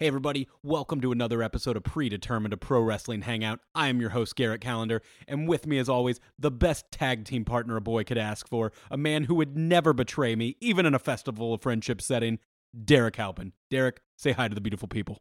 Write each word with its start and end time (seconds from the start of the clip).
Hey, 0.00 0.06
everybody, 0.06 0.46
welcome 0.62 1.00
to 1.00 1.10
another 1.10 1.42
episode 1.42 1.76
of 1.76 1.82
Predetermined, 1.82 2.52
a 2.52 2.56
pro 2.56 2.80
wrestling 2.80 3.22
hangout. 3.22 3.58
I 3.74 3.88
am 3.88 4.00
your 4.00 4.10
host, 4.10 4.36
Garrett 4.36 4.60
Calendar, 4.60 5.02
and 5.26 5.48
with 5.48 5.66
me, 5.66 5.76
as 5.76 5.88
always, 5.88 6.20
the 6.38 6.52
best 6.52 6.92
tag 6.92 7.24
team 7.24 7.44
partner 7.44 7.76
a 7.76 7.80
boy 7.80 8.04
could 8.04 8.16
ask 8.16 8.46
for, 8.46 8.70
a 8.92 8.96
man 8.96 9.24
who 9.24 9.34
would 9.34 9.56
never 9.56 9.92
betray 9.92 10.36
me, 10.36 10.54
even 10.60 10.86
in 10.86 10.94
a 10.94 11.00
festival 11.00 11.52
of 11.52 11.62
friendship 11.62 12.00
setting, 12.00 12.38
Derrick 12.84 13.16
Halpin. 13.16 13.54
Derrick, 13.72 14.00
say 14.16 14.30
hi 14.30 14.46
to 14.46 14.54
the 14.54 14.60
beautiful 14.60 14.86
people. 14.86 15.18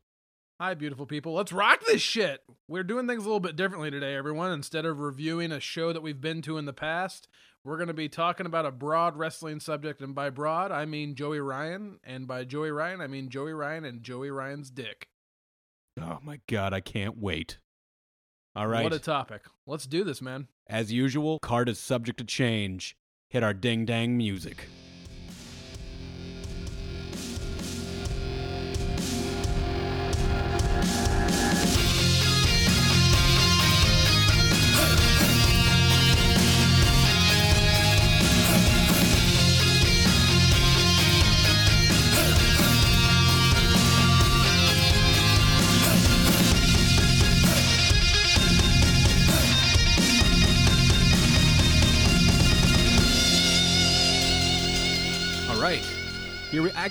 Hi, 0.59 0.73
beautiful 0.73 1.05
people. 1.05 1.35
Let's 1.35 1.53
rock 1.53 1.85
this 1.85 2.01
shit. 2.01 2.41
We're 2.67 2.83
doing 2.83 3.07
things 3.07 3.21
a 3.21 3.27
little 3.27 3.39
bit 3.39 3.55
differently 3.55 3.91
today, 3.91 4.15
everyone. 4.15 4.51
Instead 4.51 4.85
of 4.85 4.97
reviewing 4.99 5.51
a 5.51 5.59
show 5.59 5.93
that 5.93 6.01
we've 6.01 6.19
been 6.19 6.41
to 6.41 6.57
in 6.57 6.65
the 6.65 6.73
past, 6.73 7.27
we're 7.63 7.77
going 7.77 7.89
to 7.89 7.93
be 7.93 8.09
talking 8.09 8.47
about 8.47 8.65
a 8.65 8.71
broad 8.71 9.15
wrestling 9.15 9.59
subject. 9.59 10.01
And 10.01 10.15
by 10.15 10.31
broad, 10.31 10.71
I 10.71 10.85
mean 10.85 11.13
Joey 11.13 11.41
Ryan. 11.41 11.99
And 12.03 12.27
by 12.27 12.43
Joey 12.43 12.71
Ryan, 12.71 13.01
I 13.01 13.07
mean 13.07 13.29
Joey 13.29 13.53
Ryan 13.53 13.85
and 13.85 14.01
Joey 14.01 14.31
Ryan's 14.31 14.71
dick. 14.71 15.09
Oh 16.01 16.17
my 16.23 16.39
God, 16.49 16.73
I 16.73 16.79
can't 16.79 17.19
wait. 17.19 17.59
All 18.55 18.65
right. 18.65 18.83
What 18.83 18.93
a 18.93 18.99
topic. 18.99 19.43
Let's 19.67 19.85
do 19.85 20.03
this, 20.03 20.23
man. 20.23 20.47
As 20.65 20.91
usual, 20.91 21.37
card 21.37 21.69
is 21.69 21.77
subject 21.77 22.17
to 22.17 22.25
change. 22.25 22.97
Hit 23.29 23.43
our 23.43 23.53
ding 23.53 23.85
dang 23.85 24.17
music. 24.17 24.65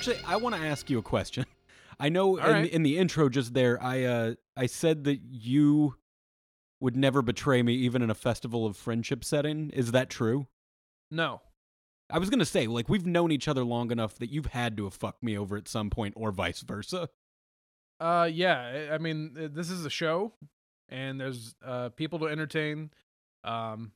Actually 0.08 0.24
I 0.26 0.36
want 0.36 0.54
to 0.54 0.60
ask 0.60 0.90
you 0.90 0.98
a 0.98 1.02
question. 1.02 1.46
I 2.00 2.08
know 2.08 2.36
in, 2.36 2.44
right. 2.44 2.70
in 2.70 2.82
the 2.82 2.98
intro 2.98 3.28
just 3.28 3.54
there 3.54 3.82
I 3.82 4.04
uh 4.04 4.34
I 4.56 4.66
said 4.66 5.04
that 5.04 5.20
you 5.22 5.96
would 6.80 6.96
never 6.96 7.22
betray 7.22 7.62
me 7.62 7.74
even 7.74 8.02
in 8.02 8.10
a 8.10 8.14
festival 8.14 8.66
of 8.66 8.76
friendship 8.76 9.24
setting. 9.24 9.70
Is 9.70 9.92
that 9.92 10.10
true? 10.10 10.46
No. 11.10 11.40
I 12.10 12.18
was 12.18 12.30
going 12.30 12.38
to 12.38 12.44
say 12.44 12.66
like 12.66 12.88
we've 12.88 13.06
known 13.06 13.32
each 13.32 13.48
other 13.48 13.64
long 13.64 13.90
enough 13.90 14.16
that 14.16 14.30
you've 14.30 14.46
had 14.46 14.76
to 14.76 14.84
have 14.84 14.94
fucked 14.94 15.22
me 15.22 15.36
over 15.36 15.56
at 15.56 15.68
some 15.68 15.90
point 15.90 16.14
or 16.16 16.30
vice 16.30 16.60
versa. 16.60 17.08
Uh, 17.98 18.28
yeah. 18.30 18.90
I 18.92 18.98
mean, 18.98 19.50
this 19.54 19.70
is 19.70 19.86
a 19.86 19.90
show, 19.90 20.32
and 20.88 21.18
there's 21.18 21.54
uh 21.64 21.88
people 21.90 22.18
to 22.20 22.26
entertain. 22.26 22.90
Um, 23.42 23.92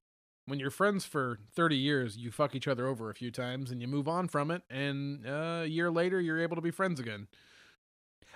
when 0.51 0.59
you're 0.59 0.71
friends 0.71 1.05
for 1.05 1.39
30 1.55 1.77
years, 1.77 2.17
you 2.17 2.31
fuck 2.31 2.55
each 2.55 2.69
other 2.69 2.87
over 2.87 3.09
a 3.11 3.15
few 3.15 3.31
times, 3.31 3.71
and 3.71 3.81
you 3.81 3.89
move 3.89 4.09
on 4.09 4.29
from 4.29 4.51
it. 4.51 4.63
And 4.69 5.27
uh, 5.27 5.61
a 5.63 5.67
year 5.67 5.91
later, 5.91 6.21
you're 6.21 6.41
able 6.41 6.57
to 6.57 6.63
be 6.63 6.71
friends 6.71 7.01
again. 7.01 7.29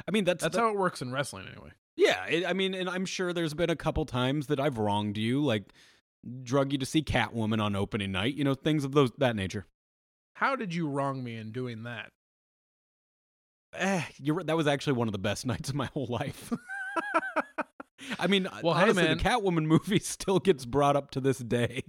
I 0.09 0.11
mean 0.11 0.25
that's 0.25 0.43
That's 0.43 0.57
that- 0.57 0.61
how 0.63 0.71
it 0.71 0.77
works 0.77 1.03
in 1.03 1.13
wrestling, 1.13 1.47
anyway. 1.51 1.71
Yeah, 1.97 2.25
it, 2.27 2.45
I 2.45 2.53
mean, 2.55 2.75
and 2.75 2.89
I'm 2.91 3.07
sure 3.07 3.33
there's 3.33 3.55
been 3.55 3.71
a 3.71 3.77
couple 3.77 4.05
times 4.05 4.49
that 4.49 4.59
I've 4.59 4.79
wronged 4.79 5.17
you, 5.17 5.45
like 5.45 5.73
drug 6.43 6.73
you 6.73 6.79
to 6.79 6.87
see 6.87 7.03
Catwoman 7.03 7.63
on 7.63 7.77
opening 7.77 8.11
night, 8.11 8.35
you 8.35 8.43
know, 8.43 8.55
things 8.55 8.85
of 8.85 8.93
those 8.93 9.11
that 9.19 9.37
nature. 9.37 9.67
How 10.35 10.57
did 10.57 10.75
you 10.75 10.89
wrong 10.89 11.23
me 11.23 11.37
in 11.37 11.53
doing 11.53 11.85
that? 11.85 12.11
Eh, 13.77 14.03
you're 14.21 14.43
that 14.43 14.57
was 14.57 14.67
actually 14.67 14.95
one 14.95 15.07
of 15.09 15.13
the 15.13 15.19
best 15.19 15.47
nights 15.47 15.69
of 15.69 15.75
my 15.77 15.87
whole 15.87 16.07
life. 16.09 16.53
I 18.19 18.27
mean, 18.27 18.49
Well, 18.63 18.75
hey, 18.75 18.83
honestly, 18.83 19.03
man. 19.05 19.19
the 19.19 19.23
Catwoman 19.25 19.65
movie 19.67 19.99
still 19.99 20.39
gets 20.39 20.65
brought 20.67 20.97
up 20.97 21.11
to 21.13 21.21
this 21.21 21.39
day. 21.39 21.85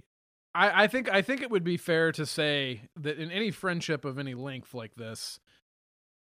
I, 0.56 0.84
I 0.84 0.86
think 0.86 1.10
I 1.12 1.22
think 1.22 1.42
it 1.42 1.50
would 1.50 1.64
be 1.64 1.76
fair 1.76 2.12
to 2.12 2.24
say 2.24 2.82
that 2.96 3.18
in 3.18 3.30
any 3.30 3.50
friendship 3.50 4.04
of 4.04 4.18
any 4.18 4.34
length 4.34 4.72
like 4.74 4.94
this, 4.94 5.38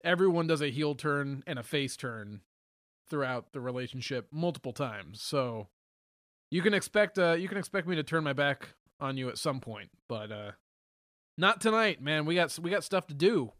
everyone 0.02 0.46
does 0.46 0.62
a 0.62 0.70
heel 0.70 0.94
turn 0.94 1.42
and 1.46 1.58
a 1.58 1.62
face 1.62 1.96
turn 1.96 2.40
throughout 3.08 3.52
the 3.52 3.60
relationship 3.60 4.28
multiple 4.32 4.72
times. 4.72 5.20
So 5.22 5.68
you 6.50 6.62
can 6.62 6.72
expect 6.72 7.18
uh 7.18 7.32
you 7.32 7.48
can 7.48 7.58
expect 7.58 7.86
me 7.86 7.96
to 7.96 8.02
turn 8.02 8.24
my 8.24 8.32
back 8.32 8.70
on 8.98 9.16
you 9.16 9.28
at 9.28 9.38
some 9.38 9.60
point, 9.60 9.90
but 10.08 10.32
uh 10.32 10.52
not 11.36 11.60
tonight, 11.60 12.00
man. 12.00 12.24
We 12.24 12.36
got 12.36 12.58
we 12.58 12.70
got 12.70 12.84
stuff 12.84 13.06
to 13.08 13.14
do. 13.14 13.52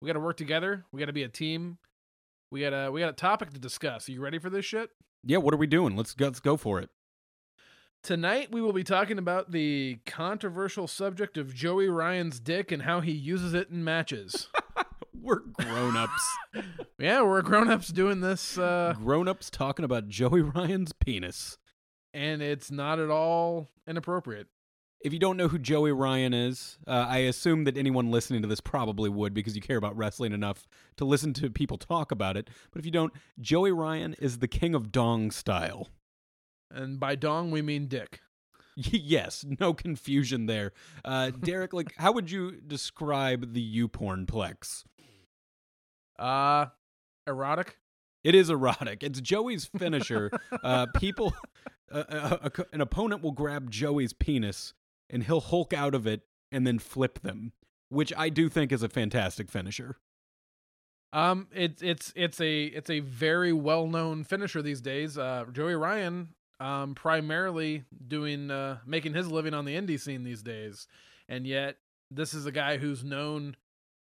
We 0.00 0.06
got 0.06 0.14
to 0.14 0.20
work 0.20 0.36
together. 0.36 0.84
We 0.92 1.00
got 1.00 1.06
to 1.06 1.12
be 1.12 1.22
a 1.22 1.28
team. 1.28 1.78
We 2.50 2.60
got 2.60 2.72
a 2.72 2.90
we 2.90 3.00
got 3.00 3.08
a 3.08 3.14
topic 3.14 3.52
to 3.54 3.58
discuss. 3.58 4.08
Are 4.08 4.12
you 4.12 4.20
ready 4.20 4.38
for 4.38 4.50
this 4.50 4.64
shit? 4.64 4.90
Yeah, 5.24 5.38
what 5.38 5.54
are 5.54 5.58
we 5.58 5.66
doing? 5.66 5.96
Let's 5.96 6.14
go, 6.14 6.26
let's 6.26 6.40
go 6.40 6.56
for 6.56 6.80
it. 6.80 6.90
Tonight, 8.02 8.50
we 8.50 8.60
will 8.60 8.72
be 8.72 8.82
talking 8.82 9.16
about 9.16 9.52
the 9.52 10.00
controversial 10.06 10.88
subject 10.88 11.38
of 11.38 11.54
Joey 11.54 11.88
Ryan's 11.88 12.40
dick 12.40 12.72
and 12.72 12.82
how 12.82 13.00
he 13.00 13.12
uses 13.12 13.54
it 13.54 13.70
in 13.70 13.84
matches. 13.84 14.48
We're 15.22 15.38
grown-ups. 15.38 16.36
yeah, 16.98 17.22
we're 17.22 17.42
grown 17.42 17.70
ups 17.70 17.90
doing 17.90 18.20
this, 18.20 18.58
uh, 18.58 18.94
grown-ups 18.98 19.50
talking 19.50 19.84
about 19.84 20.08
Joey 20.08 20.42
Ryan's 20.42 20.92
penis. 20.92 21.58
and 22.12 22.42
it's 22.42 22.72
not 22.72 22.98
at 22.98 23.08
all 23.08 23.68
inappropriate. 23.86 24.48
If 25.04 25.12
you 25.12 25.20
don't 25.20 25.36
know 25.36 25.46
who 25.46 25.60
Joey 25.60 25.92
Ryan 25.92 26.34
is, 26.34 26.78
uh, 26.88 27.06
I 27.08 27.18
assume 27.18 27.62
that 27.64 27.76
anyone 27.76 28.10
listening 28.10 28.42
to 28.42 28.48
this 28.48 28.60
probably 28.60 29.10
would 29.10 29.32
because 29.32 29.54
you 29.54 29.62
care 29.62 29.76
about 29.76 29.96
wrestling 29.96 30.32
enough 30.32 30.66
to 30.96 31.04
listen 31.04 31.32
to 31.34 31.50
people 31.50 31.78
talk 31.78 32.10
about 32.10 32.36
it. 32.36 32.50
But 32.72 32.80
if 32.80 32.84
you 32.84 32.90
don't, 32.90 33.12
Joey 33.40 33.70
Ryan 33.70 34.14
is 34.18 34.38
the 34.38 34.48
king 34.48 34.74
of 34.74 34.90
dong 34.90 35.30
style. 35.30 35.88
And 36.72 36.98
by 36.98 37.14
dong, 37.14 37.50
we 37.50 37.62
mean 37.62 37.86
dick. 37.86 38.20
yes, 38.76 39.44
no 39.60 39.74
confusion 39.74 40.46
there. 40.46 40.72
Uh, 41.04 41.30
Derrick, 41.30 41.72
like, 41.72 41.94
how 41.98 42.12
would 42.12 42.30
you 42.30 42.52
describe 42.52 43.52
the 43.52 43.80
YouPorn 43.80 44.26
Plex? 44.26 44.84
Uh, 46.18 46.66
erotic. 47.26 47.78
It 48.24 48.34
is 48.34 48.50
erotic. 48.50 49.02
It's 49.02 49.20
Joey's 49.20 49.66
finisher. 49.66 50.30
uh, 50.64 50.86
people, 50.96 51.34
uh, 51.90 52.04
uh, 52.08 52.38
uh, 52.42 52.64
an 52.72 52.80
opponent 52.80 53.22
will 53.22 53.32
grab 53.32 53.70
Joey's 53.70 54.12
penis 54.12 54.74
and 55.10 55.24
he'll 55.24 55.40
hulk 55.40 55.72
out 55.72 55.94
of 55.94 56.06
it 56.06 56.22
and 56.50 56.66
then 56.66 56.78
flip 56.78 57.20
them, 57.20 57.52
which 57.88 58.12
I 58.16 58.28
do 58.28 58.48
think 58.48 58.72
is 58.72 58.82
a 58.82 58.88
fantastic 58.88 59.50
finisher. 59.50 59.96
Um, 61.12 61.48
it's 61.52 61.82
it's 61.82 62.10
it's 62.16 62.40
a 62.40 62.64
it's 62.64 62.88
a 62.88 63.00
very 63.00 63.52
well 63.52 63.86
known 63.86 64.24
finisher 64.24 64.62
these 64.62 64.80
days. 64.80 65.18
Uh, 65.18 65.44
Joey 65.52 65.74
Ryan, 65.74 66.28
um, 66.62 66.94
primarily 66.94 67.82
doing 68.06 68.50
uh 68.50 68.78
making 68.86 69.14
his 69.14 69.30
living 69.30 69.52
on 69.52 69.64
the 69.64 69.74
indie 69.74 70.00
scene 70.00 70.22
these 70.22 70.42
days, 70.42 70.86
and 71.28 71.46
yet 71.46 71.76
this 72.10 72.32
is 72.32 72.46
a 72.46 72.52
guy 72.52 72.76
who's 72.76 73.02
known 73.02 73.56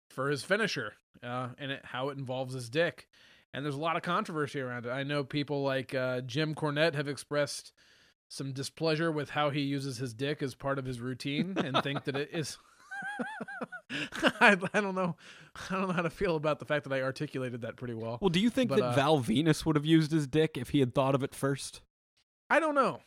for 0.09 0.29
his 0.29 0.43
finisher, 0.43 0.93
uh, 1.23 1.49
and 1.57 1.71
it, 1.71 1.81
how 1.83 2.09
it 2.09 2.17
involves 2.17 2.53
his 2.53 2.69
dick. 2.69 3.07
And 3.55 3.63
there's 3.63 3.75
a 3.75 3.79
lot 3.79 3.95
of 3.95 4.01
controversy 4.01 4.59
around 4.61 4.85
it. 4.85 4.89
I 4.89 5.03
know 5.03 5.23
people 5.23 5.63
like 5.63 5.93
uh, 5.93 6.21
Jim 6.21 6.55
Cornette 6.55 6.95
have 6.95 7.07
expressed 7.07 7.71
some 8.27 8.51
displeasure 8.51 9.11
with 9.11 9.29
how 9.29 9.51
he 9.51 9.61
uses 9.61 9.97
his 9.97 10.13
dick 10.13 10.41
as 10.41 10.55
part 10.55 10.79
of 10.79 10.85
his 10.85 10.99
routine, 10.99 11.55
and 11.57 11.81
think 11.83 12.03
that 12.05 12.15
it 12.15 12.29
is. 12.31 12.57
I, 14.39 14.57
I 14.73 14.81
don't 14.81 14.95
know. 14.95 15.15
I 15.69 15.75
don't 15.75 15.87
know 15.87 15.93
how 15.93 16.01
to 16.01 16.09
feel 16.09 16.35
about 16.35 16.59
the 16.59 16.65
fact 16.65 16.83
that 16.83 16.93
I 16.93 17.01
articulated 17.01 17.61
that 17.61 17.77
pretty 17.77 17.93
well. 17.93 18.17
Well, 18.21 18.29
do 18.29 18.39
you 18.39 18.49
think 18.49 18.69
But, 18.69 18.79
that 18.79 18.85
uh, 18.85 18.93
Val 18.93 19.19
Venis 19.19 19.65
would 19.65 19.75
have 19.75 19.85
used 19.85 20.11
his 20.11 20.27
dick 20.27 20.57
if 20.57 20.69
he 20.69 20.79
had 20.79 20.93
thought 20.93 21.15
of 21.15 21.23
it 21.23 21.33
first? 21.35 21.81
I 22.53 22.59
don't 22.59 22.75
know. 22.75 22.99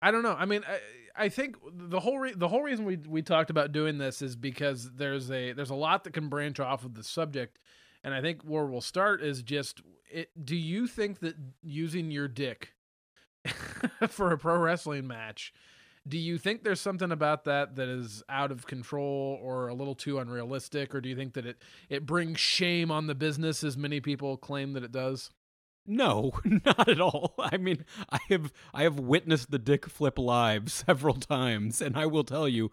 I 0.00 0.10
don't 0.10 0.22
know. 0.22 0.34
I 0.38 0.46
mean, 0.46 0.62
I, 0.66 1.24
I 1.24 1.28
think 1.28 1.56
the 1.70 2.00
whole 2.00 2.18
re- 2.18 2.32
the 2.34 2.48
whole 2.48 2.62
reason 2.62 2.86
we 2.86 2.96
we 2.96 3.20
talked 3.20 3.50
about 3.50 3.70
doing 3.70 3.98
this 3.98 4.22
is 4.22 4.34
because 4.34 4.90
there's 4.92 5.30
a 5.30 5.52
there's 5.52 5.68
a 5.68 5.74
lot 5.74 6.04
that 6.04 6.14
can 6.14 6.30
branch 6.30 6.58
off 6.58 6.86
of 6.86 6.94
the 6.94 7.04
subject, 7.04 7.58
and 8.02 8.14
I 8.14 8.22
think 8.22 8.40
where 8.40 8.64
we'll 8.64 8.80
start 8.80 9.22
is 9.22 9.42
just 9.42 9.82
it, 10.10 10.30
do 10.42 10.56
you 10.56 10.86
think 10.86 11.18
that 11.20 11.34
using 11.62 12.10
your 12.10 12.26
dick 12.26 12.72
for 14.08 14.32
a 14.32 14.38
pro 14.38 14.56
wrestling 14.56 15.06
match 15.06 15.52
do 16.06 16.18
you 16.18 16.36
think 16.36 16.62
there's 16.62 16.82
something 16.82 17.10
about 17.10 17.44
that 17.44 17.76
that 17.76 17.88
is 17.88 18.22
out 18.28 18.52
of 18.52 18.66
control 18.66 19.38
or 19.42 19.68
a 19.68 19.74
little 19.74 19.94
too 19.94 20.18
unrealistic 20.18 20.94
or 20.94 21.00
do 21.00 21.08
you 21.08 21.16
think 21.16 21.32
that 21.34 21.46
it 21.46 21.62
it 21.88 22.06
brings 22.06 22.38
shame 22.38 22.90
on 22.90 23.06
the 23.06 23.14
business 23.14 23.64
as 23.64 23.76
many 23.76 24.00
people 24.00 24.36
claim 24.36 24.74
that 24.74 24.84
it 24.84 24.92
does 24.92 25.30
No, 25.86 26.32
not 26.44 26.88
at 26.88 27.00
all. 27.00 27.34
I 27.38 27.56
mean, 27.56 27.84
I 28.10 28.18
have 28.28 28.52
I 28.72 28.82
have 28.84 28.98
witnessed 28.98 29.50
the 29.50 29.58
dick 29.58 29.86
flip 29.86 30.18
live 30.18 30.70
several 30.72 31.14
times, 31.14 31.80
and 31.80 31.96
I 31.96 32.06
will 32.06 32.24
tell 32.24 32.48
you, 32.48 32.70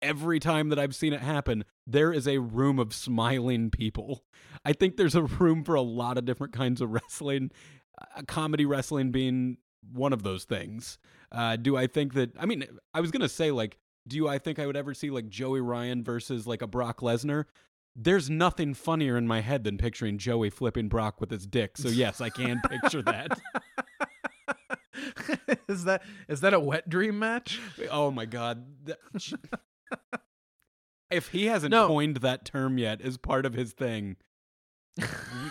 every 0.00 0.38
time 0.38 0.68
that 0.68 0.78
I've 0.78 0.94
seen 0.94 1.12
it 1.12 1.20
happen, 1.20 1.64
there 1.86 2.12
is 2.12 2.28
a 2.28 2.38
room 2.38 2.78
of 2.78 2.94
smiling 2.94 3.70
people. 3.70 4.24
I 4.64 4.72
think 4.72 4.96
there's 4.96 5.14
a 5.14 5.22
room 5.22 5.64
for 5.64 5.74
a 5.74 5.82
lot 5.82 6.18
of 6.18 6.24
different 6.24 6.52
kinds 6.52 6.80
of 6.80 6.90
wrestling, 6.90 7.50
uh, 8.00 8.22
comedy 8.26 8.64
wrestling 8.66 9.10
being 9.10 9.58
one 9.92 10.12
of 10.12 10.22
those 10.22 10.44
things. 10.44 10.98
Uh, 11.32 11.56
do 11.56 11.76
I 11.76 11.86
think 11.86 12.14
that? 12.14 12.30
I 12.38 12.46
mean, 12.46 12.64
I 12.94 13.00
was 13.00 13.10
gonna 13.10 13.28
say 13.28 13.50
like, 13.50 13.78
do 14.06 14.28
I 14.28 14.38
think 14.38 14.58
I 14.58 14.66
would 14.66 14.76
ever 14.76 14.94
see 14.94 15.10
like 15.10 15.28
Joey 15.28 15.60
Ryan 15.60 16.04
versus 16.04 16.46
like 16.46 16.62
a 16.62 16.66
Brock 16.66 17.00
Lesnar? 17.00 17.46
There's 17.94 18.30
nothing 18.30 18.74
funnier 18.74 19.16
in 19.18 19.26
my 19.26 19.40
head 19.40 19.64
than 19.64 19.78
picturing 19.78 20.18
Joey 20.18 20.50
flipping 20.50 20.88
Brock 20.88 21.20
with 21.20 21.30
his 21.30 21.46
dick. 21.46 21.76
So 21.76 21.88
yes, 21.88 22.20
I 22.20 22.30
can 22.30 22.60
picture 22.68 23.02
that. 23.02 23.38
is 25.68 25.84
that 25.84 26.02
is 26.28 26.40
that 26.40 26.54
a 26.54 26.60
wet 26.60 26.88
dream 26.88 27.18
match? 27.18 27.60
Oh 27.90 28.10
my 28.10 28.24
god. 28.26 28.64
If 31.10 31.28
he 31.28 31.44
hasn't 31.44 31.72
No. 31.72 31.88
coined 31.88 32.16
that 32.18 32.46
term 32.46 32.78
yet 32.78 33.02
as 33.02 33.18
part 33.18 33.44
of 33.44 33.52
his 33.52 33.72
thing, 33.74 34.16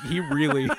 he 0.08 0.20
really 0.20 0.70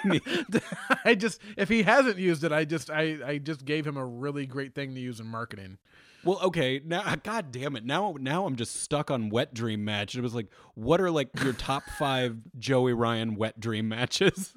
I 1.04 1.14
just 1.14 1.40
if 1.56 1.68
he 1.68 1.82
hasn't 1.82 2.18
used 2.18 2.44
it, 2.44 2.52
I 2.52 2.64
just 2.64 2.90
I 2.90 3.18
I 3.24 3.38
just 3.38 3.64
gave 3.64 3.86
him 3.86 3.96
a 3.96 4.04
really 4.04 4.46
great 4.46 4.74
thing 4.74 4.94
to 4.94 5.00
use 5.00 5.20
in 5.20 5.26
marketing. 5.26 5.78
Well, 6.24 6.38
okay, 6.42 6.80
now 6.84 7.14
god 7.22 7.50
damn 7.50 7.74
it. 7.76 7.84
Now 7.84 8.16
now 8.18 8.46
I'm 8.46 8.56
just 8.56 8.76
stuck 8.82 9.10
on 9.10 9.30
wet 9.30 9.52
dream 9.52 9.84
match. 9.84 10.14
It 10.14 10.20
was 10.20 10.34
like 10.34 10.48
what 10.74 11.00
are 11.00 11.10
like 11.10 11.30
your 11.42 11.52
top 11.52 11.82
5 11.98 12.58
Joey 12.58 12.92
Ryan 12.92 13.34
wet 13.34 13.58
dream 13.58 13.88
matches? 13.88 14.54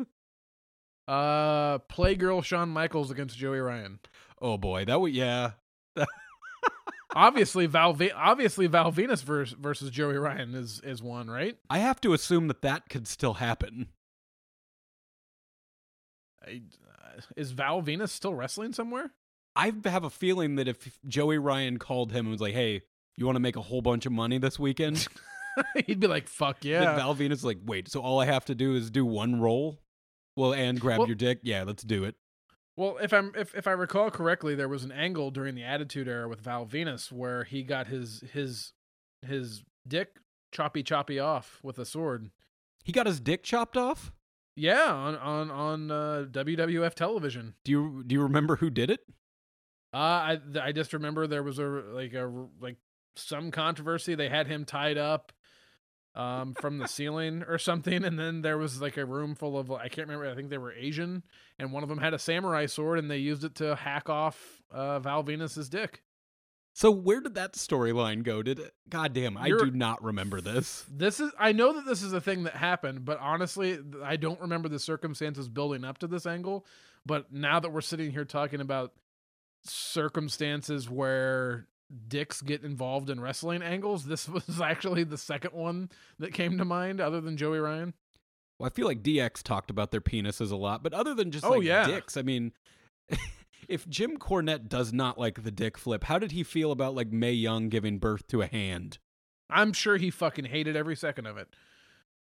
Uh, 1.07 1.79
Playgirl 1.79 2.43
Shawn 2.43 2.69
Michaels 2.69 3.11
against 3.11 3.37
Joey 3.37 3.59
Ryan. 3.59 3.99
Oh 4.41 4.57
boy, 4.57 4.85
that 4.85 4.99
would 4.99 5.13
yeah. 5.13 5.51
Obviously, 7.13 7.65
Val 7.65 7.93
Ve- 7.93 8.11
obviously 8.11 8.67
Val 8.67 8.91
Venis 8.91 9.23
versus, 9.23 9.55
versus 9.59 9.89
Joey 9.91 10.17
Ryan 10.17 10.55
is 10.55 10.81
is 10.83 11.03
one, 11.03 11.29
right? 11.29 11.57
I 11.69 11.79
have 11.79 12.01
to 12.01 12.13
assume 12.13 12.47
that 12.47 12.61
that 12.63 12.89
could 12.89 13.07
still 13.07 13.35
happen. 13.35 13.89
I, 16.45 16.61
uh, 16.87 17.21
is 17.35 17.51
Val 17.51 17.81
Venis 17.81 18.09
still 18.09 18.33
wrestling 18.33 18.73
somewhere? 18.73 19.11
I 19.55 19.71
have 19.85 20.03
a 20.03 20.09
feeling 20.09 20.55
that 20.55 20.67
if 20.67 20.99
Joey 21.07 21.37
Ryan 21.37 21.79
called 21.79 22.11
him 22.11 22.25
and 22.25 22.31
was 22.31 22.41
like, 22.41 22.53
"Hey, 22.53 22.81
you 23.15 23.25
want 23.25 23.35
to 23.37 23.41
make 23.41 23.55
a 23.55 23.61
whole 23.61 23.81
bunch 23.81 24.05
of 24.05 24.11
money 24.11 24.37
this 24.37 24.59
weekend?" 24.59 25.07
He'd 25.85 25.99
be 25.99 26.07
like, 26.07 26.27
"Fuck 26.27 26.65
yeah!" 26.65 26.95
Val 26.95 27.15
Venis 27.15 27.31
is 27.33 27.45
like, 27.45 27.59
"Wait, 27.65 27.87
so 27.89 28.01
all 28.01 28.19
I 28.19 28.25
have 28.25 28.45
to 28.45 28.55
do 28.55 28.75
is 28.75 28.89
do 28.91 29.05
one 29.05 29.39
roll?" 29.39 29.79
Well, 30.35 30.53
and 30.53 30.79
grab 30.79 30.99
Well- 30.99 31.07
your 31.07 31.15
dick. 31.15 31.39
Yeah, 31.43 31.63
let's 31.63 31.83
do 31.83 32.03
it. 32.03 32.15
Well, 32.77 32.97
if 33.01 33.13
I'm 33.13 33.31
if, 33.35 33.55
if 33.55 33.67
I 33.67 33.71
recall 33.71 34.11
correctly, 34.11 34.53
there 34.55 34.67
was 34.67 34.83
an 34.83 34.91
angle 34.91 35.31
during 35.31 35.55
the 35.55 35.63
Attitude 35.63 36.07
Era 36.07 36.27
with 36.27 36.41
Val 36.41 36.65
Venis 36.65 37.11
where 37.11 37.45
he 37.45 37.63
got 37.63 37.87
his 37.87 38.23
his 38.33 38.73
his 39.21 39.63
dick 39.87 40.17
choppy 40.51 40.83
choppy 40.83 41.19
off 41.19 41.59
with 41.63 41.79
a 41.79 41.85
sword. 41.85 42.31
He 42.83 42.91
got 42.91 43.05
his 43.07 43.19
dick 43.19 43.43
chopped 43.43 43.77
off. 43.77 44.11
Yeah, 44.55 44.91
on 44.91 45.15
on 45.15 45.51
on 45.51 45.91
uh, 45.91 46.25
WWF 46.29 46.93
television. 46.93 47.55
Do 47.63 47.71
you 47.71 48.03
do 48.05 48.13
you 48.13 48.21
remember 48.21 48.57
who 48.57 48.69
did 48.69 48.89
it? 48.89 49.01
Uh, 49.93 49.97
I 49.97 50.39
I 50.61 50.71
just 50.73 50.93
remember 50.93 51.27
there 51.27 51.43
was 51.43 51.59
a 51.59 51.63
like 51.63 52.13
a 52.13 52.31
like 52.59 52.77
some 53.15 53.51
controversy. 53.51 54.15
They 54.15 54.29
had 54.29 54.47
him 54.47 54.65
tied 54.65 54.97
up 54.97 55.31
um 56.15 56.53
from 56.53 56.77
the 56.77 56.87
ceiling 56.87 57.43
or 57.47 57.57
something 57.57 58.03
and 58.05 58.17
then 58.17 58.41
there 58.41 58.57
was 58.57 58.81
like 58.81 58.97
a 58.97 59.05
room 59.05 59.35
full 59.35 59.57
of 59.57 59.69
I 59.71 59.89
can't 59.89 60.07
remember 60.07 60.29
I 60.29 60.35
think 60.35 60.49
they 60.49 60.57
were 60.57 60.71
Asian 60.73 61.23
and 61.59 61.71
one 61.73 61.83
of 61.83 61.89
them 61.89 61.97
had 61.97 62.13
a 62.13 62.19
samurai 62.19 62.65
sword 62.67 62.99
and 62.99 63.11
they 63.11 63.17
used 63.17 63.43
it 63.43 63.55
to 63.55 63.75
hack 63.75 64.09
off 64.09 64.61
uh 64.71 64.99
Val 64.99 65.23
Venis's 65.23 65.67
dick. 65.69 66.01
So 66.73 66.91
where 66.91 67.21
did 67.21 67.35
that 67.35 67.53
storyline 67.53 68.23
go? 68.23 68.43
Did 68.43 68.59
it? 68.59 68.73
God 68.89 69.13
damn, 69.13 69.37
I 69.37 69.47
You're- 69.47 69.69
do 69.69 69.77
not 69.77 70.03
remember 70.03 70.41
this. 70.41 70.85
This 70.91 71.19
is 71.21 71.31
I 71.39 71.51
know 71.53 71.71
that 71.73 71.85
this 71.85 72.01
is 72.01 72.11
a 72.11 72.19
thing 72.19 72.43
that 72.43 72.55
happened, 72.55 73.05
but 73.05 73.17
honestly, 73.19 73.79
I 74.03 74.17
don't 74.17 74.41
remember 74.41 74.67
the 74.67 74.79
circumstances 74.79 75.47
building 75.47 75.85
up 75.85 75.99
to 75.99 76.07
this 76.07 76.25
angle. 76.25 76.65
But 77.05 77.31
now 77.31 77.59
that 77.59 77.71
we're 77.71 77.79
sitting 77.81 78.11
here 78.11 78.25
talking 78.25 78.59
about 78.61 78.91
circumstances 79.63 80.89
where 80.89 81.67
dicks 82.07 82.41
get 82.41 82.63
involved 82.63 83.09
in 83.09 83.19
wrestling 83.19 83.61
angles, 83.61 84.05
this 84.05 84.27
was 84.29 84.59
actually 84.61 85.03
the 85.03 85.17
second 85.17 85.53
one 85.53 85.89
that 86.19 86.33
came 86.33 86.57
to 86.57 86.65
mind, 86.65 86.99
other 87.01 87.21
than 87.21 87.37
Joey 87.37 87.59
Ryan. 87.59 87.93
Well, 88.59 88.67
I 88.67 88.69
feel 88.69 88.87
like 88.87 89.03
DX 89.03 89.43
talked 89.43 89.69
about 89.69 89.91
their 89.91 90.01
penises 90.01 90.51
a 90.51 90.55
lot, 90.55 90.81
but 90.81 90.93
other 90.93 91.13
than 91.13 91.31
just 91.31 91.45
Oh, 91.45 91.51
like 91.51 91.63
yeah. 91.63 91.85
dicks, 91.87 92.15
I 92.15 92.21
mean, 92.21 92.53
if 93.67 93.87
Jim 93.89 94.17
Cornette 94.17 94.69
does 94.69 94.93
not 94.93 95.19
like 95.19 95.43
the 95.43 95.51
dick 95.51 95.77
flip, 95.77 96.05
how 96.05 96.19
did 96.19 96.31
he 96.31 96.43
feel 96.43 96.71
about 96.71 96.95
like 96.95 97.11
Mae 97.11 97.33
Young 97.33 97.69
giving 97.69 97.97
birth 97.99 98.27
to 98.27 98.41
a 98.41 98.47
hand? 98.47 98.97
I'm 99.49 99.73
sure 99.73 99.97
he 99.97 100.09
fucking 100.09 100.45
hated 100.45 100.75
every 100.75 100.95
second 100.95 101.25
of 101.27 101.37
it. 101.37 101.49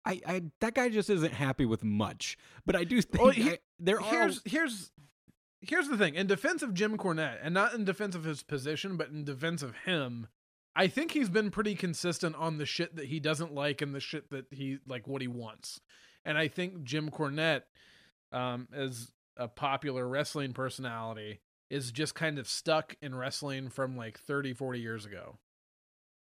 I, 0.04 0.20
I 0.26 0.42
that 0.60 0.74
guy 0.74 0.88
just 0.88 1.10
isn't 1.10 1.32
happy 1.34 1.64
with 1.66 1.84
much. 1.84 2.36
But 2.66 2.74
I 2.76 2.84
do 2.84 3.00
think 3.02 3.22
Well, 3.22 3.32
he- 3.32 3.50
I- 3.50 3.58
there 3.78 4.00
are 4.00 4.10
here's 4.10 4.40
Here's 4.44 4.90
here's 5.62 5.88
the 5.88 5.96
thing. 5.96 6.14
In 6.14 6.26
defense 6.26 6.62
of 6.62 6.74
Jim 6.74 6.96
Cornette, 6.98 7.38
and 7.42 7.54
not 7.54 7.74
in 7.74 7.84
defense 7.84 8.14
of 8.14 8.24
his 8.24 8.42
position, 8.42 8.96
but 8.96 9.08
in 9.08 9.24
defense 9.24 9.62
of 9.62 9.74
him, 9.84 10.26
I 10.74 10.88
think 10.88 11.12
he's 11.12 11.28
been 11.28 11.50
pretty 11.50 11.74
consistent 11.74 12.34
on 12.36 12.58
the 12.58 12.66
shit 12.66 12.96
that 12.96 13.06
he 13.06 13.20
doesn't 13.20 13.54
like 13.54 13.82
and 13.82 13.94
the 13.94 14.00
shit 14.00 14.30
that 14.30 14.46
he 14.50 14.78
like 14.86 15.06
what 15.06 15.22
he 15.22 15.28
wants. 15.28 15.80
And 16.24 16.38
I 16.38 16.48
think 16.48 16.84
Jim 16.84 17.10
Cornette, 17.10 17.62
um, 18.32 18.68
as 18.72 19.12
a 19.36 19.48
popular 19.48 20.06
wrestling 20.06 20.52
personality, 20.52 21.40
is 21.70 21.92
just 21.92 22.14
kind 22.14 22.38
of 22.38 22.48
stuck 22.48 22.96
in 23.02 23.14
wrestling 23.14 23.68
from 23.68 23.96
like 23.96 24.18
30, 24.18 24.54
40 24.54 24.80
years 24.80 25.04
ago. 25.04 25.38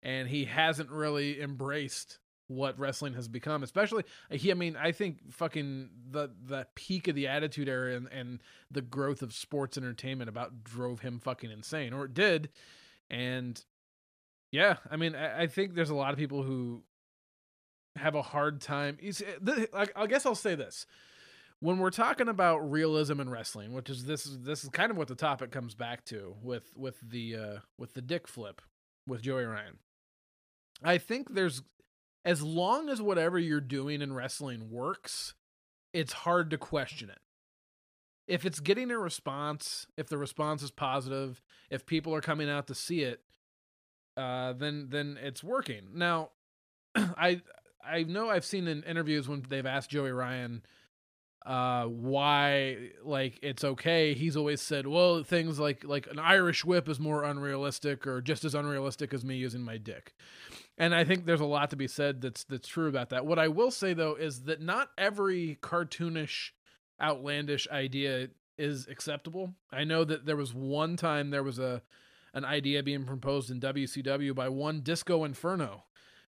And 0.02 0.30
he 0.30 0.46
hasn't 0.46 0.90
really 0.90 1.42
embraced 1.42 2.20
what 2.50 2.78
wrestling 2.80 3.13
has 3.13 3.28
become 3.28 3.62
especially 3.62 4.04
he 4.31 4.50
i 4.50 4.56
mean 4.56 4.75
i 4.75 4.92
think 4.92 5.31
fucking 5.31 5.88
the 6.10 6.30
the 6.48 6.66
peak 6.74 7.07
of 7.07 7.13
the 7.13 7.28
attitude 7.28 7.69
era 7.69 7.96
and, 7.96 8.07
and 8.12 8.40
the 8.72 8.81
growth 8.81 9.22
of 9.22 9.31
sports 9.31 9.78
entertainment 9.78 10.28
about 10.28 10.63
drove 10.63 11.01
him 11.01 11.19
fucking 11.19 11.51
insane 11.51 11.94
or 11.94 12.06
it 12.06 12.13
did. 12.13 12.50
And 13.12 13.63
yeah 14.51 14.78
i 14.90 14.96
mean 14.96 15.16
i, 15.16 15.44
I 15.44 15.48
think 15.48 15.75
there's 15.75 15.92
a 15.92 15.96
lot 15.96 16.12
of 16.12 16.18
people 16.18 16.42
who 16.42 16.84
have 17.96 18.16
a 18.16 18.24
hard 18.24 18.62
time 18.62 18.98
I, 19.95 20.07
guess 20.07 20.25
i'll 20.25 20.36
say 20.36 20.56
this. 20.56 20.86
When 21.60 21.80
we're 21.80 21.90
talking 21.90 22.30
about 22.30 22.72
realism 22.72 23.19
in 23.19 23.30
wrestling 23.30 23.74
which 23.74 23.92
is 23.92 24.06
this 24.06 24.25
is 24.25 24.40
this 24.42 24.63
is 24.63 24.69
kind 24.72 24.90
of 24.90 24.98
what 24.98 25.07
the 25.07 25.16
topic 25.16 25.52
comes 25.52 25.75
back 25.75 26.04
to 26.06 26.36
with 26.42 26.74
with 26.75 26.98
the 27.02 27.36
uh 27.36 27.57
with 27.78 27.94
the 27.94 28.02
dick 28.02 28.28
flip 28.28 28.62
with 29.06 29.22
joey 29.22 29.44
ryan 29.44 29.78
i 30.84 30.98
think 30.98 31.34
there's 31.34 31.62
as 32.25 32.42
long 32.42 32.89
as 32.89 33.01
whatever 33.01 33.39
you're 33.39 33.62
doing 33.62 34.01
in 34.01 34.13
wrestling 34.13 34.69
works, 34.69 35.33
it's 35.94 36.13
hard 36.13 36.50
to 36.51 36.57
question 36.57 37.10
it. 37.10 37.19
If 38.27 38.45
it's 38.45 38.60
getting 38.60 38.92
a 38.92 39.00
response, 39.00 39.88
if 39.98 40.07
the 40.07 40.18
response 40.18 40.62
is 40.62 40.71
positive, 40.71 41.42
if 41.69 41.86
people 41.86 42.13
are 42.13 42.21
coming 42.21 42.50
out 42.50 42.68
to 42.68 42.75
see 42.75 43.01
it, 43.01 43.21
uh, 44.18 44.54
then 44.54 44.88
then 44.89 45.18
it's 45.21 45.44
working. 45.44 45.89
Now, 45.95 46.31
I 46.95 47.42
I 47.83 48.04
know 48.04 48.30
I've 48.30 48.45
seen 48.45 48.68
in 48.68 48.83
interviews 48.83 49.27
when 49.27 49.44
they've 49.48 49.66
asked 49.66 49.89
Joey 49.89 50.12
Ryan 50.12 50.63
uh 51.45 51.86
why 51.86 52.89
like 53.01 53.39
it's 53.42 53.63
okay 53.63 54.14
he's 54.14 54.35
always 54.35 54.61
said 54.61 54.85
well 54.85 55.23
things 55.23 55.57
like 55.57 55.85
like 55.85 56.06
an 56.07 56.19
irish 56.19 56.66
whip 56.66 56.90
is 56.90 56.99
more 56.99 57.23
unrealistic 57.23 58.06
or 58.06 58.21
just 58.21 58.44
as 58.44 58.54
unrealistic 58.54 59.14
as 59.14 59.23
me 59.23 59.38
using 59.38 59.61
my 59.61 59.78
dick 59.78 60.14
and 60.80 60.95
I 60.95 61.04
think 61.04 61.26
there's 61.26 61.42
a 61.42 61.45
lot 61.45 61.69
to 61.71 61.76
be 61.76 61.88
said 61.88 62.21
that's 62.21 62.45
that's 62.45 62.68
true 62.68 62.88
about 62.88 63.09
that. 63.09 63.26
What 63.26 63.38
I 63.38 63.50
will 63.50 63.69
say 63.69 63.94
though 63.94 64.16
is 64.16 64.44
that 64.44 64.62
not 64.62 64.90
every 64.98 65.59
cartoonish, 65.62 66.52
outlandish 67.02 67.68
idea 67.69 68.30
is 68.57 68.88
acceptable. 68.88 69.54
I 69.71 69.83
know 69.83 70.06
that 70.06 70.26
there 70.26 70.38
was 70.38 70.54
one 70.54 70.95
time 70.95 71.30
there 71.30 71.44
was 71.44 71.59
a 71.59 71.81
an 72.33 72.45
idea 72.45 72.81
being 72.81 73.06
proposed 73.06 73.52
in 73.52 73.59
WCW 73.59 74.33
by 74.33 74.50
one 74.50 74.81
Disco 74.81 75.24
Inferno 75.24 75.83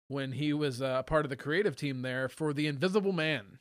when 0.07 0.33
he 0.33 0.51
was 0.51 0.81
uh, 0.81 0.97
a 0.99 1.03
part 1.03 1.25
of 1.25 1.29
the 1.29 1.35
creative 1.35 1.75
team 1.75 2.01
there 2.01 2.27
for 2.27 2.53
the 2.53 2.67
Invisible 2.67 3.13
Man. 3.13 3.59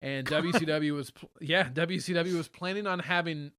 And 0.00 0.26
WCW 0.28 0.92
was 0.94 1.10
pl- 1.10 1.30
yeah, 1.40 1.68
WCW 1.68 2.36
was 2.36 2.48
planning 2.48 2.86
on 2.86 3.00
having 3.00 3.52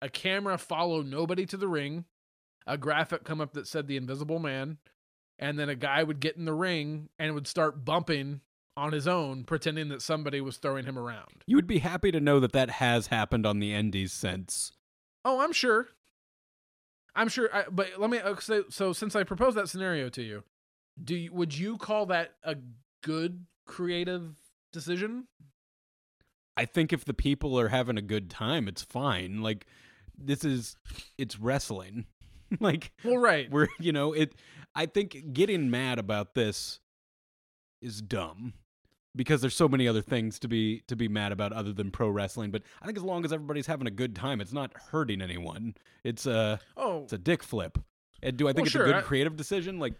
a 0.00 0.08
camera 0.08 0.56
follow 0.56 1.02
nobody 1.02 1.44
to 1.46 1.56
the 1.56 1.68
ring, 1.68 2.04
a 2.66 2.78
graphic 2.78 3.24
come 3.24 3.40
up 3.40 3.52
that 3.54 3.66
said 3.66 3.86
the 3.88 3.96
Invisible 3.96 4.38
Man, 4.38 4.78
and 5.38 5.58
then 5.58 5.68
a 5.68 5.74
guy 5.74 6.02
would 6.02 6.20
get 6.20 6.36
in 6.36 6.44
the 6.44 6.52
ring 6.52 7.08
and 7.18 7.34
would 7.34 7.46
start 7.46 7.84
bumping 7.84 8.40
on 8.76 8.92
his 8.92 9.08
own, 9.08 9.44
pretending 9.44 9.88
that 9.88 10.02
somebody 10.02 10.40
was 10.40 10.56
throwing 10.56 10.84
him 10.84 10.98
around. 10.98 11.42
You 11.46 11.56
would 11.56 11.66
be 11.66 11.78
happy 11.78 12.10
to 12.12 12.20
know 12.20 12.38
that 12.40 12.52
that 12.52 12.70
has 12.70 13.08
happened 13.08 13.44
on 13.46 13.58
the 13.58 13.74
Indies 13.74 14.12
since. 14.12 14.72
Oh, 15.24 15.40
I'm 15.40 15.52
sure. 15.52 15.88
I'm 17.14 17.28
sure. 17.28 17.48
I, 17.52 17.64
but 17.70 17.88
let 17.98 18.10
me. 18.10 18.18
uh, 18.18 18.36
So, 18.36 18.64
so 18.70 18.92
since 18.92 19.16
I 19.16 19.24
proposed 19.24 19.56
that 19.56 19.68
scenario 19.68 20.08
to 20.10 20.22
you, 20.22 20.44
do 21.02 21.14
you, 21.16 21.32
would 21.32 21.56
you 21.56 21.76
call 21.76 22.06
that 22.06 22.34
a 22.44 22.56
good 23.02 23.46
creative 23.66 24.34
decision? 24.72 25.26
I 26.56 26.64
think 26.64 26.92
if 26.92 27.04
the 27.04 27.14
people 27.14 27.58
are 27.58 27.68
having 27.68 27.96
a 27.98 28.02
good 28.02 28.30
time, 28.30 28.68
it's 28.68 28.82
fine. 28.82 29.42
Like 29.42 29.66
this 30.16 30.44
is 30.44 30.76
it's 31.16 31.38
wrestling. 31.38 32.06
like 32.60 32.92
Well, 33.04 33.18
right. 33.18 33.50
we're 33.50 33.68
you 33.78 33.92
know, 33.92 34.12
it 34.12 34.34
I 34.74 34.86
think 34.86 35.32
getting 35.32 35.70
mad 35.70 35.98
about 35.98 36.34
this 36.34 36.80
is 37.82 38.00
dumb. 38.00 38.54
Because 39.16 39.40
there's 39.40 39.56
so 39.56 39.68
many 39.68 39.88
other 39.88 40.02
things 40.02 40.38
to 40.40 40.48
be 40.48 40.82
to 40.86 40.94
be 40.94 41.08
mad 41.08 41.32
about 41.32 41.52
other 41.52 41.72
than 41.72 41.90
pro 41.90 42.08
wrestling, 42.08 42.52
but 42.52 42.62
I 42.80 42.86
think 42.86 42.98
as 42.98 43.02
long 43.02 43.24
as 43.24 43.32
everybody's 43.32 43.66
having 43.66 43.88
a 43.88 43.90
good 43.90 44.14
time, 44.14 44.40
it's 44.40 44.52
not 44.52 44.70
hurting 44.90 45.20
anyone. 45.22 45.74
It's 46.04 46.24
a 46.26 46.60
Oh, 46.76 47.02
it's 47.02 47.14
a 47.14 47.18
dick 47.18 47.42
flip. 47.42 47.78
And 48.22 48.36
do 48.36 48.46
I 48.46 48.50
think 48.50 48.58
Well, 48.58 48.64
it's 48.66 48.72
sure, 48.72 48.82
a 48.84 48.86
good 48.86 48.94
I- 48.96 49.00
creative 49.02 49.34
decision? 49.34 49.80
Like 49.80 49.94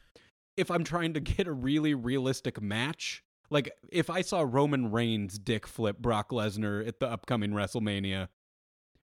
if 0.56 0.70
I'm 0.70 0.84
trying 0.84 1.14
to 1.14 1.20
get 1.36 1.48
a 1.48 1.52
really 1.52 1.94
realistic 1.94 2.60
match, 2.60 3.24
like 3.50 3.72
if 3.90 4.08
I 4.08 4.20
saw 4.20 4.44
Roman 4.46 4.92
Reigns 4.92 5.36
dick 5.38 5.66
flip 5.66 5.98
Brock 5.98 6.30
Lesnar 6.30 6.86
at 6.86 7.00
the 7.00 7.08
upcoming 7.08 7.50
WrestleMania, 7.52 8.28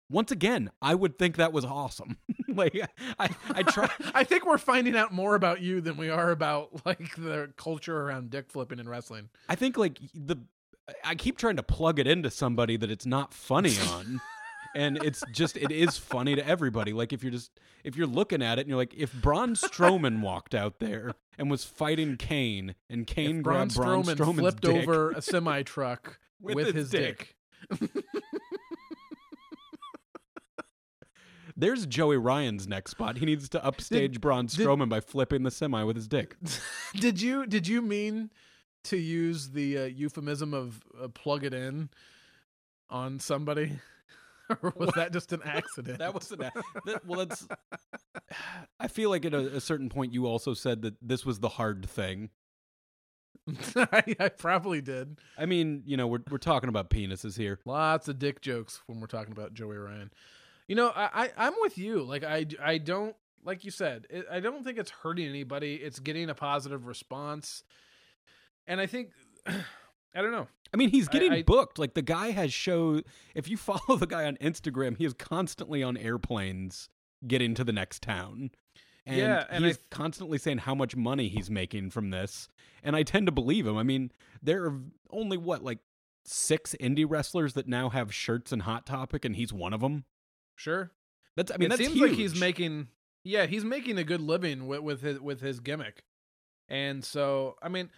once 0.09 0.31
again, 0.31 0.71
I 0.81 0.95
would 0.95 1.17
think 1.17 1.37
that 1.37 1.51
was 1.53 1.65
awesome. 1.65 2.17
like 2.47 2.79
I, 3.19 3.29
I 3.49 3.63
try. 3.63 3.89
I 4.13 4.23
think 4.23 4.45
we're 4.45 4.57
finding 4.57 4.95
out 4.95 5.11
more 5.13 5.35
about 5.35 5.61
you 5.61 5.81
than 5.81 5.97
we 5.97 6.09
are 6.09 6.31
about 6.31 6.85
like 6.85 7.15
the 7.15 7.51
culture 7.57 7.99
around 8.01 8.29
dick 8.29 8.45
flipping 8.49 8.79
and 8.79 8.89
wrestling. 8.89 9.29
I 9.49 9.55
think 9.55 9.77
like 9.77 9.99
the. 10.13 10.37
I 11.03 11.15
keep 11.15 11.39
trying 11.39 11.55
to 11.55 11.63
plug 11.63 11.97
it 11.97 12.05
into 12.05 12.29
somebody 12.29 12.77
that 12.77 12.91
it's 12.91 13.07
not 13.07 13.33
funny 13.33 13.73
on. 13.91 14.21
and 14.75 15.03
it's 15.03 15.23
just 15.31 15.57
it 15.57 15.71
is 15.71 15.97
funny 15.97 16.35
to 16.35 16.47
everybody. 16.47 16.93
Like 16.93 17.11
if 17.11 17.23
you're 17.23 17.31
just 17.31 17.49
if 17.83 17.95
you're 17.95 18.05
looking 18.05 18.43
at 18.43 18.59
it 18.59 18.61
and 18.61 18.69
you're 18.69 18.77
like, 18.77 18.93
if 18.93 19.11
Braun 19.11 19.55
Strowman 19.55 20.21
walked 20.21 20.53
out 20.53 20.77
there 20.79 21.13
and 21.39 21.49
was 21.49 21.63
fighting 21.63 22.17
Kane 22.17 22.75
and 22.87 23.07
Kane 23.07 23.37
If 23.37 23.43
grabbed 23.43 23.75
Braun 23.75 24.03
Strowman 24.03 24.15
Strowman's 24.15 24.39
flipped 24.39 24.61
dick 24.61 24.83
over 24.83 25.09
a 25.11 25.21
semi 25.23 25.63
truck 25.63 26.19
With 26.39 26.55
with, 26.55 26.65
his 26.67 26.75
his 26.75 26.89
dick. 26.91 27.35
dick. 27.71 27.89
There's 31.57 31.85
Joey 31.85 32.17
Ryan's 32.17 32.67
next 32.67 32.91
spot. 32.91 33.17
He 33.17 33.25
needs 33.25 33.47
to 33.49 33.63
upstage 33.63 34.19
Braun 34.19 34.45
did- 34.47 34.59
Strowman 34.59 34.89
by 34.89 34.99
flipping 34.99 35.43
the 35.43 35.51
semi 35.51 35.83
with 35.83 35.95
his 35.95 36.07
dick. 36.07 36.35
did 36.95 37.21
you 37.21 37.45
did 37.45 37.67
you 37.67 37.81
mean 37.81 38.29
to 38.85 38.97
use 38.97 39.49
the 39.51 39.77
uh, 39.77 39.83
euphemism 39.85 40.53
of 40.53 40.81
uh, 41.01 41.07
plug 41.07 41.43
it 41.43 41.53
in 41.53 41.89
on 42.89 43.19
somebody, 43.19 43.71
or 44.61 44.73
was 44.75 44.91
that 44.95 45.13
just 45.13 45.31
an 45.33 45.41
accident? 45.45 45.99
That 45.99 46.13
was 46.13 46.31
an 46.31 46.41
a- 46.43 46.51
that, 46.85 47.05
well. 47.05 47.19
That's. 47.25 47.47
I 48.79 48.87
feel 48.89 49.09
like 49.09 49.23
at 49.25 49.33
a, 49.33 49.55
a 49.55 49.61
certain 49.61 49.87
point 49.89 50.13
you 50.13 50.25
also 50.25 50.53
said 50.53 50.81
that 50.81 50.95
this 51.01 51.25
was 51.25 51.39
the 51.39 51.49
hard 51.49 51.85
thing. 51.87 52.31
I, 53.75 54.15
I 54.19 54.29
probably 54.29 54.81
did. 54.81 55.19
I 55.37 55.45
mean, 55.45 55.83
you 55.85 55.95
know, 55.95 56.07
we're 56.07 56.23
we're 56.29 56.37
talking 56.37 56.67
about 56.67 56.89
penises 56.89 57.37
here. 57.37 57.59
Lots 57.65 58.07
of 58.07 58.19
dick 58.19 58.41
jokes 58.41 58.81
when 58.87 58.99
we're 58.99 59.07
talking 59.07 59.31
about 59.31 59.53
Joey 59.53 59.77
Ryan. 59.77 60.11
You 60.67 60.75
know, 60.75 60.91
I, 60.95 61.09
I 61.13 61.29
I'm 61.37 61.53
with 61.61 61.77
you. 61.77 62.03
Like 62.03 62.23
I 62.23 62.45
I 62.61 62.77
don't 62.77 63.15
like 63.43 63.63
you 63.63 63.71
said. 63.71 64.07
It, 64.09 64.25
I 64.31 64.39
don't 64.39 64.63
think 64.63 64.77
it's 64.77 64.91
hurting 64.91 65.27
anybody. 65.27 65.75
It's 65.75 65.99
getting 65.99 66.29
a 66.29 66.35
positive 66.35 66.85
response, 66.87 67.63
and 68.67 68.81
I 68.81 68.87
think 68.87 69.11
I 69.47 70.21
don't 70.21 70.31
know. 70.31 70.47
I 70.73 70.77
mean, 70.77 70.89
he's 70.89 71.07
getting 71.07 71.31
I- 71.31 71.43
booked. 71.43 71.77
Like 71.77 71.93
the 71.93 72.01
guy 72.01 72.31
has 72.31 72.53
show. 72.53 73.01
If 73.35 73.47
you 73.47 73.57
follow 73.57 73.97
the 73.97 74.07
guy 74.07 74.25
on 74.25 74.37
Instagram, 74.37 74.97
he 74.97 75.05
is 75.05 75.13
constantly 75.13 75.83
on 75.83 75.97
airplanes 75.97 76.89
getting 77.27 77.53
to 77.55 77.63
the 77.63 77.73
next 77.73 78.01
town. 78.01 78.51
And 79.05 79.17
Yeah, 79.17 79.45
and 79.49 79.63
he's 79.63 79.77
constantly 79.91 80.39
saying 80.39 80.59
how 80.59 80.73
much 80.73 80.95
money 80.95 81.27
he's 81.27 81.51
making 81.51 81.91
from 81.91 82.09
this, 82.09 82.49
and 82.83 82.95
I 82.95 83.03
tend 83.03 83.27
to 83.27 83.31
believe 83.31 83.67
him. 83.67 83.77
I 83.77 83.83
mean, 83.83 84.11
there 84.41 84.65
are 84.65 84.79
only 85.11 85.37
what 85.37 85.63
like 85.63 85.77
six 86.23 86.75
indie 86.81 87.05
wrestlers 87.07 87.53
that 87.53 87.67
now 87.67 87.89
have 87.89 88.11
shirts 88.11 88.51
and 88.51 88.63
Hot 88.63 88.87
Topic, 88.87 89.23
and 89.23 89.35
he's 89.35 89.53
one 89.53 89.73
of 89.73 89.81
them. 89.81 90.05
Sure. 90.55 90.91
That's 91.35 91.51
I 91.51 91.57
mean, 91.57 91.67
it 91.67 91.77
that's 91.77 91.87
seems 91.87 91.99
like 91.99 92.11
he's 92.11 92.39
making 92.39 92.87
yeah 93.23 93.45
he's 93.45 93.65
making 93.65 93.97
a 93.97 94.03
good 94.03 94.21
living 94.21 94.67
with, 94.67 94.81
with 94.81 95.01
his 95.01 95.19
with 95.19 95.41
his 95.41 95.59
gimmick. 95.59 96.03
And 96.69 97.03
so 97.03 97.55
i 97.61 97.69
mean 97.69 97.89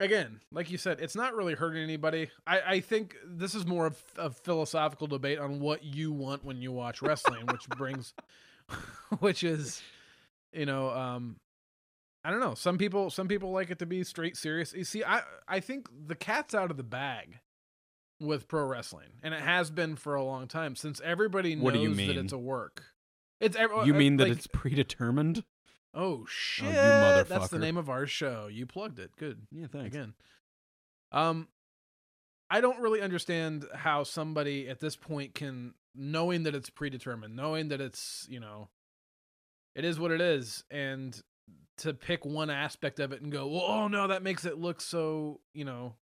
again 0.00 0.40
like 0.50 0.70
you 0.70 0.76
said 0.76 0.98
it's 1.00 1.14
not 1.14 1.34
really 1.34 1.54
hurting 1.54 1.82
anybody. 1.82 2.28
I 2.46 2.60
i 2.60 2.80
think 2.80 3.16
this 3.24 3.54
is 3.54 3.66
more 3.66 3.86
of 3.86 4.02
a 4.18 4.30
philosophical 4.30 5.06
debate 5.06 5.38
on 5.38 5.60
what 5.60 5.84
you 5.84 6.12
want 6.12 6.44
when 6.44 6.60
you 6.60 6.72
watch 6.72 7.00
wrestling 7.00 7.46
which 7.46 7.68
brings 7.70 8.12
which 9.20 9.44
is 9.44 9.80
you 10.52 10.66
know 10.66 10.90
um 10.90 11.36
i 12.24 12.30
don't 12.30 12.40
know. 12.40 12.54
Some 12.54 12.76
people 12.78 13.10
some 13.10 13.28
people 13.28 13.52
like 13.52 13.70
it 13.70 13.78
to 13.78 13.86
be 13.86 14.02
straight 14.02 14.36
serious. 14.36 14.72
You 14.74 14.84
see 14.84 15.04
i 15.04 15.22
i 15.46 15.60
think 15.60 15.88
the 16.06 16.14
cat's 16.16 16.54
out 16.54 16.70
of 16.70 16.76
the 16.76 16.82
bag 16.82 17.38
with 18.26 18.48
pro 18.48 18.64
wrestling 18.64 19.08
and 19.22 19.34
it 19.34 19.40
has 19.40 19.70
been 19.70 19.96
for 19.96 20.14
a 20.14 20.22
long 20.22 20.48
time 20.48 20.76
since 20.76 21.00
everybody 21.04 21.54
knows 21.54 21.64
What 21.64 21.74
do 21.74 21.80
you 21.80 21.94
that 21.94 22.16
it's 22.16 22.32
a 22.32 22.38
work. 22.38 22.84
It's 23.40 23.56
ev- 23.56 23.70
You 23.84 23.94
uh, 23.94 23.98
mean 23.98 24.16
that 24.18 24.28
like- 24.28 24.36
it's 24.38 24.46
predetermined? 24.46 25.44
oh 25.92 26.24
shit. 26.28 26.72
That's 26.72 27.48
the 27.48 27.58
name 27.58 27.76
of 27.76 27.88
our 27.88 28.06
show. 28.06 28.48
You 28.48 28.66
plugged 28.66 28.98
it. 28.98 29.12
Good. 29.16 29.46
Yeah, 29.52 29.66
thanks. 29.68 29.94
again. 29.94 30.14
Um 31.12 31.48
i 32.50 32.60
don't 32.60 32.78
really 32.80 33.00
understand 33.00 33.64
how 33.74 34.02
somebody 34.04 34.68
at 34.68 34.78
this 34.78 34.96
point 34.96 35.34
can 35.34 35.72
knowing 35.94 36.42
that 36.42 36.54
it's 36.54 36.68
predetermined 36.68 37.34
knowing 37.34 37.68
that 37.68 37.80
it's 37.80 38.26
you 38.28 38.38
know 38.38 38.68
it 39.74 39.82
is 39.84 39.98
what 39.98 40.10
it 40.10 40.20
is 40.20 40.62
and 40.70 41.22
to 41.78 41.94
pick 41.94 42.24
one 42.26 42.50
aspect 42.50 43.00
of 43.00 43.12
it 43.12 43.22
and 43.22 43.32
go 43.32 43.46
well 43.48 43.62
oh 43.62 43.88
no 43.88 44.08
that 44.08 44.22
makes 44.22 44.44
it 44.44 44.58
look 44.58 44.80
so 44.82 45.40
you 45.54 45.64
know 45.64 45.94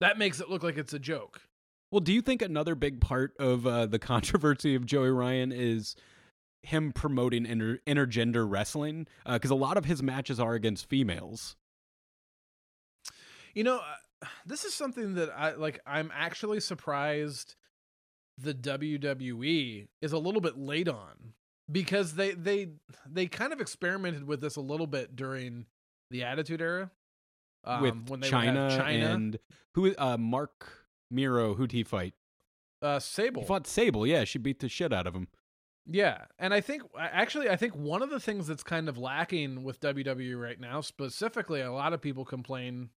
that 0.00 0.18
makes 0.18 0.40
it 0.40 0.48
look 0.48 0.62
like 0.62 0.76
it's 0.76 0.92
a 0.92 0.98
joke 0.98 1.42
Well, 1.90 2.00
do 2.00 2.12
you 2.12 2.22
think 2.22 2.42
another 2.42 2.74
big 2.74 3.00
part 3.00 3.34
of 3.38 3.66
uh, 3.66 3.86
the 3.86 3.98
controversy 4.12 4.74
of 4.74 4.86
Joey 4.86 5.10
Ryan 5.10 5.52
is 5.52 5.96
him 6.62 6.92
promoting 6.92 7.46
inter- 7.46 7.78
intergender 7.86 8.44
wrestling? 8.48 9.06
Because 9.24 9.50
a 9.50 9.54
lot 9.54 9.76
of 9.76 9.84
his 9.86 10.02
matches 10.02 10.38
are 10.38 10.54
against 10.54 10.88
females. 10.88 11.56
You 13.54 13.64
know, 13.64 13.78
uh, 13.78 14.26
this 14.44 14.64
is 14.64 14.74
something 14.74 15.14
that 15.14 15.30
I 15.30 15.54
like. 15.54 15.80
I'm 15.86 16.10
actually 16.14 16.60
surprised 16.60 17.54
the 18.36 18.54
WWE 18.54 19.88
is 20.02 20.12
a 20.12 20.18
little 20.18 20.40
bit 20.40 20.58
late 20.58 20.88
on 20.88 21.32
because 21.70 22.14
they 22.14 22.32
they 22.32 22.68
they 23.08 23.26
kind 23.26 23.52
of 23.52 23.60
experimented 23.60 24.24
with 24.24 24.40
this 24.40 24.56
a 24.56 24.60
little 24.60 24.86
bit 24.86 25.16
during 25.16 25.66
the 26.10 26.24
Attitude 26.24 26.60
Era 26.60 26.90
um, 27.64 27.82
with 27.82 28.08
when 28.08 28.20
they 28.20 28.28
Chyna, 28.30 28.78
Chyna 28.78 29.14
and 29.14 29.38
who 29.74 29.94
uh 29.96 30.16
Marc 30.16 30.86
Mero 31.10 31.54
who'd 31.54 31.72
he 31.72 31.82
fight? 31.82 32.14
uh, 32.80 33.00
Sable. 33.00 33.42
He 33.42 33.48
fought 33.48 33.66
Sable, 33.66 34.06
yeah, 34.06 34.24
she 34.24 34.38
beat 34.38 34.60
the 34.60 34.68
shit 34.68 34.92
out 34.92 35.06
of 35.06 35.14
him. 35.14 35.28
Yeah, 35.90 36.26
and 36.38 36.52
I 36.52 36.60
think 36.60 36.82
actually 36.98 37.48
I 37.48 37.56
think 37.56 37.74
one 37.74 38.02
of 38.02 38.10
the 38.10 38.20
things 38.20 38.46
that's 38.46 38.62
kind 38.62 38.88
of 38.88 38.98
lacking 38.98 39.64
with 39.64 39.80
WWE 39.80 40.40
right 40.40 40.60
now, 40.60 40.80
specifically, 40.80 41.60
a 41.60 41.72
lot 41.72 41.92
of 41.92 42.02
people 42.02 42.24
complain 42.24 42.90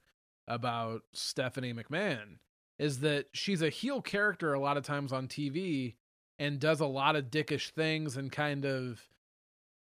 about 0.47 1.03
Stephanie 1.13 1.75
McMahon, 1.75 2.39
is 2.79 3.01
that 3.01 3.27
she's 3.35 3.61
a 3.61 3.69
heel 3.69 4.01
character 4.01 4.55
a 4.55 4.61
lot 4.61 4.79
of 4.79 4.85
times 4.85 5.13
on 5.13 5.29
TV 5.29 5.97
and 6.39 6.59
does 6.59 6.81
a 6.81 6.87
lot 6.87 7.15
of 7.15 7.27
dickish 7.27 7.71
things 7.71 8.17
and 8.17 8.33
kind 8.33 8.65
of 8.65 9.03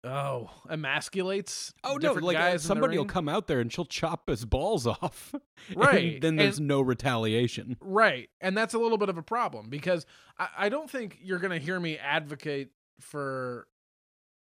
oh 0.03 0.51
emasculates 0.71 1.73
Oh 1.85 1.97
no, 1.97 2.15
like 2.15 2.37
uh, 2.37 2.41
guys 2.41 2.63
somebody 2.63 2.97
will 2.97 3.05
come 3.05 3.29
out 3.29 3.47
there 3.47 3.61
and 3.61 3.73
she'll 3.73 3.85
chop 3.85 4.29
his 4.29 4.45
balls 4.45 4.87
off. 4.87 5.35
Right, 5.75 6.21
then 6.21 6.37
there's 6.37 6.59
and- 6.59 6.69
no 6.69 6.81
retaliation. 6.81 7.77
Right. 7.81 8.31
And 8.41 8.57
that's 8.57 8.75
a 8.75 8.79
little 8.79 8.99
bit 8.99 9.09
of 9.09 9.19
a 9.19 9.23
problem 9.23 9.69
because 9.69 10.07
I, 10.39 10.49
I 10.59 10.69
don't 10.69 10.91
think 10.91 11.19
you're 11.23 11.39
going 11.39 11.59
to 11.59 11.65
hear 11.65 11.79
me 11.79 11.99
advocate 11.99 12.71
for 13.01 13.67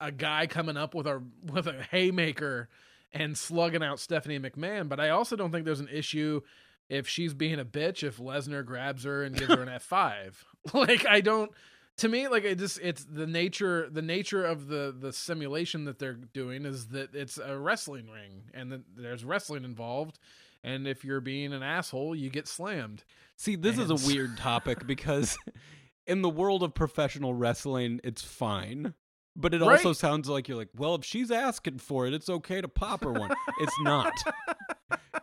a 0.00 0.10
guy 0.10 0.46
coming 0.46 0.76
up 0.76 0.94
with 0.94 1.06
a 1.06 1.22
with 1.52 1.66
a 1.66 1.82
haymaker 1.90 2.68
and 3.12 3.38
slugging 3.38 3.82
out 3.82 4.00
Stephanie 4.00 4.40
McMahon, 4.40 4.88
but 4.88 4.98
I 4.98 5.10
also 5.10 5.36
don't 5.36 5.52
think 5.52 5.64
there's 5.64 5.78
an 5.80 5.88
issue 5.90 6.40
if 6.88 7.08
she's 7.08 7.32
being 7.32 7.60
a 7.60 7.64
bitch 7.64 8.02
if 8.02 8.18
Lesnar 8.18 8.64
grabs 8.64 9.04
her 9.04 9.22
and 9.22 9.36
gives 9.36 9.54
her 9.54 9.62
an 9.62 9.68
F5. 9.88 10.34
Like 10.72 11.06
I 11.06 11.20
don't 11.20 11.50
to 11.98 12.08
me 12.08 12.28
like 12.28 12.44
it 12.44 12.58
just 12.58 12.78
it's 12.82 13.04
the 13.04 13.26
nature 13.26 13.88
the 13.90 14.02
nature 14.02 14.44
of 14.44 14.66
the 14.68 14.94
the 14.98 15.12
simulation 15.12 15.84
that 15.84 15.98
they're 15.98 16.14
doing 16.14 16.64
is 16.64 16.88
that 16.88 17.14
it's 17.14 17.38
a 17.38 17.56
wrestling 17.58 18.08
ring 18.10 18.42
and 18.52 18.72
that 18.72 18.82
there's 18.96 19.24
wrestling 19.24 19.64
involved 19.64 20.18
and 20.64 20.86
if 20.88 21.04
you're 21.04 21.20
being 21.20 21.52
an 21.52 21.62
asshole 21.62 22.14
you 22.16 22.30
get 22.30 22.48
slammed. 22.48 23.04
See, 23.36 23.56
this 23.56 23.78
is 23.78 23.90
a 23.90 24.06
weird 24.08 24.36
topic 24.38 24.86
because 24.86 25.36
in 26.06 26.22
the 26.22 26.30
world 26.30 26.62
of 26.62 26.72
professional 26.74 27.34
wrestling, 27.34 28.00
it's 28.04 28.22
fine. 28.22 28.94
But 29.36 29.52
it 29.52 29.62
also 29.62 29.92
sounds 29.92 30.28
like 30.28 30.46
you're 30.46 30.56
like, 30.56 30.68
well, 30.76 30.94
if 30.94 31.04
she's 31.04 31.32
asking 31.32 31.78
for 31.78 32.06
it, 32.06 32.14
it's 32.14 32.28
okay 32.28 32.60
to 32.60 32.68
pop 32.68 33.02
her 33.02 33.10
one. 33.12 33.32
it's 33.60 33.80
not. 33.80 34.12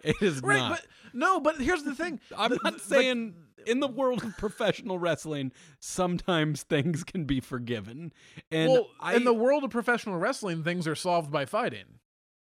It 0.04 0.16
is 0.22 0.42
Right, 0.42 0.58
not. 0.58 0.72
but 0.72 0.88
no, 1.14 1.40
but 1.40 1.62
here's 1.62 1.84
the 1.84 1.94
thing. 1.94 2.20
I'm 2.38 2.50
The- 2.50 2.60
not 2.64 2.82
saying 2.82 3.36
in 3.66 3.80
the 3.80 3.88
world 3.88 4.24
of 4.24 4.38
professional 4.38 5.00
wrestling, 5.00 5.52
sometimes 5.80 6.64
things 6.64 7.04
can 7.04 7.26
be 7.26 7.40
forgiven. 7.40 8.12
And 8.52 8.72
well, 8.72 8.88
I, 9.00 9.16
in 9.16 9.24
the 9.24 9.34
world 9.34 9.64
of 9.64 9.70
professional 9.70 10.18
wrestling, 10.18 10.64
things 10.64 10.88
are 10.88 10.96
solved 10.96 11.32
by 11.32 11.46
fighting. 11.46 12.00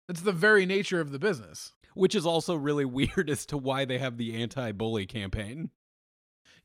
It's 0.09 0.21
the 0.21 0.33
very 0.33 0.67
nature 0.67 1.01
of 1.01 1.11
the 1.11 1.19
business. 1.19 1.73
which 1.95 2.15
is 2.15 2.27
also 2.27 2.55
really 2.55 2.85
weird 2.85 3.29
as 3.31 3.47
to 3.47 3.57
why 3.57 3.85
they 3.85 3.99
have 3.99 4.17
the 4.17 4.35
anti-bully 4.41 5.07
campaign. 5.07 5.71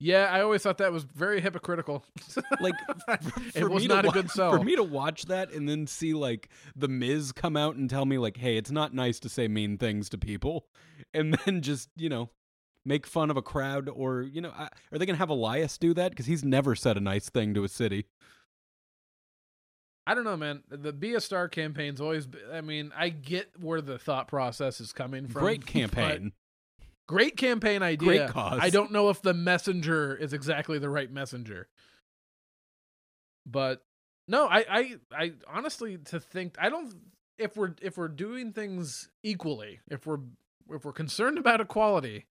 Yeah, 0.03 0.29
I 0.31 0.41
always 0.41 0.63
thought 0.63 0.79
that 0.79 0.91
was 0.91 1.03
very 1.03 1.41
hypocritical. 1.41 2.03
Like, 2.59 2.73
it 3.53 3.59
for 3.59 3.69
was 3.69 3.85
not 3.85 4.03
a 4.03 4.09
good 4.09 4.31
sell. 4.31 4.57
For 4.57 4.63
me 4.63 4.75
to 4.75 4.81
watch 4.83 5.25
that 5.25 5.51
and 5.53 5.69
then 5.69 5.85
see 5.85 6.15
like 6.15 6.49
the 6.75 6.87
Miz 6.87 7.31
come 7.31 7.55
out 7.55 7.75
and 7.75 7.87
tell 7.87 8.05
me 8.05 8.17
like, 8.17 8.37
"Hey, 8.37 8.57
it's 8.57 8.71
not 8.71 8.95
nice 8.95 9.19
to 9.19 9.29
say 9.29 9.47
mean 9.47 9.77
things 9.77 10.09
to 10.09 10.17
people," 10.17 10.65
and 11.13 11.35
then 11.45 11.61
just 11.61 11.89
you 11.95 12.09
know 12.09 12.31
make 12.85 13.05
fun 13.05 13.29
of 13.29 13.37
a 13.37 13.41
crowd, 13.41 13.89
or 13.89 14.21
you 14.21 14.41
know, 14.41 14.51
I, 14.55 14.69
are 14.91 14.97
they 14.97 15.05
gonna 15.05 15.17
have 15.17 15.29
Elias 15.29 15.77
do 15.77 15.93
that 15.93 16.11
because 16.11 16.25
he's 16.25 16.43
never 16.43 16.75
said 16.75 16.97
a 16.97 17.01
nice 17.01 17.29
thing 17.29 17.53
to 17.53 17.63
a 17.63 17.69
city? 17.69 18.07
I 20.07 20.15
don't 20.15 20.23
know, 20.23 20.37
man. 20.37 20.63
The 20.67 20.91
Be 20.91 21.13
a 21.13 21.21
Star 21.21 21.47
campaign's 21.47 22.01
always. 22.01 22.27
I 22.51 22.61
mean, 22.61 22.91
I 22.95 23.09
get 23.09 23.51
where 23.59 23.81
the 23.81 23.99
thought 23.99 24.27
process 24.27 24.81
is 24.81 24.93
coming 24.93 25.27
from. 25.27 25.41
Great 25.41 25.65
campaign. 25.67 26.33
Great 27.07 27.37
campaign 27.37 27.83
idea. 27.83 28.07
Great 28.07 28.29
cause. 28.29 28.59
I 28.61 28.69
don't 28.69 28.91
know 28.91 29.09
if 29.09 29.21
the 29.21 29.33
messenger 29.33 30.15
is 30.15 30.33
exactly 30.33 30.79
the 30.79 30.89
right 30.89 31.11
messenger. 31.11 31.67
But 33.45 33.83
no, 34.27 34.47
I, 34.47 34.65
I, 34.69 34.95
I 35.11 35.31
honestly 35.47 35.97
to 35.97 36.19
think 36.19 36.55
I 36.59 36.69
don't. 36.69 36.93
If 37.37 37.57
we're 37.57 37.73
if 37.81 37.97
we're 37.97 38.07
doing 38.07 38.53
things 38.53 39.09
equally, 39.23 39.79
if 39.89 40.05
we're 40.05 40.19
if 40.69 40.85
we're 40.85 40.93
concerned 40.93 41.37
about 41.37 41.59
equality, 41.59 42.25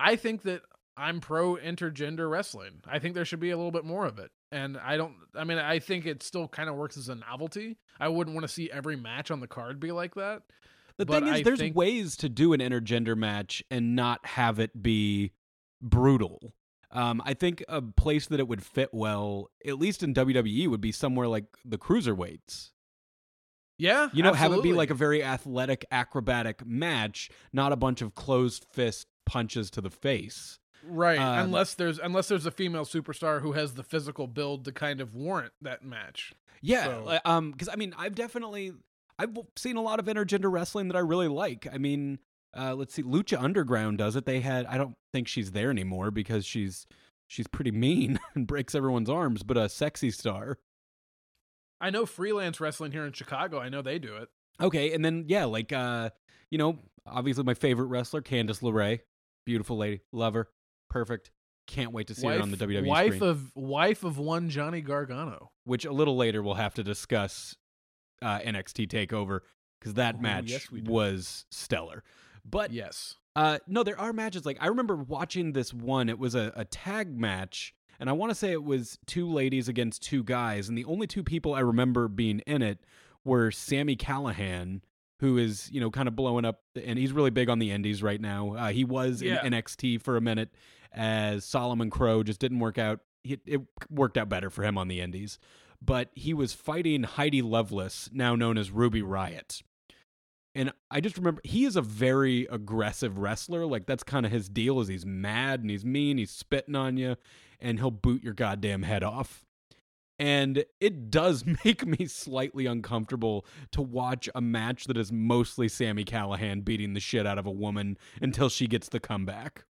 I 0.00 0.16
think 0.16 0.42
that 0.42 0.62
I'm 0.96 1.20
pro 1.20 1.56
intergender 1.56 2.28
wrestling. 2.30 2.80
I 2.86 2.98
think 2.98 3.14
there 3.14 3.24
should 3.24 3.40
be 3.40 3.50
a 3.50 3.56
little 3.56 3.70
bit 3.72 3.84
more 3.84 4.06
of 4.06 4.18
it. 4.18 4.30
And 4.52 4.76
I 4.78 4.96
don't. 4.96 5.14
I 5.34 5.44
mean, 5.44 5.58
I 5.58 5.78
think 5.78 6.06
it 6.06 6.22
still 6.22 6.48
kind 6.48 6.68
of 6.68 6.74
works 6.76 6.96
as 6.96 7.08
a 7.08 7.14
novelty. 7.14 7.78
I 8.00 8.08
wouldn't 8.08 8.34
want 8.34 8.46
to 8.46 8.52
see 8.52 8.70
every 8.70 8.96
match 8.96 9.30
on 9.30 9.40
the 9.40 9.46
card 9.46 9.78
be 9.80 9.92
like 9.92 10.14
that. 10.16 10.42
The 10.96 11.06
But 11.06 11.22
thing 11.24 11.32
is, 11.32 11.40
I 11.40 11.42
there's 11.42 11.58
think- 11.60 11.76
ways 11.76 12.16
to 12.18 12.28
do 12.28 12.52
an 12.52 12.60
intergender 12.60 13.16
match 13.16 13.62
and 13.70 13.94
not 13.94 14.24
have 14.26 14.58
it 14.58 14.82
be 14.82 15.32
brutal. 15.80 16.52
Um, 16.92 17.22
I 17.24 17.34
think 17.34 17.64
a 17.68 17.80
place 17.80 18.26
that 18.26 18.40
it 18.40 18.48
would 18.48 18.64
fit 18.64 18.90
well, 18.92 19.48
at 19.64 19.78
least 19.78 20.02
in 20.02 20.12
WWE, 20.12 20.66
would 20.68 20.80
be 20.80 20.90
somewhere 20.90 21.28
like 21.28 21.44
the 21.64 21.78
cruiserweights. 21.78 22.70
Yeah, 23.78 24.08
You 24.12 24.22
know, 24.22 24.34
have 24.34 24.52
it 24.52 24.62
be 24.62 24.74
like 24.74 24.90
a 24.90 24.94
very 24.94 25.24
athletic, 25.24 25.86
acrobatic 25.90 26.66
match, 26.66 27.30
not 27.50 27.72
a 27.72 27.76
bunch 27.76 28.02
of 28.02 28.14
closed 28.14 28.66
fist 28.72 29.06
punches 29.30 29.70
to 29.70 29.80
the 29.80 29.90
face. 29.90 30.58
Right, 30.82 31.18
Um, 31.18 31.44
unless 31.46 31.74
there's 31.74 31.98
unless 32.00 32.26
there's 32.28 32.46
a 32.46 32.50
female 32.50 32.84
superstar 32.84 33.42
who 33.42 33.52
has 33.52 33.74
the 33.74 33.82
physical 33.84 34.26
build 34.26 34.64
to 34.64 34.72
kind 34.72 35.00
of 35.00 35.14
warrant 35.14 35.52
that 35.62 35.84
match. 35.84 36.32
Yeah, 36.62 36.84
So- 36.86 37.18
um, 37.24 37.52
because 37.52 37.68
I 37.68 37.76
mean, 37.76 37.94
I've 37.96 38.14
definitely 38.16 38.72
I've 39.18 39.36
seen 39.56 39.76
a 39.76 39.82
lot 39.82 40.00
of 40.00 40.06
intergender 40.06 40.50
wrestling 40.50 40.88
that 40.88 40.96
I 40.96 41.00
really 41.00 41.28
like. 41.28 41.68
I 41.72 41.78
mean, 41.78 42.18
uh, 42.56 42.74
let's 42.74 42.94
see, 42.94 43.02
Lucha 43.02 43.40
Underground 43.40 43.98
does 43.98 44.16
it. 44.16 44.24
They 44.24 44.40
had 44.40 44.66
I 44.66 44.78
don't 44.78 44.96
think 45.12 45.28
she's 45.28 45.52
there 45.52 45.70
anymore 45.70 46.10
because 46.10 46.44
she's 46.46 46.86
she's 47.28 47.46
pretty 47.46 47.70
mean 47.70 48.18
and 48.34 48.46
breaks 48.46 48.74
everyone's 48.74 49.10
arms, 49.10 49.42
but 49.44 49.56
a 49.56 49.68
sexy 49.68 50.10
star. 50.10 50.58
I 51.80 51.90
know 51.90 52.04
freelance 52.06 52.60
wrestling 52.60 52.92
here 52.92 53.06
in 53.06 53.12
Chicago. 53.12 53.58
I 53.60 53.68
know 53.68 53.82
they 53.82 53.98
do 53.98 54.16
it. 54.16 54.28
Okay, 54.60 54.92
and 54.92 55.04
then 55.04 55.24
yeah, 55.28 55.44
like 55.44 55.72
uh, 55.72 56.10
you 56.50 56.58
know, 56.58 56.78
obviously 57.06 57.44
my 57.44 57.54
favorite 57.54 57.86
wrestler, 57.86 58.20
Candice 58.20 58.60
LeRae, 58.62 59.00
beautiful 59.50 59.76
lady, 59.76 60.00
love 60.12 60.34
her, 60.34 60.48
perfect. 60.88 61.30
Can't 61.66 61.92
wait 61.92 62.06
to 62.08 62.14
see 62.14 62.26
her 62.26 62.40
on 62.40 62.50
the 62.50 62.56
WWE 62.56 62.86
wife 62.86 63.16
screen. 63.16 63.30
of 63.30 63.56
wife 63.56 64.04
of 64.04 64.16
one 64.18 64.48
Johnny 64.48 64.80
Gargano. 64.80 65.50
which 65.64 65.84
a 65.84 65.92
little 65.92 66.16
later 66.16 66.42
we'll 66.42 66.54
have 66.54 66.74
to 66.74 66.82
discuss 66.84 67.56
uh, 68.22 68.38
NXT 68.40 68.88
Takeover 68.88 69.40
because 69.80 69.94
that 69.94 70.16
Oh, 70.18 70.22
match 70.22 70.50
yes, 70.50 70.66
was 70.70 71.46
stellar. 71.50 72.02
But 72.44 72.72
Yes, 72.72 73.16
uh, 73.36 73.58
no, 73.66 73.82
there 73.82 73.98
are 74.00 74.12
matches 74.12 74.44
like 74.46 74.58
I 74.60 74.66
remember 74.68 74.96
watching 74.96 75.52
this 75.52 75.72
one. 75.74 76.08
It 76.08 76.18
was 76.18 76.34
a, 76.34 76.52
a 76.56 76.64
tag 76.64 77.16
match, 77.18 77.74
and 78.00 78.08
I 78.10 78.12
want 78.14 78.30
to 78.30 78.34
say 78.34 78.50
it 78.52 78.64
was 78.64 78.98
two 79.06 79.28
ladies 79.30 79.68
against 79.68 80.02
two 80.02 80.22
guys, 80.24 80.68
and 80.68 80.76
the 80.78 80.84
only 80.86 81.06
two 81.06 81.22
people 81.22 81.54
I 81.54 81.60
remember 81.60 82.08
being 82.08 82.40
in 82.40 82.62
it 82.62 82.78
were 83.24 83.50
Sami 83.50 83.94
Callihan. 83.96 84.80
Who 85.20 85.38
is 85.38 85.70
you 85.72 85.80
know 85.80 85.90
kind 85.90 86.08
of 86.08 86.16
blowing 86.16 86.44
up, 86.44 86.60
and 86.82 86.98
he's 86.98 87.12
really 87.12 87.30
big 87.30 87.48
on 87.48 87.58
the 87.58 87.70
Indies 87.70 88.02
right 88.02 88.20
now. 88.20 88.54
Uh, 88.54 88.68
he 88.70 88.84
was 88.84 89.22
Yeah. 89.22 89.44
in 89.44 89.52
NXT 89.52 90.00
for 90.02 90.16
a 90.16 90.20
minute 90.20 90.50
as 90.92 91.44
Solomon 91.44 91.88
Crowe, 91.90 92.22
just 92.22 92.40
didn't 92.40 92.58
work 92.58 92.76
out. 92.78 93.00
He, 93.22 93.38
it 93.46 93.60
worked 93.90 94.16
out 94.18 94.28
better 94.28 94.50
for 94.50 94.64
him 94.64 94.76
on 94.78 94.88
the 94.88 95.00
Indies, 95.00 95.38
but 95.80 96.08
he 96.14 96.32
was 96.34 96.52
fighting 96.54 97.02
Heidi 97.04 97.42
Lovelace, 97.42 98.08
now 98.12 98.34
known 98.34 98.56
as 98.58 98.70
Ruby 98.70 99.02
Riott. 99.02 99.62
And 100.54 100.72
I 100.90 101.00
just 101.00 101.16
remember 101.16 101.40
he 101.44 101.64
is 101.64 101.76
a 101.76 101.82
very 101.82 102.46
aggressive 102.50 103.18
wrestler. 103.18 103.66
Like 103.66 103.86
that's 103.86 104.02
kind 104.02 104.26
of 104.26 104.32
his 104.32 104.48
deal 104.48 104.80
is 104.80 104.88
he's 104.88 105.06
mad 105.06 105.60
and 105.60 105.70
he's 105.70 105.84
mean, 105.84 106.18
he's 106.18 106.30
spitting 106.32 106.74
on 106.74 106.96
you, 106.96 107.16
and 107.60 107.78
he'll 107.78 107.90
boot 107.92 108.24
your 108.24 108.34
goddamn 108.34 108.82
head 108.82 109.04
off. 109.04 109.44
And 110.20 110.66
it 110.80 111.10
does 111.10 111.44
make 111.64 111.86
me 111.86 112.04
slightly 112.04 112.66
uncomfortable 112.66 113.46
to 113.72 113.80
watch 113.80 114.28
a 114.34 114.40
match 114.42 114.84
that 114.84 114.98
is 114.98 115.10
mostly 115.10 115.66
Sami 115.66 116.04
Callihan 116.04 116.62
beating 116.62 116.92
the 116.92 117.00
shit 117.00 117.26
out 117.26 117.38
of 117.38 117.46
a 117.46 117.50
woman 117.50 117.96
until 118.20 118.50
she 118.50 118.66
gets 118.66 118.90
the 118.90 119.00
comeback. 119.00 119.64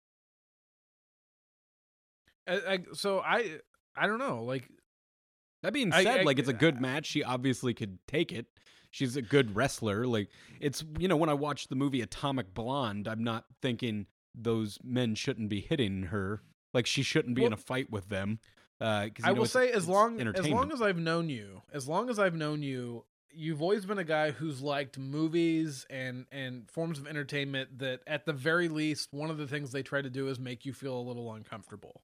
I, 2.48 2.54
I, 2.68 2.80
so 2.94 3.20
I 3.20 3.60
I 3.96 4.08
don't 4.08 4.18
know. 4.20 4.44
Like 4.44 4.68
That 5.62 5.72
being 5.72 5.92
said, 5.92 6.08
I- 6.22 6.24
like 6.24 6.40
it's 6.40 6.50
a 6.50 6.54
good 6.54 6.78
uh, 6.78 6.82
match. 6.82 7.06
She 7.06 7.24
obviously 7.24 7.74
could 7.74 8.00
take 8.08 8.32
it. 8.32 8.48
She's 8.92 9.16
a 9.16 9.22
good 9.22 9.56
wrestler. 9.56 10.08
Like 10.08 10.30
it's 10.60 10.84
you 10.98 11.08
know 11.08 11.16
when 11.18 11.30
I 11.30 11.36
watch 11.36 11.68
the 11.68 11.76
movie 11.76 12.02
Atomic 12.02 12.56
Blonde, 12.56 13.08
I'm 13.08 13.24
not 13.24 13.46
thinking 13.62 14.08
those 14.34 14.80
men 14.84 15.14
shouldn't 15.14 15.50
be 15.50 15.62
hitting 15.62 16.04
her. 16.04 16.42
Like 16.74 16.88
she 16.88 17.04
shouldn't 17.04 17.36
be 17.36 17.46
in 17.46 17.54
a 17.54 17.58
fight 17.58 17.92
with 17.92 18.10
them. 18.10 18.40
Uh, 18.82 19.08
I 19.24 19.34
will 19.34 19.46
say, 19.46 19.72
as 19.72 19.88
long 19.88 20.20
as 20.22 20.48
long 20.48 20.72
as 20.72 20.82
I've 20.82 20.98
known 20.98 21.30
you, 21.30 21.62
as 21.74 21.88
long 21.88 22.10
as 22.10 22.18
I've 22.18 22.36
known 22.36 22.64
you, 22.64 23.06
you've 23.32 23.62
always 23.62 23.86
been 23.86 24.00
a 24.00 24.06
guy 24.06 24.32
who's 24.32 24.62
liked 24.62 24.98
movies 24.98 25.86
and 25.90 26.26
and 26.32 26.70
forms 26.70 26.98
of 26.98 27.08
entertainment 27.08 27.80
that, 27.80 28.02
at 28.08 28.26
the 28.26 28.34
very 28.34 28.70
least, 28.70 29.10
one 29.12 29.30
of 29.30 29.38
the 29.38 29.48
things 29.48 29.72
they 29.72 29.84
try 29.84 30.02
to 30.02 30.10
do 30.10 30.30
is 30.30 30.40
make 30.40 30.66
you 30.66 30.74
feel 30.74 30.98
a 30.98 31.02
little 31.02 31.34
uncomfortable. 31.34 32.02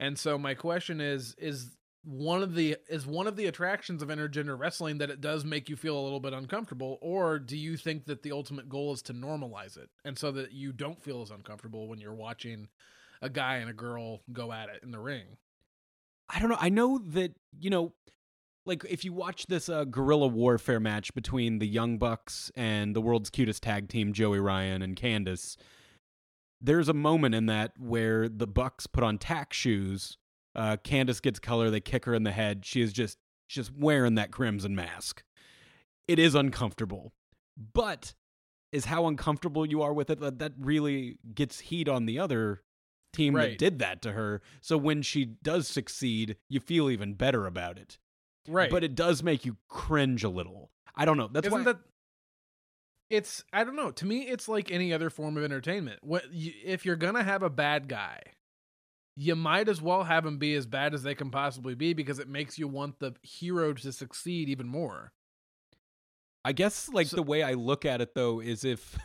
And 0.00 0.18
so, 0.18 0.36
my 0.38 0.54
question 0.54 1.00
is: 1.00 1.36
is 1.38 1.76
one 2.02 2.42
of 2.42 2.54
the 2.54 2.76
is 2.88 3.06
one 3.06 3.28
of 3.28 3.36
the 3.36 3.46
attractions 3.46 4.02
of 4.02 4.08
intergender 4.08 4.58
wrestling 4.58 4.98
that 4.98 5.10
it 5.10 5.20
does 5.20 5.44
make 5.44 5.68
you 5.68 5.76
feel 5.76 5.98
a 5.98 6.02
little 6.02 6.20
bit 6.20 6.32
uncomfortable, 6.32 6.98
or 7.00 7.38
do 7.38 7.56
you 7.56 7.76
think 7.76 8.06
that 8.06 8.22
the 8.22 8.32
ultimate 8.32 8.68
goal 8.68 8.92
is 8.92 9.02
to 9.02 9.14
normalize 9.14 9.76
it, 9.76 9.90
and 10.04 10.18
so 10.18 10.32
that 10.32 10.50
you 10.50 10.72
don't 10.72 11.00
feel 11.00 11.22
as 11.22 11.30
uncomfortable 11.30 11.86
when 11.86 12.00
you're 12.00 12.14
watching 12.14 12.68
a 13.22 13.28
guy 13.28 13.56
and 13.56 13.70
a 13.70 13.74
girl 13.74 14.22
go 14.32 14.50
at 14.50 14.68
it 14.68 14.82
in 14.82 14.90
the 14.90 14.98
ring? 14.98 15.36
I 16.32 16.38
don't 16.38 16.50
know. 16.50 16.58
I 16.58 16.68
know 16.68 16.98
that 17.08 17.34
you 17.58 17.70
know, 17.70 17.92
like 18.66 18.84
if 18.88 19.04
you 19.04 19.12
watch 19.12 19.46
this 19.46 19.68
uh, 19.68 19.84
guerrilla 19.84 20.28
warfare 20.28 20.80
match 20.80 21.14
between 21.14 21.58
the 21.58 21.66
Young 21.66 21.98
Bucks 21.98 22.50
and 22.56 22.94
the 22.94 23.00
world's 23.00 23.30
cutest 23.30 23.62
tag 23.62 23.88
team, 23.88 24.12
Joey 24.12 24.40
Ryan 24.40 24.82
and 24.82 24.96
Candice, 24.96 25.56
there's 26.60 26.88
a 26.88 26.94
moment 26.94 27.34
in 27.34 27.46
that 27.46 27.72
where 27.78 28.28
the 28.28 28.46
Bucks 28.46 28.86
put 28.86 29.02
on 29.02 29.18
tack 29.18 29.52
shoes. 29.52 30.16
Uh, 30.54 30.76
Candice 30.82 31.22
gets 31.22 31.38
color. 31.38 31.70
They 31.70 31.80
kick 31.80 32.04
her 32.04 32.14
in 32.14 32.24
the 32.24 32.32
head. 32.32 32.64
She 32.64 32.80
is 32.82 32.92
just 32.92 33.18
just 33.48 33.72
wearing 33.76 34.14
that 34.14 34.30
crimson 34.30 34.74
mask. 34.74 35.22
It 36.06 36.18
is 36.18 36.34
uncomfortable, 36.34 37.12
but 37.74 38.14
is 38.72 38.84
how 38.84 39.06
uncomfortable 39.06 39.66
you 39.66 39.82
are 39.82 39.92
with 39.92 40.10
it 40.10 40.20
that 40.20 40.38
that 40.38 40.52
really 40.58 41.18
gets 41.34 41.58
heat 41.60 41.88
on 41.88 42.06
the 42.06 42.18
other 42.18 42.62
team 43.12 43.34
that 43.34 43.58
did 43.58 43.78
that 43.80 44.02
to 44.02 44.12
her. 44.12 44.42
So 44.60 44.76
when 44.76 45.02
she 45.02 45.24
does 45.24 45.68
succeed, 45.68 46.36
you 46.48 46.60
feel 46.60 46.90
even 46.90 47.14
better 47.14 47.46
about 47.46 47.78
it. 47.78 47.98
Right. 48.48 48.70
But 48.70 48.84
it 48.84 48.94
does 48.94 49.22
make 49.22 49.44
you 49.44 49.56
cringe 49.68 50.24
a 50.24 50.28
little. 50.28 50.70
I 50.94 51.04
don't 51.04 51.16
know. 51.16 51.28
That's 51.30 51.46
Isn't 51.46 51.60
why 51.60 51.72
that 51.72 51.80
it's 53.08 53.44
I 53.52 53.64
don't 53.64 53.76
know. 53.76 53.90
To 53.90 54.06
me 54.06 54.22
it's 54.22 54.48
like 54.48 54.70
any 54.70 54.92
other 54.92 55.10
form 55.10 55.36
of 55.36 55.44
entertainment. 55.44 55.98
What 56.02 56.32
you, 56.32 56.52
if 56.64 56.84
you're 56.84 56.96
going 56.96 57.14
to 57.14 57.22
have 57.22 57.42
a 57.42 57.50
bad 57.50 57.88
guy, 57.88 58.20
you 59.16 59.34
might 59.36 59.68
as 59.68 59.82
well 59.82 60.04
have 60.04 60.24
him 60.24 60.38
be 60.38 60.54
as 60.54 60.66
bad 60.66 60.94
as 60.94 61.02
they 61.02 61.14
can 61.14 61.30
possibly 61.30 61.74
be 61.74 61.92
because 61.92 62.18
it 62.18 62.28
makes 62.28 62.58
you 62.58 62.68
want 62.68 63.00
the 63.00 63.14
hero 63.22 63.72
to 63.74 63.92
succeed 63.92 64.48
even 64.48 64.68
more. 64.68 65.12
I 66.44 66.52
guess 66.52 66.88
like 66.88 67.08
So- 67.08 67.16
the 67.16 67.22
way 67.22 67.42
I 67.42 67.54
look 67.54 67.84
at 67.84 68.00
it 68.00 68.14
though 68.14 68.40
is 68.40 68.64
if 68.64 68.98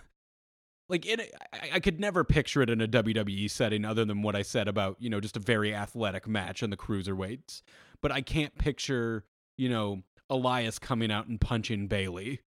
like 0.90 1.06
in 1.06 1.22
I, 1.54 1.70
I 1.74 1.80
could 1.80 2.00
never 2.00 2.24
picture 2.24 2.62
it 2.62 2.70
in 2.70 2.82
a 2.82 2.88
WWE 2.88 3.50
setting 3.50 3.86
other 3.86 4.06
than 4.06 4.22
what 4.22 4.36
I 4.36 4.42
said 4.42 4.68
about, 4.68 4.98
you 5.00 5.10
know, 5.10 5.20
just 5.20 5.38
a 5.38 5.42
very 5.42 5.74
athletic 5.74 6.28
match 6.28 6.64
in 6.64 6.70
the 6.70 6.78
cruiserweights. 6.78 7.62
But 8.02 8.12
I 8.12 8.22
can't 8.22 8.58
picture, 8.58 9.26
you 9.58 9.70
know, 9.70 10.04
Elias 10.30 10.80
coming 10.80 11.12
out 11.12 11.28
and 11.28 11.40
punching 11.40 11.88
Bayley. 11.88 12.42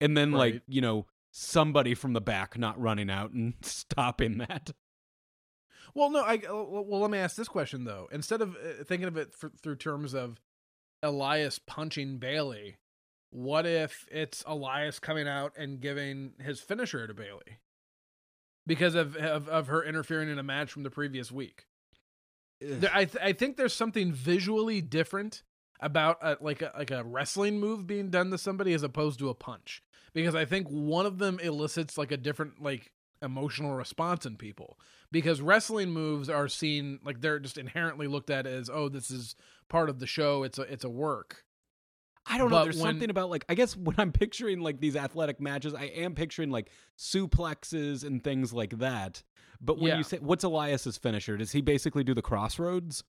And 0.00 0.16
then 0.16 0.32
like, 0.32 0.62
you 0.68 0.80
know, 0.80 1.06
somebody 1.30 1.94
from 1.94 2.12
the 2.12 2.20
back 2.20 2.58
not 2.58 2.80
running 2.80 3.10
out 3.10 3.32
and 3.32 3.54
stopping 3.62 4.38
that. 4.38 4.70
Well, 5.94 6.10
no, 6.10 6.20
I 6.20 6.34
uh, 6.34 6.52
well 6.52 7.00
let 7.00 7.10
me 7.10 7.18
ask 7.18 7.36
this 7.36 7.48
question 7.48 7.84
though. 7.84 8.08
Instead 8.12 8.42
of 8.42 8.56
uh, 8.56 8.84
thinking 8.84 9.08
of 9.08 9.16
it 9.16 9.34
for, 9.34 9.50
through 9.62 9.76
terms 9.76 10.14
of 10.14 10.40
Elias 11.02 11.58
punching 11.58 12.18
Bayley, 12.18 12.76
what 13.30 13.66
if 13.66 14.06
it's 14.10 14.44
Elias 14.46 14.98
coming 14.98 15.28
out 15.28 15.52
and 15.56 15.80
giving 15.80 16.32
his 16.40 16.60
finisher 16.60 17.06
to 17.06 17.14
Bayley? 17.14 17.60
Because 18.66 18.94
of 18.94 19.16
of, 19.16 19.48
of 19.48 19.68
her 19.68 19.84
interfering 19.84 20.28
in 20.28 20.38
a 20.38 20.42
match 20.42 20.72
from 20.72 20.82
the 20.82 20.90
previous 20.90 21.30
week? 21.30 21.66
There, 22.60 22.90
I 22.92 23.04
th- 23.04 23.22
I 23.22 23.32
think 23.32 23.56
there's 23.56 23.74
something 23.74 24.12
visually 24.12 24.80
different 24.80 25.42
about 25.80 26.18
a, 26.22 26.36
like 26.40 26.62
a, 26.62 26.72
like 26.76 26.90
a 26.90 27.04
wrestling 27.04 27.60
move 27.60 27.86
being 27.86 28.10
done 28.10 28.30
to 28.30 28.38
somebody 28.38 28.72
as 28.72 28.82
opposed 28.82 29.18
to 29.18 29.28
a 29.28 29.34
punch. 29.34 29.82
Because 30.12 30.34
I 30.34 30.46
think 30.46 30.68
one 30.68 31.04
of 31.04 31.18
them 31.18 31.38
elicits 31.40 31.98
like 31.98 32.10
a 32.10 32.16
different 32.16 32.62
like 32.62 32.92
emotional 33.22 33.74
response 33.74 34.24
in 34.24 34.36
people. 34.36 34.78
Because 35.12 35.40
wrestling 35.40 35.90
moves 35.90 36.28
are 36.28 36.48
seen 36.48 36.98
like 37.04 37.20
they're 37.20 37.38
just 37.38 37.58
inherently 37.58 38.06
looked 38.06 38.30
at 38.30 38.46
as 38.46 38.70
oh 38.70 38.88
this 38.88 39.10
is 39.10 39.36
part 39.68 39.90
of 39.90 39.98
the 39.98 40.06
show. 40.06 40.42
It's 40.42 40.58
a 40.58 40.62
it's 40.62 40.84
a 40.84 40.90
work 40.90 41.44
I 42.28 42.38
don't 42.38 42.50
know. 42.50 42.56
But 42.56 42.64
There's 42.64 42.76
when- 42.78 42.90
something 42.94 43.10
about 43.10 43.30
like 43.30 43.44
I 43.48 43.54
guess 43.54 43.76
when 43.76 43.94
I'm 43.98 44.12
picturing 44.12 44.60
like 44.60 44.80
these 44.80 44.96
athletic 44.96 45.40
matches, 45.40 45.74
I 45.74 45.84
am 45.84 46.14
picturing 46.14 46.50
like 46.50 46.70
suplexes 46.98 48.04
and 48.04 48.22
things 48.22 48.52
like 48.52 48.78
that. 48.78 49.22
But 49.60 49.78
when 49.78 49.88
Yeah. 49.88 49.98
you 49.98 50.02
say 50.04 50.18
what's 50.18 50.44
Elias's 50.44 50.98
finisher? 50.98 51.36
Does 51.36 51.52
he 51.52 51.60
basically 51.60 52.04
do 52.04 52.14
the 52.14 52.22
crossroads? 52.22 53.04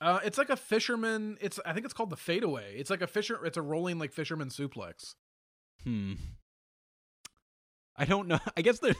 Uh, 0.00 0.20
it's 0.24 0.36
like 0.36 0.50
a 0.50 0.56
fisherman. 0.56 1.38
It's 1.40 1.58
I 1.64 1.72
think 1.72 1.84
it's 1.86 1.94
called 1.94 2.10
the 2.10 2.16
fadeaway. 2.16 2.74
It's 2.76 2.90
like 2.90 3.00
a 3.02 3.06
fisher. 3.06 3.44
It's 3.46 3.56
a 3.56 3.62
rolling 3.62 3.98
like 3.98 4.12
fisherman 4.12 4.48
suplex. 4.50 5.14
Hmm. 5.84 6.14
I 7.96 8.04
don't 8.04 8.28
know. 8.28 8.38
I 8.56 8.60
guess 8.60 8.78
there, 8.78 8.94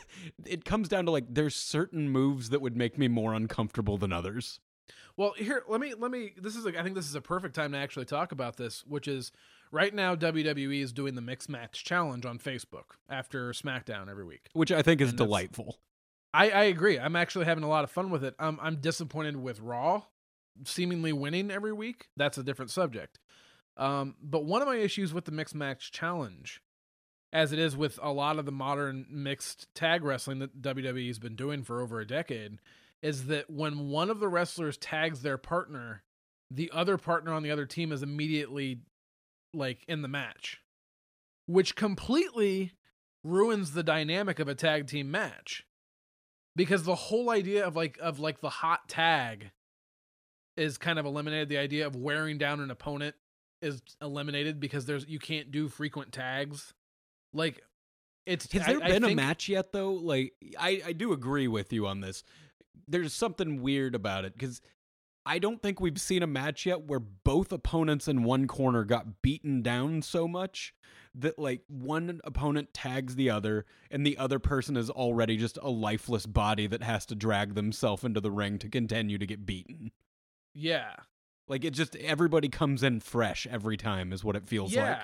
it 0.47 0.65
comes 0.65 0.89
down 0.89 1.05
to 1.05 1.11
like 1.11 1.27
there's 1.29 1.55
certain 1.55 2.09
moves 2.09 2.49
that 2.49 2.63
would 2.63 2.77
make 2.77 2.97
me 2.97 3.09
more 3.09 3.35
uncomfortable 3.35 3.99
than 3.99 4.13
others. 4.13 4.59
Well, 5.17 5.33
here 5.37 5.63
let 5.69 5.81
me 5.81 5.95
let 5.99 6.11
me. 6.11 6.33
This 6.37 6.57
is 6.57 6.65
like 6.65 6.77
I 6.77 6.83
think 6.83 6.95
this 6.95 7.09
is 7.09 7.15
a 7.15 7.21
perfect 7.21 7.55
time 7.55 7.73
to 7.73 7.79
actually 7.79 8.05
talk 8.05 8.33
about 8.33 8.57
this, 8.57 8.85
which 8.87 9.09
is 9.09 9.33
right 9.73 9.95
now 9.95 10.15
WWE 10.15 10.83
is 10.83 10.93
doing 10.93 11.15
the 11.15 11.21
mixed 11.21 11.49
match 11.49 11.85
challenge 11.85 12.27
on 12.27 12.39
Facebook 12.39 12.97
after 13.09 13.51
SmackDown 13.53 14.09
every 14.11 14.25
week. 14.25 14.49
Which 14.53 14.73
I 14.73 14.83
think 14.83 15.01
is 15.01 15.11
And 15.11 15.19
delightful. 15.19 15.79
I, 16.35 16.51
I 16.51 16.65
agree. 16.65 16.99
I'm 16.99 17.17
actually 17.17 17.47
having 17.47 17.65
a 17.65 17.69
lot 17.69 17.85
of 17.85 17.91
fun 17.91 18.11
with 18.11 18.23
it. 18.25 18.35
I'm 18.39 18.59
I'm 18.61 18.77
disappointed 18.77 19.37
with 19.37 19.61
Raw 19.61 20.03
seemingly 20.65 21.13
winning 21.13 21.51
every 21.51 21.73
week. 21.73 22.09
That's 22.17 22.39
a 22.39 22.43
different 22.43 22.71
subject. 22.71 23.19
Um, 23.77 24.17
but 24.23 24.45
one 24.45 24.63
of 24.63 24.69
my 24.69 24.77
issues 24.77 25.13
with 25.13 25.27
the 25.27 25.33
mixed 25.33 25.55
match 25.55 25.93
challenge, 25.93 26.63
as 27.33 27.53
it 27.53 27.59
is 27.59 27.77
with 27.77 27.99
a 28.03 28.13
lot 28.13 28.39
of 28.39 28.47
the 28.47 28.53
modern 28.53 29.07
mixed 29.11 29.75
tag 29.75 30.03
wrestling 30.03 30.39
that 30.39 30.63
WWE's 30.63 31.19
been 31.19 31.37
doing 31.37 31.63
for 31.63 31.83
over 31.83 32.01
a 32.01 32.07
decade, 32.07 32.59
is 33.03 33.27
that 33.27 33.51
when 33.51 33.89
one 33.89 34.11
of 34.11 34.21
the 34.21 34.29
wrestlers 34.29 34.77
tags 34.77 35.23
their 35.23 35.39
partner, 35.39 36.03
the 36.51 36.71
other 36.73 36.97
partner 36.97 37.33
on 37.33 37.43
the 37.43 37.51
other 37.51 37.67
team 37.67 37.93
is 37.93 38.03
immediately 38.03 38.81
like 39.55 39.85
in 39.89 40.03
the 40.03 40.09
match, 40.09 40.61
which 41.47 41.77
completely 41.77 42.73
ruins 43.25 43.73
the 43.73 43.83
dynamic 43.83 44.39
of 44.39 44.49
a 44.49 44.55
tag 44.55 44.87
team 44.87 45.11
match 45.11 45.65
because 46.55 46.85
the 46.85 46.95
whole 46.95 47.31
idea 47.31 47.67
of 47.67 47.75
like 47.75 47.99
of 48.01 48.19
like 48.21 48.41
the 48.41 48.49
hot 48.51 48.89
tag 48.89 49.51
is 50.57 50.79
kind 50.79 50.99
of 50.99 51.05
eliminated 51.05 51.49
the 51.49 51.59
idea 51.59 51.87
of 51.87 51.97
wearing 51.97 52.39
down 52.39 52.61
an 52.61 52.71
opponent 52.71 53.15
is 53.63 53.83
eliminated 54.01 54.61
because 54.61 54.87
there's 54.87 55.07
you 55.09 55.19
can't 55.19 55.51
do 55.51 55.69
frequent 55.69 56.13
tags 56.13 56.73
like 57.33 57.61
it's 58.27 58.51
Has 58.53 58.63
I- 58.63 58.75
there 58.75 58.81
been 58.81 59.05
a 59.05 59.15
match 59.15 59.49
yet 59.49 59.73
though? 59.73 59.93
Like 59.95 60.33
I 60.59 60.83
I 60.87 60.93
do 60.93 61.13
agree 61.13 61.49
with 61.49 61.73
you 61.73 61.87
on 61.87 62.01
this. 62.01 62.23
There's 62.89 63.13
something 63.13 63.63
weird 63.63 63.95
about 63.95 64.25
it 64.25 64.39
cuz 64.39 64.61
I 65.29 65.41
don't 65.41 65.61
think 65.61 65.81
we've 65.81 66.01
seen 66.01 66.23
a 66.23 66.27
match 66.27 66.67
yet 66.67 66.83
where 66.83 67.01
both 67.01 67.51
opponents 67.51 68.07
in 68.07 68.23
one 68.23 68.47
corner 68.47 68.85
got 68.85 69.23
beaten 69.23 69.61
down 69.61 70.03
so 70.03 70.29
much 70.29 70.73
that 71.17 71.37
like 71.37 71.63
one 71.67 72.21
opponent 72.23 72.73
tags 72.73 73.17
the 73.17 73.29
other 73.29 73.67
and 73.91 74.07
the 74.07 74.17
other 74.19 74.39
person 74.39 74.77
is 74.77 74.89
already 74.89 75.37
just 75.37 75.59
a 75.63 75.69
lifeless 75.69 76.27
body 76.27 76.69
that 76.69 76.85
has 76.85 77.05
to 77.07 77.17
drag 77.17 77.55
themselves 77.57 78.05
into 78.05 78.21
the 78.21 78.31
ring 78.31 78.57
to 78.61 78.69
continue 78.69 79.19
to 79.19 79.27
get 79.27 79.45
beaten. 79.45 79.91
yeah 80.55 80.95
Like 81.49 81.65
it 81.65 81.73
just 81.73 81.97
everybody 81.97 82.49
comes 82.49 82.85
in 82.85 83.01
fresh 83.01 83.49
every 83.51 83.77
time 83.77 84.13
is 84.13 84.23
what 84.23 84.37
it 84.37 84.47
feels 84.47 84.71
like. 84.77 84.85
yeah 84.85 84.91
like. 84.93 85.01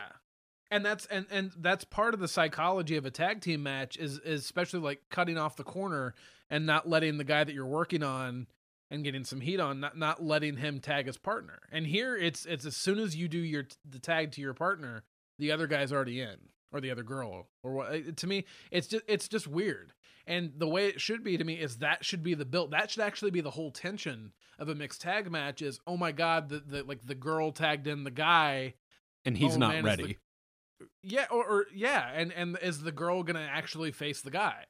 and 0.70 0.84
that's 0.86 1.06
and 1.06 1.26
and 1.32 1.52
that's 1.58 1.84
part 1.84 2.14
of 2.14 2.20
the 2.20 2.28
psychology 2.28 2.96
of 2.96 3.04
a 3.06 3.10
tag 3.10 3.40
team 3.40 3.64
match 3.64 3.96
is 3.96 4.18
is 4.20 4.42
especially 4.44 4.80
like 4.80 5.00
cutting 5.10 5.36
off 5.36 5.56
the 5.56 5.64
corner 5.64 6.14
and 6.52 6.64
not 6.66 6.88
letting 6.88 7.16
the 7.18 7.24
guy 7.24 7.42
that 7.42 7.52
you're 7.54 7.66
working 7.66 8.04
on 8.04 8.46
and 8.92 9.02
getting 9.02 9.24
some 9.24 9.40
heat 9.40 9.58
on 9.58 9.80
not 9.80 9.96
not 9.98 10.22
letting 10.22 10.58
him 10.58 10.78
tag 10.78 11.06
his 11.06 11.16
partner 11.18 11.58
and 11.72 11.86
here 11.86 12.14
it's 12.16 12.44
it's 12.46 12.64
as 12.66 12.76
soon 12.76 12.98
as 13.00 13.16
you 13.16 13.26
do 13.26 13.38
your 13.38 13.64
the 13.88 13.98
tag 13.98 14.30
to 14.32 14.40
your 14.40 14.54
partner 14.54 15.02
the 15.40 15.50
other 15.50 15.66
guy's 15.66 15.92
already 15.92 16.20
in 16.20 16.36
or 16.72 16.80
the 16.80 16.90
other 16.90 17.02
girl 17.02 17.48
or 17.64 17.72
what 17.72 17.86
uh, 17.92 17.98
to 18.14 18.26
me 18.26 18.44
it's 18.70 18.86
just 18.86 19.02
it's 19.08 19.26
just 19.28 19.48
weird 19.48 19.92
and 20.26 20.52
the 20.58 20.68
way 20.68 20.86
it 20.86 21.00
should 21.00 21.24
be 21.24 21.36
to 21.38 21.42
me 21.44 21.54
is 21.54 21.78
that 21.78 22.04
should 22.04 22.22
be 22.22 22.34
the 22.34 22.44
build 22.44 22.70
that 22.70 22.90
should 22.90 23.02
actually 23.02 23.30
be 23.30 23.40
the 23.40 23.50
whole 23.50 23.70
tension 23.70 24.32
of 24.58 24.68
a 24.68 24.74
mixed 24.74 25.00
tag 25.00 25.30
match 25.30 25.62
is 25.62 25.80
oh 25.86 25.96
my 25.96 26.12
god 26.12 26.48
the, 26.50 26.60
the 26.60 26.82
like 26.84 27.04
the 27.06 27.14
girl 27.14 27.50
tagged 27.50 27.86
in 27.86 28.04
the 28.04 28.10
guy 28.10 28.74
And 29.24 29.36
he's 29.38 29.54
Oh, 29.54 29.58
not 29.58 29.68
man, 29.70 29.86
is 29.86 29.96
the- 29.96 30.02
ready. 30.02 30.18
yeah, 31.02 31.26
or, 31.30 31.44
or 31.44 31.66
yeah, 31.74 32.10
and 32.14 32.32
and 32.32 32.58
is 32.60 32.82
the 32.82 32.92
girl 32.92 33.22
gonna 33.22 33.48
actually 33.50 33.92
face 33.92 34.20
the 34.20 34.30
guy? 34.32 34.64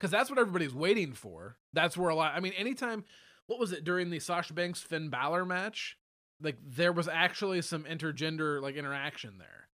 Because 0.00 0.10
that's 0.10 0.30
what 0.30 0.38
everybody's 0.38 0.72
waiting 0.74 1.12
for. 1.12 1.58
That's 1.74 1.94
where 1.94 2.08
a 2.08 2.14
lot. 2.14 2.32
I 2.34 2.40
mean, 2.40 2.54
anytime, 2.54 3.04
what 3.46 3.60
was 3.60 3.70
it 3.72 3.84
during 3.84 4.08
the 4.08 4.18
Sasha 4.18 4.54
Banks 4.54 4.80
Finn 4.80 5.10
Balor 5.10 5.44
match? 5.44 5.98
Like 6.40 6.56
there 6.66 6.92
was 6.92 7.06
actually 7.06 7.60
some 7.60 7.84
intergender 7.84 8.62
like 8.62 8.76
interaction 8.76 9.36
there, 9.38 9.68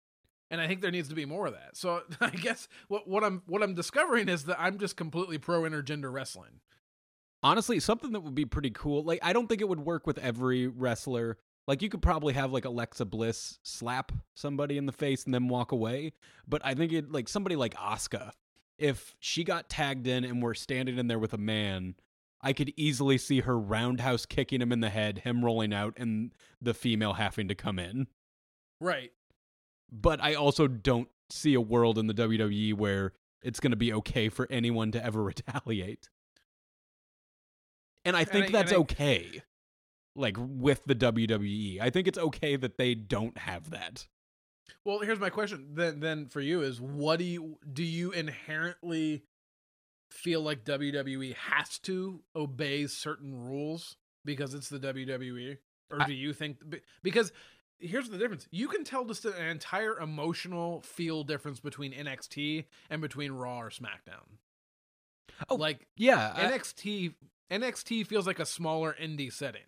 and 0.50 0.60
I 0.60 0.68
think 0.68 0.82
there 0.82 0.90
needs 0.90 1.10
to 1.10 1.16
be 1.16 1.26
more 1.26 1.46
of 1.46 1.54
that. 1.54 1.78
So 1.78 2.02
I 2.22 2.32
guess 2.32 2.68
what 2.88 3.08
what 3.08 3.24
I'm 3.24 3.44
what 3.46 3.62
I'm 3.62 3.76
discovering 3.76 4.28
is 4.30 4.46
that 4.46 4.60
I'm 4.60 4.80
just 4.80 4.98
completely 4.98 5.38
pro 5.38 5.62
intergender 5.62 6.12
wrestling. 6.12 6.62
honestly 7.44 7.80
something 7.80 8.14
that 8.14 8.22
would 8.22 8.34
be 8.34 8.46
pretty 8.46 8.72
cool 8.72 9.04
like 9.04 9.20
i 9.22 9.32
don't 9.32 9.48
think 9.48 9.62
it 9.62 9.70
would 9.70 9.80
work 9.82 10.08
with 10.08 10.18
every 10.18 10.66
wrestler 10.68 11.38
like 11.68 11.84
you 11.84 11.90
could 11.90 12.02
probably 12.02 12.34
have 12.34 12.52
like 12.52 12.66
alexa 12.66 13.06
bliss 13.06 13.60
slap 13.62 14.12
somebody 14.34 14.78
in 14.78 14.88
the 14.88 14.92
face 14.92 15.26
and 15.26 15.34
then 15.34 15.48
walk 15.48 15.72
away 15.72 16.12
but 16.48 16.60
i 16.66 16.74
think 16.74 16.92
it 16.92 17.12
like 17.12 17.28
somebody 17.30 17.56
like 17.56 17.76
Asuka, 17.76 18.32
if 18.78 19.16
she 19.20 19.44
got 19.44 19.70
tagged 19.70 20.06
in 20.08 20.24
and 20.24 20.42
we're 20.44 20.54
standing 20.54 20.98
in 20.98 21.08
there 21.08 21.20
with 21.20 21.34
a 21.34 21.38
man 21.38 21.96
i 22.42 22.52
could 22.54 22.74
easily 22.76 23.18
see 23.18 23.40
her 23.42 23.58
roundhouse 23.58 24.26
kicking 24.26 24.62
him 24.62 24.72
in 24.72 24.80
the 24.82 24.90
head 24.90 25.20
him 25.20 25.44
rolling 25.44 25.74
out 25.74 25.94
and 25.98 26.32
the 26.62 26.74
female 26.74 27.14
having 27.14 27.48
to 27.48 27.56
come 27.56 27.80
in. 27.80 28.08
Right. 28.82 29.12
but 29.92 30.22
i 30.22 30.34
also 30.34 30.68
don't 30.68 31.08
see 31.30 31.54
a 31.54 31.62
world 31.62 31.98
in 31.98 32.08
the 32.08 32.14
wwe 32.14 32.74
where 32.74 33.14
it's 33.42 33.60
going 33.60 33.72
to 33.72 33.78
be 33.78 33.94
okay 33.94 34.28
for 34.30 34.48
anyone 34.52 34.92
to 34.92 35.04
ever 35.04 35.24
retaliate. 35.32 36.10
And 38.04 38.16
i 38.16 38.24
think 38.24 38.48
I- 38.48 38.52
that's 38.52 38.72
I- 38.74 38.78
okay 38.78 39.42
like 40.16 40.38
with 40.40 40.82
the 40.86 40.96
wwe 40.96 41.80
i 41.82 41.90
think 41.90 42.08
it's 42.08 42.18
okay 42.18 42.56
that 42.56 42.78
they 42.78 42.96
don't 42.96 43.38
have 43.38 43.70
that 43.72 44.08
Well, 44.84 45.00
here's 45.00 45.20
my 45.20 45.30
question 45.30 45.70
then 45.76 46.00
then 46.00 46.28
for 46.28 46.42
you 46.42 46.62
is 46.62 46.80
what 46.82 47.20
do 47.20 47.26
you 47.26 47.58
do 47.72 47.84
you 47.84 48.12
inherently 48.12 49.24
feel 50.12 50.42
like 50.42 50.64
WWE 50.64 51.36
has 51.36 51.78
to 51.80 52.22
obey 52.36 52.88
certain 52.88 53.34
rules 53.48 53.98
because 54.24 54.54
it's 54.54 54.70
the 54.70 54.80
WWE 54.80 55.58
or 55.92 56.02
I- 56.02 56.06
do 56.08 56.14
you 56.14 56.34
think 56.34 56.58
because 57.04 57.32
here's 57.80 58.10
the 58.10 58.18
difference. 58.18 58.48
You 58.52 58.68
can 58.68 58.84
tell 58.84 59.04
just 59.06 59.26
an 59.26 59.34
entire 59.46 60.00
emotional 60.00 60.82
feel 60.82 61.24
difference 61.24 61.60
between 61.60 61.92
NXT 61.94 62.66
and 62.90 63.02
between 63.02 63.34
Raw 63.34 63.60
or 63.60 63.70
SmackDown. 63.70 64.38
Oh, 65.50 65.56
like 65.56 65.88
yeah 65.98 66.34
I- 66.36 66.44
NXT 66.52 67.14
NXT 67.52 68.08
feels 68.08 68.26
like 68.26 68.40
a 68.40 68.46
smaller 68.46 68.96
indie 69.00 69.32
setting. 69.32 69.64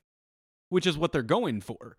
which 0.70 0.88
is 0.88 0.98
what 0.98 1.12
they're 1.12 1.22
going 1.24 1.62
for 1.62 1.98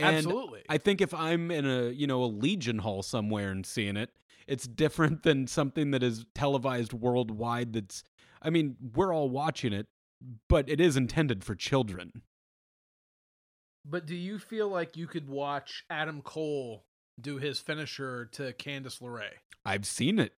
and 0.00 0.16
Absolutely. 0.16 0.62
i 0.68 0.78
think 0.78 1.00
if 1.00 1.12
i'm 1.14 1.50
in 1.50 1.66
a 1.66 1.90
you 1.90 2.06
know 2.06 2.22
a 2.22 2.26
legion 2.26 2.78
hall 2.78 3.02
somewhere 3.02 3.50
and 3.50 3.64
seeing 3.66 3.96
it 3.96 4.10
it's 4.46 4.66
different 4.66 5.22
than 5.22 5.46
something 5.46 5.90
that 5.92 6.02
is 6.02 6.24
televised 6.34 6.92
worldwide 6.92 7.72
that's 7.72 8.02
i 8.42 8.50
mean 8.50 8.76
we're 8.94 9.14
all 9.14 9.28
watching 9.30 9.72
it 9.72 9.86
but 10.48 10.68
it 10.68 10.80
is 10.80 10.96
intended 10.96 11.44
for 11.44 11.54
children 11.54 12.22
But 13.84 14.06
do 14.06 14.14
you 14.14 14.38
feel 14.38 14.68
like 14.68 14.96
you 14.96 15.06
could 15.06 15.28
watch 15.28 15.84
Adam 15.88 16.20
Cole 16.22 16.84
do 17.20 17.38
his 17.38 17.58
finisher 17.58 18.26
to 18.32 18.52
Candice 18.52 19.00
LeRae? 19.00 19.30
i've 19.64 19.86
seen 19.86 20.18
it 20.18 20.32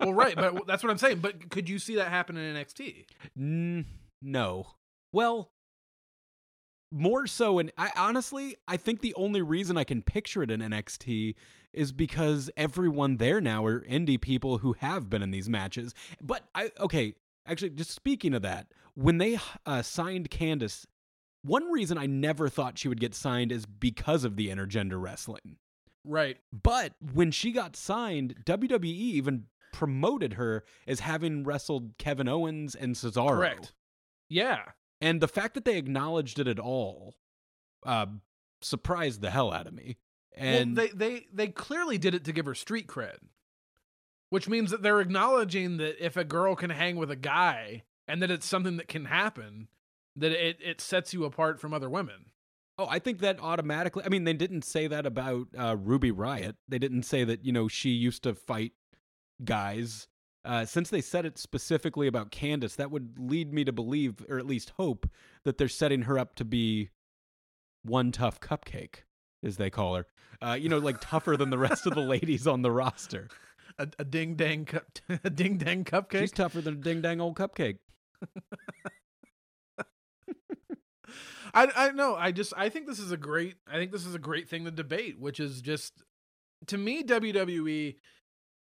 Well, 0.00 0.14
right, 0.14 0.36
but 0.36 0.66
that's 0.66 0.82
what 0.82 0.90
I'm 0.90 0.98
saying. 0.98 1.18
But 1.18 1.50
could 1.50 1.68
you 1.68 1.78
see 1.78 1.96
that 1.96 2.08
happen 2.08 2.36
in 2.36 2.54
NXT? 2.54 3.06
No. 4.22 4.66
Well, 5.12 5.50
more 6.90 7.26
so, 7.26 7.58
and 7.58 7.70
I 7.76 7.90
honestly, 7.96 8.56
I 8.66 8.76
think 8.76 9.00
the 9.00 9.14
only 9.14 9.42
reason 9.42 9.76
I 9.76 9.84
can 9.84 10.02
picture 10.02 10.42
it 10.42 10.50
in 10.50 10.60
NXT 10.60 11.34
is 11.72 11.92
because 11.92 12.50
everyone 12.56 13.18
there 13.18 13.40
now 13.40 13.64
are 13.66 13.80
indie 13.82 14.20
people 14.20 14.58
who 14.58 14.72
have 14.74 15.10
been 15.10 15.22
in 15.22 15.30
these 15.30 15.48
matches. 15.48 15.94
But 16.20 16.44
I, 16.54 16.70
okay, 16.80 17.14
actually, 17.46 17.70
just 17.70 17.90
speaking 17.90 18.34
of 18.34 18.42
that, 18.42 18.68
when 18.94 19.18
they 19.18 19.38
uh, 19.66 19.82
signed 19.82 20.30
Candice, 20.30 20.86
one 21.42 21.70
reason 21.70 21.98
I 21.98 22.06
never 22.06 22.48
thought 22.48 22.78
she 22.78 22.88
would 22.88 23.00
get 23.00 23.14
signed 23.14 23.52
is 23.52 23.66
because 23.66 24.24
of 24.24 24.36
the 24.36 24.48
intergender 24.48 25.00
wrestling. 25.00 25.56
Right. 26.04 26.38
But 26.52 26.94
when 27.12 27.30
she 27.30 27.52
got 27.52 27.76
signed, 27.76 28.42
WWE 28.44 28.84
even 28.84 29.44
promoted 29.72 30.34
her 30.34 30.64
as 30.86 31.00
having 31.00 31.44
wrestled 31.44 31.96
Kevin 31.98 32.28
Owens 32.28 32.74
and 32.74 32.94
Cesaro. 32.94 33.36
Correct. 33.36 33.72
Yeah. 34.28 34.62
And 35.00 35.20
the 35.20 35.28
fact 35.28 35.54
that 35.54 35.64
they 35.64 35.76
acknowledged 35.76 36.38
it 36.38 36.48
at 36.48 36.58
all 36.58 37.14
uh, 37.84 38.06
surprised 38.60 39.20
the 39.20 39.30
hell 39.30 39.52
out 39.52 39.66
of 39.66 39.74
me. 39.74 39.98
And 40.36 40.76
well, 40.76 40.86
they 40.86 40.92
they 40.92 41.26
they 41.32 41.48
clearly 41.48 41.98
did 41.98 42.14
it 42.14 42.24
to 42.24 42.32
give 42.32 42.46
her 42.46 42.54
street 42.54 42.86
cred, 42.86 43.18
which 44.30 44.48
means 44.48 44.70
that 44.70 44.82
they're 44.82 45.00
acknowledging 45.00 45.78
that 45.78 46.04
if 46.04 46.16
a 46.16 46.24
girl 46.24 46.54
can 46.54 46.70
hang 46.70 46.96
with 46.96 47.10
a 47.10 47.16
guy 47.16 47.82
and 48.06 48.22
that 48.22 48.30
it's 48.30 48.46
something 48.46 48.76
that 48.76 48.88
can 48.88 49.06
happen, 49.06 49.68
that 50.14 50.32
it 50.32 50.58
it 50.60 50.80
sets 50.80 51.12
you 51.12 51.24
apart 51.24 51.60
from 51.60 51.74
other 51.74 51.90
women. 51.90 52.26
Oh, 52.78 52.86
I 52.88 53.00
think 53.00 53.18
that 53.20 53.40
automatically. 53.40 54.04
I 54.06 54.08
mean, 54.08 54.22
they 54.22 54.32
didn't 54.32 54.62
say 54.62 54.86
that 54.86 55.04
about 55.04 55.48
uh, 55.58 55.76
Ruby 55.76 56.12
Riott. 56.12 56.54
They 56.68 56.78
didn't 56.78 57.02
say 57.02 57.24
that 57.24 57.44
you 57.44 57.52
know 57.52 57.66
she 57.66 57.90
used 57.90 58.22
to 58.22 58.34
fight 58.34 58.72
guys. 59.44 60.06
Uh, 60.48 60.64
since 60.64 60.88
they 60.88 61.02
said 61.02 61.26
it 61.26 61.36
specifically 61.36 62.06
about 62.06 62.32
Candice, 62.32 62.74
that 62.76 62.90
would 62.90 63.18
lead 63.18 63.52
me 63.52 63.64
to 63.64 63.72
believe, 63.72 64.24
or 64.30 64.38
at 64.38 64.46
least 64.46 64.72
hope, 64.78 65.06
that 65.44 65.58
they're 65.58 65.68
setting 65.68 66.02
her 66.02 66.18
up 66.18 66.34
to 66.36 66.44
be 66.44 66.88
one 67.82 68.10
tough 68.12 68.40
cupcake, 68.40 69.02
as 69.44 69.58
they 69.58 69.68
call 69.68 69.96
her. 69.96 70.06
Uh, 70.40 70.56
you 70.58 70.70
know, 70.70 70.78
like 70.78 70.96
tougher 71.02 71.36
than 71.36 71.50
the 71.50 71.58
rest 71.58 71.86
of 71.86 71.94
the 71.94 72.00
ladies 72.14 72.46
on 72.46 72.62
the 72.62 72.70
roster. 72.70 73.28
A, 73.78 73.88
a 73.98 74.04
ding 74.04 74.36
dang 74.36 74.64
cup, 74.64 74.86
a 75.22 75.28
ding 75.28 75.58
dang 75.58 75.84
cupcake. 75.84 76.20
She's 76.20 76.32
tougher 76.32 76.62
than 76.62 76.74
a 76.74 76.78
ding 76.78 77.02
dang 77.02 77.20
old 77.20 77.36
cupcake. 77.36 77.76
I 81.52 81.68
I 81.76 81.90
know. 81.92 82.16
I 82.16 82.32
just 82.32 82.54
I 82.56 82.70
think 82.70 82.86
this 82.86 82.98
is 82.98 83.12
a 83.12 83.18
great 83.18 83.56
I 83.70 83.76
think 83.76 83.92
this 83.92 84.06
is 84.06 84.14
a 84.14 84.18
great 84.18 84.48
thing 84.48 84.64
to 84.64 84.70
debate, 84.70 85.20
which 85.20 85.40
is 85.40 85.60
just 85.60 86.02
to 86.68 86.78
me 86.78 87.02
WWE 87.04 87.96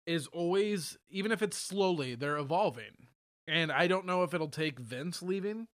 is 0.06 0.26
always 0.28 0.98
even 1.10 1.32
if 1.32 1.42
it's 1.42 1.56
slowly, 1.56 2.14
they're 2.14 2.36
evolving. 2.36 3.08
And 3.46 3.70
I 3.70 3.86
don't 3.86 4.06
know 4.06 4.22
if 4.22 4.32
it'll 4.32 4.48
take 4.48 4.78
Vince 4.78 5.22
leaving 5.22 5.68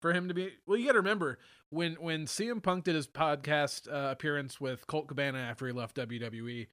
for 0.00 0.12
him 0.12 0.28
to 0.28 0.34
be 0.34 0.52
well, 0.66 0.78
you 0.78 0.86
gotta 0.86 0.98
remember 0.98 1.38
when 1.70 1.94
when 1.94 2.26
CM 2.26 2.62
Punk 2.62 2.84
did 2.84 2.94
his 2.94 3.06
podcast 3.06 3.88
uh, 3.92 4.10
appearance 4.10 4.60
with 4.60 4.86
Colt 4.86 5.08
Cabana 5.08 5.38
after 5.38 5.66
he 5.66 5.72
left 5.72 5.96
WWE, 5.96 6.66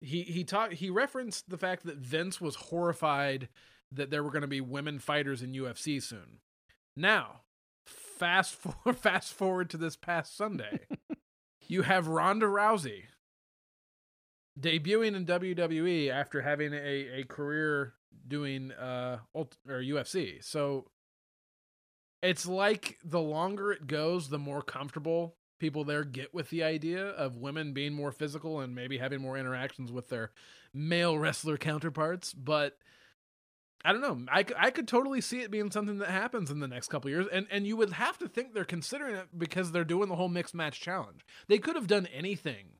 he 0.00 0.22
he 0.22 0.44
talked 0.44 0.74
he 0.74 0.90
referenced 0.90 1.48
the 1.48 1.58
fact 1.58 1.84
that 1.86 1.98
Vince 1.98 2.40
was 2.40 2.56
horrified 2.56 3.48
that 3.92 4.10
there 4.10 4.22
were 4.22 4.30
going 4.30 4.42
to 4.42 4.48
be 4.48 4.60
women 4.60 4.98
fighters 4.98 5.42
in 5.42 5.52
UFC 5.52 6.02
soon. 6.02 6.40
Now, 6.96 7.42
fast 7.86 8.54
forward, 8.54 8.98
fast 8.98 9.32
forward 9.32 9.70
to 9.70 9.76
this 9.76 9.96
past 9.96 10.36
Sunday, 10.36 10.80
you 11.68 11.82
have 11.82 12.08
Ronda 12.08 12.46
Rousey 12.46 13.04
debuting 14.58 15.14
in 15.16 15.26
WWE 15.26 16.10
after 16.10 16.40
having 16.40 16.72
a, 16.72 17.20
a 17.20 17.24
career 17.24 17.94
doing 18.26 18.72
uh 18.72 19.18
ult- 19.34 19.58
or 19.68 19.80
UFC. 19.80 20.42
So 20.42 20.86
it's 22.22 22.46
like 22.46 22.98
the 23.04 23.20
longer 23.20 23.72
it 23.72 23.86
goes, 23.86 24.28
the 24.28 24.38
more 24.38 24.62
comfortable 24.62 25.36
people 25.58 25.84
there 25.84 26.04
get 26.04 26.34
with 26.34 26.50
the 26.50 26.62
idea 26.62 27.06
of 27.06 27.36
women 27.36 27.72
being 27.72 27.92
more 27.94 28.12
physical 28.12 28.60
and 28.60 28.74
maybe 28.74 28.98
having 28.98 29.20
more 29.20 29.36
interactions 29.36 29.92
with 29.92 30.08
their 30.08 30.30
male 30.72 31.18
wrestler 31.18 31.56
counterparts. 31.56 32.32
But 32.32 32.78
I 33.84 33.92
don't 33.92 34.00
know. 34.00 34.32
I, 34.32 34.44
I 34.58 34.70
could 34.70 34.88
totally 34.88 35.20
see 35.20 35.40
it 35.40 35.50
being 35.50 35.70
something 35.70 35.98
that 35.98 36.10
happens 36.10 36.50
in 36.50 36.60
the 36.60 36.68
next 36.68 36.88
couple 36.88 37.10
years, 37.10 37.26
and 37.30 37.46
and 37.50 37.66
you 37.66 37.76
would 37.76 37.92
have 37.92 38.16
to 38.18 38.28
think 38.28 38.54
they're 38.54 38.64
considering 38.64 39.16
it 39.16 39.28
because 39.36 39.72
they're 39.72 39.84
doing 39.84 40.08
the 40.08 40.16
whole 40.16 40.28
mixed 40.28 40.54
match 40.54 40.80
challenge. 40.80 41.26
They 41.48 41.58
could 41.58 41.76
have 41.76 41.86
done 41.86 42.06
anything 42.06 42.78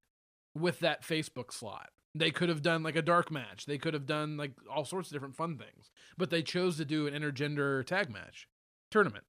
with 0.55 0.81
that 0.81 1.03
Facebook 1.03 1.53
slot. 1.53 1.90
They 2.14 2.31
could 2.31 2.49
have 2.49 2.62
done 2.62 2.83
like 2.83 2.97
a 2.97 3.03
dark 3.03 3.31
match. 3.31 3.67
They 3.67 3.79
could 3.79 3.95
have 3.95 4.07
done 4.07 4.37
like 4.37 4.53
all 4.73 4.85
sorts 4.85 5.09
of 5.09 5.12
different 5.12 5.35
fun 5.35 5.59
things, 5.59 5.90
but 6.17 6.31
they 6.31 6.43
chose 6.43 6.77
to 6.77 6.85
do 6.85 7.07
an 7.07 7.14
intergender 7.14 7.85
tag 7.85 8.11
match 8.11 8.49
tournament. 8.90 9.25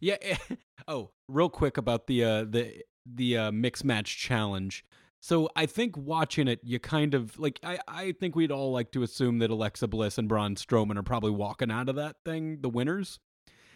Yeah. 0.00 0.16
oh, 0.88 1.10
real 1.28 1.48
quick 1.48 1.78
about 1.78 2.06
the 2.06 2.24
uh, 2.24 2.44
the 2.44 2.82
the 3.06 3.38
uh, 3.38 3.52
mix 3.52 3.82
match 3.84 4.18
challenge. 4.18 4.84
So 5.20 5.48
I 5.56 5.66
think 5.66 5.96
watching 5.96 6.48
it, 6.48 6.60
you 6.62 6.78
kind 6.78 7.14
of 7.14 7.38
like. 7.38 7.58
I 7.62 7.78
I 7.88 8.12
think 8.12 8.36
we'd 8.36 8.52
all 8.52 8.72
like 8.72 8.92
to 8.92 9.02
assume 9.02 9.38
that 9.38 9.50
Alexa 9.50 9.88
Bliss 9.88 10.18
and 10.18 10.28
Braun 10.28 10.54
Strowman 10.54 10.98
are 10.98 11.02
probably 11.02 11.30
walking 11.30 11.70
out 11.70 11.88
of 11.88 11.96
that 11.96 12.16
thing 12.24 12.60
the 12.60 12.68
winners. 12.68 13.18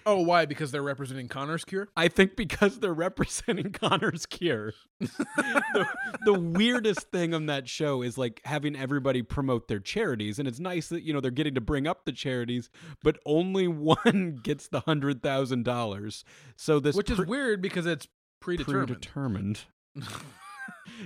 Oh, 0.07 0.21
why? 0.23 0.47
Because 0.47 0.71
they're 0.71 0.83
representing 0.83 1.29
Connor's 1.29 1.65
cure. 1.65 1.89
I 1.97 2.09
think 2.09 2.37
because 2.37 2.79
they're 2.81 2.93
representing 2.95 3.73
Connor's 3.73 4.27
cure. 4.27 4.73
the, 5.01 5.87
the 6.25 6.33
weirdest 6.39 7.11
thing 7.11 7.35
on 7.35 7.47
that 7.47 7.69
show 7.69 8.03
is 8.03 8.17
like 8.19 8.41
having 8.45 8.77
everybody 8.77 9.23
promote 9.23 9.69
their 9.69 9.81
charities, 9.81 10.39
and 10.39 10.47
it's 10.49 10.61
nice 10.61 10.89
that 10.89 11.03
you 11.03 11.13
know 11.13 11.21
they're 11.21 11.31
getting 11.31 11.55
to 11.55 11.61
bring 11.61 11.87
up 11.87 12.05
the 12.05 12.13
charities, 12.13 12.71
but 13.03 13.19
only 13.27 13.69
one 13.69 14.39
gets 14.43 14.69
the 14.69 14.81
hundred 14.81 15.23
thousand 15.23 15.65
dollars. 15.65 16.25
So 16.57 16.81
this 16.81 16.97
Which 16.97 17.11
is 17.11 17.17
pre- 17.17 17.27
weird 17.27 17.63
because 17.63 17.87
it's 17.87 18.09
predetermined. 18.41 18.89
predetermined. 18.89 19.61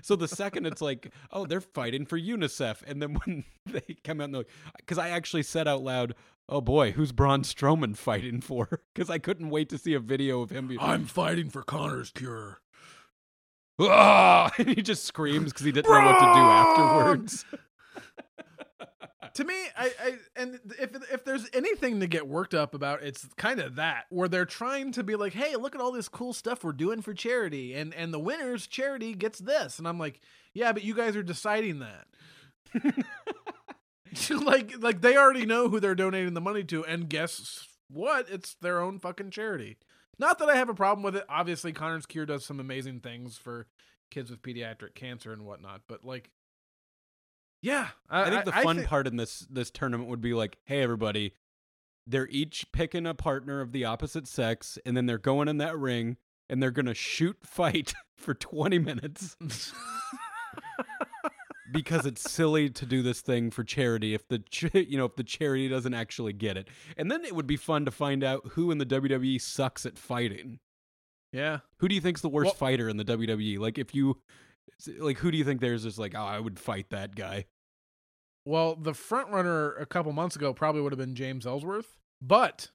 so 0.02 0.16
the 0.16 0.28
second 0.28 0.66
it's 0.66 0.82
like, 0.82 1.12
oh, 1.32 1.46
they're 1.46 1.60
fighting 1.60 2.06
for 2.06 2.18
UNICEF, 2.18 2.82
and 2.86 3.00
then 3.00 3.14
when 3.24 3.44
they 3.66 3.96
come 4.04 4.20
out, 4.20 4.30
and 4.30 4.44
because 4.76 4.98
I 4.98 5.10
actually 5.10 5.42
said 5.42 5.66
out 5.68 5.82
loud, 5.82 6.14
"Oh 6.48 6.60
boy, 6.60 6.92
who's 6.92 7.12
Braun 7.12 7.42
Strowman 7.42 7.96
fighting 7.96 8.40
for?" 8.40 8.80
Because 8.94 9.10
I 9.10 9.18
couldn't 9.18 9.50
wait 9.50 9.68
to 9.70 9.78
see 9.78 9.94
a 9.94 10.00
video 10.00 10.40
of 10.40 10.50
him. 10.50 10.68
Be, 10.68 10.78
I'm 10.78 11.06
fighting 11.06 11.50
for 11.50 11.62
Connor's 11.62 12.10
cure. 12.10 12.60
ah! 13.80 14.52
and 14.58 14.68
he 14.68 14.82
just 14.82 15.04
screams 15.04 15.52
because 15.52 15.66
he 15.66 15.72
didn't 15.72 15.90
know 15.90 16.04
what 16.04 16.18
to 16.18 16.24
do 16.24 16.40
afterwards. 16.40 17.44
to 19.34 19.44
me, 19.44 19.54
I, 19.76 19.92
I 20.00 20.14
and 20.36 20.60
if 20.78 20.94
if 21.12 21.24
there's 21.24 21.48
anything 21.52 22.00
to 22.00 22.06
get 22.06 22.28
worked 22.28 22.54
up 22.54 22.74
about, 22.74 23.02
it's 23.02 23.26
kind 23.36 23.60
of 23.60 23.76
that 23.76 24.04
where 24.10 24.28
they're 24.28 24.44
trying 24.44 24.92
to 24.92 25.02
be 25.02 25.16
like, 25.16 25.32
"Hey, 25.32 25.56
look 25.56 25.74
at 25.74 25.80
all 25.80 25.92
this 25.92 26.08
cool 26.08 26.32
stuff 26.32 26.62
we're 26.62 26.72
doing 26.72 27.02
for 27.02 27.14
charity, 27.14 27.74
and 27.74 27.92
and 27.94 28.14
the 28.14 28.18
winner's 28.18 28.66
charity 28.66 29.14
gets 29.14 29.40
this," 29.40 29.78
and 29.78 29.88
I'm 29.88 29.98
like, 29.98 30.20
"Yeah, 30.52 30.72
but 30.72 30.84
you 30.84 30.94
guys 30.94 31.16
are 31.16 31.22
deciding 31.22 31.80
that." 31.80 32.06
like 34.30 34.74
like 34.80 35.00
they 35.00 35.16
already 35.16 35.46
know 35.46 35.68
who 35.68 35.80
they're 35.80 35.94
donating 35.94 36.34
the 36.34 36.40
money 36.40 36.64
to, 36.64 36.84
and 36.84 37.08
guess 37.08 37.66
what? 37.88 38.28
It's 38.30 38.54
their 38.60 38.80
own 38.80 38.98
fucking 38.98 39.30
charity. 39.30 39.78
Not 40.18 40.38
that 40.38 40.48
I 40.48 40.56
have 40.56 40.68
a 40.68 40.74
problem 40.74 41.02
with 41.02 41.16
it. 41.16 41.24
Obviously, 41.28 41.72
Connor's 41.72 42.06
Cure 42.06 42.26
does 42.26 42.44
some 42.44 42.60
amazing 42.60 43.00
things 43.00 43.36
for 43.36 43.66
kids 44.10 44.30
with 44.30 44.42
pediatric 44.42 44.94
cancer 44.94 45.32
and 45.32 45.44
whatnot, 45.44 45.82
but 45.88 46.04
like. 46.04 46.30
Yeah, 47.62 47.88
I 48.10 48.28
think 48.28 48.44
the 48.44 48.52
fun 48.52 48.80
thi- 48.80 48.84
part 48.84 49.06
in 49.06 49.16
this 49.16 49.46
this 49.50 49.70
tournament 49.70 50.10
would 50.10 50.20
be 50.20 50.34
like, 50.34 50.58
hey 50.66 50.82
everybody, 50.82 51.32
they're 52.06 52.28
each 52.28 52.66
picking 52.72 53.06
a 53.06 53.14
partner 53.14 53.62
of 53.62 53.72
the 53.72 53.86
opposite 53.86 54.28
sex, 54.28 54.78
and 54.84 54.94
then 54.94 55.06
they're 55.06 55.16
going 55.16 55.48
in 55.48 55.56
that 55.58 55.78
ring 55.78 56.18
and 56.50 56.62
they're 56.62 56.70
gonna 56.70 56.94
shoot 56.94 57.38
fight 57.42 57.94
for 58.18 58.34
twenty 58.34 58.78
minutes 58.78 59.36
because 61.72 62.06
it's 62.06 62.30
silly 62.30 62.68
to 62.70 62.86
do 62.86 63.02
this 63.02 63.20
thing 63.20 63.50
for 63.50 63.64
charity 63.64 64.14
if 64.14 64.26
the 64.28 64.38
ch- 64.38 64.66
you 64.74 64.96
know 64.98 65.04
if 65.06 65.16
the 65.16 65.24
charity 65.24 65.68
doesn't 65.68 65.94
actually 65.94 66.32
get 66.32 66.56
it, 66.56 66.68
and 66.96 67.10
then 67.10 67.24
it 67.24 67.34
would 67.34 67.46
be 67.46 67.56
fun 67.56 67.84
to 67.84 67.90
find 67.90 68.22
out 68.24 68.42
who 68.52 68.70
in 68.70 68.78
the 68.78 68.86
WWE 68.86 69.40
sucks 69.40 69.86
at 69.86 69.98
fighting. 69.98 70.58
Yeah. 71.32 71.58
Who 71.78 71.88
do 71.88 71.94
you 71.94 72.00
think's 72.00 72.20
the 72.20 72.28
worst 72.28 72.46
Well- 72.46 72.54
fighter 72.54 72.88
in 72.88 72.96
the 72.96 73.04
WWE? 73.04 73.58
Like 73.58 73.78
if 73.78 73.94
you 73.94 74.18
like 74.98 75.18
who 75.18 75.30
do 75.30 75.38
you 75.38 75.44
think 75.44 75.60
there's 75.60 75.82
just 75.84 75.98
like 75.98 76.14
oh 76.14 76.22
I 76.24 76.38
would 76.40 76.58
fight 76.58 76.90
that 76.90 77.14
guy. 77.14 77.46
Well, 78.46 78.76
the 78.76 78.92
front 78.94 79.30
runner 79.30 79.72
a 79.74 79.86
couple 79.86 80.12
months 80.12 80.36
ago 80.36 80.52
probably 80.52 80.82
would 80.82 80.92
have 80.92 80.98
been 80.98 81.14
James 81.14 81.46
Ellsworth, 81.46 81.96
but 82.20 82.70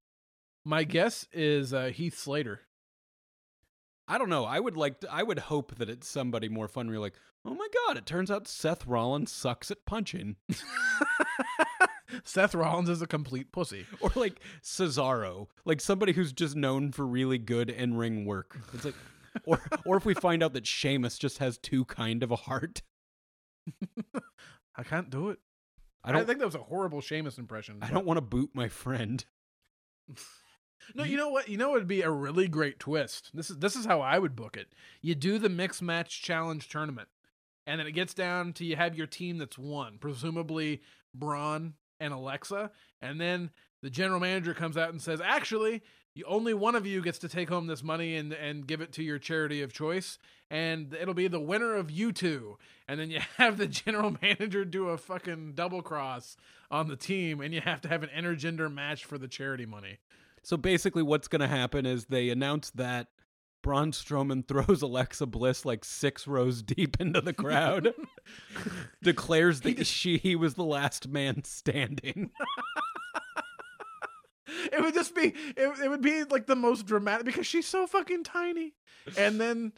my 0.66 0.84
guess 0.84 1.28
is 1.32 1.74
uh, 1.74 1.88
Heath 1.94 2.18
Slater. 2.18 2.62
I 4.10 4.18
don't 4.18 4.30
know. 4.30 4.44
I 4.44 4.60
would 4.60 4.76
like. 4.76 5.02
To, 5.02 5.14
I 5.14 5.22
would 5.22 5.38
hope 5.38 5.76
that 5.76 5.90
it's 5.90 6.08
somebody 6.08 6.50
more 6.50 6.68
fun. 6.68 6.88
Where 6.88 6.96
you're 6.96 7.02
like, 7.02 7.14
oh 7.46 7.54
my 7.54 7.68
god, 7.86 7.96
it 7.96 8.06
turns 8.06 8.32
out 8.32 8.48
Seth 8.48 8.88
Rollins 8.88 9.32
sucks 9.32 9.70
at 9.70 9.86
punching, 9.86 10.36
Seth 12.24 12.56
Rollins 12.56 12.90
is 12.90 13.02
a 13.02 13.08
complete 13.08 13.52
pussy. 13.52 13.86
or 14.02 14.12
like 14.16 14.40
Cesaro, 14.64 15.48
like 15.64 15.80
somebody 15.80 16.14
who's 16.14 16.34
just 16.34 16.56
known 16.56 16.92
for 16.92 17.06
really 17.06 17.38
good 17.38 17.70
in 17.70 17.96
ring 17.96 18.26
work. 18.26 18.60
It's 18.74 18.86
like, 18.86 18.96
or 19.46 19.62
or 19.86 19.98
if 19.98 20.06
we 20.06 20.16
find 20.16 20.42
out 20.42 20.54
that 20.54 20.66
Sheamus 20.66 21.18
just 21.20 21.38
has 21.38 21.58
too 21.58 21.86
kind 21.86 22.24
of 22.24 22.32
a 22.32 22.36
heart. 22.36 22.82
I 24.76 24.84
can't 24.84 25.10
do 25.10 25.30
it. 25.30 25.40
I 26.04 26.10
I, 26.10 26.12
don't. 26.14 26.22
I 26.22 26.26
think 26.26 26.40
that 26.40 26.46
was 26.46 26.56
a 26.56 26.60
horrible 26.60 27.02
Sheamus 27.02 27.38
impression. 27.38 27.78
I 27.82 27.92
don't 27.92 28.06
want 28.06 28.18
to 28.18 28.22
boot 28.22 28.52
my 28.54 28.70
friend. 28.70 29.24
No, 30.96 31.04
you 31.04 31.18
know 31.18 31.30
what? 31.30 31.50
You 31.50 31.58
know 31.58 31.70
what 31.70 31.80
would 31.80 31.88
be 31.88 32.02
a 32.02 32.12
really 32.12 32.48
great 32.48 32.80
twist. 32.80 33.32
This 33.34 33.50
is 33.50 33.58
this 33.58 33.76
is 33.76 33.86
how 33.86 34.02
I 34.02 34.20
would 34.20 34.36
book 34.36 34.58
it. 34.58 34.68
You 35.02 35.16
do 35.16 35.38
the 35.40 35.50
mixed 35.50 35.82
match 35.82 36.22
challenge 36.22 36.70
tournament, 36.70 37.10
and 37.68 37.80
then 37.80 37.88
it 37.88 37.92
gets 37.92 38.14
down 38.14 38.54
to 38.54 38.66
you 38.66 38.76
have 38.76 38.96
your 38.96 39.08
team 39.08 39.38
that's 39.38 39.58
won, 39.58 39.98
presumably 40.00 40.82
Braun 41.14 41.74
and 42.00 42.14
Alexa, 42.14 42.72
and 43.02 43.20
then 43.20 43.52
the 43.82 43.90
general 43.90 44.20
manager 44.20 44.54
comes 44.54 44.78
out 44.78 44.90
and 44.90 45.02
says, 45.02 45.22
"Actually, 45.22 45.84
you, 46.14 46.24
only 46.28 46.54
one 46.54 46.76
of 46.76 46.86
you 46.86 47.02
gets 47.02 47.20
to 47.20 47.30
take 47.30 47.50
home 47.50 47.68
this 47.68 47.84
money 47.84 48.16
and 48.16 48.34
and 48.34 48.68
give 48.68 48.82
it 48.82 48.92
to 48.94 49.04
your 49.04 49.20
charity 49.20 49.62
of 49.62 49.74
choice, 49.74 50.18
and 50.50 50.94
it'll 50.94 51.14
be 51.14 51.28
the 51.28 51.40
winner 51.40 51.76
of 51.76 51.92
you 51.92 52.12
two." 52.12 52.58
And 52.88 53.00
then 53.00 53.12
you 53.12 53.20
have 53.38 53.58
the 53.58 53.68
general 53.68 54.16
manager 54.22 54.66
do 54.66 54.90
a 54.90 54.98
fucking 54.98 55.54
double 55.54 55.82
cross 55.82 56.36
on 56.72 56.88
the 56.88 56.96
team, 56.96 57.42
and 57.42 57.54
you 57.54 57.62
have 57.62 57.82
to 57.82 57.88
have 57.88 58.04
an 58.04 58.10
intergender 58.16 58.74
match 58.74 59.06
for 59.06 59.18
the 59.18 59.28
charity 59.28 59.66
money. 59.66 60.00
So 60.50 60.58
basically, 60.58 61.04
what's 61.04 61.28
going 61.28 61.42
to 61.42 61.48
happen 61.48 61.86
is 61.86 62.06
they 62.06 62.32
announce 62.32 62.72
that 62.72 63.10
Braun 63.62 63.92
Strowman 63.92 64.44
throws 64.48 64.82
Alexa 64.82 65.28
Bliss 65.28 65.64
like 65.64 65.86
six 65.86 66.26
rows 66.26 66.64
deep 66.64 67.00
into 67.00 67.22
the 67.22 67.34
crowd, 67.34 67.94
declares 69.04 69.62
that 69.62 69.86
she 69.86 70.18
he 70.18 70.36
was 70.36 70.56
the 70.56 70.64
last 70.64 71.08
man 71.08 71.44
standing. 71.44 72.32
it 74.74 74.82
would 74.82 74.96
just 74.96 75.14
be 75.14 75.36
it, 75.56 75.80
it 75.84 75.88
would 75.88 76.02
be 76.02 76.24
like 76.24 76.48
the 76.48 76.56
most 76.56 76.88
dramatic 76.88 77.28
because 77.28 77.46
she's 77.46 77.68
so 77.68 77.86
fucking 77.86 78.24
tiny 78.24 78.74
and 79.20 79.40
then 79.40 79.72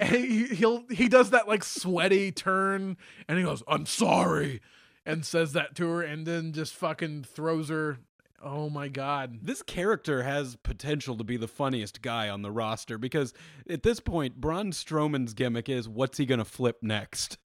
he, 0.00 0.46
he'll 0.46 0.84
he 0.90 1.08
does 1.08 1.30
that 1.30 1.48
like 1.48 1.64
sweaty 1.64 2.30
turn, 2.30 2.98
and 3.26 3.36
he 3.36 3.42
goes, 3.42 3.64
"I'm 3.66 3.84
sorry," 3.84 4.60
and 5.04 5.26
says 5.26 5.54
that 5.54 5.74
to 5.74 5.88
her, 5.88 6.02
and 6.02 6.24
then 6.24 6.52
just 6.52 6.72
fucking 6.74 7.24
throws 7.24 7.68
her. 7.68 7.98
Oh 8.40 8.70
my 8.70 8.88
god! 8.88 9.40
This 9.42 9.62
character 9.62 10.22
has 10.22 10.56
potential 10.56 11.16
to 11.16 11.24
be 11.24 11.36
the 11.36 11.48
funniest 11.48 12.02
guy 12.02 12.28
on 12.28 12.42
the 12.42 12.52
roster 12.52 12.96
because 12.96 13.34
at 13.68 13.82
this 13.82 13.98
point, 14.00 14.40
Braun 14.40 14.70
Strowman's 14.70 15.34
gimmick 15.34 15.68
is 15.68 15.88
what's 15.88 16.18
he 16.18 16.26
gonna 16.26 16.44
flip 16.44 16.78
next? 16.82 17.38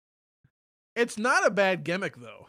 It's 0.95 1.17
not 1.17 1.45
a 1.47 1.51
bad 1.51 1.83
gimmick 1.85 2.17
though. 2.17 2.47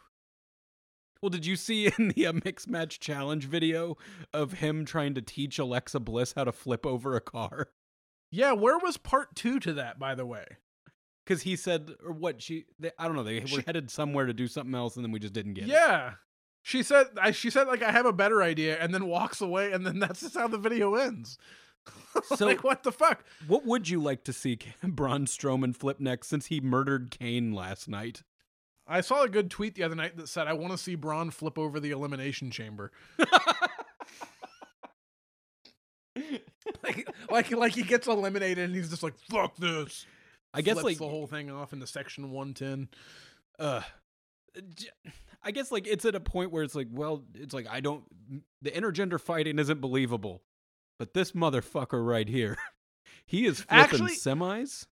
Well, 1.23 1.31
did 1.31 1.47
you 1.47 1.55
see 1.55 1.87
in 1.99 2.09
the 2.09 2.27
uh, 2.27 2.33
mixed 2.45 2.69
match 2.69 2.99
challenge 2.99 3.45
video 3.45 3.97
of 4.33 4.55
him 4.55 4.85
trying 4.85 5.15
to 5.15 5.23
teach 5.23 5.59
Alexa 5.61 6.01
Bliss 6.01 6.33
how 6.35 6.43
to 6.45 6.53
flip 6.53 6.85
over 6.85 7.15
a 7.15 7.21
car? 7.21 7.69
Yeah, 8.33 8.53
where 8.53 8.79
was 8.79 8.97
part 8.97 9.37
two 9.37 9.61
to 9.61 9.75
that, 9.75 9.99
by 10.01 10.15
the 10.17 10.27
way? 10.27 10.45
Because 11.25 11.43
he 11.43 11.55
said, 11.55 11.93
or 12.05 12.13
what 12.13 12.43
she, 12.43 12.65
they, 12.81 12.91
I 12.99 13.07
don't 13.07 13.15
know, 13.15 13.23
they 13.23 13.45
She- 13.45 13.57
were 13.57 13.63
headed 13.65 13.91
somewhere 13.91 14.27
to 14.27 14.33
do 14.33 14.49
something 14.49 14.75
else, 14.75 14.97
and 14.97 15.05
then 15.05 15.13
we 15.13 15.21
just 15.21 15.35
didn't 15.35 15.55
get 15.55 15.65
it. 15.65 15.71
Yeah. 15.71 16.15
She 16.63 16.83
said 16.83 17.07
I 17.21 17.33
she 17.33 17.51
said 17.51 17.67
like 17.67 17.83
I 17.83 17.91
have 17.93 18.07
a 18.07 18.13
better 18.13 18.43
idea 18.43 18.79
and 18.79 18.95
then 18.95 19.07
walks 19.07 19.41
away 19.41 19.73
and 19.73 19.85
then 19.85 19.99
that's 20.01 20.21
just 20.21 20.37
how 20.37 20.49
the 20.49 20.59
video 20.59 20.95
ends. 20.95 21.39
So- 22.37 22.47
like 22.47 22.63
what 22.63 22.83
the 22.85 22.93
fuck? 22.93 23.25
What 23.49 23.67
would 23.67 23.89
you 23.89 24.01
like 24.01 24.23
to 24.25 24.33
see 24.33 24.59
Braun 24.85 25.27
Strowman 25.27 25.75
flip 25.75 25.99
next 25.99 26.29
since 26.29 26.47
he 26.47 26.61
murdered 26.61 27.11
Kane 27.11 27.53
last 27.53 27.89
night? 27.89 28.23
I 28.87 29.01
saw 29.01 29.23
a 29.23 29.29
good 29.29 29.51
tweet 29.51 29.75
the 29.75 29.83
other 29.85 29.95
night 29.95 30.17
that 30.17 30.29
said 30.29 30.47
I 30.47 30.53
want 30.53 30.73
to 30.73 30.79
see 30.79 30.95
Braun 30.95 31.31
flip 31.31 31.59
over 31.59 31.81
the 31.81 31.91
elimination 31.91 32.51
chamber. 32.51 32.93
like 36.85 37.09
like 37.31 37.51
like 37.51 37.73
he 37.73 37.83
gets 37.83 38.07
eliminated 38.07 38.65
and 38.67 38.75
he's 38.75 38.91
just 38.91 39.03
like 39.03 39.15
fuck 39.31 39.57
this. 39.57 40.07
I 40.55 40.61
guess 40.61 40.75
Flips 40.75 40.85
like 40.85 40.99
the 40.99 41.09
whole 41.09 41.27
thing 41.27 41.51
off 41.51 41.73
into 41.73 41.87
section 41.87 42.31
110. 42.31 42.89
uh 43.59 43.81
I 45.45 45.51
guess 45.51 45.73
like 45.73 45.87
it's 45.87 46.05
at 46.05 46.15
a 46.15 46.21
point 46.21 46.53
where 46.53 46.63
it's 46.63 46.75
like, 46.75 46.89
well, 46.91 47.25
it's 47.35 47.55
like 47.55 47.67
I 47.69 47.81
don't 47.81 48.05
the 48.63 48.71
intergender 48.71 49.21
fighting 49.21 49.59
isn't 49.59 49.81
believable. 49.81 50.43
But 50.99 51.15
this 51.15 51.33
motherfucker 51.33 52.05
right 52.07 52.29
here, 52.29 52.57
he 53.27 53.47
is 53.47 53.61
flipping 53.63 53.79
Actually- 53.85 54.15
semis. 54.17 54.87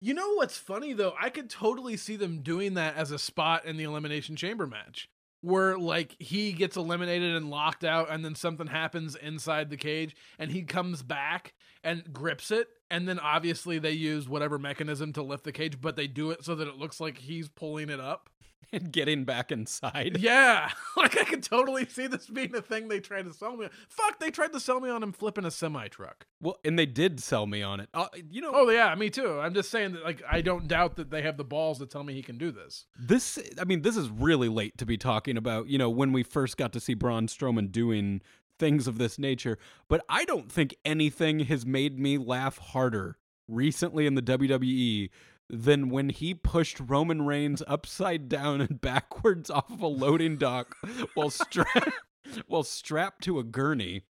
You 0.00 0.14
know 0.14 0.34
what's 0.34 0.56
funny 0.58 0.92
though? 0.94 1.14
I 1.20 1.30
could 1.30 1.48
totally 1.48 1.96
see 1.96 2.16
them 2.16 2.42
doing 2.42 2.74
that 2.74 2.96
as 2.96 3.12
a 3.12 3.18
spot 3.18 3.64
in 3.66 3.76
the 3.76 3.84
elimination 3.84 4.34
chamber 4.36 4.66
match. 4.66 5.08
Where 5.42 5.76
like 5.76 6.14
he 6.20 6.52
gets 6.52 6.76
eliminated 6.76 7.34
and 7.34 7.50
locked 7.50 7.82
out 7.84 8.10
and 8.10 8.24
then 8.24 8.36
something 8.36 8.68
happens 8.68 9.16
inside 9.16 9.70
the 9.70 9.76
cage 9.76 10.14
and 10.38 10.50
he 10.52 10.62
comes 10.62 11.02
back 11.02 11.54
and 11.82 12.12
grips 12.12 12.52
it 12.52 12.68
and 12.90 13.08
then 13.08 13.18
obviously 13.18 13.80
they 13.80 13.90
use 13.90 14.28
whatever 14.28 14.56
mechanism 14.56 15.12
to 15.14 15.22
lift 15.24 15.42
the 15.42 15.50
cage 15.50 15.80
but 15.80 15.96
they 15.96 16.06
do 16.06 16.30
it 16.30 16.44
so 16.44 16.54
that 16.54 16.68
it 16.68 16.76
looks 16.76 17.00
like 17.00 17.18
he's 17.18 17.48
pulling 17.48 17.88
it 17.88 17.98
up. 17.98 18.30
and 18.72 18.92
getting 18.92 19.24
back 19.24 19.52
inside. 19.52 20.18
Yeah. 20.22 20.70
Like 20.94 21.18
I 21.18 21.24
could 21.24 21.42
totally 21.42 21.86
see 21.86 22.06
this 22.06 22.28
being 22.28 22.54
a 22.54 22.60
thing 22.62 22.86
they 22.86 23.00
tried 23.00 23.24
to 23.24 23.32
sell 23.32 23.56
me. 23.56 23.64
on. 23.64 23.70
Fuck, 23.88 24.20
they 24.20 24.30
tried 24.30 24.52
to 24.52 24.60
sell 24.60 24.78
me 24.78 24.88
on 24.88 25.02
him 25.02 25.10
flipping 25.10 25.44
a 25.44 25.50
semi 25.50 25.88
truck. 25.88 26.26
Well, 26.40 26.58
and 26.64 26.78
they 26.78 26.86
did 26.86 27.18
sell 27.20 27.46
me 27.46 27.62
on 27.62 27.80
it. 27.80 27.88
Uh, 27.92 28.06
you 28.30 28.40
know, 28.40 28.52
Oh 28.54 28.68
yeah, 28.70 28.94
me 28.94 29.10
too. 29.10 29.40
I'm 29.40 29.52
just 29.54 29.70
saying 29.70 29.94
that 29.94 30.04
like 30.04 30.22
I 30.30 30.42
don't 30.42 30.68
doubt 30.68 30.96
that 30.96 31.10
they 31.10 31.22
have 31.22 31.38
the 31.38 31.44
balls 31.44 31.78
to 31.78 31.86
tell 31.86 32.04
me 32.04 32.14
he 32.14 32.22
can 32.22 32.38
do 32.38 32.52
this. 32.52 32.86
this 32.96 33.38
I 33.60 33.64
mean, 33.64 33.82
this 33.82 33.96
is 33.96 34.10
really 34.10 34.48
late 34.48 34.78
to 34.78 34.86
be 34.86 34.96
talking 34.96 35.36
about, 35.36 35.66
you 35.66 35.78
know, 35.78 35.90
when 35.90 36.12
we 36.12 36.22
first 36.22 36.56
got 36.56 36.72
to 36.74 36.80
see 36.80 36.94
Braun 36.94 37.26
Strowman 37.26 37.72
doing 37.72 38.20
things 38.58 38.86
of 38.86 38.98
this 38.98 39.18
nature, 39.18 39.58
but 39.88 40.04
I 40.08 40.24
don't 40.24 40.52
think 40.52 40.76
anything 40.84 41.40
has 41.40 41.66
made 41.66 41.98
me 41.98 42.18
laugh 42.18 42.58
harder 42.58 43.18
recently 43.48 44.06
in 44.06 44.14
the 44.14 44.22
WWE 44.22 45.10
than 45.54 45.90
when 45.90 46.08
he 46.08 46.32
pushed 46.32 46.80
Roman 46.80 47.22
Reigns 47.26 47.62
upside 47.68 48.28
down 48.28 48.62
and 48.62 48.80
backwards 48.80 49.50
off 49.50 49.70
of 49.70 49.82
a 49.82 49.86
loading 49.86 50.36
dock 50.38 50.74
while 51.14 51.28
strapped 51.30 51.90
while 52.46 52.62
strapped 52.62 53.22
to 53.24 53.38
a 53.38 53.44
gurney 53.44 54.02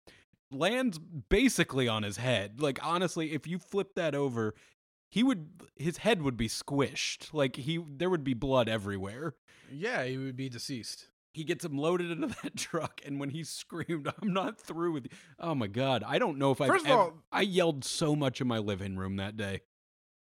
lands 0.51 0.99
basically 1.29 1.87
on 1.87 2.03
his 2.03 2.17
head. 2.17 2.61
Like 2.61 2.79
honestly, 2.85 3.33
if 3.33 3.47
you 3.47 3.57
flip 3.57 3.95
that 3.95 4.13
over, 4.13 4.53
he 5.09 5.23
would 5.23 5.47
his 5.75 5.97
head 5.97 6.21
would 6.21 6.37
be 6.37 6.47
squished. 6.47 7.33
Like 7.33 7.55
he 7.55 7.83
there 7.89 8.09
would 8.09 8.23
be 8.23 8.35
blood 8.35 8.69
everywhere. 8.69 9.33
Yeah, 9.71 10.03
he 10.03 10.17
would 10.17 10.35
be 10.35 10.47
deceased. 10.49 11.07
He 11.33 11.43
gets 11.45 11.63
him 11.65 11.77
loaded 11.77 12.11
into 12.11 12.27
that 12.43 12.57
truck, 12.57 13.01
and 13.05 13.19
when 13.19 13.29
he 13.29 13.43
screamed, 13.45 14.07
"I'm 14.21 14.33
not 14.33 14.59
through 14.59 14.91
with 14.91 15.05
you!" 15.05 15.17
Oh 15.39 15.55
my 15.55 15.67
god, 15.67 16.03
I 16.05 16.19
don't 16.19 16.37
know 16.37 16.51
if 16.51 16.61
I. 16.61 16.67
First 16.67 16.85
of 16.85 16.91
all- 16.91 17.13
I 17.31 17.41
yelled 17.41 17.83
so 17.85 18.15
much 18.15 18.41
in 18.41 18.47
my 18.47 18.57
living 18.59 18.97
room 18.97 19.15
that 19.15 19.37
day. 19.37 19.61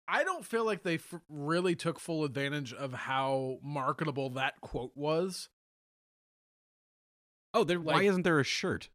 I 0.08 0.24
don't 0.24 0.46
feel 0.46 0.66
like 0.66 0.84
they 0.84 0.96
f- 0.96 1.14
really 1.30 1.76
took 1.76 2.00
full 2.00 2.24
advantage 2.24 2.74
of 2.74 2.94
how 2.94 3.58
marketable 3.64 4.30
that 4.32 4.62
quote 4.62 4.92
was. 4.96 5.50
Oh, 7.54 7.64
there. 7.64 7.80
Like- 7.80 7.96
Why 7.96 8.04
isn't 8.04 8.24
there 8.24 8.40
a 8.40 8.44
shirt? 8.44 8.90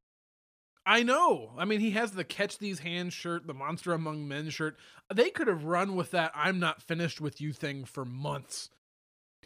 I 0.86 1.02
know. 1.02 1.52
I 1.58 1.66
mean, 1.66 1.80
he 1.80 1.90
has 1.92 2.12
the 2.12 2.24
Catch 2.24 2.58
These 2.58 2.80
Hands 2.80 3.12
shirt, 3.12 3.46
the 3.46 3.54
Monster 3.54 3.92
Among 3.92 4.26
Men 4.26 4.48
shirt. 4.50 4.76
They 5.12 5.30
could 5.30 5.46
have 5.46 5.64
run 5.64 5.94
with 5.94 6.10
that 6.12 6.32
I'm 6.34 6.58
not 6.58 6.82
finished 6.82 7.20
with 7.20 7.40
you 7.40 7.52
thing 7.52 7.84
for 7.84 8.04
months. 8.04 8.70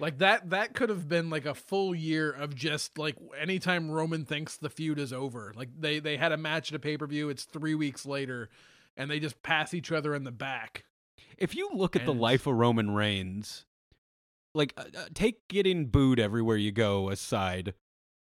Like 0.00 0.18
that 0.18 0.50
that 0.50 0.74
could 0.74 0.88
have 0.88 1.09
been 1.09 1.31
like 1.31 1.46
a 1.46 1.55
full 1.55 1.94
year 1.94 2.31
of 2.31 2.55
just 2.55 2.98
like 2.98 3.16
anytime 3.40 3.90
Roman 3.90 4.24
thinks 4.24 4.57
the 4.57 4.70
feud 4.70 4.98
is 4.98 5.12
over. 5.12 5.53
Like 5.57 5.68
they 5.79 6.00
they 6.00 6.16
had 6.16 6.33
a 6.33 6.37
match 6.37 6.72
at 6.72 6.77
a 6.77 6.81
pay-per-view, 6.81 7.29
it's 7.29 7.44
3 7.44 7.74
weeks 7.77 8.05
later 8.05 8.48
and 8.96 9.09
they 9.11 9.20
just 9.20 9.40
pass 9.42 9.72
each 9.74 9.92
other 9.92 10.14
in 10.14 10.24
the 10.24 10.33
back. 10.33 10.85
If 11.38 11.54
you 11.54 11.70
look 11.74 11.96
at 11.96 12.04
the 12.04 12.14
life 12.14 12.46
of 12.46 12.54
Roman 12.54 12.90
Reigns, 12.92 13.66
like 14.54 14.72
uh, 14.76 14.84
uh, 14.96 15.04
take 15.14 15.46
getting 15.48 15.86
booed 15.86 16.20
everywhere 16.20 16.56
you 16.56 16.72
go 16.72 17.10
aside, 17.10 17.74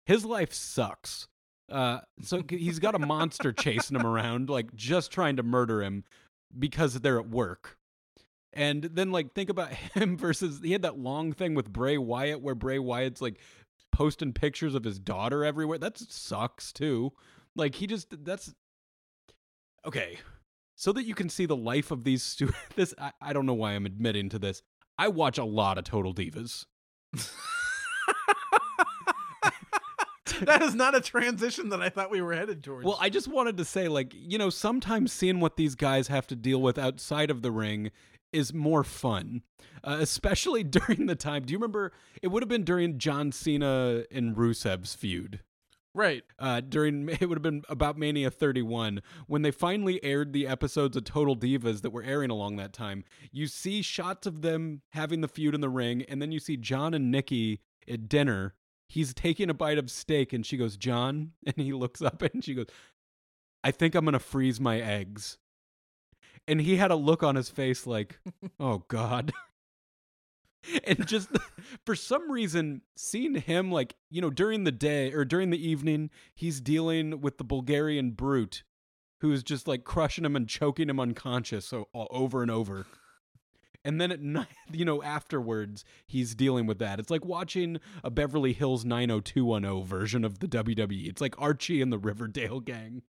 his 0.06 0.24
life 0.24 0.52
sucks. 0.52 1.28
Uh, 1.70 2.00
so 2.22 2.42
he's 2.48 2.78
got 2.78 2.94
a 2.94 2.98
monster 2.98 3.52
chasing 3.52 3.96
him 3.96 4.06
around, 4.06 4.48
like 4.48 4.74
just 4.74 5.10
trying 5.12 5.36
to 5.36 5.42
murder 5.42 5.82
him 5.82 6.04
because 6.58 6.94
they're 6.94 7.18
at 7.18 7.28
work. 7.28 7.78
And 8.52 8.82
then 8.82 9.12
like 9.12 9.32
think 9.34 9.50
about 9.50 9.72
him 9.94 10.16
versus 10.16 10.60
he 10.62 10.72
had 10.72 10.82
that 10.82 10.98
long 10.98 11.32
thing 11.32 11.54
with 11.54 11.72
Bray 11.72 11.98
Wyatt 11.98 12.40
where 12.40 12.54
Bray 12.54 12.78
Wyatt's 12.78 13.22
like 13.22 13.38
posting 13.92 14.32
pictures 14.32 14.74
of 14.74 14.84
his 14.84 14.98
daughter 14.98 15.44
everywhere. 15.44 15.78
That 15.78 15.98
sucks 15.98 16.72
too. 16.72 17.12
Like 17.54 17.76
he 17.76 17.86
just 17.86 18.24
that's 18.24 18.54
okay. 19.84 20.18
So 20.80 20.92
that 20.92 21.04
you 21.04 21.14
can 21.14 21.28
see 21.28 21.44
the 21.44 21.54
life 21.54 21.90
of 21.90 22.04
these 22.04 22.22
stu- 22.22 22.54
this 22.74 22.94
I, 22.98 23.12
I 23.20 23.34
don't 23.34 23.44
know 23.44 23.52
why 23.52 23.72
I'm 23.72 23.84
admitting 23.84 24.30
to 24.30 24.38
this. 24.38 24.62
I 24.96 25.08
watch 25.08 25.36
a 25.36 25.44
lot 25.44 25.76
of 25.76 25.84
Total 25.84 26.14
Divas. 26.14 26.64
that 30.40 30.62
is 30.62 30.74
not 30.74 30.94
a 30.94 31.02
transition 31.02 31.68
that 31.68 31.82
I 31.82 31.90
thought 31.90 32.10
we 32.10 32.22
were 32.22 32.32
headed 32.32 32.64
towards. 32.64 32.86
Well, 32.86 32.96
I 32.98 33.10
just 33.10 33.28
wanted 33.28 33.58
to 33.58 33.64
say, 33.66 33.88
like, 33.88 34.14
you 34.16 34.38
know, 34.38 34.48
sometimes 34.48 35.12
seeing 35.12 35.38
what 35.38 35.56
these 35.56 35.74
guys 35.74 36.08
have 36.08 36.26
to 36.28 36.34
deal 36.34 36.62
with 36.62 36.78
outside 36.78 37.30
of 37.30 37.42
the 37.42 37.50
ring 37.50 37.90
is 38.32 38.54
more 38.54 38.82
fun, 38.82 39.42
uh, 39.84 39.98
especially 40.00 40.64
during 40.64 41.04
the 41.04 41.14
time. 41.14 41.42
Do 41.42 41.52
you 41.52 41.58
remember? 41.58 41.92
It 42.22 42.28
would 42.28 42.42
have 42.42 42.48
been 42.48 42.64
during 42.64 42.96
John 42.96 43.32
Cena 43.32 44.04
and 44.10 44.34
Rusev's 44.34 44.94
feud. 44.94 45.40
Right. 45.94 46.22
Uh, 46.38 46.60
during 46.60 47.08
it 47.20 47.28
would 47.28 47.36
have 47.36 47.42
been 47.42 47.62
about 47.68 47.98
Mania 47.98 48.30
31 48.30 49.02
when 49.26 49.42
they 49.42 49.50
finally 49.50 50.02
aired 50.04 50.32
the 50.32 50.46
episodes 50.46 50.96
of 50.96 51.04
Total 51.04 51.36
Divas 51.36 51.82
that 51.82 51.90
were 51.90 52.02
airing 52.02 52.30
along 52.30 52.56
that 52.56 52.72
time. 52.72 53.04
You 53.32 53.46
see 53.46 53.82
shots 53.82 54.26
of 54.26 54.42
them 54.42 54.82
having 54.90 55.20
the 55.20 55.28
feud 55.28 55.54
in 55.54 55.60
the 55.60 55.68
ring, 55.68 56.02
and 56.08 56.20
then 56.20 56.32
you 56.32 56.38
see 56.38 56.56
John 56.56 56.94
and 56.94 57.10
Nikki 57.10 57.60
at 57.88 58.08
dinner. 58.08 58.54
He's 58.88 59.14
taking 59.14 59.50
a 59.50 59.54
bite 59.54 59.78
of 59.78 59.90
steak, 59.90 60.32
and 60.32 60.44
she 60.44 60.56
goes, 60.56 60.76
"John," 60.76 61.32
and 61.46 61.56
he 61.56 61.72
looks 61.72 62.02
up 62.02 62.22
and 62.22 62.44
she 62.44 62.54
goes, 62.54 62.66
"I 63.62 63.70
think 63.70 63.94
I'm 63.94 64.04
gonna 64.04 64.18
freeze 64.18 64.60
my 64.60 64.80
eggs." 64.80 65.38
And 66.48 66.60
he 66.60 66.76
had 66.76 66.90
a 66.90 66.96
look 66.96 67.22
on 67.22 67.36
his 67.36 67.50
face 67.50 67.86
like, 67.86 68.18
"Oh 68.60 68.84
God." 68.88 69.32
and 70.84 71.06
just 71.06 71.28
for 71.86 71.94
some 71.94 72.30
reason 72.30 72.82
seeing 72.96 73.34
him 73.34 73.70
like 73.70 73.96
you 74.10 74.20
know 74.20 74.30
during 74.30 74.64
the 74.64 74.72
day 74.72 75.12
or 75.12 75.24
during 75.24 75.50
the 75.50 75.68
evening 75.68 76.10
he's 76.34 76.60
dealing 76.60 77.20
with 77.20 77.38
the 77.38 77.44
bulgarian 77.44 78.10
brute 78.10 78.62
who's 79.20 79.42
just 79.42 79.68
like 79.68 79.84
crushing 79.84 80.24
him 80.24 80.36
and 80.36 80.48
choking 80.48 80.88
him 80.88 81.00
unconscious 81.00 81.66
so 81.66 81.88
all 81.92 82.08
over 82.10 82.42
and 82.42 82.50
over. 82.50 82.86
And 83.84 84.00
then 84.00 84.12
at 84.12 84.20
night 84.20 84.48
you 84.72 84.84
know 84.84 85.02
afterwards 85.02 85.84
he's 86.06 86.34
dealing 86.34 86.66
with 86.66 86.78
that. 86.78 86.98
It's 86.98 87.10
like 87.10 87.24
watching 87.24 87.78
a 88.02 88.10
beverly 88.10 88.52
hills 88.52 88.84
90210 88.84 89.84
version 89.86 90.24
of 90.24 90.40
the 90.40 90.48
wwe 90.48 91.08
it's 91.08 91.20
like 91.20 91.40
archie 91.40 91.80
and 91.80 91.92
the 91.92 91.98
riverdale 91.98 92.60
gang 92.60 93.02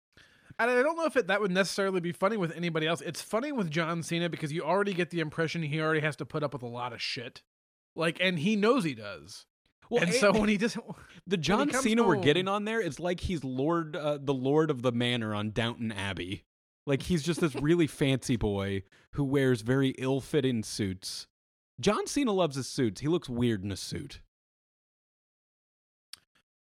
And 0.59 0.71
I 0.71 0.83
don't 0.83 0.97
know 0.97 1.05
if 1.07 1.17
it, 1.17 1.29
that 1.29 1.41
would 1.41 1.53
necessarily 1.53 2.01
be 2.01 2.11
funny 2.13 2.37
with 2.37 2.53
anybody 2.57 2.87
else. 2.87 3.01
It's 3.01 3.23
funny 3.23 3.53
with 3.53 3.71
John 3.71 4.03
Cena 4.03 4.29
because 4.29 4.53
you 4.53 4.63
already 4.63 4.93
get 4.93 5.11
the 5.11 5.21
impression 5.21 5.63
he 5.63 5.81
already 5.81 6.01
has 6.01 6.17
to 6.17 6.27
put 6.27 6.43
up 6.43 6.53
with 6.53 6.63
a 6.63 6.67
lot 6.69 6.93
of 6.93 7.01
shit. 7.01 7.43
Like, 7.95 8.19
and 8.21 8.39
he 8.41 8.57
knows 8.57 8.85
he 8.85 8.95
does. 8.95 9.47
well 9.91 10.03
and 10.03 10.11
and 10.11 10.19
so 10.21 10.33
when 10.33 10.49
he 10.49 10.57
just 10.59 10.77
the 11.27 11.37
john 11.37 11.73
cena 11.73 12.03
we're 12.03 12.17
getting 12.17 12.47
on 12.49 12.65
there 12.65 12.81
it's 12.81 13.01
like 13.01 13.21
he's 13.21 13.43
lord 13.43 13.97
uh, 13.97 14.19
the 14.21 14.35
lord 14.35 14.71
of 14.71 14.83
the 14.83 14.93
manor 14.93 15.35
on 15.35 15.51
downton 15.51 15.91
abbey 15.93 16.45
Like 16.87 17.03
he's 17.03 17.23
just 17.23 17.41
this 17.41 17.55
really 17.55 17.87
fancy 18.03 18.37
boy 18.37 18.83
who 19.13 19.25
wears 19.25 19.63
very 19.63 19.91
ill-fitting 19.99 20.63
suits. 20.63 21.27
John 21.81 22.07
Cena 22.07 22.33
loves 22.33 22.57
his 22.57 22.67
suits. 22.69 23.01
He 23.01 23.09
looks 23.09 23.29
weird 23.29 23.63
in 23.65 23.71
a 23.73 23.77
suit. 23.77 24.21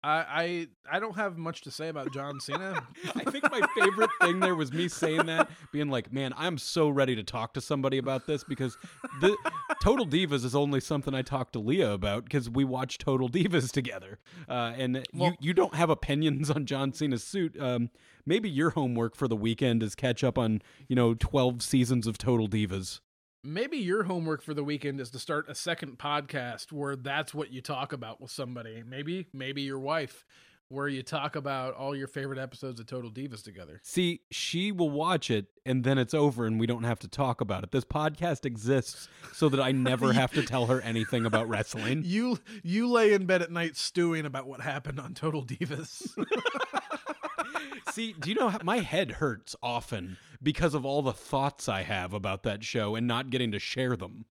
I, 0.04 0.66
I 0.88 0.96
I 0.96 1.00
don't 1.00 1.16
have 1.16 1.38
much 1.38 1.62
to 1.62 1.70
say 1.70 1.88
about 1.88 2.12
John 2.12 2.38
Cena. 2.38 2.86
I 3.14 3.24
think 3.30 3.44
my 3.50 3.60
favorite 3.74 4.10
thing 4.20 4.38
there 4.40 4.54
was 4.54 4.72
me 4.72 4.88
saying 4.88 5.26
that, 5.26 5.48
being 5.72 5.88
like, 5.88 6.12
"Man, 6.12 6.34
I'm 6.36 6.58
so 6.58 6.90
ready 6.90 7.16
to 7.16 7.22
talk 7.22 7.54
to 7.54 7.60
somebody 7.60 7.96
about 7.98 8.26
this 8.26 8.44
because 8.44 8.76
the 9.20 9.34
Total 9.82 10.06
Divas 10.06 10.44
is 10.44 10.54
only 10.54 10.80
something 10.80 11.14
I 11.14 11.22
talk 11.22 11.52
to 11.52 11.58
Leah 11.58 11.92
about 11.92 12.24
because 12.24 12.50
we 12.50 12.64
watch 12.64 12.98
Total 12.98 13.28
Divas 13.30 13.72
together, 13.72 14.18
uh, 14.48 14.74
and 14.76 15.06
Well- 15.14 15.30
you 15.40 15.48
you 15.48 15.54
don't 15.54 15.74
have 15.74 15.88
opinions 15.90 16.50
on 16.50 16.66
John 16.66 16.92
Cena's 16.92 17.24
suit. 17.24 17.58
Um, 17.60 17.90
maybe 18.26 18.50
your 18.50 18.70
homework 18.70 19.16
for 19.16 19.26
the 19.26 19.36
weekend 19.36 19.82
is 19.82 19.94
catch 19.94 20.22
up 20.22 20.36
on 20.36 20.60
you 20.86 20.96
know 20.96 21.14
12 21.14 21.62
seasons 21.62 22.06
of 22.06 22.18
Total 22.18 22.46
Divas. 22.48 23.00
Maybe 23.46 23.76
your 23.76 24.04
homework 24.04 24.40
for 24.40 24.54
the 24.54 24.64
weekend 24.64 24.98
is 25.02 25.10
to 25.10 25.18
start 25.18 25.50
a 25.50 25.54
second 25.54 25.98
podcast 25.98 26.72
where 26.72 26.96
that's 26.96 27.34
what 27.34 27.52
you 27.52 27.60
talk 27.60 27.92
about 27.92 28.18
with 28.18 28.30
somebody. 28.30 28.82
Maybe 28.88 29.26
maybe 29.34 29.60
your 29.60 29.78
wife 29.78 30.24
where 30.68 30.88
you 30.88 31.02
talk 31.02 31.36
about 31.36 31.74
all 31.74 31.94
your 31.94 32.06
favorite 32.06 32.38
episodes 32.38 32.80
of 32.80 32.86
Total 32.86 33.10
Divas 33.10 33.44
together. 33.44 33.82
See, 33.84 34.22
she 34.30 34.72
will 34.72 34.88
watch 34.88 35.30
it 35.30 35.48
and 35.66 35.84
then 35.84 35.98
it's 35.98 36.14
over 36.14 36.46
and 36.46 36.58
we 36.58 36.66
don't 36.66 36.84
have 36.84 36.98
to 37.00 37.08
talk 37.08 37.42
about 37.42 37.64
it. 37.64 37.70
This 37.70 37.84
podcast 37.84 38.46
exists 38.46 39.08
so 39.34 39.50
that 39.50 39.60
I 39.60 39.72
never 39.72 40.12
have 40.14 40.32
to 40.32 40.42
tell 40.42 40.64
her 40.66 40.80
anything 40.80 41.26
about 41.26 41.46
wrestling. 41.46 42.02
You 42.14 42.38
you 42.62 42.88
lay 42.88 43.12
in 43.12 43.26
bed 43.26 43.42
at 43.42 43.50
night 43.50 43.76
stewing 43.76 44.24
about 44.24 44.46
what 44.46 44.62
happened 44.62 44.98
on 44.98 45.12
Total 45.12 45.44
Divas. 45.44 46.08
See, 47.92 48.14
do 48.18 48.30
you 48.30 48.36
know 48.36 48.48
how 48.48 48.60
my 48.64 48.78
head 48.78 49.12
hurts 49.12 49.54
often 49.62 50.16
because 50.44 50.74
of 50.74 50.84
all 50.84 51.02
the 51.02 51.12
thoughts 51.12 51.68
I 51.68 51.82
have 51.82 52.12
about 52.14 52.44
that 52.44 52.62
show 52.62 52.94
and 52.94 53.06
not 53.08 53.30
getting 53.30 53.50
to 53.52 53.58
share 53.58 53.96
them? 53.96 54.26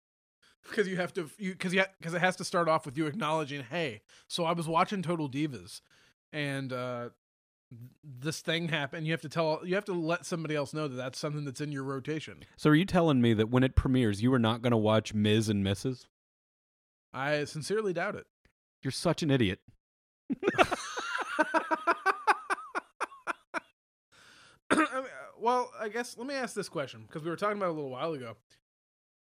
because 0.70 0.88
you 0.88 0.98
have 0.98 1.14
to 1.14 1.30
you 1.38 1.54
because 1.54 1.74
yeah 1.74 1.86
because 1.98 2.14
it 2.14 2.20
has 2.20 2.36
to 2.36 2.44
start 2.44 2.68
off 2.68 2.86
with 2.86 2.96
you 2.98 3.08
acknowledging 3.08 3.64
hey 3.72 4.02
so 4.28 4.44
i 4.44 4.52
was 4.52 4.68
watching 4.68 5.02
total 5.02 5.28
divas 5.30 5.80
and 6.34 6.72
uh 6.74 7.10
this 8.04 8.42
thing 8.42 8.68
happened 8.68 9.08
you 9.08 9.14
have 9.14 9.22
to 9.22 9.30
tell 9.30 9.62
you 9.64 9.74
have 9.74 9.86
to 9.86 9.94
let 9.94 10.26
somebody 10.26 10.56
else 10.56 10.74
know 10.74 10.88
that 10.88 10.96
that's 10.96 11.18
something 11.18 11.46
that's 11.46 11.62
in 11.62 11.72
your 11.72 11.84
rotation 11.84 12.44
So 12.58 12.70
are 12.70 12.76
you 12.76 12.86
telling 12.86 13.20
me 13.22 13.34
that 13.34 13.50
when 13.50 13.64
it 13.64 13.76
premieres, 13.76 14.22
you 14.22 14.32
are 14.34 14.38
not 14.38 14.62
going 14.62 14.72
to 14.72 14.78
watch 14.78 15.14
Miz 15.14 15.50
and 15.50 15.66
Mrs.? 15.66 16.06
i 17.14 17.46
sincerely 17.46 17.94
doubt 17.94 18.16
it 18.16 18.28
You're 18.84 18.92
such 18.92 19.24
an 19.24 19.32
idiot. 19.32 19.60
Well 25.40 25.72
i 25.80 25.90
guess 25.90 26.18
let 26.18 26.28
me 26.28 26.36
ask 26.36 26.54
this 26.54 26.70
question 26.70 27.04
because 27.08 27.24
we 27.24 27.30
were 27.30 27.36
talking 27.36 27.58
about 27.58 27.70
a 27.70 27.74
little 27.74 27.90
while 27.90 28.14
ago. 28.14 28.36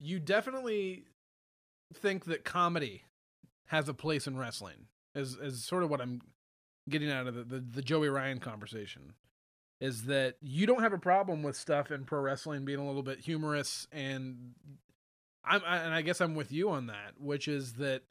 You 0.01 0.19
definitely 0.21 1.05
think 1.95 2.25
that 2.27 2.45
comedy 2.45 3.05
has 3.67 3.89
a 3.89 3.95
place 3.95 4.27
in 4.27 4.37
wrestling 4.37 4.87
is 5.15 5.37
is 5.37 5.65
sort 5.65 5.83
of 5.83 5.91
what 5.91 6.01
i'm 6.01 6.21
getting 6.89 7.11
out 7.11 7.27
of 7.27 7.35
the, 7.35 7.45
the, 7.45 7.61
the 7.61 7.83
joey 7.83 8.09
ryan 8.09 8.41
conversation 8.41 9.15
is 9.81 10.05
that 10.05 10.37
you 10.41 10.67
don't 10.67 10.83
have 10.83 10.93
a 10.93 10.99
problem 10.99 11.43
with 11.43 11.57
stuff 11.57 11.91
in 11.91 12.05
pro 12.05 12.21
wrestling 12.21 12.65
being 12.65 12.79
a 12.79 12.87
little 12.87 13.03
bit 13.03 13.21
humorous 13.21 13.87
and 13.93 14.55
i'm 15.45 15.63
I, 15.67 15.79
and 15.79 15.95
i 15.95 16.03
guess 16.03 16.21
i'm 16.21 16.35
with 16.35 16.53
you 16.53 16.71
on 16.71 16.87
that 16.89 17.15
which 17.19 17.49
is 17.49 17.75
that 17.75 18.03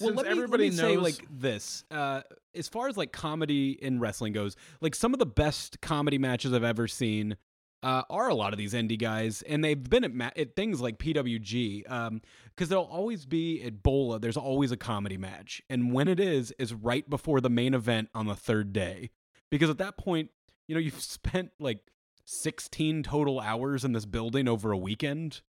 Well, 0.00 0.08
since 0.08 0.16
let 0.16 0.26
me, 0.26 0.32
everybody 0.32 0.64
let 0.64 0.72
me 0.72 0.76
say 0.76 0.96
like 0.96 1.26
this. 1.30 1.84
Uh, 1.90 2.22
as 2.54 2.68
far 2.68 2.88
as 2.88 2.96
like 2.96 3.12
comedy 3.12 3.70
in 3.70 4.00
wrestling 4.00 4.32
goes, 4.32 4.56
like 4.80 4.94
some 4.94 5.12
of 5.12 5.18
the 5.18 5.26
best 5.26 5.80
comedy 5.80 6.18
matches 6.18 6.52
I've 6.52 6.64
ever 6.64 6.88
seen 6.88 7.36
uh, 7.82 8.02
are 8.08 8.28
a 8.28 8.34
lot 8.34 8.52
of 8.52 8.58
these 8.58 8.72
indie 8.72 8.98
guys, 8.98 9.42
and 9.42 9.62
they've 9.62 9.82
been 9.82 10.04
at, 10.04 10.14
ma- 10.14 10.30
at 10.36 10.56
things 10.56 10.80
like 10.80 10.98
PWG. 10.98 11.90
Um, 11.90 12.22
because 12.48 12.68
there'll 12.68 12.84
always 12.84 13.26
be 13.26 13.62
at 13.62 13.82
Bola, 13.82 14.18
there's 14.18 14.36
always 14.36 14.72
a 14.72 14.76
comedy 14.76 15.16
match, 15.16 15.60
and 15.68 15.92
when 15.92 16.08
it 16.08 16.18
is, 16.18 16.52
is 16.58 16.72
right 16.72 17.08
before 17.08 17.40
the 17.40 17.50
main 17.50 17.74
event 17.74 18.08
on 18.14 18.26
the 18.26 18.34
third 18.34 18.72
day, 18.72 19.10
because 19.50 19.68
at 19.68 19.78
that 19.78 19.98
point, 19.98 20.30
you 20.66 20.74
know, 20.74 20.80
you've 20.80 21.00
spent 21.00 21.50
like 21.60 21.80
16 22.24 23.02
total 23.02 23.38
hours 23.38 23.84
in 23.84 23.92
this 23.92 24.06
building 24.06 24.48
over 24.48 24.72
a 24.72 24.78
weekend. 24.78 25.42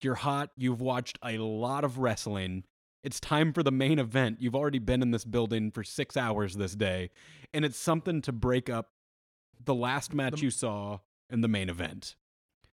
You're 0.00 0.14
hot. 0.16 0.50
You've 0.56 0.80
watched 0.80 1.18
a 1.22 1.38
lot 1.38 1.84
of 1.84 1.98
wrestling. 1.98 2.64
It's 3.02 3.18
time 3.18 3.52
for 3.52 3.62
the 3.62 3.72
main 3.72 3.98
event. 3.98 4.40
You've 4.40 4.54
already 4.54 4.78
been 4.78 5.02
in 5.02 5.10
this 5.10 5.24
building 5.24 5.70
for 5.72 5.82
six 5.82 6.16
hours 6.16 6.54
this 6.54 6.74
day, 6.74 7.10
and 7.52 7.64
it's 7.64 7.76
something 7.78 8.22
to 8.22 8.32
break 8.32 8.70
up 8.70 8.90
the 9.64 9.74
last 9.74 10.14
match 10.14 10.36
The- 10.36 10.42
you 10.42 10.50
saw 10.50 10.98
and 11.28 11.42
the 11.42 11.48
main 11.48 11.68
event. 11.68 12.16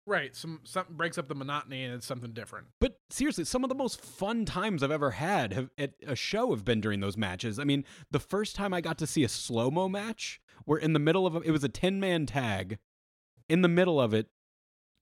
right 0.05 0.35
some 0.35 0.59
something 0.65 0.97
breaks 0.97 1.17
up 1.17 1.29
the 1.29 1.33
monotony 1.35 1.81
and 1.85 1.93
it's 1.93 2.05
something 2.05 2.33
different 2.33 2.67
But 2.81 2.99
seriously, 3.09 3.45
some 3.45 3.63
of 3.63 3.69
the 3.69 3.75
most 3.75 4.01
fun 4.01 4.43
times 4.43 4.83
I've 4.83 4.91
ever 4.91 5.11
had 5.11 5.53
have, 5.53 5.69
at 5.77 5.93
a 6.05 6.13
show 6.15 6.51
have 6.51 6.65
been 6.65 6.81
during 6.81 6.99
those 6.99 7.15
matches. 7.15 7.57
I 7.57 7.63
mean, 7.63 7.85
the 8.11 8.19
first 8.19 8.53
time 8.53 8.73
I 8.73 8.81
got 8.81 8.97
to 8.97 9.07
see 9.07 9.23
a 9.23 9.29
slow 9.29 9.71
mo 9.71 9.87
match, 9.87 10.41
where 10.65 10.77
in 10.77 10.91
the 10.91 10.99
middle 10.99 11.25
of 11.25 11.37
a, 11.37 11.39
it 11.39 11.51
was 11.51 11.63
a 11.63 11.69
ten 11.69 12.01
man 12.01 12.25
tag, 12.25 12.79
in 13.47 13.61
the 13.61 13.69
middle 13.69 13.99
of 14.01 14.13
it, 14.13 14.27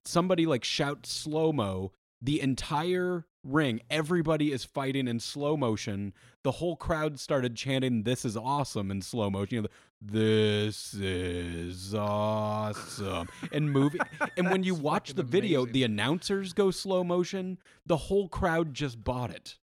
somebody 0.04 0.46
like 0.46 0.62
shouts 0.62 1.10
slow 1.10 1.52
mo. 1.52 1.92
The 2.20 2.40
entire 2.40 3.26
ring, 3.44 3.80
everybody 3.90 4.52
is 4.52 4.64
fighting 4.64 5.08
in 5.08 5.20
slow 5.20 5.56
motion. 5.56 6.12
The 6.42 6.52
whole 6.52 6.76
crowd 6.76 7.18
started 7.18 7.56
chanting, 7.56 8.02
"This 8.02 8.24
is 8.24 8.36
awesome!" 8.36 8.90
in 8.90 9.02
slow 9.02 9.30
motion. 9.30 9.54
You 9.54 9.62
know, 9.62 9.68
this 10.00 10.94
is 10.94 11.94
awesome, 11.94 13.28
and 13.52 13.70
moving. 13.72 14.00
and 14.36 14.50
when 14.50 14.62
you 14.62 14.74
watch 14.74 15.14
the 15.14 15.22
video, 15.22 15.60
amazing. 15.60 15.72
the 15.72 15.84
announcers 15.84 16.52
go 16.52 16.70
slow 16.70 17.04
motion. 17.04 17.58
The 17.86 17.96
whole 17.96 18.28
crowd 18.28 18.74
just 18.74 19.02
bought 19.02 19.30
it. 19.30 19.58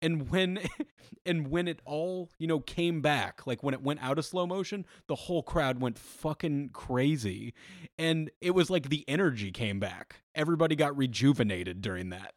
And 0.00 0.30
when 0.30 0.60
and 1.26 1.48
when 1.48 1.68
it 1.68 1.80
all, 1.84 2.30
you 2.38 2.46
know, 2.46 2.60
came 2.60 3.00
back, 3.00 3.46
like 3.46 3.62
when 3.62 3.74
it 3.74 3.82
went 3.82 4.02
out 4.02 4.18
of 4.18 4.24
slow 4.24 4.46
motion, 4.46 4.86
the 5.06 5.14
whole 5.14 5.42
crowd 5.42 5.80
went 5.80 5.98
fucking 5.98 6.70
crazy. 6.70 7.54
And 7.98 8.30
it 8.40 8.52
was 8.52 8.70
like 8.70 8.88
the 8.88 9.04
energy 9.08 9.50
came 9.50 9.78
back. 9.80 10.22
Everybody 10.34 10.76
got 10.76 10.96
rejuvenated 10.96 11.80
during 11.80 12.10
that. 12.10 12.34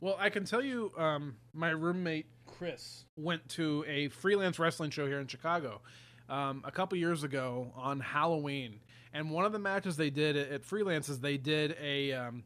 Well, 0.00 0.16
I 0.18 0.30
can 0.30 0.44
tell 0.44 0.62
you, 0.62 0.92
um, 0.96 1.36
my 1.52 1.70
roommate 1.70 2.26
Chris 2.46 3.04
went 3.16 3.46
to 3.50 3.84
a 3.86 4.08
freelance 4.08 4.58
wrestling 4.58 4.90
show 4.90 5.06
here 5.06 5.20
in 5.20 5.26
Chicago 5.26 5.82
um, 6.28 6.62
a 6.64 6.70
couple 6.70 6.96
years 6.96 7.22
ago 7.22 7.72
on 7.76 8.00
Halloween, 8.00 8.80
and 9.12 9.30
one 9.30 9.44
of 9.44 9.52
the 9.52 9.58
matches 9.58 9.96
they 9.96 10.10
did 10.10 10.36
at, 10.36 10.64
Freelance 10.64 11.08
is 11.08 11.20
they 11.20 11.36
did 11.36 11.76
a 11.82 12.12
um, 12.12 12.44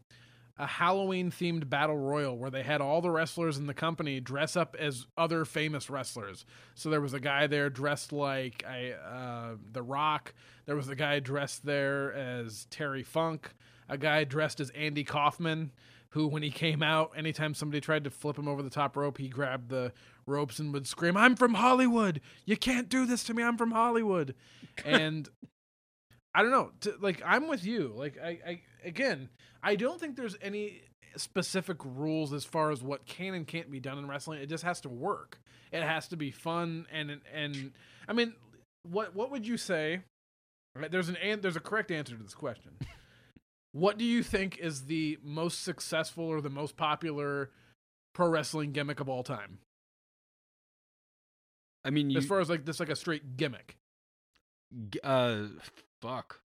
a 0.56 0.66
Halloween 0.66 1.30
themed 1.30 1.68
battle 1.68 1.96
royal 1.96 2.36
where 2.38 2.50
they 2.50 2.62
had 2.62 2.80
all 2.80 3.00
the 3.00 3.10
wrestlers 3.10 3.58
in 3.58 3.66
the 3.66 3.74
company 3.74 4.20
dress 4.20 4.56
up 4.56 4.76
as 4.78 5.06
other 5.18 5.44
famous 5.44 5.90
wrestlers. 5.90 6.44
So 6.74 6.90
there 6.90 7.00
was 7.00 7.12
a 7.12 7.20
guy 7.20 7.48
there 7.48 7.68
dressed 7.70 8.12
like 8.12 8.64
I, 8.64 8.92
uh, 8.92 9.56
The 9.72 9.82
Rock. 9.82 10.32
There 10.66 10.76
was 10.76 10.88
a 10.88 10.94
guy 10.94 11.18
dressed 11.18 11.66
there 11.66 12.12
as 12.12 12.66
Terry 12.70 13.02
Funk. 13.02 13.52
A 13.88 13.98
guy 13.98 14.24
dressed 14.24 14.60
as 14.60 14.70
Andy 14.70 15.04
Kaufman, 15.04 15.72
who, 16.14 16.28
when 16.28 16.44
he 16.44 16.50
came 16.50 16.80
out, 16.80 17.10
anytime 17.16 17.54
somebody 17.54 17.80
tried 17.80 18.04
to 18.04 18.10
flip 18.10 18.38
him 18.38 18.46
over 18.46 18.62
the 18.62 18.70
top 18.70 18.96
rope, 18.96 19.18
he 19.18 19.28
grabbed 19.28 19.68
the 19.68 19.92
ropes 20.26 20.60
and 20.60 20.72
would 20.72 20.86
scream, 20.86 21.16
"I'm 21.16 21.34
from 21.34 21.54
Hollywood! 21.54 22.20
You 22.46 22.56
can't 22.56 22.88
do 22.88 23.04
this 23.04 23.24
to 23.24 23.34
me! 23.34 23.42
I'm 23.42 23.58
from 23.58 23.72
Hollywood!" 23.72 24.36
and 24.84 25.28
I 26.32 26.42
don't 26.42 26.52
know. 26.52 26.70
To, 26.82 26.94
like 27.00 27.20
I'm 27.26 27.48
with 27.48 27.64
you. 27.64 27.92
Like 27.96 28.16
I, 28.22 28.38
I 28.46 28.60
again, 28.84 29.28
I 29.60 29.74
don't 29.74 29.98
think 29.98 30.14
there's 30.14 30.36
any 30.40 30.82
specific 31.16 31.78
rules 31.84 32.32
as 32.32 32.44
far 32.44 32.70
as 32.70 32.80
what 32.80 33.06
can 33.06 33.34
and 33.34 33.44
can't 33.44 33.70
be 33.70 33.80
done 33.80 33.98
in 33.98 34.06
wrestling. 34.06 34.40
It 34.40 34.48
just 34.48 34.62
has 34.62 34.80
to 34.82 34.88
work. 34.88 35.40
It 35.72 35.82
has 35.82 36.06
to 36.08 36.16
be 36.16 36.30
fun 36.30 36.86
and 36.92 37.20
and 37.34 37.72
I 38.06 38.12
mean, 38.12 38.34
what 38.84 39.16
what 39.16 39.32
would 39.32 39.48
you 39.48 39.56
say? 39.56 40.02
Uh, 40.80 40.86
there's 40.88 41.08
an 41.08 41.16
an 41.16 41.40
there's 41.40 41.56
a 41.56 41.60
correct 41.60 41.90
answer 41.90 42.16
to 42.16 42.22
this 42.22 42.34
question. 42.34 42.72
What 43.74 43.98
do 43.98 44.04
you 44.04 44.22
think 44.22 44.56
is 44.58 44.84
the 44.84 45.18
most 45.20 45.62
successful 45.64 46.24
or 46.24 46.40
the 46.40 46.48
most 46.48 46.76
popular 46.76 47.50
pro 48.14 48.28
wrestling 48.28 48.70
gimmick 48.70 49.00
of 49.00 49.08
all 49.08 49.24
time? 49.24 49.58
I 51.84 51.90
mean, 51.90 52.08
you, 52.08 52.18
as 52.18 52.24
far 52.24 52.38
as 52.40 52.48
like 52.48 52.64
this 52.64 52.78
like 52.78 52.88
a 52.88 52.94
straight 52.96 53.36
gimmick. 53.36 53.76
uh, 55.02 55.46
fuck. 56.00 56.40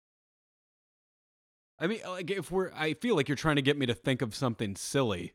I 1.78 1.86
mean, 1.86 2.00
like 2.08 2.30
if 2.30 2.50
we're, 2.50 2.72
I 2.74 2.94
feel 2.94 3.14
like 3.14 3.28
you're 3.28 3.36
trying 3.36 3.56
to 3.56 3.62
get 3.62 3.76
me 3.78 3.84
to 3.86 3.94
think 3.94 4.22
of 4.22 4.34
something 4.34 4.74
silly 4.74 5.34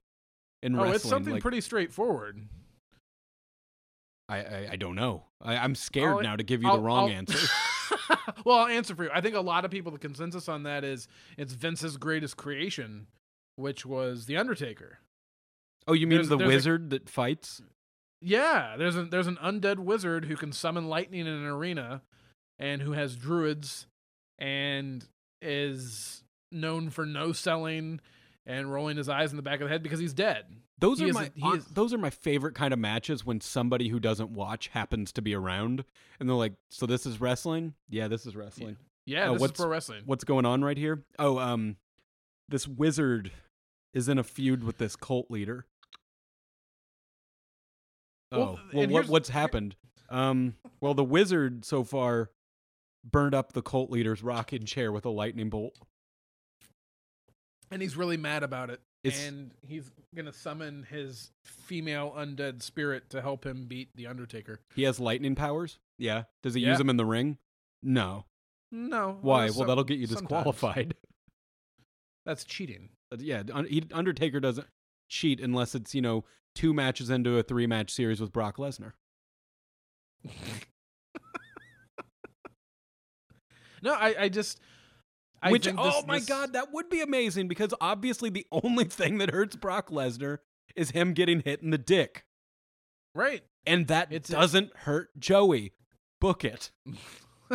in 0.64 0.74
Oh, 0.76 0.80
wrestling. 0.80 0.96
it's 0.96 1.08
something 1.10 1.34
like, 1.36 1.42
pretty 1.44 1.62
straightforward. 1.62 2.42
I, 4.28 4.38
I, 4.40 4.68
I 4.72 4.76
don't 4.78 4.96
know. 4.96 5.26
I, 5.42 5.58
I'm 5.58 5.76
scared 5.76 6.16
I'll- 6.16 6.22
now 6.24 6.36
to 6.38 6.44
give 6.44 6.64
you 6.64 6.70
I'll- 6.70 6.78
the 6.78 6.82
wrong 6.84 7.10
I'll- 7.12 7.16
answer. 7.18 7.48
well, 8.46 8.60
I'll 8.60 8.68
answer 8.68 8.96
for 8.96 9.04
you. 9.06 9.10
I 9.14 9.22
think 9.22 9.36
a 9.36 9.42
lot 9.42 9.66
of 9.66 9.72
people, 9.72 9.92
the 9.92 9.98
consensus 10.00 10.48
on 10.50 10.64
that 10.64 10.84
is 10.84 11.08
it's 11.38 11.54
Vince's 11.54 11.98
greatest 11.98 12.38
creation, 12.38 13.08
which 13.56 13.86
was 13.86 14.26
The 14.26 14.38
Undertaker. 14.38 15.00
Oh, 15.88 15.94
you 15.94 16.08
mean 16.08 16.18
There's- 16.18 16.30
the 16.30 16.38
there's 16.38 16.50
a- 16.50 16.54
wizard 16.56 16.90
that 16.92 17.10
fights? 17.10 17.62
Yeah, 18.22 18.76
there's 18.78 18.96
a, 18.96 19.04
there's 19.04 19.28
an 19.28 19.38
undead 19.44 19.80
wizard 19.80 20.26
who 20.26 20.38
can 20.38 20.54
summon 20.54 20.88
lightning 20.88 21.22
in 21.22 21.28
an 21.28 21.46
arena, 21.46 22.02
and 22.58 22.82
who 22.82 22.94
has 22.94 23.18
druids, 23.18 23.88
and 24.40 25.06
is 25.42 26.24
known 26.50 26.90
for 26.90 27.06
no 27.06 27.34
selling 27.34 28.00
and 28.46 28.72
rolling 28.72 28.98
his 28.98 29.08
eyes 29.10 29.32
in 29.32 29.38
the 29.38 29.44
back 29.44 29.62
of 29.62 29.66
the 29.68 29.72
head 29.72 29.84
because 29.84 30.00
he's 30.00 30.14
dead. 30.14 30.46
Those 30.80 31.00
He 31.00 31.10
are 31.10 31.14
my 31.14 31.32
a- 31.44 31.52
is- 31.56 31.66
those 31.68 31.94
are 31.94 31.98
my 31.98 32.10
favorite 32.10 32.56
kind 32.56 32.74
of 32.74 32.80
matches 32.80 33.26
when 33.26 33.40
somebody 33.40 33.88
who 33.90 34.00
doesn't 34.00 34.32
watch 34.32 34.68
happens 34.70 35.12
to 35.14 35.22
be 35.22 35.34
around 35.34 35.86
and 36.20 36.28
they're 36.28 36.36
like, 36.36 36.54
"So 36.70 36.86
this 36.86 37.06
is 37.06 37.22
wrestling? 37.22 37.74
Yeah, 37.90 38.08
this 38.10 38.26
is 38.26 38.36
wrestling. 38.36 38.78
Yeah, 39.06 39.30
Oh, 39.30 39.34
this 39.34 39.36
is 39.36 39.42
what's- 39.42 39.60
pro 39.60 39.70
wrestling. 39.70 40.02
What's 40.06 40.24
going 40.24 40.46
on 40.46 40.62
right 40.64 40.78
here? 40.78 41.06
Oh, 41.20 41.38
um 41.40 41.78
this 42.50 42.68
wizard 42.68 43.32
is 43.94 44.10
in 44.10 44.18
a 44.18 44.24
feud 44.24 44.64
with 44.64 44.78
this 44.78 44.96
cult 44.96 45.32
leader. 45.32 45.66
Oh, 48.32 48.40
Well, 48.40 48.60
well, 48.74 48.88
what, 48.90 49.08
what's 49.08 49.30
happened? 49.30 49.76
Um, 50.10 50.56
well, 50.82 50.94
the 50.94 51.04
wizard 51.04 51.64
so 51.66 51.84
far 51.84 52.32
burned 53.04 53.36
up 53.36 53.54
the 53.54 53.62
cult 53.62 53.90
leader's 53.92 54.24
rocking 54.24 54.66
chair 54.66 54.92
with 54.92 55.06
a 55.06 55.10
lightning 55.10 55.50
bolt. 55.50 55.78
And 57.74 57.82
he's 57.82 57.96
really 57.98 58.18
mad 58.18 58.44
about 58.44 58.70
it. 58.70 58.82
It's- 59.04 59.28
and 59.28 59.52
he's 59.68 59.92
gonna 60.16 60.32
summon 60.32 60.84
his 60.84 61.32
female 61.44 62.14
undead 62.16 62.62
spirit 62.62 63.10
to 63.10 63.22
help 63.22 63.46
him 63.46 63.66
beat 63.68 63.90
the 63.96 64.08
Undertaker. 64.08 64.62
He 64.76 64.84
has 64.84 65.00
lightning 65.00 65.36
powers. 65.36 65.80
Yeah. 65.98 66.24
Does 66.42 66.54
he 66.54 66.62
Yeah. 66.62 66.70
use 66.70 66.78
them 66.78 66.90
in 66.90 66.98
the 66.98 67.06
ring? 67.06 67.38
No. 67.82 68.26
No, 68.72 69.18
Why? 69.22 69.48
some- 69.48 69.58
well, 69.60 69.68
that'll 69.68 69.84
get 69.84 70.00
you 70.00 70.08
sometimes. 70.08 70.22
disqualified. 70.30 70.96
That's 72.26 72.44
cheating. 72.46 72.90
Yeah, 73.18 73.44
he, 73.68 73.84
Undertaker 73.92 74.40
doesn't 74.40 74.68
cheat 75.10 75.40
unless 75.42 75.76
it's 75.76 75.94
you 75.94 76.02
know 76.02 76.24
two 76.56 76.74
matches 76.74 77.10
into 77.10 77.38
a 77.38 77.44
three 77.44 77.68
match 77.68 77.92
series 77.92 78.20
with 78.22 78.32
Brock 78.32 78.58
Lesnar. 78.58 78.94
No, 83.82 83.94
I, 83.94 84.16
I 84.18 84.30
just. 84.30 84.62
I 85.44 85.52
Which 85.52 85.68
oh 85.68 85.72
this- 85.84 86.08
my 86.08 86.20
this- 86.20 86.28
god, 86.28 86.54
that 86.54 86.72
would 86.74 86.90
be 86.90 87.02
amazing 87.02 87.48
because 87.50 87.74
obviously 87.82 88.30
the 88.30 88.48
only 88.52 88.86
thing 88.86 89.18
that 89.20 89.30
hurts 89.32 89.56
Brock 89.56 89.90
Lesnar 89.90 90.38
is 90.76 90.92
him 90.92 91.14
getting 91.14 91.42
hit 91.42 91.62
in 91.62 91.70
the 91.70 91.78
dick, 91.78 92.26
Right. 93.14 93.44
and 93.66 93.88
that 93.88 94.12
It's- 94.12 94.30
doesn't 94.30 94.76
hurt 94.78 95.10
Joey. 95.20 95.74
Book 96.22 96.46
it. 96.46 96.72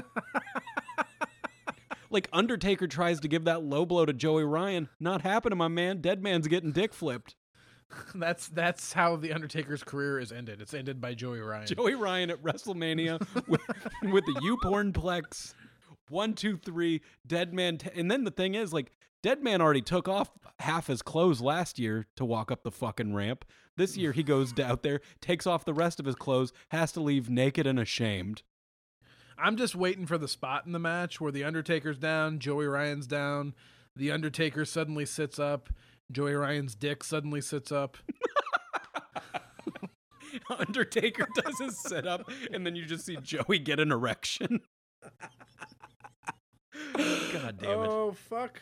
Like 2.10 2.26
Undertaker 2.32 2.86
tries 2.86 3.20
to 3.20 3.28
give 3.28 3.44
that 3.44 3.62
low 3.62 3.84
blow 3.84 4.06
to 4.06 4.14
Joey 4.14 4.42
Ryan, 4.44 4.88
not 4.98 5.20
happening, 5.20 5.58
my 5.58 5.68
man. 5.68 6.00
Dead 6.00 6.22
man's 6.22 6.48
getting 6.48 6.72
dick 6.72 6.94
flipped. 6.94 7.36
That's 8.14 8.48
that's 8.48 8.94
how 8.94 9.16
the 9.16 9.32
Undertaker's 9.32 9.82
career 9.82 10.18
is 10.18 10.32
ended. 10.32 10.62
It's 10.62 10.72
ended 10.72 11.00
by 11.02 11.12
Joey 11.14 11.40
Ryan. 11.40 11.66
Joey 11.66 11.94
Ryan 11.94 12.30
at 12.30 12.42
WrestleMania 12.42 13.18
with, 13.46 13.60
with 14.04 14.24
the 14.26 14.32
YouPorn 14.42 14.92
Plex. 14.92 15.52
One, 16.10 16.34
two, 16.34 16.56
three, 16.56 17.02
Dead 17.26 17.52
Man. 17.52 17.78
T- 17.78 17.90
and 17.94 18.10
then 18.10 18.24
the 18.24 18.30
thing 18.30 18.54
is, 18.54 18.72
like, 18.72 18.92
Dead 19.22 19.42
Man 19.42 19.60
already 19.60 19.82
took 19.82 20.08
off 20.08 20.30
half 20.60 20.86
his 20.86 21.02
clothes 21.02 21.40
last 21.40 21.78
year 21.78 22.06
to 22.16 22.24
walk 22.24 22.50
up 22.52 22.62
the 22.62 22.70
fucking 22.70 23.14
ramp. 23.14 23.44
This 23.76 23.96
year 23.96 24.12
he 24.12 24.22
goes 24.22 24.58
out 24.58 24.82
there, 24.82 25.00
takes 25.20 25.46
off 25.46 25.64
the 25.64 25.74
rest 25.74 25.98
of 25.98 26.06
his 26.06 26.14
clothes, 26.14 26.52
has 26.68 26.92
to 26.92 27.00
leave 27.00 27.28
naked 27.28 27.66
and 27.66 27.78
ashamed. 27.78 28.42
I'm 29.36 29.56
just 29.56 29.76
waiting 29.76 30.06
for 30.06 30.18
the 30.18 30.28
spot 30.28 30.66
in 30.66 30.72
the 30.72 30.78
match 30.78 31.20
where 31.20 31.32
the 31.32 31.44
Undertaker's 31.44 31.98
down, 31.98 32.38
Joey 32.40 32.66
Ryan's 32.66 33.06
down, 33.06 33.54
the 33.94 34.10
Undertaker 34.10 34.64
suddenly 34.64 35.06
sits 35.06 35.38
up, 35.38 35.68
Joey 36.10 36.34
Ryan's 36.34 36.74
dick 36.74 37.04
suddenly 37.04 37.40
sits 37.40 37.70
up. 37.70 37.96
Undertaker 40.58 41.26
does 41.34 41.58
his 41.60 41.82
setup, 41.82 42.28
and 42.52 42.66
then 42.66 42.74
you 42.74 42.84
just 42.84 43.06
see 43.06 43.16
Joey 43.22 43.58
get 43.58 43.80
an 43.80 43.92
erection. 43.92 44.60
God 46.96 47.58
damn 47.60 47.70
it. 47.70 47.88
Oh 47.88 48.12
fuck. 48.28 48.60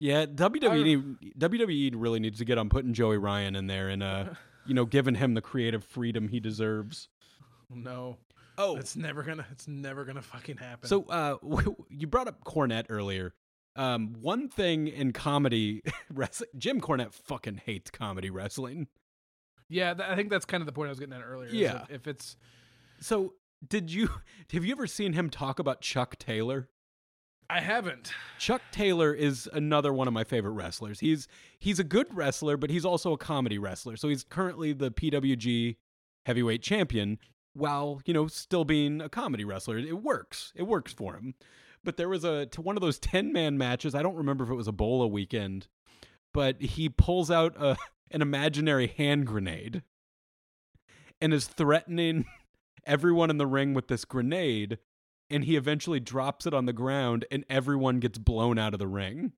Yeah, 0.00 0.26
WWE 0.26 1.16
WWE 1.38 1.92
really 1.96 2.20
needs 2.20 2.38
to 2.38 2.44
get 2.44 2.58
on 2.58 2.68
putting 2.68 2.92
Joey 2.92 3.16
Ryan 3.18 3.56
in 3.56 3.66
there 3.66 3.88
and 3.88 4.02
uh, 4.02 4.24
you 4.66 4.74
know, 4.74 4.84
giving 4.84 5.14
him 5.14 5.34
the 5.34 5.40
creative 5.40 5.84
freedom 5.84 6.28
he 6.28 6.40
deserves. 6.40 7.08
No. 7.70 8.18
Oh, 8.58 8.76
It's 8.76 8.96
never 8.96 9.22
gonna 9.22 9.46
it's 9.52 9.68
never 9.68 10.04
gonna 10.04 10.22
fucking 10.22 10.56
happen. 10.58 10.88
so 10.88 11.04
uh, 11.04 11.36
you 11.90 12.06
brought 12.06 12.28
up 12.28 12.44
Cornette 12.44 12.86
earlier. 12.88 13.34
Um, 13.74 14.14
one 14.22 14.48
thing 14.48 14.88
in 14.88 15.12
comedy, 15.12 15.82
wrestling, 16.10 16.48
Jim 16.56 16.80
Cornette 16.80 17.12
fucking 17.12 17.60
hates 17.66 17.90
comedy 17.90 18.30
wrestling. 18.30 18.86
yeah, 19.68 19.92
th- 19.92 20.08
I 20.08 20.16
think 20.16 20.30
that's 20.30 20.46
kind 20.46 20.62
of 20.62 20.66
the 20.66 20.72
point 20.72 20.86
I 20.88 20.90
was 20.92 20.98
getting 20.98 21.14
at 21.14 21.20
earlier. 21.22 21.50
Yeah. 21.50 21.82
if- 21.82 21.90
if 21.96 22.06
it's 22.06 22.36
So, 23.00 23.34
did 23.66 23.92
you 23.92 24.08
have 24.52 24.64
you 24.64 24.72
ever 24.72 24.86
seen 24.86 25.12
him 25.12 25.28
talk 25.28 25.58
about 25.58 25.82
Chuck 25.82 26.16
Taylor? 26.18 26.68
I 27.48 27.60
haven't. 27.60 28.12
Chuck 28.38 28.62
Taylor 28.72 29.12
is 29.12 29.48
another 29.52 29.92
one 29.92 30.08
of 30.08 30.14
my 30.14 30.24
favorite 30.24 30.52
wrestlers. 30.52 31.00
He's 31.00 31.28
he's 31.58 31.78
a 31.78 31.84
good 31.84 32.08
wrestler, 32.14 32.56
but 32.56 32.70
he's 32.70 32.84
also 32.84 33.12
a 33.12 33.18
comedy 33.18 33.58
wrestler. 33.58 33.96
So 33.96 34.08
he's 34.08 34.24
currently 34.24 34.72
the 34.72 34.90
PWG 34.90 35.76
heavyweight 36.24 36.62
champion 36.62 37.18
while, 37.54 38.00
you 38.04 38.12
know, 38.12 38.26
still 38.26 38.64
being 38.64 39.00
a 39.00 39.08
comedy 39.08 39.44
wrestler. 39.44 39.78
It 39.78 40.02
works. 40.02 40.52
It 40.56 40.64
works 40.64 40.92
for 40.92 41.14
him. 41.14 41.34
But 41.84 41.96
there 41.96 42.08
was 42.08 42.24
a 42.24 42.48
one 42.56 42.76
of 42.76 42.80
those 42.80 42.98
10-man 42.98 43.56
matches. 43.56 43.94
I 43.94 44.02
don't 44.02 44.16
remember 44.16 44.44
if 44.44 44.50
it 44.50 44.54
was 44.54 44.68
a 44.68 44.72
Bola 44.72 45.06
weekend, 45.06 45.68
but 46.34 46.60
he 46.60 46.88
pulls 46.88 47.30
out 47.30 47.54
a 47.58 47.76
an 48.10 48.22
imaginary 48.22 48.88
hand 48.88 49.26
grenade 49.26 49.82
and 51.20 51.32
is 51.32 51.46
threatening 51.46 52.24
everyone 52.86 53.30
in 53.30 53.38
the 53.38 53.46
ring 53.46 53.74
with 53.74 53.88
this 53.88 54.04
grenade 54.04 54.78
and 55.30 55.44
he 55.44 55.56
eventually 55.56 56.00
drops 56.00 56.46
it 56.46 56.54
on 56.54 56.66
the 56.66 56.72
ground 56.72 57.24
and 57.30 57.44
everyone 57.48 58.00
gets 58.00 58.18
blown 58.18 58.58
out 58.58 58.72
of 58.72 58.78
the 58.78 58.86
ring. 58.86 59.32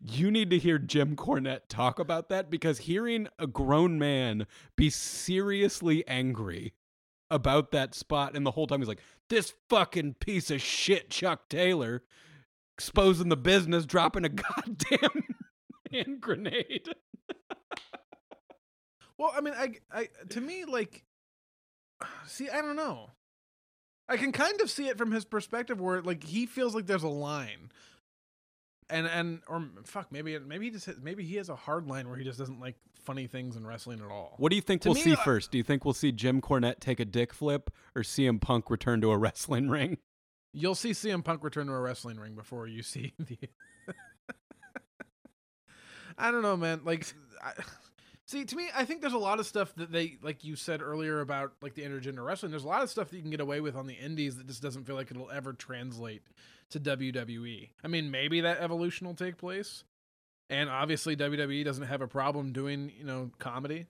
you 0.00 0.30
need 0.30 0.50
to 0.50 0.58
hear 0.58 0.78
Jim 0.78 1.16
Cornette 1.16 1.68
talk 1.68 1.98
about 1.98 2.28
that 2.28 2.50
because 2.50 2.78
hearing 2.78 3.28
a 3.38 3.46
grown 3.46 3.98
man 3.98 4.46
be 4.76 4.90
seriously 4.90 6.06
angry 6.08 6.72
about 7.30 7.72
that 7.72 7.94
spot 7.94 8.36
and 8.36 8.46
the 8.46 8.52
whole 8.52 8.66
time 8.66 8.80
he's 8.80 8.88
like, 8.88 9.02
this 9.28 9.54
fucking 9.68 10.14
piece 10.14 10.50
of 10.50 10.60
shit, 10.60 11.10
Chuck 11.10 11.48
Taylor, 11.48 12.02
exposing 12.76 13.28
the 13.28 13.36
business, 13.36 13.84
dropping 13.84 14.24
a 14.24 14.28
goddamn 14.28 15.24
hand 15.90 16.20
grenade. 16.20 16.88
Well, 19.18 19.32
I 19.34 19.40
mean, 19.40 19.54
I, 19.56 19.72
I, 19.90 20.08
to 20.30 20.40
me, 20.40 20.66
like, 20.66 21.05
see, 22.26 22.48
I 22.48 22.60
don't 22.60 22.76
know. 22.76 23.10
I 24.08 24.16
can 24.16 24.30
kind 24.32 24.60
of 24.60 24.70
see 24.70 24.88
it 24.88 24.98
from 24.98 25.10
his 25.12 25.24
perspective, 25.24 25.80
where 25.80 26.00
like 26.02 26.22
he 26.22 26.46
feels 26.46 26.74
like 26.74 26.86
there's 26.86 27.02
a 27.02 27.08
line, 27.08 27.70
and 28.88 29.06
and 29.06 29.40
or 29.48 29.64
fuck, 29.84 30.12
maybe 30.12 30.38
maybe 30.38 30.66
he 30.66 30.70
just 30.70 30.88
maybe 31.02 31.24
he 31.24 31.36
has 31.36 31.48
a 31.48 31.56
hard 31.56 31.86
line 31.88 32.08
where 32.08 32.16
he 32.16 32.22
just 32.24 32.38
doesn't 32.38 32.60
like 32.60 32.76
funny 33.04 33.26
things 33.26 33.56
in 33.56 33.66
wrestling 33.66 34.00
at 34.00 34.10
all. 34.10 34.34
What 34.38 34.50
do 34.50 34.56
you 34.56 34.62
think 34.62 34.82
To 34.82 34.90
we'll 34.90 34.94
me, 34.96 35.02
see 35.02 35.12
I- 35.12 35.24
first? 35.24 35.50
Do 35.50 35.58
you 35.58 35.64
think 35.64 35.84
we'll 35.84 35.94
see 35.94 36.12
Jim 36.12 36.40
Cornette 36.40 36.78
take 36.80 37.00
a 37.00 37.04
dick 37.04 37.32
flip 37.34 37.70
or 37.96 38.02
CM 38.02 38.40
Punk 38.40 38.70
return 38.70 39.00
to 39.00 39.10
a 39.10 39.18
wrestling 39.18 39.68
ring? 39.68 39.98
You'll 40.52 40.74
see 40.76 40.90
CM 40.92 41.22
Punk 41.24 41.42
return 41.44 41.66
to 41.66 41.72
a 41.72 41.80
wrestling 41.80 42.18
ring 42.18 42.34
before 42.34 42.66
you 42.68 42.82
see 42.82 43.12
the. 43.18 43.38
I 46.18 46.30
don't 46.30 46.42
know, 46.42 46.56
man. 46.56 46.80
Like, 46.84 47.06
I, 47.44 47.52
see, 48.26 48.44
to 48.44 48.56
me, 48.56 48.68
I 48.74 48.84
think 48.84 49.00
there's 49.00 49.12
a 49.12 49.18
lot 49.18 49.40
of 49.40 49.46
stuff 49.46 49.74
that 49.76 49.90
they, 49.92 50.18
like 50.22 50.44
you 50.44 50.56
said 50.56 50.82
earlier 50.82 51.20
about 51.20 51.52
like 51.62 51.74
the 51.74 51.82
intergender 51.82 52.24
wrestling. 52.24 52.50
There's 52.50 52.64
a 52.64 52.68
lot 52.68 52.82
of 52.82 52.90
stuff 52.90 53.10
that 53.10 53.16
you 53.16 53.22
can 53.22 53.30
get 53.30 53.40
away 53.40 53.60
with 53.60 53.76
on 53.76 53.86
the 53.86 53.94
indies 53.94 54.36
that 54.36 54.46
just 54.46 54.62
doesn't 54.62 54.84
feel 54.84 54.96
like 54.96 55.10
it'll 55.10 55.30
ever 55.30 55.52
translate 55.52 56.22
to 56.70 56.80
WWE. 56.80 57.70
I 57.84 57.88
mean, 57.88 58.10
maybe 58.10 58.40
that 58.42 58.58
evolution 58.60 59.06
will 59.06 59.14
take 59.14 59.36
place, 59.36 59.84
and 60.50 60.68
obviously 60.68 61.16
WWE 61.16 61.64
doesn't 61.64 61.84
have 61.86 62.00
a 62.02 62.08
problem 62.08 62.52
doing 62.52 62.92
you 62.98 63.04
know 63.04 63.30
comedy. 63.38 63.86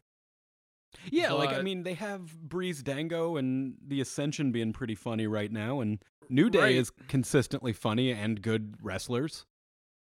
Yeah, 1.11 1.33
like 1.33 1.51
I 1.51 1.63
mean, 1.63 1.83
they 1.83 1.95
have 1.95 2.37
Breezango 2.47 3.39
and 3.39 3.75
the 3.87 4.01
Ascension 4.01 4.53
being 4.53 4.73
pretty 4.73 4.95
funny 4.95 5.27
right 5.27 5.51
now, 5.53 5.81
and 5.81 6.03
New 6.29 6.49
Day 6.49 6.59
Right. 6.61 6.75
is 6.75 6.91
consistently 7.09 7.73
funny 7.73 8.13
and 8.13 8.41
good 8.41 8.77
wrestlers. 8.83 9.45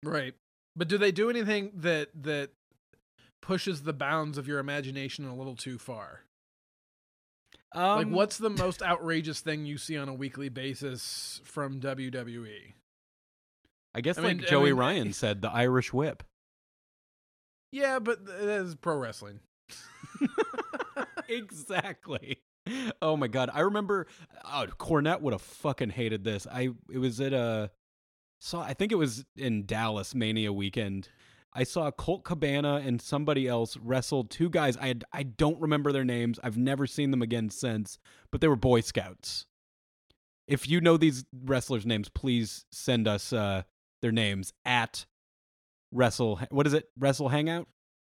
Right. 0.03 0.33
But 0.75 0.87
do 0.87 0.97
they 0.97 1.11
do 1.11 1.29
anything 1.29 1.71
that 1.75 2.09
that 2.23 2.49
pushes 3.41 3.83
the 3.83 3.93
bounds 3.93 4.37
of 4.37 4.47
your 4.47 4.59
imagination 4.59 5.27
a 5.27 5.35
little 5.35 5.55
too 5.55 5.77
far? 5.77 6.21
Um, 7.73 7.97
like 7.97 8.07
what's 8.07 8.37
the 8.37 8.49
most 8.49 8.81
outrageous 8.81 9.39
thing 9.39 9.65
you 9.65 9.77
see 9.77 9.97
on 9.97 10.09
a 10.09 10.13
weekly 10.13 10.49
basis 10.49 11.41
from? 11.43 11.79
WWE? 11.79 12.73
I 13.93 14.01
guess 14.01 14.17
I 14.17 14.21
like 14.21 14.37
mean- 14.37 14.45
I 14.45 14.49
Joey 14.49 14.69
mean, 14.71 14.79
Ryan 14.79 15.13
said, 15.13 15.41
the 15.41 15.49
Irish 15.51 15.91
Whip. 15.93 16.23
Yeah, 17.71 17.99
but 17.99 18.25
that 18.25 18.49
is 18.61 18.75
pro 18.75 18.97
wrestling. 18.97 19.39
exactly. 21.29 22.39
Oh 23.01 23.17
my 23.17 23.27
god, 23.27 23.49
I 23.53 23.61
remember. 23.61 24.07
Oh, 24.45 24.67
Cornette 24.77 25.21
would 25.21 25.33
have 25.33 25.41
fucking 25.41 25.89
hated 25.91 26.23
this. 26.23 26.45
I 26.51 26.69
it 26.91 26.97
was 26.97 27.19
at 27.21 27.33
a 27.33 27.71
saw. 28.39 28.61
I 28.61 28.73
think 28.73 28.91
it 28.91 28.95
was 28.95 29.25
in 29.35 29.65
Dallas 29.65 30.13
Mania 30.13 30.53
weekend. 30.53 31.09
I 31.53 31.63
saw 31.63 31.91
Colt 31.91 32.23
Cabana 32.23 32.81
and 32.85 33.01
somebody 33.01 33.47
else 33.47 33.75
wrestle 33.77 34.23
two 34.23 34.49
guys. 34.49 34.77
I 34.77 34.87
had, 34.87 35.03
I 35.11 35.23
don't 35.23 35.59
remember 35.59 35.91
their 35.91 36.05
names. 36.05 36.39
I've 36.43 36.57
never 36.57 36.87
seen 36.87 37.11
them 37.11 37.21
again 37.21 37.49
since. 37.49 37.99
But 38.31 38.41
they 38.41 38.47
were 38.47 38.55
Boy 38.55 38.81
Scouts. 38.81 39.45
If 40.47 40.67
you 40.67 40.81
know 40.81 40.97
these 40.97 41.25
wrestlers' 41.43 41.85
names, 41.85 42.09
please 42.09 42.65
send 42.71 43.07
us 43.07 43.31
uh, 43.33 43.63
their 44.01 44.11
names 44.11 44.53
at 44.65 45.05
Wrestle. 45.91 46.39
What 46.49 46.67
is 46.67 46.73
it? 46.73 46.89
Wrestle 46.97 47.29
Hangout 47.29 47.67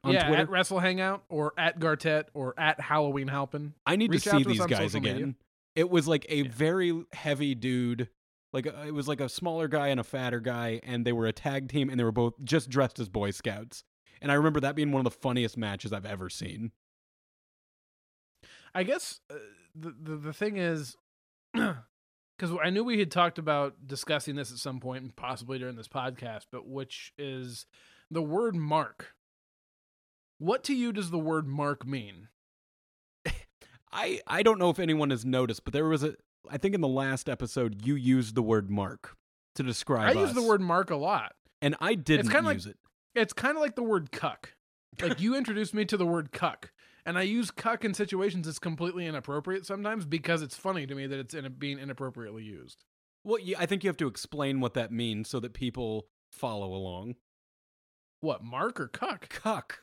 on 0.04 0.12
yeah, 0.14 0.26
Twitter. 0.28 0.42
at 0.42 0.50
Wrestle 0.50 0.78
Hangout 0.78 1.24
or 1.28 1.52
at 1.58 1.78
Gartet 1.80 2.28
or 2.34 2.54
at 2.58 2.80
Halloween 2.80 3.28
Halpin. 3.28 3.74
I 3.86 3.96
need 3.96 4.10
reach 4.12 4.24
to 4.24 4.30
see 4.30 4.44
these 4.44 4.64
guys 4.66 4.94
again. 4.94 5.16
media. 5.16 5.34
It 5.74 5.90
was 5.90 6.06
like 6.06 6.26
a 6.28 6.42
Yeah. 6.42 6.50
very 6.52 7.04
heavy 7.12 7.54
dude. 7.54 8.08
Like 8.54 8.68
uh, 8.68 8.84
it 8.86 8.94
was 8.94 9.08
like 9.08 9.20
a 9.20 9.28
smaller 9.28 9.66
guy 9.66 9.88
and 9.88 9.98
a 9.98 10.04
fatter 10.04 10.38
guy, 10.38 10.80
and 10.84 11.04
they 11.04 11.12
were 11.12 11.26
a 11.26 11.32
tag 11.32 11.68
team, 11.68 11.90
and 11.90 11.98
they 11.98 12.04
were 12.04 12.12
both 12.12 12.34
just 12.44 12.70
dressed 12.70 13.00
as 13.00 13.08
Boy 13.08 13.32
Scouts. 13.32 13.82
And 14.22 14.30
I 14.30 14.36
remember 14.36 14.60
that 14.60 14.76
being 14.76 14.92
one 14.92 15.04
of 15.04 15.12
the 15.12 15.18
funniest 15.18 15.58
matches 15.58 15.92
I've 15.92 16.06
ever 16.06 16.30
seen. 16.30 16.70
I 18.72 18.84
guess 18.84 19.20
uh, 19.28 19.34
the, 19.74 19.92
the 20.00 20.16
the 20.16 20.32
thing 20.32 20.56
is, 20.56 20.96
because 21.52 22.56
I 22.62 22.70
knew 22.70 22.84
we 22.84 23.00
had 23.00 23.10
talked 23.10 23.40
about 23.40 23.88
discussing 23.88 24.36
this 24.36 24.52
at 24.52 24.58
some 24.58 24.78
point, 24.78 25.02
and 25.02 25.16
possibly 25.16 25.58
during 25.58 25.74
this 25.74 25.88
podcast, 25.88 26.46
but 26.52 26.64
which 26.64 27.12
is 27.18 27.66
the 28.08 28.22
word 28.22 28.54
mark. 28.54 29.14
What 30.38 30.62
to 30.64 30.74
you 30.74 30.92
does 30.92 31.10
the 31.10 31.18
word 31.18 31.48
mark 31.48 31.84
mean? 31.84 32.28
I 33.92 34.20
I 34.28 34.44
don't 34.44 34.60
know 34.60 34.70
if 34.70 34.78
anyone 34.78 35.10
has 35.10 35.24
noticed, 35.24 35.64
but 35.64 35.72
there 35.72 35.86
was 35.86 36.04
a 36.04 36.14
I 36.50 36.58
think 36.58 36.74
in 36.74 36.80
the 36.80 36.88
last 36.88 37.28
episode 37.28 37.86
you 37.86 37.94
used 37.94 38.34
the 38.34 38.42
word 38.42 38.70
mark 38.70 39.16
to 39.54 39.62
describe 39.62 40.16
I 40.16 40.20
use 40.20 40.34
the 40.34 40.42
word 40.42 40.60
mark 40.60 40.90
a 40.90 40.96
lot. 40.96 41.34
and 41.62 41.76
I 41.80 41.94
didn't 41.94 42.30
like- 42.44 42.54
use 42.56 42.66
it. 42.66 42.76
It's 43.14 43.32
kind 43.32 43.56
of 43.56 43.62
like 43.62 43.76
the 43.76 43.82
word 43.82 44.10
cuck. 44.10 44.54
Like 45.00 45.20
you 45.20 45.36
introduced 45.36 45.72
me 45.74 45.84
to 45.86 45.96
the 45.96 46.06
word 46.06 46.32
cuck, 46.32 46.72
and 47.06 47.16
I 47.18 47.22
use 47.22 47.50
cuck 47.50 47.84
in 47.84 47.94
situations 47.94 48.46
that's 48.46 48.58
completely 48.58 49.06
inappropriate 49.06 49.64
sometimes 49.66 50.04
because 50.04 50.42
it's 50.42 50.56
funny 50.56 50.86
to 50.86 50.94
me 50.94 51.06
that 51.06 51.18
it's 51.18 51.34
in 51.34 51.52
being 51.58 51.78
inappropriately 51.78 52.42
used. 52.42 52.84
Well, 53.24 53.38
yeah, 53.40 53.56
I 53.58 53.66
think 53.66 53.82
you 53.84 53.88
have 53.88 53.96
to 53.98 54.06
explain 54.06 54.60
what 54.60 54.74
that 54.74 54.92
means 54.92 55.28
so 55.28 55.40
that 55.40 55.52
people 55.54 56.08
follow 56.30 56.74
along. 56.74 57.14
What 58.20 58.42
mark 58.44 58.78
or 58.80 58.88
cuck? 58.88 59.28
Cuck. 59.28 59.80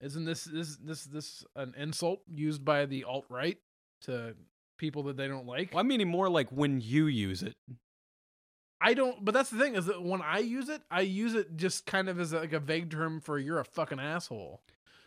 Isn't 0.00 0.24
this 0.24 0.44
this 0.44 0.76
this 0.76 1.04
this 1.04 1.44
an 1.56 1.74
insult 1.76 2.20
used 2.32 2.64
by 2.64 2.86
the 2.86 3.04
alt 3.04 3.26
right 3.28 3.58
to 4.02 4.34
people 4.80 5.04
that 5.04 5.16
they 5.16 5.28
don't 5.28 5.46
like? 5.46 5.72
Well, 5.72 5.80
I'm 5.80 5.86
meaning 5.88 6.08
more 6.08 6.28
like 6.28 6.50
when 6.50 6.80
you 6.80 7.06
use 7.06 7.42
it. 7.44 7.54
I 8.80 8.94
don't. 8.94 9.24
But 9.24 9.34
that's 9.34 9.50
the 9.50 9.58
thing 9.58 9.74
is 9.76 9.86
that 9.86 10.02
when 10.02 10.22
I 10.22 10.38
use 10.38 10.68
it, 10.68 10.80
I 10.90 11.02
use 11.02 11.34
it 11.34 11.56
just 11.56 11.86
kind 11.86 12.08
of 12.08 12.18
as 12.18 12.32
a, 12.32 12.38
like 12.40 12.52
a 12.54 12.58
vague 12.60 12.90
term 12.90 13.20
for 13.20 13.38
you're 13.38 13.60
a 13.60 13.64
fucking 13.64 14.00
asshole. 14.00 14.62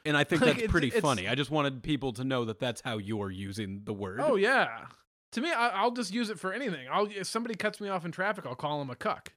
And 0.06 0.16
I 0.16 0.24
think 0.24 0.42
Like, 0.44 0.52
that's 0.52 0.58
it's- 0.60 0.72
pretty 0.72 0.88
it's- 0.88 1.02
funny. 1.02 1.28
I 1.28 1.36
just 1.36 1.50
wanted 1.52 1.82
people 1.84 2.14
to 2.14 2.24
know 2.24 2.46
that 2.46 2.60
that's 2.60 2.82
how 2.82 2.98
you're 3.00 3.32
using 3.32 3.82
the 3.84 3.94
word. 3.94 4.20
Oh 4.22 4.36
yeah. 4.36 4.86
To 5.32 5.42
me, 5.42 5.52
I, 5.52 5.70
I'll 5.70 5.92
just 5.92 6.14
use 6.14 6.30
it 6.30 6.40
for 6.40 6.54
anything. 6.54 6.86
I'll 6.92 7.08
if 7.08 7.26
somebody 7.26 7.56
cuts 7.56 7.82
me 7.82 7.90
off 7.90 8.06
in 8.06 8.12
traffic, 8.12 8.46
I'll 8.46 8.54
call 8.56 8.80
him 8.82 8.92
a 8.92 8.96
cuck. 8.96 9.34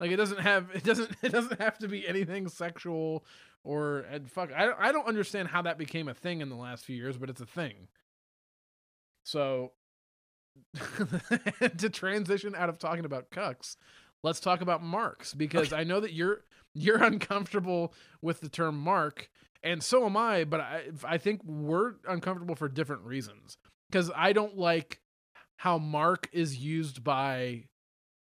Like 0.00 0.10
it 0.10 0.16
doesn't 0.16 0.40
have 0.40 0.68
it 0.74 0.82
doesn't 0.82 1.12
it 1.22 1.30
doesn't 1.30 1.60
have 1.60 1.78
to 1.78 1.88
be 1.88 2.06
anything 2.08 2.48
sexual 2.48 3.24
or 3.62 4.00
and 4.10 4.28
fuck. 4.28 4.50
I 4.52 4.66
don't- 4.66 4.78
I 4.80 4.90
don't 4.90 5.06
understand 5.06 5.46
how 5.48 5.62
that 5.62 5.78
became 5.78 6.08
a 6.08 6.14
thing 6.14 6.40
in 6.40 6.48
the 6.48 6.56
last 6.56 6.84
few 6.84 6.96
years, 6.96 7.16
but 7.16 7.30
it's 7.30 7.40
a 7.40 7.46
thing. 7.46 7.86
So 9.26 9.72
to 11.78 11.90
transition 11.90 12.54
out 12.54 12.68
of 12.68 12.78
talking 12.78 13.04
about 13.04 13.30
cucks, 13.30 13.76
let's 14.22 14.38
talk 14.38 14.60
about 14.60 14.82
marks 14.84 15.34
because 15.34 15.72
I 15.72 15.82
know 15.84 15.98
that 16.00 16.12
you're 16.12 16.42
you're 16.74 17.02
uncomfortable 17.02 17.92
with 18.22 18.40
the 18.40 18.48
term 18.48 18.78
mark 18.78 19.28
and 19.64 19.82
so 19.82 20.06
am 20.06 20.16
I, 20.16 20.44
but 20.44 20.60
I 20.60 20.84
I 21.04 21.18
think 21.18 21.42
we're 21.44 21.94
uncomfortable 22.08 22.54
for 22.54 22.68
different 22.68 23.02
reasons. 23.02 23.58
Cuz 23.90 24.10
I 24.14 24.32
don't 24.32 24.56
like 24.56 25.00
how 25.56 25.76
mark 25.78 26.28
is 26.32 26.58
used 26.58 27.02
by 27.02 27.64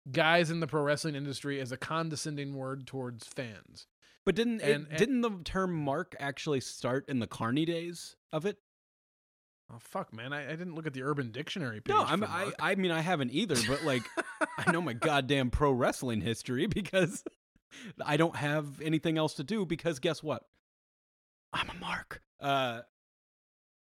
guys 0.10 0.50
in 0.50 0.62
the 0.62 0.68
pro 0.68 0.84
wrestling 0.84 1.16
industry 1.16 1.60
as 1.60 1.74
a 1.74 1.78
condescending 1.78 2.54
word 2.56 2.88
towards 2.88 3.28
fans. 3.28 3.88
But 4.24 4.36
didn't 4.36 4.62
it, 4.62 4.72
And- 4.74 4.88
and- 4.88 4.98
didn't 4.98 5.20
the 5.22 5.32
term 5.44 5.74
mark 5.74 6.16
actually 6.18 6.62
start 6.62 7.10
in 7.10 7.20
the 7.20 7.28
Carney 7.28 7.66
days 7.66 8.16
of 8.32 8.46
it? 8.46 8.60
Oh 9.72 9.80
fuck, 9.80 10.14
man! 10.14 10.32
I, 10.32 10.46
I 10.46 10.56
didn't 10.56 10.76
look 10.76 10.88
at 10.88 10.94
the 10.94 11.04
Urban 11.04 11.32
Dictionary 11.32 11.82
page. 11.82 11.94
No, 11.94 12.02
I'm, 12.02 12.24
I. 12.24 12.54
I 12.60 12.76
mean 12.76 12.92
I 12.92 13.02
haven't 13.02 13.32
either, 13.32 13.56
but 13.68 13.84
like 13.84 14.04
I 14.58 14.72
know 14.72 14.82
my 14.82 14.94
goddamn 14.94 15.50
pro 15.50 15.72
wrestling 15.72 16.22
history 16.22 16.68
because 16.68 17.24
I 18.04 18.16
don't 18.18 18.36
have 18.36 18.82
anything 18.82 19.18
else 19.18 19.34
to 19.36 19.44
do 19.44 19.66
because 19.66 20.00
guess 20.00 20.24
what? 20.24 20.44
I'm 21.52 21.70
a 21.70 21.74
mark. 21.76 22.22
Uh 22.40 22.82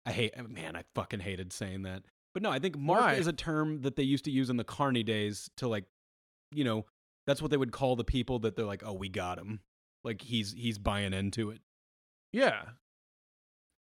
I 0.05 0.12
hate 0.12 0.51
man, 0.51 0.77
I 0.77 0.83
fucking 0.95 1.20
hated 1.20 1.53
saying 1.53 1.83
that. 1.83 2.03
But 2.35 2.43
no, 2.43 2.51
I 2.51 2.59
think 2.59 2.77
mark 2.77 3.01
Why? 3.01 3.14
is 3.14 3.27
a 3.27 3.33
term 3.33 3.83
that 3.83 3.97
they 3.97 4.03
used 4.03 4.25
to 4.25 4.31
use 4.31 4.51
in 4.51 4.57
the 4.57 4.64
Carney 4.64 5.03
days 5.03 5.51
to 5.57 5.68
like 5.68 5.85
you 6.55 6.64
know, 6.64 6.85
that's 7.27 7.41
what 7.41 7.51
they 7.51 7.57
would 7.57 7.73
call 7.73 7.97
the 7.97 8.05
people 8.05 8.41
that 8.41 8.57
they're 8.57 8.66
like, 8.66 8.83
"Oh, 8.85 8.93
we 8.93 9.09
got 9.09 9.39
him." 9.39 9.61
Like 10.05 10.20
he's 10.20 10.53
he's 10.53 10.77
buying 10.79 11.14
into 11.14 11.51
it. 11.51 11.61
yeah, 12.33 12.62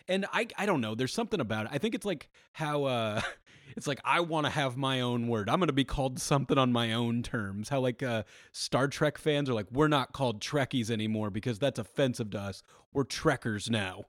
And 0.08 0.26
I 0.32 0.48
I 0.56 0.66
don't 0.66 0.80
know, 0.80 0.94
there's 0.94 1.14
something 1.14 1.40
about 1.40 1.66
it. 1.66 1.72
I 1.72 1.78
think 1.78 1.94
it's 1.94 2.04
like 2.04 2.28
how 2.52 2.84
uh 2.84 3.20
it's 3.76 3.86
like 3.86 4.00
I 4.04 4.20
want 4.20 4.46
to 4.46 4.50
have 4.50 4.76
my 4.76 5.00
own 5.00 5.28
word. 5.28 5.48
I'm 5.48 5.58
going 5.58 5.68
to 5.68 5.72
be 5.72 5.84
called 5.84 6.20
something 6.20 6.58
on 6.58 6.72
my 6.72 6.92
own 6.92 7.22
terms. 7.22 7.68
How 7.68 7.80
like 7.80 8.02
uh 8.02 8.24
Star 8.52 8.88
Trek 8.88 9.18
fans 9.18 9.48
are 9.48 9.54
like 9.54 9.70
we're 9.72 9.88
not 9.88 10.12
called 10.12 10.40
Trekkies 10.40 10.90
anymore 10.90 11.30
because 11.30 11.58
that's 11.58 11.78
offensive 11.78 12.30
to 12.30 12.38
us. 12.38 12.62
We're 12.92 13.04
Trekkers 13.04 13.70
now. 13.70 14.04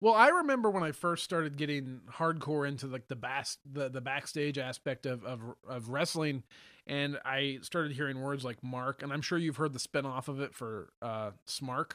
Well, 0.00 0.14
I 0.14 0.28
remember 0.28 0.70
when 0.70 0.82
I 0.82 0.92
first 0.92 1.24
started 1.24 1.56
getting 1.56 2.02
hardcore 2.12 2.68
into 2.68 2.86
like 2.86 3.08
the 3.08 3.16
bas- 3.16 3.58
the 3.64 3.88
the 3.88 4.02
backstage 4.02 4.58
aspect 4.58 5.06
of 5.06 5.24
of 5.24 5.40
of 5.66 5.88
wrestling, 5.88 6.42
and 6.86 7.18
I 7.24 7.58
started 7.62 7.92
hearing 7.92 8.20
words 8.20 8.44
like 8.44 8.62
Mark, 8.62 9.02
and 9.02 9.12
I'm 9.12 9.22
sure 9.22 9.38
you've 9.38 9.56
heard 9.56 9.72
the 9.72 9.78
spin-off 9.78 10.28
of 10.28 10.40
it 10.40 10.54
for 10.54 10.90
uh 11.00 11.30
Smark. 11.48 11.92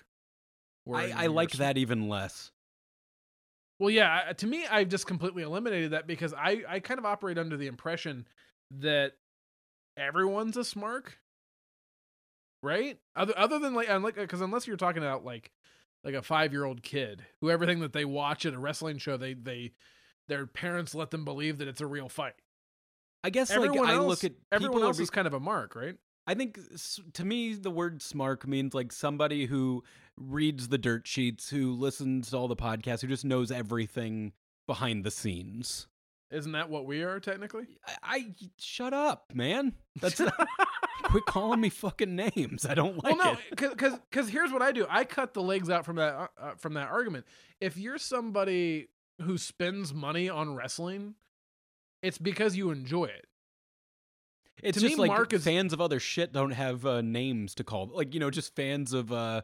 I 0.91 1.11
I 1.15 1.27
like 1.27 1.51
sm- 1.51 1.59
that 1.59 1.77
even 1.77 2.09
less. 2.09 2.51
Well, 3.81 3.89
yeah, 3.89 4.31
to 4.37 4.45
me, 4.45 4.63
I've 4.69 4.89
just 4.89 5.07
completely 5.07 5.41
eliminated 5.41 5.93
that 5.93 6.05
because 6.05 6.35
I 6.35 6.61
I 6.69 6.79
kind 6.81 6.99
of 6.99 7.05
operate 7.07 7.39
under 7.39 7.57
the 7.57 7.65
impression 7.65 8.27
that 8.77 9.13
everyone's 9.97 10.55
a 10.55 10.59
Smark, 10.59 11.13
right? 12.61 12.99
Other 13.15 13.33
other 13.35 13.57
than 13.57 13.73
like 13.73 13.89
unlike 13.89 14.13
because 14.13 14.39
unless 14.39 14.67
you're 14.67 14.77
talking 14.77 15.01
about 15.01 15.25
like 15.25 15.49
like 16.03 16.13
a 16.13 16.21
five 16.21 16.53
year 16.53 16.63
old 16.63 16.83
kid 16.83 17.23
who 17.41 17.49
everything 17.49 17.79
that 17.79 17.91
they 17.91 18.05
watch 18.05 18.45
at 18.45 18.53
a 18.53 18.59
wrestling 18.59 18.99
show 18.99 19.17
they 19.17 19.33
they 19.33 19.71
their 20.27 20.45
parents 20.45 20.93
let 20.93 21.09
them 21.09 21.25
believe 21.25 21.57
that 21.57 21.67
it's 21.67 21.81
a 21.81 21.87
real 21.87 22.07
fight. 22.07 22.35
I 23.23 23.31
guess 23.31 23.49
Everyone 23.49 23.79
like 23.79 23.89
I 23.89 23.97
look 23.97 24.23
at 24.23 24.33
everyone 24.51 24.75
people 24.75 24.87
else 24.89 24.97
be- 24.97 25.03
is 25.03 25.09
kind 25.09 25.25
of 25.25 25.33
a 25.33 25.39
mark, 25.39 25.75
right? 25.75 25.95
I 26.27 26.35
think 26.35 26.59
to 27.13 27.25
me 27.25 27.55
the 27.55 27.71
word 27.71 28.01
smark 28.01 28.45
means 28.45 28.75
like 28.75 28.91
somebody 28.91 29.47
who 29.47 29.83
reads 30.27 30.67
the 30.67 30.77
dirt 30.77 31.07
sheets, 31.07 31.49
who 31.49 31.73
listens 31.73 32.29
to 32.29 32.37
all 32.37 32.47
the 32.47 32.55
podcasts, 32.55 33.01
who 33.01 33.07
just 33.07 33.25
knows 33.25 33.51
everything 33.51 34.33
behind 34.67 35.03
the 35.03 35.11
scenes. 35.11 35.87
Isn't 36.31 36.53
that 36.53 36.69
what 36.69 36.85
we 36.85 37.03
are 37.03 37.19
technically? 37.19 37.67
I, 37.85 37.95
I 38.03 38.35
shut 38.57 38.93
up, 38.93 39.31
man. 39.33 39.73
That's 39.99 40.21
quit 41.03 41.25
calling 41.25 41.59
me 41.59 41.69
fucking 41.69 42.15
names. 42.15 42.65
I 42.65 42.73
don't 42.73 43.03
like 43.03 43.17
well, 43.17 43.33
no, 43.33 43.33
it. 43.33 43.39
because 43.49 43.99
because 44.09 44.29
here's 44.29 44.51
what 44.51 44.61
I 44.61 44.71
do. 44.71 44.85
I 44.89 45.03
cut 45.03 45.33
the 45.33 45.41
legs 45.41 45.69
out 45.69 45.85
from 45.85 45.97
that 45.97 46.15
uh, 46.15 46.27
uh, 46.39 46.51
from 46.55 46.75
that 46.75 46.89
argument. 46.89 47.25
If 47.59 47.77
you're 47.77 47.97
somebody 47.97 48.87
who 49.21 49.37
spends 49.37 49.93
money 49.93 50.29
on 50.29 50.55
wrestling, 50.55 51.15
it's 52.01 52.17
because 52.17 52.55
you 52.55 52.71
enjoy 52.71 53.05
it. 53.05 53.27
It's 54.63 54.77
to 54.77 54.83
me, 54.83 54.89
just 54.89 54.99
like 54.99 55.09
Mark 55.09 55.33
is- 55.33 55.43
fans 55.43 55.73
of 55.73 55.81
other 55.81 55.99
shit 55.99 56.31
don't 56.31 56.51
have 56.51 56.85
uh, 56.85 57.01
names 57.01 57.55
to 57.55 57.63
call. 57.63 57.89
Like 57.93 58.13
you 58.13 58.19
know, 58.19 58.29
just 58.29 58.55
fans 58.55 58.93
of 58.93 59.11
uh 59.11 59.41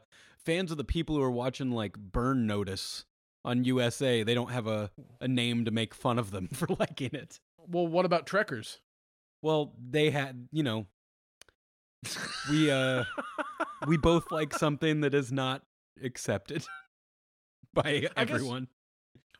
fans 0.47 0.71
of 0.71 0.77
the 0.77 0.83
people 0.85 1.13
who 1.13 1.21
are 1.21 1.29
watching 1.29 1.71
like 1.71 1.97
Burn 1.97 2.47
Notice 2.47 3.03
on 3.43 3.65
USA. 3.65 4.23
They 4.23 4.33
don't 4.33 4.51
have 4.51 4.65
a 4.65 4.89
a 5.19 5.27
name 5.27 5.65
to 5.65 5.71
make 5.71 5.93
fun 5.93 6.17
of 6.17 6.31
them 6.31 6.47
for 6.53 6.67
liking 6.79 7.11
it. 7.13 7.39
Well, 7.67 7.85
what 7.85 8.05
about 8.05 8.25
Trekkers? 8.25 8.79
Well, 9.41 9.73
they 9.77 10.09
had 10.09 10.47
you 10.53 10.63
know 10.63 10.87
we 12.49 12.71
uh 12.71 13.03
we 13.87 13.97
both 13.97 14.31
like 14.31 14.53
something 14.53 15.01
that 15.01 15.13
is 15.13 15.33
not 15.33 15.63
accepted 16.01 16.65
by 17.73 18.07
everyone. 18.15 18.69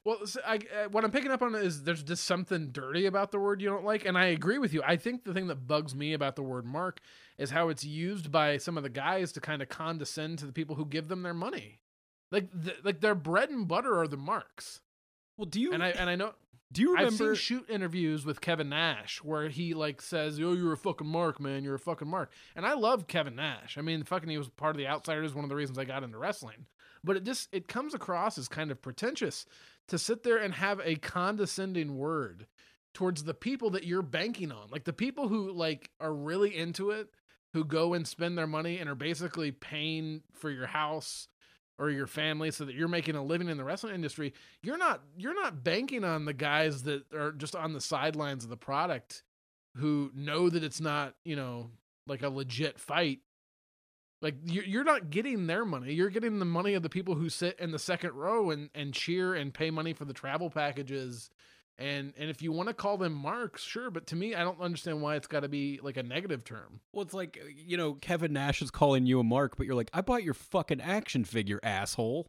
Well, 0.08 0.20
s 0.24 0.38
I 0.46 0.56
uh, 0.56 0.88
what 0.90 1.04
I'm 1.04 1.12
picking 1.12 1.32
up 1.32 1.42
on 1.42 1.54
is 1.54 1.84
there's 1.84 2.02
just 2.02 2.24
something 2.24 2.70
dirty 2.72 3.08
about 3.08 3.34
the 3.34 3.40
word 3.40 3.62
you 3.62 3.68
don't 3.68 3.84
like, 3.84 4.06
and 4.06 4.18
I 4.18 4.28
agree 4.28 4.58
with 4.58 4.74
you. 4.74 4.82
I 4.82 4.96
think 4.96 5.26
the 5.26 5.34
thing 5.34 5.48
that 5.48 5.68
bugs 5.68 5.94
me 5.94 6.14
about 6.14 6.38
the 6.38 6.44
word 6.44 6.66
mark 6.66 7.02
is 7.38 7.52
how 7.52 7.68
it's 7.68 7.84
used 7.84 8.32
by 8.32 8.56
some 8.56 8.78
of 8.78 8.84
the 8.84 8.90
guys 8.90 9.34
to 9.34 9.42
kind 9.42 9.62
of 9.62 9.68
condescend 9.68 10.40
to 10.40 10.46
the 10.46 10.54
people 10.54 10.78
who 10.78 10.86
give 10.86 11.10
them 11.10 11.24
their 11.24 11.34
money. 11.34 11.82
Like, 12.32 12.48
th- 12.64 12.78
like 12.86 13.02
their 13.02 13.16
bread 13.16 13.50
and 13.50 13.68
butter 13.68 14.00
are 14.00 14.08
the 14.08 14.16
marks, 14.16 14.80
well, 15.38 15.46
do 15.46 15.60
you 15.60 15.74
and 15.74 15.84
I 15.84 15.90
and 15.90 16.10
I 16.10 16.16
know 16.16 16.36
do 16.72 16.84
you 16.84 16.96
I've 16.96 17.10
seen 17.10 17.20
remember? 17.20 17.36
shoot 17.36 17.70
interviews 17.70 18.26
with 18.26 18.40
Kevin 18.40 18.70
Nash 18.70 19.22
where 19.26 19.50
he 19.50 19.74
like 19.74 20.02
says, 20.02 20.40
"Oh, 20.40 20.54
you're 20.54 20.72
a 20.72 20.78
fucking 20.78 21.08
mark, 21.08 21.42
man. 21.42 21.66
You're 21.66 21.76
a 21.76 21.80
fucking 21.80 22.08
mark." 22.08 22.32
And 22.56 22.66
I 22.66 22.76
love 22.76 23.08
Kevin 23.08 23.36
Nash. 23.36 23.78
I 23.78 23.82
mean, 23.82 24.04
fucking, 24.04 24.30
he 24.30 24.38
was 24.38 24.48
part 24.48 24.74
of 24.74 24.78
the 24.78 24.88
Outsiders. 24.88 25.36
One 25.36 25.44
of 25.44 25.50
the 25.50 25.56
reasons 25.58 25.78
I 25.78 25.84
got 25.84 26.04
into 26.04 26.18
wrestling. 26.18 26.66
But 27.04 27.18
it 27.18 27.24
just 27.24 27.50
it 27.52 27.68
comes 27.68 27.94
across 27.94 28.38
as 28.38 28.48
kind 28.48 28.72
of 28.72 28.82
pretentious 28.82 29.46
to 29.88 29.98
sit 29.98 30.24
there 30.24 30.38
and 30.38 30.54
have 30.54 30.82
a 30.84 30.96
condescending 30.96 31.98
word 31.98 32.48
towards 32.94 33.24
the 33.24 33.34
people 33.34 33.72
that 33.72 33.86
you're 33.86 34.02
banking 34.02 34.52
on. 34.52 34.70
Like 34.72 34.84
the 34.84 34.94
people 34.94 35.28
who 35.28 35.52
like 35.52 35.90
are 36.00 36.14
really 36.14 36.56
into 36.56 36.92
it, 36.92 37.10
who 37.54 37.64
go 37.64 37.94
and 37.94 38.08
spend 38.08 38.38
their 38.38 38.48
money 38.48 38.80
and 38.80 38.90
are 38.90 38.96
basically 38.96 39.52
paying 39.52 40.22
for 40.34 40.50
your 40.50 40.68
house 40.68 41.28
or 41.80 41.90
your 41.90 42.08
family 42.08 42.52
so 42.52 42.66
that 42.66 42.76
you're 42.76 42.88
making 42.88 43.16
a 43.16 43.24
living 43.24 43.50
in 43.50 43.58
the 43.58 43.64
wrestling 43.64 43.96
industry. 43.96 44.34
You're 44.64 44.78
not 44.78 45.02
you're 45.16 45.40
not 45.40 45.64
banking 45.64 46.04
on 46.04 46.26
the 46.26 46.34
guys 46.34 46.84
that 46.84 47.14
are 47.14 47.32
just 47.32 47.56
on 47.56 47.74
the 47.74 47.82
sidelines 47.82 48.44
of 48.44 48.50
the 48.50 48.58
product 48.58 49.24
who 49.76 50.12
know 50.16 50.50
that 50.50 50.64
it's 50.64 50.82
not, 50.82 51.14
you 51.24 51.36
know, 51.36 51.70
like 52.08 52.24
a 52.24 52.30
legit 52.30 52.80
fight 52.80 53.20
like 54.22 54.36
you're 54.44 54.84
not 54.84 55.10
getting 55.10 55.48
their 55.48 55.64
money. 55.64 55.94
You're 55.94 56.10
getting 56.10 56.40
the 56.40 56.46
money 56.46 56.74
of 56.74 56.84
the 56.84 56.90
people 56.90 57.16
who 57.16 57.30
sit 57.30 57.60
in 57.60 57.72
the 57.72 57.80
second 57.80 58.14
row 58.14 58.50
and 58.50 58.70
and 58.74 58.94
cheer 58.94 59.36
and 59.36 59.54
pay 59.54 59.70
money 59.70 59.94
for 59.94 60.06
the 60.06 60.14
travel 60.14 60.50
packages. 60.50 61.30
And 61.78 62.14
and 62.18 62.30
if 62.30 62.42
you 62.42 62.52
want 62.52 62.70
to 62.70 62.74
call 62.74 62.98
them 62.98 63.14
marks 63.14 63.62
sure 63.62 63.92
but 63.92 64.08
to 64.08 64.16
me 64.16 64.34
i 64.34 64.44
don't 64.44 64.60
understand 64.60 65.00
why 65.00 65.16
it's 65.16 65.28
got 65.28 65.42
to 65.42 65.48
be 65.48 65.80
like 65.84 65.98
a 65.98 66.04
negative 66.04 66.44
term. 66.44 66.80
Well 66.92 67.04
it's 67.04 67.14
like 67.14 67.40
you 67.56 67.78
know 67.78 67.94
kevin 67.94 68.34
nash 68.34 68.64
is 68.64 68.72
calling 68.72 69.06
you 69.06 69.20
a 69.20 69.24
mark 69.24 69.58
but 69.58 69.68
you're 69.68 69.76
like 69.76 69.92
i 69.94 70.02
bought 70.02 70.24
your 70.24 70.34
fucking 70.34 70.82
action 70.82 71.24
figure 71.24 71.60
asshole. 71.62 72.26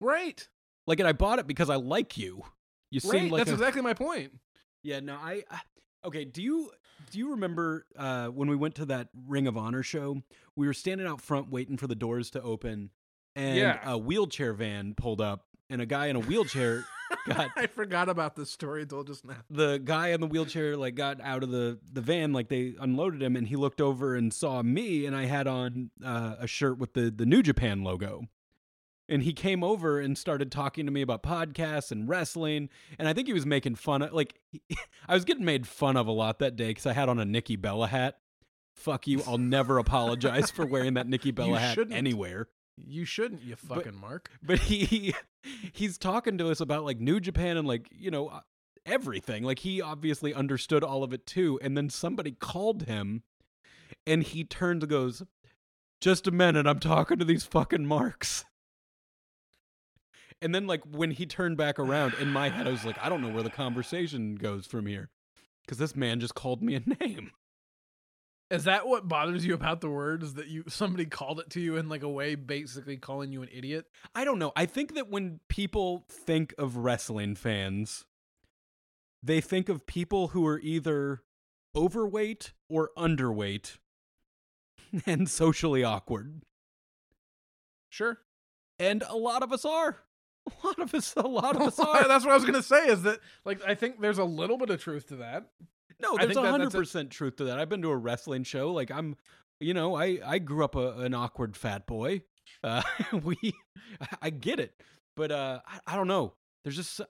Right. 0.00 0.48
Like 0.88 0.98
and 0.98 1.06
i 1.06 1.12
bought 1.12 1.38
it 1.38 1.46
because 1.46 1.70
i 1.70 1.76
like 1.76 2.18
you. 2.18 2.42
You 2.90 3.00
right. 3.04 3.20
seem 3.20 3.30
like 3.30 3.40
that's 3.40 3.50
a... 3.50 3.54
exactly 3.54 3.82
my 3.82 3.94
point. 3.94 4.32
Yeah 4.82 4.98
no 4.98 5.14
I, 5.14 5.44
I 5.48 5.60
okay 6.04 6.24
do 6.24 6.42
you 6.42 6.72
do 7.10 7.18
you 7.18 7.30
remember 7.32 7.86
uh, 7.96 8.26
when 8.28 8.48
we 8.48 8.56
went 8.56 8.76
to 8.76 8.86
that 8.86 9.08
Ring 9.26 9.46
of 9.46 9.56
Honor 9.56 9.82
show? 9.82 10.22
We 10.56 10.66
were 10.66 10.72
standing 10.74 11.06
out 11.06 11.20
front 11.20 11.50
waiting 11.50 11.76
for 11.76 11.86
the 11.86 11.94
doors 11.94 12.30
to 12.30 12.42
open, 12.42 12.90
and 13.36 13.56
Yeah. 13.58 13.80
a 13.84 13.98
wheelchair 13.98 14.52
van 14.52 14.94
pulled 14.94 15.20
up, 15.20 15.44
and 15.68 15.80
a 15.80 15.86
guy 15.86 16.06
in 16.06 16.16
a 16.16 16.20
wheelchair 16.20 16.84
got 17.26 17.50
i 17.56 17.66
forgot 17.66 18.08
about 18.08 18.36
this 18.36 18.50
story 18.50 18.82
until 18.82 19.02
just 19.04 19.24
now 19.24 19.34
the 19.50 19.80
guy 19.84 20.08
in 20.08 20.20
the 20.20 20.26
wheelchair 20.28 20.76
like 20.76 20.94
got 20.94 21.20
out 21.20 21.42
of 21.42 21.50
the 21.50 21.76
the 21.92 22.00
van 22.00 22.32
like 22.32 22.48
they 22.48 22.74
unloaded 22.80 23.20
him 23.20 23.34
and 23.36 23.48
he 23.48 23.56
looked 23.56 23.80
over 23.80 24.14
and 24.14 24.32
saw 24.32 24.62
me 24.62 25.06
and 25.06 25.14
i 25.16 25.24
had 25.24 25.48
on 25.48 25.90
uh, 26.04 26.36
a 26.38 26.46
shirt 26.46 26.78
with 26.78 26.92
the 26.94 27.10
the 27.10 27.26
new 27.26 27.42
japan 27.42 27.82
logo 27.82 28.22
and 29.10 29.22
he 29.22 29.32
came 29.32 29.62
over 29.62 30.00
and 30.00 30.16
started 30.16 30.50
talking 30.50 30.86
to 30.86 30.92
me 30.92 31.02
about 31.02 31.22
podcasts 31.22 31.90
and 31.92 32.08
wrestling 32.08 32.68
and 32.98 33.06
i 33.08 33.12
think 33.12 33.26
he 33.26 33.34
was 33.34 33.46
making 33.46 33.74
fun 33.74 34.02
of 34.02 34.12
like 34.12 34.38
he, 34.50 34.62
i 35.08 35.14
was 35.14 35.24
getting 35.24 35.44
made 35.44 35.66
fun 35.66 35.96
of 35.96 36.06
a 36.06 36.12
lot 36.12 36.38
that 36.38 36.56
day 36.56 36.68
because 36.68 36.86
i 36.86 36.92
had 36.92 37.08
on 37.08 37.18
a 37.18 37.24
nikki 37.24 37.56
bella 37.56 37.86
hat 37.86 38.18
fuck 38.74 39.06
you 39.06 39.22
i'll 39.26 39.38
never 39.38 39.78
apologize 39.86 40.50
for 40.50 40.64
wearing 40.64 40.94
that 40.94 41.06
nikki 41.06 41.30
bella 41.30 41.58
hat 41.58 41.74
shouldn't. 41.74 41.96
anywhere 41.96 42.48
you 42.76 43.04
shouldn't 43.04 43.42
you 43.42 43.56
fucking 43.56 44.00
mark 44.00 44.30
but 44.42 44.58
he 44.58 45.12
he's 45.72 45.98
talking 45.98 46.38
to 46.38 46.50
us 46.50 46.60
about 46.60 46.84
like 46.84 47.00
New 47.00 47.20
Japan 47.20 47.56
and 47.56 47.66
like 47.66 47.88
you 47.90 48.10
know 48.10 48.28
uh, 48.28 48.40
everything. 48.86 49.42
Like 49.42 49.60
he 49.60 49.80
obviously 49.80 50.34
understood 50.34 50.84
all 50.84 51.02
of 51.02 51.12
it 51.12 51.26
too. 51.26 51.58
And 51.62 51.76
then 51.76 51.90
somebody 51.90 52.32
called 52.32 52.82
him, 52.82 53.22
and 54.06 54.22
he 54.22 54.44
turned 54.44 54.82
and 54.82 54.90
goes, 54.90 55.22
"Just 56.00 56.26
a 56.26 56.30
minute, 56.30 56.66
I'm 56.66 56.80
talking 56.80 57.18
to 57.18 57.24
these 57.24 57.44
fucking 57.44 57.86
marks." 57.86 58.44
And 60.42 60.54
then 60.54 60.66
like 60.66 60.82
when 60.84 61.10
he 61.10 61.26
turned 61.26 61.56
back 61.56 61.78
around, 61.78 62.14
in 62.14 62.28
my 62.28 62.48
head 62.48 62.66
I 62.66 62.70
was 62.70 62.84
like, 62.84 62.98
I 63.02 63.08
don't 63.08 63.20
know 63.20 63.28
where 63.28 63.42
the 63.42 63.50
conversation 63.50 64.36
goes 64.36 64.66
from 64.66 64.86
here, 64.86 65.10
because 65.64 65.78
this 65.78 65.94
man 65.94 66.20
just 66.20 66.34
called 66.34 66.62
me 66.62 66.74
a 66.74 66.80
name. 66.80 67.32
is 68.50 68.64
that 68.64 68.86
what 68.86 69.06
bothers 69.06 69.44
you 69.44 69.54
about 69.54 69.80
the 69.80 69.90
word 69.90 70.22
is 70.22 70.34
that 70.34 70.48
you 70.48 70.64
somebody 70.66 71.04
called 71.04 71.40
it 71.40 71.50
to 71.50 71.60
you 71.60 71.76
in 71.76 71.88
like 71.88 72.02
a 72.02 72.08
way 72.08 72.34
basically 72.34 72.96
calling 72.96 73.32
you 73.32 73.42
an 73.42 73.48
idiot 73.52 73.86
I 74.14 74.24
don't 74.24 74.38
know. 74.38 74.52
I 74.56 74.66
think 74.66 74.94
that 74.94 75.08
when 75.10 75.40
people 75.48 76.04
think 76.08 76.54
of 76.58 76.76
wrestling 76.76 77.34
fans, 77.34 78.06
they 79.22 79.40
think 79.40 79.68
of 79.68 79.86
people 79.86 80.28
who 80.28 80.46
are 80.46 80.58
either 80.60 81.22
overweight 81.76 82.52
or 82.68 82.90
underweight 82.96 83.76
and 85.06 85.28
socially 85.28 85.84
awkward. 85.84 86.42
sure 87.90 88.18
And 88.78 89.04
a 89.06 89.16
lot 89.16 89.42
of 89.42 89.52
us 89.52 89.64
are. 89.66 89.98
A 90.62 90.66
lot 90.66 90.78
of 90.78 90.94
us 90.94 91.14
a 91.16 91.26
lot 91.26 91.56
of 91.56 91.62
us 91.68 91.78
are. 91.78 92.06
That's 92.06 92.24
what 92.24 92.32
I 92.32 92.34
was 92.34 92.44
gonna 92.44 92.62
say. 92.62 92.86
Is 92.86 93.02
that 93.02 93.20
like 93.44 93.62
I 93.66 93.74
think 93.74 94.00
there's 94.00 94.18
a 94.18 94.24
little 94.24 94.58
bit 94.58 94.70
of 94.70 94.80
truth 94.80 95.08
to 95.08 95.16
that. 95.16 95.46
No, 96.00 96.16
there's 96.16 96.36
a 96.36 96.50
hundred 96.50 96.72
percent 96.72 97.10
truth 97.10 97.36
to 97.36 97.44
that. 97.44 97.58
I've 97.58 97.68
been 97.68 97.82
to 97.82 97.90
a 97.90 97.96
wrestling 97.96 98.44
show. 98.44 98.72
Like 98.72 98.90
I'm, 98.90 99.16
you 99.58 99.74
know, 99.74 99.94
I 99.94 100.18
I 100.24 100.38
grew 100.38 100.64
up 100.64 100.74
a, 100.74 100.92
an 101.00 101.14
awkward 101.14 101.56
fat 101.56 101.86
boy. 101.86 102.22
Uh, 102.62 102.82
we, 103.22 103.36
I 104.20 104.30
get 104.30 104.60
it, 104.60 104.74
but 105.16 105.30
uh, 105.30 105.60
I, 105.66 105.94
I 105.94 105.96
don't 105.96 106.08
know. 106.08 106.34
There's 106.64 106.76
just, 106.76 107.00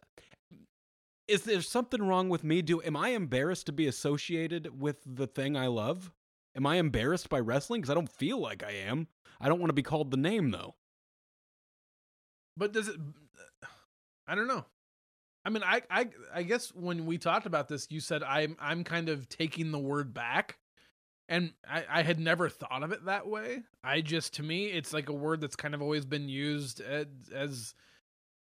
is 1.27 1.43
there 1.43 1.61
something 1.61 2.03
wrong 2.03 2.29
with 2.29 2.45
me? 2.45 2.63
Do 2.63 2.83
am 2.83 2.97
I 2.97 3.11
embarrassed 3.11 3.67
to 3.67 3.73
be 3.73 3.87
associated 3.87 4.81
with 4.81 4.99
the 5.07 5.27
thing 5.27 5.57
I 5.57 5.67
love? 5.67 6.13
Am 6.57 6.67
I 6.67 6.77
embarrassed 6.77 7.29
by 7.29 7.41
wrestling? 7.41 7.81
Because 7.81 7.91
I 7.91 7.95
don't 7.95 8.11
feel 8.11 8.39
like 8.39 8.65
I 8.65 8.73
am. 8.73 9.09
I 9.41 9.49
don't 9.49 9.61
want 9.61 9.71
to 9.71 9.75
be 9.75 9.83
called 9.83 10.11
the 10.11 10.17
name 10.17 10.51
though. 10.51 10.75
But 12.57 12.73
does 12.73 12.89
it? 12.89 12.97
I 14.31 14.37
don't 14.37 14.47
know. 14.47 14.65
I 15.45 15.51
mean, 15.51 15.65
I 15.65 15.83
I 15.91 16.09
I 16.33 16.43
guess 16.45 16.73
when 16.73 17.05
we 17.05 17.19
talked 17.19 17.47
about 17.47 17.67
this, 17.67 17.89
you 17.91 17.99
said 17.99 18.23
I'm 18.23 18.57
I'm 18.61 18.85
kind 18.85 19.09
of 19.09 19.29
taking 19.29 19.73
the 19.73 19.79
word 19.79 20.15
back, 20.15 20.59
and 21.29 21.53
I 21.69 21.85
I 21.91 22.03
had 22.03 22.21
never 22.21 22.49
thought 22.49 22.85
of 22.85 22.93
it 22.93 23.07
that 23.07 23.27
way. 23.27 23.65
I 23.83 24.03
just 24.03 24.35
to 24.35 24.45
me, 24.45 24.67
it's 24.67 24.93
like 24.93 25.09
a 25.09 25.15
word 25.15 25.41
that's 25.41 25.57
kind 25.57 25.75
of 25.75 25.83
always 25.83 26.05
been 26.05 26.29
used 26.29 26.81
as, 26.81 27.07
as 27.35 27.75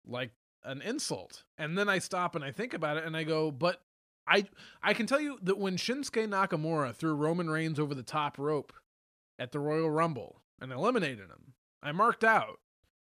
like 0.07 0.33
an 0.63 0.83
insult, 0.83 1.45
and 1.57 1.79
then 1.79 1.89
I 1.89 2.01
stop 2.01 2.35
and 2.35 2.45
I 2.45 2.53
think 2.53 2.75
about 2.75 2.99
it, 2.99 3.05
and 3.05 3.17
I 3.17 3.25
go, 3.25 3.51
but 3.51 3.81
I 4.27 4.45
I 4.83 4.93
can 4.93 5.07
tell 5.07 5.21
you 5.21 5.39
that 5.43 5.57
when 5.57 5.77
Shinsuke 5.77 6.29
Nakamura 6.29 6.95
threw 6.95 7.15
Roman 7.15 7.49
Reigns 7.49 7.81
over 7.81 7.95
the 7.95 8.03
top 8.03 8.39
rope 8.39 8.75
at 9.39 9.53
the 9.53 9.61
Royal 9.61 9.89
Rumble 9.89 10.43
and 10.61 10.71
eliminated 10.71 11.31
him, 11.31 11.55
I 11.83 11.93
marked 11.93 12.25
out 12.25 12.59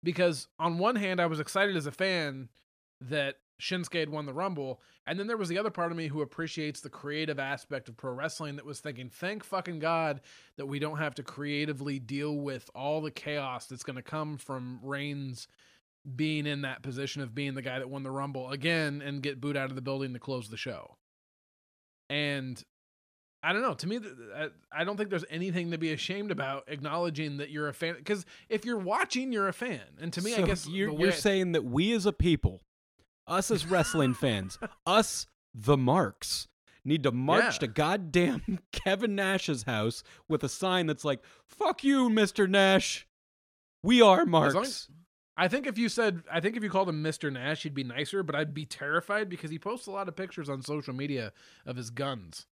because 0.02 0.48
on 0.58 0.78
one 0.78 0.96
hand 0.96 1.20
I 1.20 1.26
was 1.26 1.38
excited 1.38 1.76
as 1.76 1.84
a 1.84 1.92
fan 1.92 2.48
that 3.08 3.36
Shinsuke 3.60 3.98
had 4.00 4.08
won 4.08 4.26
the 4.26 4.32
Rumble, 4.32 4.80
and 5.06 5.18
then 5.18 5.26
there 5.28 5.36
was 5.36 5.48
the 5.48 5.58
other 5.58 5.70
part 5.70 5.92
of 5.92 5.96
me 5.98 6.08
who 6.08 6.20
appreciates 6.22 6.80
the 6.80 6.90
creative 6.90 7.38
aspect 7.38 7.88
of 7.88 7.96
pro 7.96 8.12
wrestling 8.12 8.56
that 8.56 8.64
was 8.66 8.80
thinking, 8.80 9.08
thank 9.08 9.44
fucking 9.44 9.78
God 9.78 10.20
that 10.56 10.66
we 10.66 10.78
don't 10.78 10.98
have 10.98 11.14
to 11.16 11.22
creatively 11.22 11.98
deal 11.98 12.36
with 12.36 12.68
all 12.74 13.00
the 13.00 13.10
chaos 13.10 13.66
that's 13.66 13.84
going 13.84 13.96
to 13.96 14.02
come 14.02 14.36
from 14.36 14.80
Reigns 14.82 15.46
being 16.16 16.46
in 16.46 16.62
that 16.62 16.82
position 16.82 17.22
of 17.22 17.34
being 17.34 17.54
the 17.54 17.62
guy 17.62 17.78
that 17.78 17.88
won 17.88 18.02
the 18.02 18.10
Rumble 18.10 18.50
again 18.50 19.00
and 19.00 19.22
get 19.22 19.40
booed 19.40 19.56
out 19.56 19.70
of 19.70 19.76
the 19.76 19.82
building 19.82 20.12
to 20.14 20.18
close 20.18 20.48
the 20.48 20.56
show. 20.56 20.96
And 22.10 22.62
I 23.44 23.52
don't 23.52 23.62
know. 23.62 23.74
To 23.74 23.86
me, 23.86 24.00
I- 24.72 24.84
don't 24.84 24.96
think 24.96 25.10
there's 25.10 25.24
anything 25.30 25.70
to 25.70 25.78
be 25.78 25.92
ashamed 25.92 26.30
about 26.30 26.64
acknowledging 26.68 27.38
that 27.38 27.50
you're 27.50 27.68
a 27.68 27.74
fan. 27.74 27.94
Because 27.96 28.24
if 28.48 28.64
you're 28.64 28.78
watching, 28.78 29.32
you're 29.32 29.48
a 29.48 29.52
fan. 29.52 29.80
And 30.00 30.12
to 30.12 30.22
me, 30.22 30.34
I 30.34 30.42
guess 30.42 30.66
you're, 30.68 30.90
you're 30.92 31.08
I- 31.08 31.14
saying 31.14 31.52
that 31.52 31.64
we 31.64 31.92
as 31.92 32.06
a 32.06 32.12
people, 32.12 32.62
us 33.26 33.50
as 33.50 33.66
wrestling 33.66 34.14
fans, 34.14 34.58
us 34.86 35.26
the 35.54 35.76
marks, 35.76 36.48
need 36.84 37.02
to 37.04 37.12
march 37.12 37.44
Yeah. 37.54 37.58
to 37.60 37.66
goddamn 37.68 38.58
Kevin 38.72 39.14
Nash's 39.14 39.64
house 39.64 40.02
with 40.28 40.42
a 40.44 40.48
sign 40.48 40.86
that's 40.86 41.04
like, 41.04 41.22
"Fuck 41.48 41.84
you, 41.84 42.08
Mister 42.10 42.46
Nash. 42.48 43.06
We 43.82 44.00
are 44.02 44.24
marks." 44.26 44.88
I 45.36 45.48
think 45.48 45.66
if 45.66 45.78
you 45.78 45.88
said, 45.88 46.22
I 46.30 46.40
think 46.40 46.56
if 46.56 46.62
you 46.62 46.68
called 46.68 46.90
him 46.90 47.02
Mr. 47.02 47.32
Nash, 47.32 47.62
he'd 47.62 47.74
be 47.74 47.82
nicer, 47.84 48.22
but 48.22 48.34
I'd 48.36 48.52
be 48.52 48.66
terrified 48.66 49.30
because 49.30 49.50
he 49.50 49.58
posts 49.58 49.86
a 49.86 49.90
lot 49.90 50.06
of 50.06 50.14
pictures 50.14 50.48
on 50.50 50.60
social 50.60 50.92
media 50.92 51.32
of 51.64 51.76
his 51.76 51.88
guns. 51.88 52.46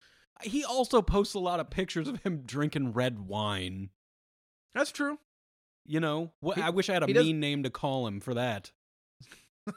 he 0.43 0.63
also 0.63 1.01
posts 1.01 1.33
a 1.33 1.39
lot 1.39 1.59
of 1.59 1.71
pictures 1.71 2.07
of 2.07 2.21
him 2.21 2.43
drinking 2.45 2.93
red 2.93 3.27
wine. 3.27 3.89
That's 4.75 4.91
true. 4.91 5.17
You 5.87 5.99
know, 5.99 6.33
what? 6.39 6.57
He- 6.57 6.61
I 6.61 6.69
wish 6.69 6.87
I 6.89 6.93
had 6.93 7.03
a 7.03 7.07
mean 7.07 7.39
name 7.39 7.63
to 7.63 7.71
call 7.71 8.05
him 8.05 8.19
for 8.19 8.35
that. 8.35 8.71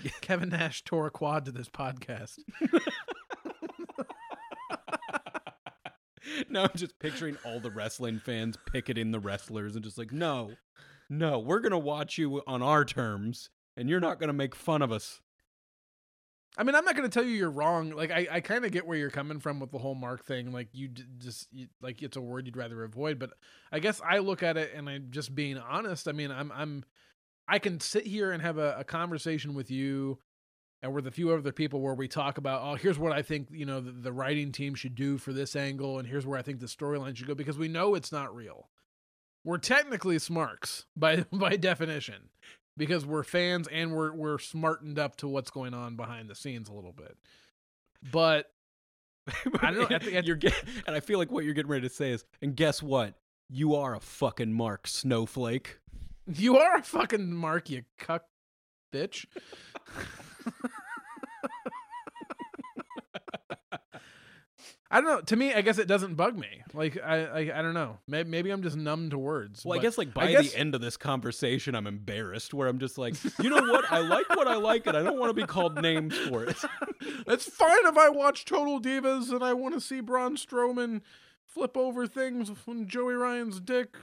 Kevin 0.20 0.50
Nash 0.50 0.84
tore 0.84 1.06
a 1.06 1.10
quad 1.10 1.44
to 1.46 1.52
this 1.52 1.68
podcast. 1.68 2.38
no, 6.48 6.62
I'm 6.62 6.70
just 6.74 6.98
picturing 6.98 7.36
all 7.44 7.60
the 7.60 7.70
wrestling 7.70 8.18
fans 8.18 8.56
picketing 8.66 9.10
the 9.10 9.20
wrestlers 9.20 9.74
and 9.74 9.84
just 9.84 9.98
like, 9.98 10.12
no, 10.12 10.52
no, 11.08 11.38
we're 11.38 11.60
gonna 11.60 11.78
watch 11.78 12.18
you 12.18 12.42
on 12.46 12.62
our 12.62 12.84
terms, 12.84 13.50
and 13.76 13.88
you're 13.88 14.00
not 14.00 14.18
gonna 14.20 14.32
make 14.32 14.54
fun 14.54 14.82
of 14.82 14.92
us. 14.92 15.20
I 16.56 16.64
mean, 16.64 16.74
I'm 16.74 16.84
not 16.84 16.94
going 16.94 17.08
to 17.08 17.12
tell 17.12 17.24
you 17.26 17.34
you're 17.34 17.50
wrong. 17.50 17.90
Like, 17.90 18.10
I, 18.10 18.28
I 18.30 18.40
kind 18.40 18.66
of 18.66 18.72
get 18.72 18.86
where 18.86 18.98
you're 18.98 19.08
coming 19.08 19.40
from 19.40 19.58
with 19.58 19.70
the 19.70 19.78
whole 19.78 19.94
mark 19.94 20.26
thing. 20.26 20.52
Like, 20.52 20.68
you 20.72 20.88
d- 20.88 21.04
just, 21.16 21.48
you, 21.50 21.68
like, 21.80 22.02
it's 22.02 22.18
a 22.18 22.20
word 22.20 22.44
you'd 22.44 22.58
rather 22.58 22.84
avoid. 22.84 23.18
But 23.18 23.30
I 23.72 23.78
guess 23.78 24.02
I 24.06 24.18
look 24.18 24.42
at 24.42 24.58
it 24.58 24.72
and 24.74 24.88
I'm 24.88 25.06
just 25.10 25.34
being 25.34 25.56
honest. 25.56 26.08
I 26.08 26.12
mean, 26.12 26.30
I'm, 26.30 26.52
I'm, 26.52 26.84
I 27.48 27.58
can 27.58 27.80
sit 27.80 28.06
here 28.06 28.32
and 28.32 28.42
have 28.42 28.58
a, 28.58 28.76
a 28.78 28.84
conversation 28.84 29.54
with 29.54 29.70
you 29.70 30.18
and 30.82 30.92
with 30.94 31.06
a 31.06 31.10
few 31.10 31.30
other 31.32 31.52
people 31.52 31.80
where 31.80 31.94
we 31.94 32.08
talk 32.08 32.38
about, 32.38 32.62
oh, 32.62 32.74
here's 32.74 32.98
what 32.98 33.12
I 33.12 33.22
think, 33.22 33.48
you 33.50 33.64
know, 33.66 33.80
the, 33.80 33.92
the 33.92 34.12
writing 34.12 34.52
team 34.52 34.74
should 34.74 34.94
do 34.94 35.18
for 35.18 35.32
this 35.32 35.54
angle. 35.54 35.98
And 35.98 36.08
here's 36.08 36.26
where 36.26 36.38
I 36.38 36.42
think 36.42 36.60
the 36.60 36.66
storyline 36.66 37.16
should 37.16 37.26
go 37.26 37.34
because 37.34 37.58
we 37.58 37.68
know 37.68 37.94
it's 37.94 38.12
not 38.12 38.34
real. 38.34 38.68
We're 39.44 39.58
technically 39.58 40.18
smarks 40.18 40.86
by, 40.96 41.24
by 41.32 41.56
definition 41.56 42.30
because 42.76 43.04
we're 43.04 43.22
fans 43.22 43.68
and 43.68 43.92
we're 43.92 44.12
we're 44.14 44.38
smartened 44.38 44.98
up 44.98 45.16
to 45.16 45.28
what's 45.28 45.50
going 45.50 45.74
on 45.74 45.94
behind 45.94 46.30
the 46.30 46.34
scenes 46.34 46.68
a 46.68 46.72
little 46.72 46.92
bit. 46.92 47.16
But 48.10 48.50
I 49.60 49.70
don't 49.70 49.90
know, 49.90 49.96
I 49.96 49.98
think- 49.98 50.26
you're 50.26 50.36
get, 50.36 50.54
and 50.86 50.96
I 50.96 51.00
feel 51.00 51.18
like 51.18 51.30
what 51.30 51.44
you're 51.44 51.54
getting 51.54 51.70
ready 51.70 51.86
to 51.88 51.94
say 51.94 52.10
is, 52.10 52.24
and 52.40 52.56
guess 52.56 52.82
what? 52.82 53.14
You 53.48 53.74
are 53.74 53.94
a 53.94 54.00
fucking 54.00 54.52
Mark 54.52 54.86
Snowflake. 54.88 55.78
You 56.26 56.58
are 56.58 56.76
a 56.76 56.82
fucking 56.82 57.32
mark, 57.32 57.70
you 57.70 57.84
cuck 57.98 58.24
bitch. 58.92 59.26
I 64.94 65.00
don't 65.00 65.08
know. 65.08 65.20
To 65.22 65.36
me, 65.36 65.54
I 65.54 65.62
guess 65.62 65.78
it 65.78 65.88
doesn't 65.88 66.16
bug 66.16 66.36
me. 66.36 66.62
Like 66.74 66.98
I, 67.02 67.24
I, 67.24 67.38
I 67.58 67.62
don't 67.62 67.72
know. 67.72 67.96
Maybe, 68.06 68.28
maybe 68.28 68.50
I'm 68.50 68.62
just 68.62 68.76
numb 68.76 69.08
to 69.08 69.18
words. 69.18 69.64
Well, 69.64 69.78
I 69.78 69.80
guess 69.80 69.96
like 69.96 70.12
by 70.12 70.30
guess- 70.30 70.52
the 70.52 70.58
end 70.58 70.74
of 70.74 70.82
this 70.82 70.98
conversation, 70.98 71.74
I'm 71.74 71.86
embarrassed. 71.86 72.52
Where 72.52 72.68
I'm 72.68 72.78
just 72.78 72.98
like, 72.98 73.14
you 73.42 73.48
know 73.48 73.62
what? 73.72 73.90
I 73.90 74.00
like 74.00 74.28
what 74.28 74.46
I 74.46 74.56
like, 74.56 74.86
and 74.86 74.94
I 74.94 75.02
don't 75.02 75.18
want 75.18 75.30
to 75.30 75.34
be 75.34 75.46
called 75.46 75.80
names 75.80 76.14
for 76.18 76.44
it. 76.44 76.58
it's 77.26 77.48
fine 77.48 77.86
if 77.86 77.96
I 77.96 78.10
watch 78.10 78.44
Total 78.44 78.78
Divas 78.82 79.30
and 79.32 79.42
I 79.42 79.54
want 79.54 79.72
to 79.72 79.80
see 79.80 80.00
Braun 80.00 80.36
Strowman 80.36 81.00
flip 81.54 81.76
over 81.76 82.06
things 82.06 82.50
when 82.64 82.86
Joey 82.88 83.14
Ryan's 83.14 83.60
dick 83.60 83.96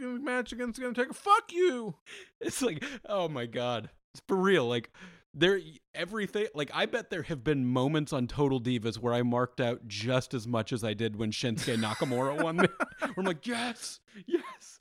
match 0.00 0.52
against 0.52 0.80
the 0.80 0.86
Undertaker. 0.86 1.12
Fuck 1.14 1.52
you. 1.52 1.96
It's 2.40 2.62
like, 2.62 2.84
oh 3.08 3.28
my 3.28 3.46
god, 3.46 3.90
it's 4.12 4.22
for 4.26 4.36
real. 4.36 4.66
Like 4.66 4.90
there, 5.34 5.60
everything. 5.94 6.46
Like 6.54 6.70
I 6.74 6.86
bet 6.86 7.10
there 7.10 7.22
have 7.22 7.42
been 7.44 7.66
moments 7.66 8.12
on 8.12 8.26
Total 8.26 8.60
Divas 8.60 8.98
where 8.98 9.12
I 9.14 9.22
marked 9.22 9.60
out 9.60 9.86
just 9.86 10.34
as 10.34 10.46
much 10.46 10.72
as 10.72 10.84
I 10.84 10.94
did 10.94 11.16
when 11.16 11.30
Shinsuke 11.30 11.76
Nakamura 11.82 12.42
won. 12.42 12.56
me. 12.58 12.66
Where 13.00 13.12
I'm 13.18 13.24
like, 13.24 13.46
yes, 13.46 14.00
yes. 14.26 14.78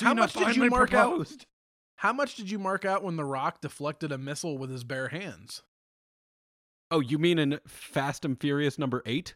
How 0.00 0.14
much 0.14 0.34
did 0.34 0.56
you 0.56 0.68
mark 0.68 0.94
out? 0.94 1.28
How 1.96 2.12
much 2.12 2.34
did 2.34 2.50
you 2.50 2.58
mark 2.58 2.84
out 2.84 3.02
when 3.02 3.16
The 3.16 3.24
Rock 3.24 3.62
deflected 3.62 4.12
a 4.12 4.18
missile 4.18 4.58
with 4.58 4.70
his 4.70 4.84
bare 4.84 5.08
hands? 5.08 5.62
Oh, 6.90 7.00
you 7.00 7.18
mean 7.18 7.38
in 7.38 7.58
Fast 7.66 8.24
and 8.24 8.38
Furious 8.38 8.78
number 8.78 9.02
eight? 9.06 9.34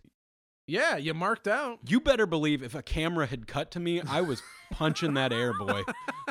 Yeah, 0.71 0.99
you 0.99 1.15
marked 1.15 1.49
out. 1.49 1.81
You 1.85 1.99
better 1.99 2.27
believe 2.27 2.63
if 2.63 2.77
a 2.77 2.83
camera 2.83 3.27
had 3.27 3.49
cut 3.49 3.73
to 3.73 3.81
me, 3.81 4.01
I 4.03 4.21
was 4.21 4.41
punching 4.71 5.15
that 5.15 5.33
air 5.33 5.53
boy. 5.53 5.83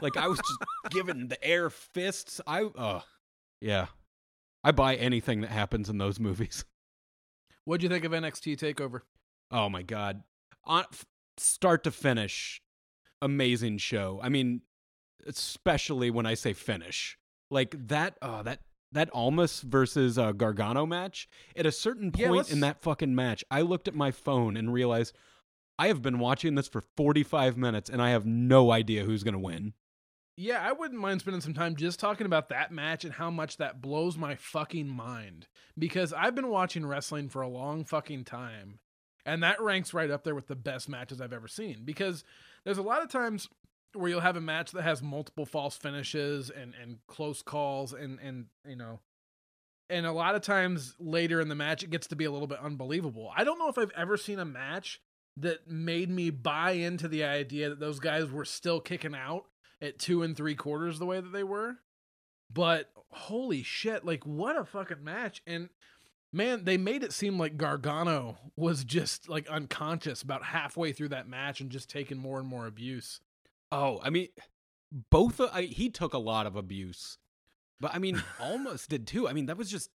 Like 0.01 0.15
I 0.15 0.27
was 0.27 0.37
just 0.37 0.91
giving 0.91 1.27
the 1.27 1.43
air 1.43 1.69
fists. 1.69 2.39
I 2.47 2.63
uh 2.63 3.01
yeah. 3.59 3.87
I 4.63 4.71
buy 4.71 4.95
anything 4.95 5.41
that 5.41 5.49
happens 5.49 5.89
in 5.89 5.97
those 5.97 6.21
movies. 6.21 6.63
What'd 7.65 7.83
you 7.83 7.89
think 7.89 8.05
of 8.05 8.13
NXT 8.13 8.57
Takeover? 8.57 9.01
Oh 9.51 9.67
my 9.67 9.81
god. 9.81 10.23
On 10.63 10.85
f- 10.89 11.05
start 11.35 11.83
to 11.83 11.91
finish 11.91 12.61
amazing 13.21 13.77
show. 13.79 14.21
I 14.23 14.29
mean, 14.29 14.61
especially 15.27 16.11
when 16.11 16.25
I 16.25 16.35
say 16.35 16.53
finish. 16.53 17.17
Like 17.51 17.75
that 17.89 18.17
uh 18.21 18.43
that 18.43 18.61
that 18.91 19.09
Almas 19.13 19.61
versus 19.61 20.17
uh, 20.17 20.31
Gargano 20.31 20.85
match, 20.85 21.27
at 21.55 21.65
a 21.65 21.71
certain 21.71 22.11
point 22.11 22.31
let's- 22.31 22.51
in 22.51 22.59
that 22.61 22.81
fucking 22.81 23.13
match, 23.13 23.43
I 23.51 23.61
looked 23.61 23.87
at 23.87 23.95
my 23.95 24.11
phone 24.11 24.57
and 24.57 24.73
realized 24.73 25.15
I 25.77 25.87
have 25.87 26.01
been 26.01 26.19
watching 26.19 26.55
this 26.55 26.67
for 26.67 26.83
45 26.97 27.57
minutes 27.57 27.89
and 27.89 28.01
I 28.01 28.09
have 28.09 28.25
no 28.25 28.71
idea 28.71 29.03
who's 29.03 29.23
going 29.23 29.33
to 29.33 29.39
win. 29.39 29.73
Yeah, 30.35 30.59
I 30.61 30.71
wouldn't 30.71 30.99
mind 30.99 31.19
spending 31.19 31.41
some 31.41 31.53
time 31.53 31.75
just 31.75 31.99
talking 31.99 32.25
about 32.25 32.49
that 32.49 32.71
match 32.71 33.03
and 33.03 33.13
how 33.13 33.29
much 33.29 33.57
that 33.57 33.81
blows 33.81 34.17
my 34.17 34.35
fucking 34.35 34.87
mind. 34.87 35.47
Because 35.77 36.13
I've 36.13 36.35
been 36.35 36.47
watching 36.47 36.85
wrestling 36.85 37.27
for 37.27 37.41
a 37.41 37.49
long 37.49 37.83
fucking 37.83 38.23
time. 38.23 38.79
And 39.25 39.43
that 39.43 39.61
ranks 39.61 39.93
right 39.93 40.09
up 40.09 40.23
there 40.23 40.35
with 40.35 40.47
the 40.47 40.55
best 40.55 40.87
matches 40.87 41.19
I've 41.19 41.33
ever 41.33 41.49
seen. 41.49 41.83
Because 41.83 42.23
there's 42.63 42.77
a 42.77 42.81
lot 42.83 43.03
of 43.03 43.09
times 43.09 43.49
where 43.93 44.09
you'll 44.09 44.19
have 44.21 44.37
a 44.37 44.41
match 44.41 44.71
that 44.71 44.83
has 44.83 45.01
multiple 45.01 45.45
false 45.45 45.75
finishes 45.75 46.49
and, 46.49 46.73
and 46.81 46.97
close 47.07 47.41
calls 47.41 47.93
and, 47.93 48.19
and 48.19 48.45
you 48.67 48.75
know 48.75 48.99
and 49.89 50.05
a 50.05 50.11
lot 50.11 50.35
of 50.35 50.41
times 50.41 50.95
later 50.99 51.41
in 51.41 51.49
the 51.49 51.55
match 51.55 51.83
it 51.83 51.89
gets 51.89 52.07
to 52.07 52.15
be 52.15 52.25
a 52.25 52.31
little 52.31 52.47
bit 52.47 52.59
unbelievable. 52.59 53.31
I 53.35 53.43
don't 53.43 53.57
know 53.57 53.69
if 53.69 53.77
I've 53.77 53.91
ever 53.97 54.17
seen 54.17 54.39
a 54.39 54.45
match 54.45 55.01
that 55.37 55.67
made 55.67 56.09
me 56.09 56.29
buy 56.29 56.71
into 56.71 57.07
the 57.07 57.23
idea 57.23 57.69
that 57.69 57.79
those 57.79 57.99
guys 57.99 58.29
were 58.29 58.45
still 58.45 58.79
kicking 58.79 59.15
out 59.15 59.45
at 59.81 59.97
two 59.97 60.21
and 60.21 60.35
three 60.35 60.55
quarters 60.55 60.99
the 60.99 61.05
way 61.05 61.19
that 61.19 61.31
they 61.31 61.43
were. 61.43 61.77
But 62.53 62.91
holy 63.11 63.63
shit, 63.63 64.05
like 64.05 64.25
what 64.25 64.57
a 64.57 64.65
fucking 64.65 65.03
match. 65.03 65.41
And 65.47 65.69
man, 66.31 66.65
they 66.65 66.77
made 66.77 67.03
it 67.03 67.13
seem 67.13 67.39
like 67.39 67.57
Gargano 67.57 68.37
was 68.55 68.83
just 68.83 69.29
like 69.29 69.47
unconscious 69.49 70.21
about 70.21 70.43
halfway 70.43 70.91
through 70.91 71.09
that 71.09 71.27
match 71.27 71.61
and 71.61 71.69
just 71.71 71.89
taking 71.89 72.17
more 72.17 72.39
and 72.39 72.47
more 72.47 72.67
abuse. 72.67 73.21
Oh, 73.71 73.99
I 74.03 74.09
mean, 74.09 74.29
both. 75.11 75.39
Of, 75.39 75.49
I, 75.53 75.63
he 75.63 75.89
took 75.89 76.13
a 76.13 76.19
lot 76.19 76.47
of 76.47 76.55
abuse, 76.55 77.17
but 77.79 77.93
I 77.93 77.99
mean, 77.99 78.21
almost 78.39 78.89
did 78.89 79.07
too. 79.07 79.27
I 79.27 79.33
mean, 79.33 79.45
that 79.47 79.57
was 79.57 79.69
just, 79.69 79.89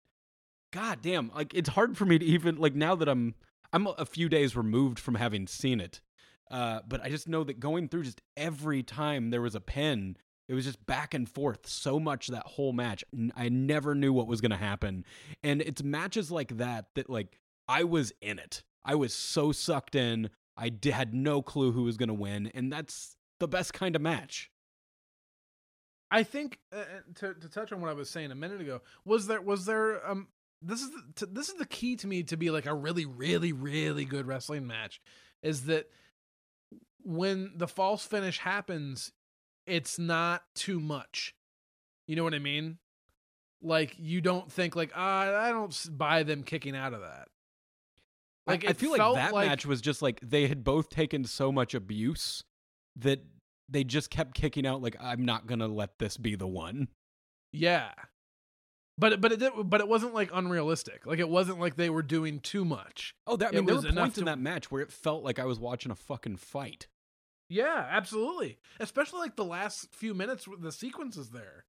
god 0.73 0.99
damn. 1.01 1.31
Like, 1.33 1.53
it's 1.53 1.69
hard 1.69 1.97
for 1.97 2.05
me 2.05 2.19
to 2.19 2.25
even 2.25 2.57
like 2.57 2.75
now 2.75 2.95
that 2.95 3.07
I'm 3.09 3.35
I'm 3.73 3.87
a 3.87 4.05
few 4.05 4.29
days 4.29 4.55
removed 4.55 4.99
from 4.99 5.15
having 5.15 5.47
seen 5.47 5.79
it. 5.79 6.01
Uh, 6.49 6.81
but 6.85 7.01
I 7.01 7.09
just 7.09 7.29
know 7.29 7.45
that 7.45 7.59
going 7.61 7.87
through 7.87 8.03
just 8.03 8.21
every 8.35 8.83
time 8.83 9.29
there 9.29 9.41
was 9.41 9.55
a 9.55 9.61
pin, 9.61 10.17
it 10.49 10.53
was 10.53 10.65
just 10.65 10.85
back 10.85 11.13
and 11.13 11.29
forth 11.29 11.65
so 11.65 11.97
much 11.97 12.27
that 12.27 12.45
whole 12.45 12.73
match. 12.73 13.05
I 13.37 13.47
never 13.47 13.95
knew 13.95 14.11
what 14.11 14.27
was 14.27 14.41
going 14.41 14.51
to 14.51 14.57
happen. 14.57 15.05
And 15.43 15.61
it's 15.61 15.81
matches 15.81 16.29
like 16.29 16.57
that 16.57 16.87
that 16.95 17.09
like 17.09 17.39
I 17.69 17.85
was 17.85 18.11
in 18.21 18.37
it. 18.37 18.63
I 18.83 18.95
was 18.95 19.13
so 19.13 19.53
sucked 19.53 19.95
in. 19.95 20.29
I 20.57 20.67
d- 20.67 20.89
had 20.89 21.13
no 21.13 21.41
clue 21.41 21.71
who 21.71 21.83
was 21.83 21.95
going 21.95 22.09
to 22.09 22.13
win, 22.13 22.51
and 22.53 22.71
that's 22.71 23.15
the 23.41 23.47
best 23.49 23.73
kind 23.73 23.97
of 23.97 24.01
match. 24.01 24.49
I 26.11 26.23
think 26.23 26.59
uh, 26.73 26.79
uh, 26.79 26.83
to 27.15 27.33
to 27.33 27.49
touch 27.49 27.71
on 27.71 27.81
what 27.81 27.89
I 27.89 27.93
was 27.93 28.09
saying 28.09 28.31
a 28.31 28.35
minute 28.35 28.61
ago, 28.61 28.81
was 29.03 29.27
there 29.27 29.41
was 29.41 29.65
there 29.65 30.07
um 30.09 30.27
this 30.61 30.81
is 30.81 30.91
the, 30.91 31.03
to, 31.15 31.25
this 31.25 31.49
is 31.49 31.55
the 31.55 31.65
key 31.65 31.95
to 31.97 32.07
me 32.07 32.23
to 32.23 32.37
be 32.37 32.51
like 32.51 32.65
a 32.65 32.73
really 32.73 33.05
really 33.05 33.51
really 33.51 34.05
good 34.05 34.27
wrestling 34.27 34.67
match 34.67 35.01
is 35.41 35.65
that 35.65 35.89
when 37.03 37.53
the 37.55 37.67
false 37.67 38.05
finish 38.05 38.37
happens, 38.37 39.11
it's 39.65 39.97
not 39.97 40.43
too 40.53 40.79
much. 40.79 41.33
You 42.05 42.15
know 42.15 42.23
what 42.23 42.35
I 42.35 42.39
mean? 42.39 42.77
Like 43.63 43.95
you 43.97 44.21
don't 44.21 44.51
think 44.51 44.75
like 44.75 44.91
ah, 44.95 45.47
I 45.47 45.49
don't 45.51 45.97
buy 45.97 46.23
them 46.23 46.43
kicking 46.43 46.75
out 46.75 46.93
of 46.93 47.01
that. 47.01 47.29
Like 48.45 48.63
Like 48.63 48.69
I 48.69 48.73
feel 48.73 48.91
like 48.91 49.15
that 49.15 49.33
like- 49.33 49.47
match 49.47 49.65
was 49.65 49.81
just 49.81 50.01
like 50.01 50.19
they 50.21 50.47
had 50.47 50.63
both 50.63 50.89
taken 50.89 51.23
so 51.23 51.51
much 51.53 51.73
abuse 51.73 52.43
that 52.97 53.23
they 53.69 53.83
just 53.83 54.09
kept 54.09 54.33
kicking 54.33 54.65
out 54.65 54.81
like 54.81 54.95
I'm 54.99 55.25
not 55.25 55.47
going 55.47 55.59
to 55.59 55.67
let 55.67 55.99
this 55.99 56.17
be 56.17 56.35
the 56.35 56.47
one. 56.47 56.89
Yeah. 57.51 57.91
But 58.97 59.21
but 59.21 59.31
it 59.31 59.39
did, 59.39 59.53
but 59.63 59.81
it 59.81 59.87
wasn't 59.87 60.13
like 60.13 60.29
unrealistic. 60.33 61.05
Like 61.05 61.19
it 61.19 61.29
wasn't 61.29 61.59
like 61.59 61.75
they 61.75 61.89
were 61.89 62.03
doing 62.03 62.39
too 62.39 62.65
much. 62.65 63.15
Oh, 63.25 63.35
that 63.37 63.49
I 63.49 63.51
mean 63.55 63.65
there 63.65 63.75
was 63.75 63.85
were 63.85 63.93
points 63.93 64.17
in 64.17 64.25
that 64.25 64.37
match 64.37 64.69
where 64.69 64.81
it 64.81 64.91
felt 64.91 65.23
like 65.23 65.39
I 65.39 65.45
was 65.45 65.59
watching 65.59 65.91
a 65.91 65.95
fucking 65.95 66.37
fight. 66.37 66.87
Yeah, 67.49 67.85
absolutely. 67.89 68.59
Especially 68.79 69.19
like 69.19 69.35
the 69.35 69.45
last 69.45 69.93
few 69.93 70.13
minutes 70.13 70.47
with 70.47 70.61
the 70.61 70.71
sequences 70.71 71.31
there. 71.31 71.65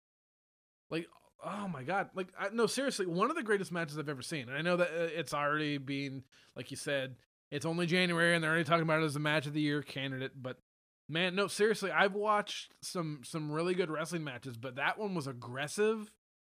Like 0.90 1.06
oh 1.44 1.68
my 1.68 1.84
god. 1.84 2.10
Like 2.14 2.28
I, 2.38 2.48
no 2.52 2.66
seriously, 2.66 3.06
one 3.06 3.30
of 3.30 3.36
the 3.36 3.42
greatest 3.42 3.72
matches 3.72 3.98
I've 3.98 4.08
ever 4.08 4.22
seen. 4.22 4.48
And 4.48 4.58
I 4.58 4.62
know 4.62 4.76
that 4.76 4.88
uh, 4.88 5.08
it's 5.16 5.32
already 5.32 5.78
being 5.78 6.24
like 6.56 6.70
you 6.70 6.76
said, 6.76 7.16
it's 7.50 7.64
only 7.64 7.86
January 7.86 8.34
and 8.34 8.42
they're 8.42 8.50
already 8.50 8.64
talking 8.64 8.82
about 8.82 9.00
it 9.00 9.06
as 9.06 9.16
a 9.16 9.20
match 9.20 9.46
of 9.46 9.54
the 9.54 9.60
year 9.60 9.82
candidate, 9.82 10.32
but 10.36 10.58
man, 11.12 11.34
no 11.34 11.46
seriously, 11.46 11.90
I've 11.90 12.14
watched 12.14 12.74
some 12.82 13.20
some 13.24 13.52
really 13.52 13.74
good 13.74 13.90
wrestling 13.90 14.24
matches, 14.24 14.56
but 14.56 14.76
that 14.76 14.98
one 14.98 15.14
was 15.14 15.26
aggressive 15.26 16.10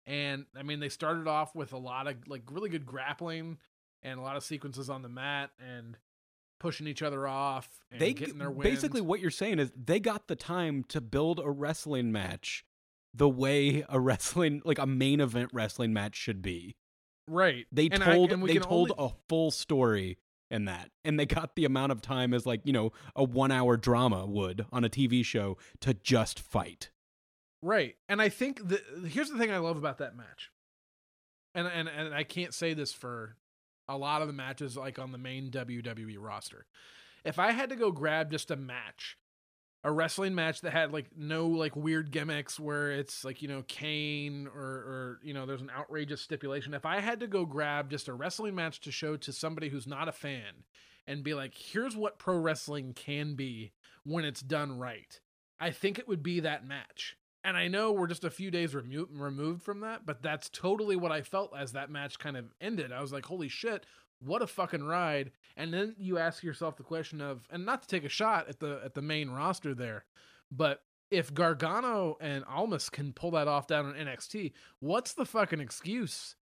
and 0.06 0.46
I 0.56 0.64
mean 0.64 0.80
they 0.80 0.90
started 0.90 1.28
off 1.28 1.56
with 1.56 1.74
a 1.74 1.78
lot 1.78 2.08
of 2.08 2.16
like 2.28 2.44
really 2.52 2.70
good 2.70 2.86
grappling 2.86 3.58
and 4.02 4.20
a 4.20 4.22
lot 4.22 4.36
of 4.38 4.44
sequences 4.44 4.90
on 4.90 5.02
the 5.02 5.10
mat 5.10 5.52
and 5.60 5.98
pushing 6.60 6.88
each 6.88 7.02
other 7.02 7.26
off 7.28 7.70
and 7.92 8.00
They 8.02 8.14
getting 8.14 8.38
their 8.38 8.52
wins. 8.52 8.70
basically 8.70 9.02
what 9.02 9.20
you're 9.20 9.32
saying 9.32 9.60
is 9.60 9.72
they 9.76 10.00
got 10.00 10.28
the 10.28 10.36
time 10.36 10.84
to 10.90 11.02
build 11.02 11.40
a 11.40 11.50
wrestling 11.50 12.12
match 12.12 12.64
the 13.14 13.30
way 13.30 13.84
a 13.90 14.00
wrestling 14.00 14.62
like 14.66 14.78
a 14.80 14.86
main 14.86 15.20
event 15.22 15.50
wrestling 15.54 15.94
match 15.94 16.16
should 16.16 16.42
be. 16.42 16.76
right. 17.28 17.66
They 17.72 17.88
And 17.90 18.04
I- 18.04 18.14
told 18.14 18.32
and 18.34 18.44
they 18.48 18.58
told 18.60 18.92
only- 18.98 19.12
a 19.12 19.16
full 19.30 19.52
story 19.52 20.18
in 20.54 20.66
that. 20.66 20.92
And 21.04 21.20
they 21.20 21.26
got 21.26 21.56
the 21.56 21.66
amount 21.66 21.92
of 21.92 22.02
time 22.02 22.34
as 22.34 22.46
like, 22.46 22.62
you 22.64 22.72
know, 22.72 22.92
a 23.16 23.26
1-hour 23.26 23.76
drama 23.78 24.26
would 24.26 24.66
on 24.72 24.86
a 24.86 24.90
TV 24.90 25.26
show 25.26 25.58
to 25.82 25.94
just 25.96 26.40
fight. 26.40 26.92
Right. 27.62 27.96
And 28.08 28.22
I 28.22 28.30
think 28.30 28.68
the 28.68 28.82
here's 29.08 29.30
the 29.30 29.38
thing 29.38 29.52
I 29.52 29.58
love 29.58 29.78
about 29.78 29.98
that 29.98 30.16
match. 30.16 30.52
And 31.56 31.68
and 31.68 31.90
and 31.90 32.14
I 32.14 32.24
can't 32.24 32.54
say 32.54 32.74
this 32.74 32.94
for 32.94 33.38
a 33.88 33.98
lot 33.98 34.22
of 34.22 34.28
the 34.28 34.34
matches 34.34 34.78
like 34.78 35.00
on 35.00 35.12
the 35.12 35.18
main 35.18 35.50
WWE 35.50 36.18
roster. 36.20 36.66
If 37.26 37.40
I 37.40 37.52
had 37.52 37.70
to 37.70 37.76
go 37.76 37.92
grab 37.92 38.32
just 38.32 38.52
a 38.52 38.56
match, 38.56 39.18
a 39.84 39.92
wrestling 39.92 40.34
match 40.34 40.62
that 40.62 40.72
had 40.72 40.94
like 40.94 41.08
no 41.16 41.48
like 41.48 41.76
weird 41.76 42.12
gimmicks 42.12 42.60
where 42.60 42.92
it's 42.92 43.26
like, 43.26 43.42
you 43.42 43.48
know, 43.48 43.64
Kane 43.68 44.48
or 44.48 44.62
or 44.62 45.20
you 45.24 45.34
know, 45.34 45.46
there's 45.46 45.62
an 45.62 45.72
outrageous 45.76 46.22
stipulation. 46.22 46.74
If 46.74 46.86
I 46.86 47.00
had 47.02 47.20
to 47.20 47.28
go 47.28 47.46
grab 47.46 47.90
just 47.90 48.08
a 48.08 48.14
wrestling 48.14 48.56
match 48.56 48.80
to 48.82 48.92
show 48.92 49.18
to 49.18 49.34
somebody 49.34 49.70
who's 49.70 49.88
not 49.88 50.08
a 50.08 50.14
fan 50.14 50.64
and 51.06 51.24
be 51.24 51.34
like, 51.34 51.54
here's 51.54 51.98
what 51.98 52.18
pro 52.18 52.38
wrestling 52.38 52.94
can 52.94 53.36
be 53.36 53.74
when 54.06 54.24
it's 54.24 54.42
done 54.42 54.80
right. 54.80 55.20
I 55.60 55.72
think 55.72 56.00
it 56.00 56.08
would 56.08 56.24
be 56.24 56.40
that 56.42 56.66
match. 56.66 57.18
And 57.46 57.58
I 57.58 57.68
know 57.68 57.92
we're 57.92 58.08
just 58.08 58.24
a 58.24 58.30
few 58.30 58.50
days 58.50 58.74
remo- 58.74 59.10
removed 59.12 59.64
from 59.64 59.82
that, 59.82 60.06
but 60.06 60.22
that's 60.22 60.48
totally 60.50 60.96
what 60.96 61.12
I 61.12 61.22
felt 61.22 61.54
as 61.58 61.74
that 61.74 61.90
match 61.90 62.18
kind 62.18 62.38
of 62.38 62.46
ended. 62.62 62.94
I 62.94 63.02
was 63.02 63.12
like, 63.12 63.26
holy 63.26 63.50
shit, 63.50 63.86
what 64.26 64.42
a 64.42 64.48
fucking 64.48 64.84
ride. 64.84 65.32
And 65.58 65.74
then 65.74 65.96
you 65.98 66.18
ask 66.18 66.44
yourself 66.44 66.78
the 66.78 66.84
question 66.84 67.22
of, 67.22 67.48
and 67.50 67.66
not 67.66 67.82
to 67.82 67.88
take 67.88 68.04
a 68.04 68.10
shot 68.10 68.50
at 68.50 68.60
the 68.60 68.82
at 68.84 68.94
the 68.94 69.02
main 69.02 69.30
roster 69.30 69.74
there, 69.74 70.06
but 70.52 70.84
if 71.12 71.34
Gargano 71.34 72.18
and 72.20 72.44
Almas 72.46 72.90
can 72.90 73.14
pull 73.14 73.32
that 73.32 73.48
off 73.48 73.68
down 73.68 73.86
on 73.86 73.94
NXT, 73.94 74.54
what's 74.80 75.14
the 75.14 75.26
fucking 75.26 75.60
excuse 75.60 76.36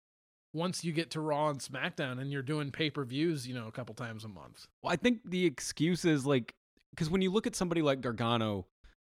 once 0.53 0.83
you 0.83 0.91
get 0.91 1.11
to 1.11 1.21
Raw 1.21 1.49
and 1.49 1.59
SmackDown 1.59 2.19
and 2.19 2.31
you're 2.31 2.43
doing 2.43 2.71
pay 2.71 2.89
per 2.89 3.03
views, 3.03 3.47
you 3.47 3.55
know, 3.55 3.67
a 3.67 3.71
couple 3.71 3.95
times 3.95 4.23
a 4.23 4.27
month? 4.27 4.67
Well, 4.83 4.93
I 4.93 4.95
think 4.95 5.21
the 5.25 5.45
excuse 5.45 6.05
is 6.05 6.25
like 6.25 6.53
because 6.91 7.09
when 7.09 7.21
you 7.21 7.31
look 7.31 7.47
at 7.47 7.55
somebody 7.55 7.81
like 7.81 8.01
Gargano, 8.01 8.67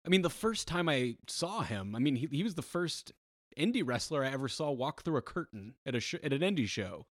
I 0.05 0.09
mean, 0.09 0.23
the 0.23 0.31
first 0.31 0.69
time 0.69 0.89
I 0.89 1.17
saw 1.27 1.63
him, 1.63 1.95
I 1.97 1.99
mean, 1.99 2.17
he 2.17 2.29
he 2.31 2.43
was 2.43 2.55
the 2.55 2.63
first 2.63 3.13
indie 3.57 3.83
wrestler 3.85 4.25
I 4.25 4.31
ever 4.31 4.49
saw 4.49 4.71
walk 4.71 5.03
through 5.03 5.17
a 5.17 5.23
curtain 5.23 5.75
at 5.87 5.95
a 5.95 6.01
sh- 6.01 6.15
at 6.23 6.33
an 6.33 6.41
indie 6.41 6.69
show. 6.69 7.07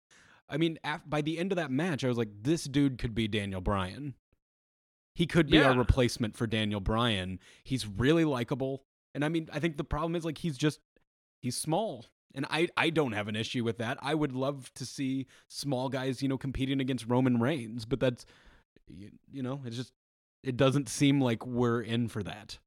I 0.49 0.57
mean, 0.57 0.77
af- 0.83 1.03
by 1.07 1.21
the 1.21 1.37
end 1.39 1.51
of 1.51 1.55
that 1.55 1.71
match, 1.71 2.03
I 2.03 2.07
was 2.07 2.17
like, 2.17 2.29
this 2.43 2.65
dude 2.65 2.97
could 2.97 3.15
be 3.15 3.27
Daniel 3.27 3.61
Bryan. 3.61 4.13
He 5.15 5.25
could 5.25 5.49
be 5.49 5.57
Yeah. 5.57 5.73
a 5.73 5.77
replacement 5.77 6.35
for 6.35 6.45
Daniel 6.45 6.81
Bryan. 6.81 7.39
He's 7.63 7.87
really 7.87 8.25
likable. 8.25 8.83
And 9.13 9.23
I 9.23 9.29
mean, 9.29 9.47
I 9.51 9.59
think 9.59 9.77
the 9.77 9.83
problem 9.83 10.15
is 10.15 10.25
like 10.25 10.39
he's 10.39 10.57
just 10.57 10.79
he's 11.41 11.55
small. 11.57 12.05
And 12.33 12.45
I 12.49 12.67
I 12.75 12.89
don't 12.89 13.13
have 13.13 13.29
an 13.29 13.35
issue 13.37 13.63
with 13.63 13.77
that. 13.77 13.97
I 14.01 14.13
would 14.13 14.33
love 14.33 14.73
to 14.73 14.85
see 14.85 15.25
small 15.47 15.87
guys, 15.87 16.21
you 16.21 16.27
know, 16.27 16.37
competing 16.37 16.81
against 16.81 17.07
Roman 17.07 17.39
Reigns, 17.39 17.85
but 17.85 17.99
that's 18.01 18.25
you, 18.87 19.11
you 19.31 19.41
know, 19.41 19.61
it's 19.65 19.77
just 19.77 19.93
it 20.43 20.57
doesn't 20.57 20.89
seem 20.89 21.21
like 21.21 21.45
we're 21.45 21.81
in 21.81 22.07
for 22.09 22.21
that. 22.23 22.59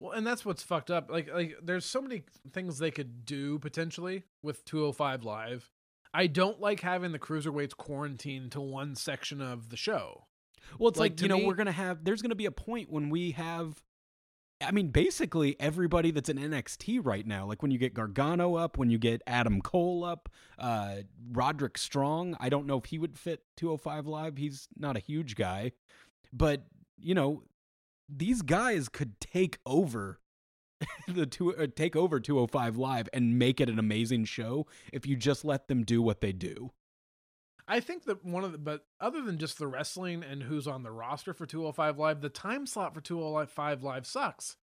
Well, 0.00 0.12
and 0.12 0.26
that's 0.26 0.44
what's 0.44 0.62
fucked 0.62 0.90
up. 0.90 1.10
Like, 1.10 1.32
like 1.32 1.56
there's 1.62 1.84
so 1.84 2.00
many 2.02 2.24
things 2.52 2.78
they 2.78 2.90
could 2.90 3.24
do 3.24 3.58
potentially 3.58 4.24
with 4.42 4.64
205 4.64 5.24
Live. 5.24 5.70
I 6.18 6.26
don't 6.26 6.60
like 6.60 6.80
having 6.80 7.12
the 7.12 7.18
cruiserweights 7.20 7.76
quarantined 7.76 8.50
to 8.52 8.60
one 8.60 8.96
section 8.96 9.40
of 9.40 9.68
the 9.68 9.76
show. 9.76 10.24
Well, 10.76 10.88
it's 10.88 10.98
Like, 10.98 11.12
like, 11.12 11.20
you 11.22 11.28
know, 11.28 11.38
me- 11.38 11.46
we're 11.46 11.54
going 11.54 11.66
to 11.66 11.72
have, 11.72 12.02
there's 12.02 12.22
going 12.22 12.30
to 12.30 12.34
be 12.34 12.46
a 12.46 12.50
point 12.50 12.90
when 12.90 13.08
we 13.08 13.30
have, 13.30 13.80
I 14.60 14.72
mean, 14.72 14.88
basically 14.88 15.54
everybody 15.60 16.10
that's 16.10 16.28
in 16.28 16.36
NXT 16.36 16.98
right 17.04 17.24
now, 17.24 17.46
like 17.46 17.62
when 17.62 17.70
you 17.70 17.78
get 17.78 17.94
Gargano 17.94 18.56
up, 18.56 18.78
when 18.78 18.90
you 18.90 18.98
get 18.98 19.22
Adam 19.28 19.60
Cole 19.60 20.04
up, 20.04 20.28
uh, 20.58 20.96
Roderick 21.30 21.78
Strong, 21.78 22.36
I 22.40 22.48
don't 22.48 22.66
know 22.66 22.78
if 22.78 22.86
he 22.86 22.98
would 22.98 23.16
fit 23.16 23.42
205 23.56 24.08
Live. 24.08 24.36
He's 24.38 24.66
not 24.76 24.96
a 24.96 25.00
huge 25.00 25.36
guy. 25.36 25.70
But, 26.32 26.64
you 27.00 27.14
know, 27.14 27.44
these 28.08 28.42
guys 28.42 28.88
could 28.88 29.20
take 29.20 29.60
over 29.64 30.18
the 31.08 31.26
two 31.26 31.54
uh, 31.56 31.66
take 31.74 31.96
over 31.96 32.20
205 32.20 32.76
live 32.76 33.08
and 33.12 33.38
make 33.38 33.60
it 33.60 33.68
an 33.68 33.78
amazing 33.78 34.24
show 34.24 34.66
if 34.92 35.06
you 35.06 35.16
just 35.16 35.44
let 35.44 35.68
them 35.68 35.82
do 35.84 36.00
what 36.00 36.20
they 36.20 36.32
do. 36.32 36.70
I 37.66 37.80
think 37.80 38.04
that 38.04 38.24
one 38.24 38.44
of 38.44 38.52
the, 38.52 38.58
but 38.58 38.86
other 39.00 39.20
than 39.20 39.36
just 39.38 39.58
the 39.58 39.66
wrestling 39.66 40.22
and 40.22 40.42
who's 40.42 40.66
on 40.66 40.82
the 40.82 40.90
roster 40.90 41.34
for 41.34 41.44
205 41.44 41.98
Live, 41.98 42.20
the 42.22 42.30
time 42.30 42.66
slot 42.66 42.94
for 42.94 43.00
205 43.02 43.82
Live 43.82 44.06
sucks. 44.06 44.56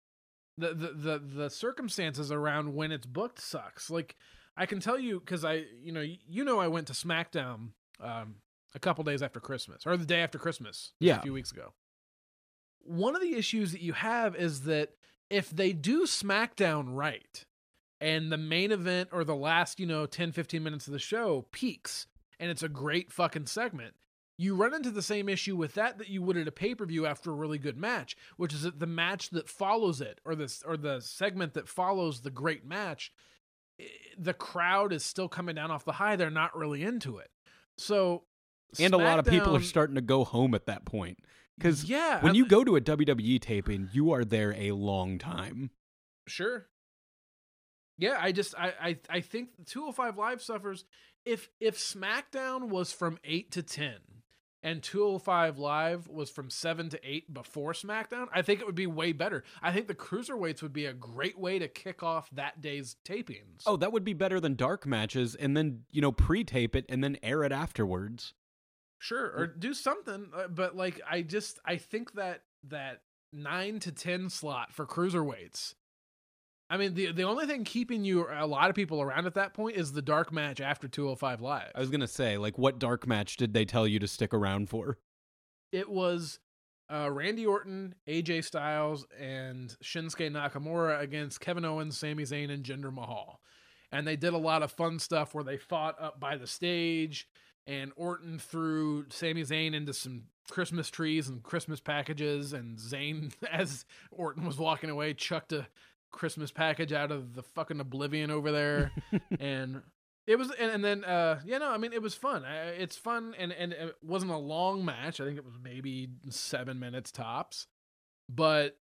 The, 0.56 0.68
the, 0.72 0.92
the, 0.92 1.18
the 1.18 1.50
circumstances 1.50 2.30
around 2.32 2.74
when 2.74 2.92
it's 2.92 3.06
booked 3.06 3.40
sucks. 3.40 3.90
Like, 3.90 4.16
I 4.56 4.66
can 4.66 4.80
tell 4.80 4.98
you, 4.98 5.20
cause 5.20 5.44
I, 5.44 5.64
you 5.82 5.92
know, 5.92 6.00
you 6.00 6.44
know, 6.44 6.60
I 6.60 6.68
went 6.68 6.86
to 6.86 6.92
SmackDown, 6.92 7.70
um, 8.00 8.36
a 8.74 8.78
couple 8.78 9.04
days 9.04 9.22
after 9.22 9.40
Christmas 9.40 9.82
or 9.86 9.96
the 9.96 10.06
day 10.06 10.20
after 10.20 10.38
Christmas, 10.38 10.92
Yeah. 10.98 11.18
a 11.18 11.22
few 11.22 11.32
weeks 11.32 11.50
ago. 11.52 11.74
One 12.84 13.14
of 13.14 13.20
the 13.22 13.34
issues 13.34 13.72
that 13.72 13.82
you 13.82 13.92
have 13.92 14.34
is 14.36 14.62
that 14.62 14.90
if 15.30 15.50
they 15.50 15.72
do 15.72 16.04
SmackDown 16.04 16.86
right 16.88 17.44
and 18.00 18.30
the 18.30 18.36
main 18.36 18.72
event 18.72 19.08
or 19.12 19.24
the 19.24 19.36
last, 19.36 19.80
you 19.80 19.86
know, 19.86 20.06
10, 20.06 20.32
15 20.32 20.62
minutes 20.62 20.86
of 20.86 20.92
the 20.92 20.98
show 20.98 21.46
peaks 21.52 22.06
and 22.38 22.50
it's 22.50 22.62
a 22.62 22.68
great 22.68 23.12
fucking 23.12 23.46
segment, 23.46 23.94
you 24.36 24.56
run 24.56 24.74
into 24.74 24.90
the 24.90 25.02
same 25.02 25.28
issue 25.28 25.56
with 25.56 25.74
that 25.74 25.98
that 25.98 26.08
you 26.08 26.22
would 26.22 26.36
at 26.36 26.48
a 26.48 26.52
pay-per-view 26.52 27.06
after 27.06 27.30
a 27.30 27.34
really 27.34 27.58
good 27.58 27.76
match, 27.76 28.16
which 28.36 28.52
is 28.52 28.62
that 28.62 28.80
the 28.80 28.86
match 28.86 29.30
that 29.30 29.48
follows 29.48 30.00
it 30.00 30.20
or 30.24 30.34
this 30.34 30.62
or 30.66 30.76
the 30.76 31.00
segment 31.00 31.54
that 31.54 31.68
follows 31.68 32.20
the 32.20 32.30
great 32.30 32.64
match, 32.64 33.12
eh, 33.78 33.84
the 34.18 34.34
crowd 34.34 34.92
is 34.92 35.04
still 35.04 35.28
coming 35.28 35.54
down 35.54 35.70
off 35.70 35.84
the 35.84 35.92
high. 35.92 36.16
They're 36.16 36.30
not 36.30 36.56
really 36.56 36.82
into 36.82 37.18
it. 37.18 37.30
So 37.78 38.24
And 38.78 38.92
a 38.92 38.98
lot 38.98 39.18
of 39.20 39.26
people 39.26 39.54
are 39.56 39.62
starting 39.62 39.94
to 39.94 40.00
go 40.00 40.24
home 40.24 40.54
at 40.54 40.66
that 40.66 40.84
point. 40.84 41.18
Because 41.56 41.84
yeah, 41.84 42.20
when 42.20 42.32
I- 42.32 42.36
you 42.36 42.46
go 42.46 42.64
to 42.64 42.76
a 42.76 42.80
WWE 42.80 43.40
taping, 43.40 43.88
you 43.92 44.12
are 44.12 44.24
there 44.24 44.54
a 44.54 44.72
long 44.72 45.18
time. 45.18 45.70
Sure. 46.26 46.66
Yeah, 47.98 48.18
I 48.20 48.32
just 48.32 48.54
I 48.58 48.72
I 48.80 48.98
I 49.08 49.20
think 49.20 49.50
205 49.66 50.18
Live 50.18 50.42
suffers 50.42 50.84
if 51.24 51.48
if 51.60 51.78
SmackDown 51.78 52.68
was 52.68 52.92
from 52.92 53.18
8 53.24 53.52
to 53.52 53.62
10 53.62 53.94
and 54.64 54.82
205 54.82 55.58
Live 55.58 56.08
was 56.08 56.30
from 56.30 56.50
7 56.50 56.88
to 56.88 57.00
8 57.08 57.32
before 57.32 57.72
SmackDown, 57.72 58.26
I 58.32 58.42
think 58.42 58.60
it 58.60 58.66
would 58.66 58.74
be 58.74 58.86
way 58.86 59.12
better. 59.12 59.44
I 59.62 59.72
think 59.72 59.86
the 59.86 59.94
cruiserweights 59.94 60.62
would 60.62 60.72
be 60.72 60.86
a 60.86 60.92
great 60.92 61.38
way 61.38 61.58
to 61.58 61.68
kick 61.68 62.02
off 62.02 62.30
that 62.30 62.60
day's 62.60 62.96
tapings. 63.04 63.62
Oh, 63.66 63.76
that 63.76 63.92
would 63.92 64.04
be 64.04 64.14
better 64.14 64.40
than 64.40 64.54
dark 64.56 64.86
matches 64.86 65.34
and 65.34 65.56
then, 65.56 65.82
you 65.92 66.00
know, 66.00 66.12
pre-tape 66.12 66.74
it 66.74 66.86
and 66.88 67.04
then 67.04 67.16
air 67.22 67.44
it 67.44 67.52
afterwards. 67.52 68.32
Sure, 69.04 69.32
or 69.36 69.46
do 69.46 69.74
something, 69.74 70.28
uh, 70.34 70.48
but 70.48 70.74
like 70.74 71.00
I 71.08 71.22
just 71.22 71.58
I 71.64 71.76
think 71.76 72.12
that 72.12 72.42
that 72.68 73.02
9 73.32 73.80
to 73.80 73.92
10 73.92 74.30
slot 74.30 74.72
for 74.72 74.86
cruiserweights 74.86 75.74
I 76.70 76.78
mean, 76.78 76.94
the 76.94 77.12
the 77.12 77.24
only 77.24 77.46
thing 77.46 77.64
keeping 77.64 78.04
you 78.04 78.26
a 78.30 78.46
lot 78.46 78.70
of 78.70 78.74
people 78.74 79.02
around 79.02 79.26
at 79.26 79.34
that 79.34 79.52
point 79.52 79.76
is 79.76 79.92
the 79.92 80.00
dark 80.00 80.32
match 80.32 80.60
after 80.60 80.88
205 80.88 81.42
Live. 81.42 81.70
I 81.74 81.80
was 81.80 81.90
going 81.90 82.00
to 82.00 82.08
say, 82.08 82.38
like, 82.38 82.56
what 82.56 82.78
dark 82.78 83.06
match 83.06 83.36
did 83.36 83.52
they 83.52 83.66
tell 83.66 83.86
you 83.86 83.98
to 83.98 84.08
stick 84.08 84.32
around 84.32 84.70
for? 84.70 84.98
it 85.74 85.90
was 85.90 86.38
uh, 86.90 87.10
Randy 87.10 87.44
Orton, 87.44 87.96
AJ 88.08 88.44
Styles, 88.44 89.04
and 89.20 89.76
Shinsuke 89.82 90.30
Nakamura 90.30 91.00
against 91.00 91.40
Kevin 91.40 91.64
Owens, 91.64 91.98
Sami 91.98 92.22
Zayn, 92.22 92.50
and 92.50 92.64
Jinder 92.64 92.92
Mahal. 92.92 93.40
And 93.90 94.06
they 94.06 94.16
did 94.16 94.34
a 94.34 94.38
lot 94.38 94.62
of 94.62 94.70
fun 94.70 95.00
stuff 95.00 95.34
where 95.34 95.42
they 95.42 95.56
fought 95.56 96.00
up 96.00 96.20
by 96.20 96.36
the 96.36 96.46
stage, 96.46 97.28
and 97.66 97.92
Orton 97.96 98.38
threw 98.38 99.06
Sami 99.10 99.42
Zayn 99.42 99.74
into 99.74 99.92
some 99.92 100.24
Christmas 100.50 100.90
trees 100.90 101.28
and 101.28 101.42
Christmas 101.42 101.80
packages, 101.80 102.52
and 102.52 102.78
Zayn, 102.78 103.32
as 103.50 103.84
Orton 104.10 104.44
was 104.44 104.58
walking 104.58 104.90
away, 104.90 105.14
chucked 105.14 105.52
a 105.52 105.66
Christmas 106.10 106.50
package 106.50 106.92
out 106.92 107.10
of 107.10 107.34
the 107.34 107.42
fucking 107.42 107.80
oblivion 107.80 108.30
over 108.30 108.52
there, 108.52 108.92
and 109.40 109.82
it 110.26 110.36
was, 110.36 110.50
and, 110.58 110.70
and 110.70 110.84
then, 110.84 111.04
uh, 111.04 111.40
yeah, 111.44 111.58
no, 111.58 111.70
I 111.70 111.78
mean, 111.78 111.92
it 111.92 112.02
was 112.02 112.14
fun. 112.14 112.44
I, 112.44 112.68
it's 112.68 112.96
fun, 112.96 113.34
and 113.38 113.52
and 113.52 113.72
it 113.72 113.96
wasn't 114.02 114.32
a 114.32 114.38
long 114.38 114.84
match. 114.84 115.20
I 115.20 115.24
think 115.24 115.38
it 115.38 115.44
was 115.44 115.58
maybe 115.62 116.08
seven 116.30 116.78
minutes 116.78 117.10
tops, 117.10 117.66
but 118.28 118.76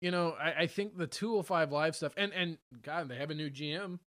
you 0.00 0.10
know, 0.10 0.34
I, 0.38 0.62
I 0.62 0.66
think 0.66 0.98
the 0.98 1.06
205 1.06 1.70
live 1.70 1.94
stuff, 1.96 2.12
and 2.16 2.32
and 2.32 2.58
God, 2.82 3.08
they 3.08 3.16
have 3.16 3.30
a 3.30 3.34
new 3.34 3.50
GM, 3.50 3.98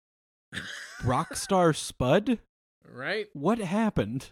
Rockstar 1.01 1.75
Spud? 1.75 2.39
Right? 2.93 3.27
What 3.33 3.59
happened? 3.59 4.31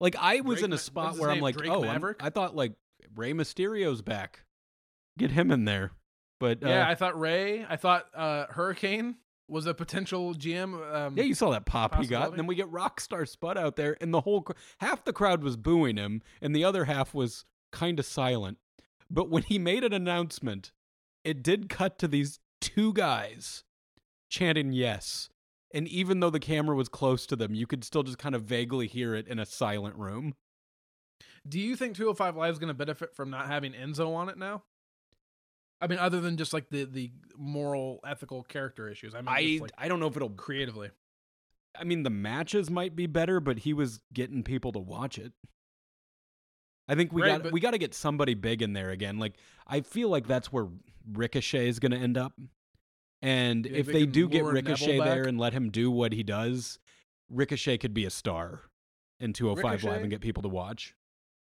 Like, 0.00 0.16
I 0.18 0.40
was 0.40 0.58
Drake 0.58 0.66
in 0.66 0.72
a 0.72 0.78
spot 0.78 1.18
where 1.18 1.30
I'm 1.30 1.36
name? 1.36 1.42
like, 1.42 1.56
Drake 1.56 1.70
oh, 1.70 1.80
Maverick? 1.80 2.18
I 2.20 2.30
thought, 2.30 2.54
like, 2.54 2.72
Rey 3.14 3.32
Mysterio's 3.32 4.02
back. 4.02 4.44
Get 5.18 5.30
him 5.30 5.50
in 5.50 5.64
there. 5.64 5.92
But, 6.38 6.62
uh, 6.62 6.68
yeah, 6.68 6.88
I 6.88 6.94
thought 6.94 7.18
Rey, 7.18 7.64
I 7.66 7.76
thought 7.76 8.06
uh, 8.14 8.46
Hurricane 8.50 9.16
was 9.48 9.66
a 9.66 9.74
potential 9.74 10.34
GM. 10.34 10.94
Um, 10.94 11.16
Yeah, 11.16 11.24
you 11.24 11.34
saw 11.34 11.50
that 11.50 11.66
pop 11.66 11.94
he 11.96 12.06
got, 12.06 12.28
and 12.28 12.38
then 12.38 12.46
we 12.46 12.54
get 12.54 12.70
Rockstar 12.70 13.26
Spud 13.28 13.56
out 13.56 13.76
there, 13.76 13.96
and 14.00 14.12
the 14.12 14.20
whole 14.20 14.42
cr- 14.42 14.52
half 14.80 15.04
the 15.04 15.12
crowd 15.12 15.42
was 15.42 15.56
booing 15.56 15.96
him, 15.96 16.22
and 16.42 16.54
the 16.54 16.64
other 16.64 16.84
half 16.84 17.14
was 17.14 17.44
kind 17.72 17.98
of 17.98 18.04
silent. 18.04 18.58
But 19.10 19.30
when 19.30 19.44
he 19.44 19.58
made 19.58 19.84
an 19.84 19.92
announcement, 19.92 20.72
it 21.24 21.42
did 21.42 21.68
cut 21.68 21.98
to 22.00 22.08
these 22.08 22.40
two 22.60 22.92
guys 22.92 23.64
chanting 24.28 24.72
yes. 24.72 25.30
And 25.76 25.86
even 25.88 26.20
though 26.20 26.30
the 26.30 26.40
camera 26.40 26.74
was 26.74 26.88
close 26.88 27.26
to 27.26 27.36
them, 27.36 27.54
you 27.54 27.66
could 27.66 27.84
still 27.84 28.02
just 28.02 28.16
kind 28.16 28.34
of 28.34 28.44
vaguely 28.44 28.86
hear 28.86 29.14
it 29.14 29.28
in 29.28 29.38
a 29.38 29.44
silent 29.44 29.94
room. 29.96 30.34
Do 31.46 31.60
you 31.60 31.76
think 31.76 31.96
205 31.96 32.34
Live 32.34 32.52
is 32.54 32.58
going 32.58 32.68
to 32.68 32.74
benefit 32.74 33.14
from 33.14 33.28
not 33.28 33.46
having 33.46 33.72
Enzo 33.74 34.14
on 34.14 34.30
it 34.30 34.38
now? 34.38 34.62
I 35.78 35.86
mean, 35.86 35.98
other 35.98 36.22
than 36.22 36.38
just 36.38 36.54
like 36.54 36.70
the 36.70 36.84
the 36.84 37.10
moral, 37.36 38.00
ethical 38.06 38.42
character 38.42 38.88
issues. 38.88 39.14
I 39.14 39.18
mean, 39.18 39.28
I 39.28 39.42
just, 39.44 39.60
like 39.60 39.72
I 39.76 39.88
don't 39.88 40.00
know 40.00 40.06
if 40.06 40.16
it'll. 40.16 40.30
creatively. 40.30 40.88
I 41.78 41.84
mean, 41.84 42.04
the 42.04 42.10
matches 42.10 42.70
might 42.70 42.96
be 42.96 43.06
better, 43.06 43.38
but 43.38 43.58
he 43.58 43.74
was 43.74 44.00
getting 44.14 44.42
people 44.42 44.72
to 44.72 44.78
watch 44.78 45.18
it. 45.18 45.34
I 46.88 46.94
think 46.94 47.12
we 47.12 47.20
Right, 47.20 47.28
got 47.32 47.42
but- 47.42 47.52
we 47.52 47.60
got 47.60 47.72
to 47.72 47.78
get 47.78 47.92
somebody 47.92 48.32
big 48.32 48.62
in 48.62 48.72
there 48.72 48.88
again. 48.90 49.18
Like 49.18 49.34
I 49.66 49.82
feel 49.82 50.08
like 50.08 50.26
that's 50.26 50.50
where 50.50 50.68
Ricochet 51.12 51.68
is 51.68 51.78
going 51.80 51.92
to 51.92 51.98
end 51.98 52.16
up. 52.16 52.32
And 53.26 53.66
Yeah, 53.66 53.78
if 53.78 53.86
they 53.86 53.92
they 53.92 54.06
do 54.06 54.28
get 54.28 54.44
Ricochet 54.44 54.98
there 54.98 55.22
back. 55.22 55.28
and 55.28 55.36
let 55.36 55.52
him 55.52 55.70
do 55.70 55.90
what 55.90 56.12
he 56.12 56.22
does, 56.22 56.78
Ricochet 57.28 57.78
could 57.78 57.92
be 57.92 58.04
a 58.04 58.10
star 58.10 58.62
in 59.18 59.32
205 59.32 59.82
Live 59.82 60.02
and 60.02 60.10
get 60.10 60.20
people 60.20 60.44
to 60.44 60.48
watch. 60.48 60.94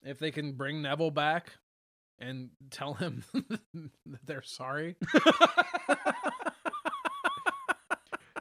If 0.04 0.18
they 0.18 0.30
can 0.30 0.52
bring 0.52 0.82
Neville 0.82 1.10
back 1.10 1.54
and 2.18 2.50
tell 2.70 2.92
him 2.92 3.24
that 3.32 4.20
they're 4.26 4.42
sorry. 4.42 4.96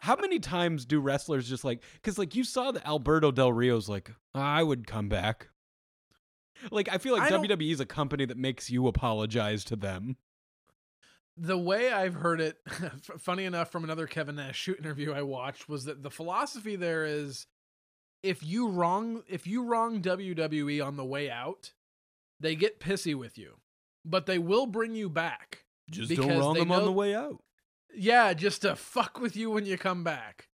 how 0.01 0.17
many 0.17 0.39
times 0.39 0.84
do 0.84 0.99
wrestlers 0.99 1.47
just 1.47 1.63
like 1.63 1.82
because 1.93 2.17
like 2.17 2.36
you 2.36 2.43
saw 2.43 2.71
the 2.71 2.86
Alberto 2.86 3.32
Del 3.32 3.53
Rio's 3.53 3.88
like 3.88 4.11
I 4.36 4.61
would 4.61 4.86
come 4.88 5.07
back. 5.07 5.47
Like 6.69 6.89
I 6.91 6.97
feel 6.97 7.13
like 7.15 7.32
I 7.32 7.38
WWE 7.38 7.71
is 7.71 7.79
a 7.79 7.86
company 7.86 8.25
that 8.25 8.38
makes 8.38 8.69
you 8.69 8.88
apologize 8.88 9.63
to 9.65 9.77
them. 9.77 10.17
The 11.41 11.57
way 11.57 11.91
I've 11.91 12.13
heard 12.13 12.39
it, 12.39 12.57
funny 13.17 13.45
enough, 13.45 13.71
from 13.71 13.83
another 13.83 14.05
Kevin 14.05 14.35
Nash 14.35 14.57
shoot 14.57 14.77
interview 14.77 15.11
I 15.11 15.23
watched, 15.23 15.67
was 15.67 15.85
that 15.85 16.03
the 16.03 16.11
philosophy 16.11 16.75
there 16.75 17.03
is, 17.03 17.47
if 18.21 18.43
you 18.43 18.69
wrong 18.69 19.23
if 19.27 19.47
you 19.47 19.63
wrong 19.63 20.03
WWE 20.03 20.85
on 20.85 20.97
the 20.97 21.03
way 21.05 21.31
out, 21.31 21.73
they 22.39 22.55
get 22.55 22.79
pissy 22.79 23.15
with 23.15 23.39
you, 23.39 23.57
but 24.05 24.27
they 24.27 24.37
will 24.37 24.67
bring 24.67 24.93
you 24.93 25.09
back. 25.09 25.65
Just 25.89 26.15
don't 26.15 26.37
wrong 26.37 26.53
them 26.53 26.71
on 26.71 26.85
the 26.85 26.91
way 26.91 27.15
out. 27.15 27.41
Yeah, 27.95 28.33
just 28.33 28.61
to 28.61 28.75
fuck 28.75 29.19
with 29.19 29.35
you 29.35 29.49
when 29.49 29.65
you 29.65 29.77
come 29.79 30.03
back. 30.03 30.47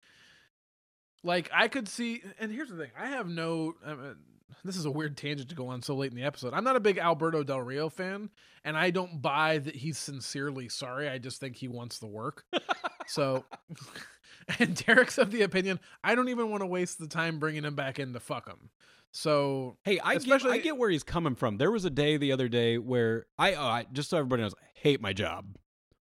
Like 1.23 1.49
I 1.51 1.67
could 1.67 1.89
see, 1.89 2.21
and 2.39 2.51
here's 2.51 2.69
the 2.69 2.77
thing: 2.77 2.91
I 2.97 3.07
have 3.07 3.27
no. 3.27 3.73
I 3.83 3.95
mean, 3.95 4.15
this 4.63 4.77
is 4.77 4.85
a 4.85 4.91
weird 4.91 5.17
tangent 5.17 5.49
to 5.49 5.55
go 5.55 5.67
on 5.67 5.81
so 5.81 5.95
late 5.95 6.11
in 6.11 6.17
the 6.17 6.23
episode. 6.23 6.53
I'm 6.53 6.63
not 6.63 6.75
a 6.75 6.79
big 6.79 6.97
Alberto 6.97 7.43
Del 7.43 7.61
Rio 7.61 7.89
fan, 7.89 8.29
and 8.63 8.77
I 8.77 8.91
don't 8.91 9.21
buy 9.21 9.59
that 9.59 9.75
he's 9.75 9.97
sincerely 9.97 10.69
sorry. 10.69 11.09
I 11.09 11.17
just 11.17 11.39
think 11.39 11.55
he 11.55 11.67
wants 11.67 11.99
the 11.99 12.07
work. 12.07 12.43
so, 13.07 13.45
and 14.59 14.75
Derrick's 14.75 15.17
of 15.17 15.31
the 15.31 15.43
opinion 15.43 15.79
I 16.03 16.15
don't 16.15 16.29
even 16.29 16.49
want 16.49 16.61
to 16.61 16.67
waste 16.67 16.99
the 16.99 17.07
time 17.07 17.39
bringing 17.39 17.63
him 17.63 17.75
back 17.75 17.99
in 17.99 18.13
to 18.13 18.19
fuck 18.19 18.47
him. 18.47 18.69
So 19.11 19.77
Hey, 19.83 19.99
I 19.99 20.17
get, 20.17 20.45
I 20.45 20.57
get 20.57 20.77
where 20.77 20.89
he's 20.89 21.03
coming 21.03 21.35
from. 21.35 21.57
There 21.57 21.71
was 21.71 21.85
a 21.85 21.89
day 21.89 22.17
the 22.17 22.31
other 22.31 22.49
day 22.49 22.77
where 22.77 23.27
I, 23.37 23.53
oh, 23.53 23.65
I 23.65 23.85
just 23.91 24.09
so 24.09 24.17
everybody 24.17 24.43
knows, 24.43 24.53
I 24.53 24.67
hate 24.73 25.01
my 25.01 25.13
job. 25.13 25.55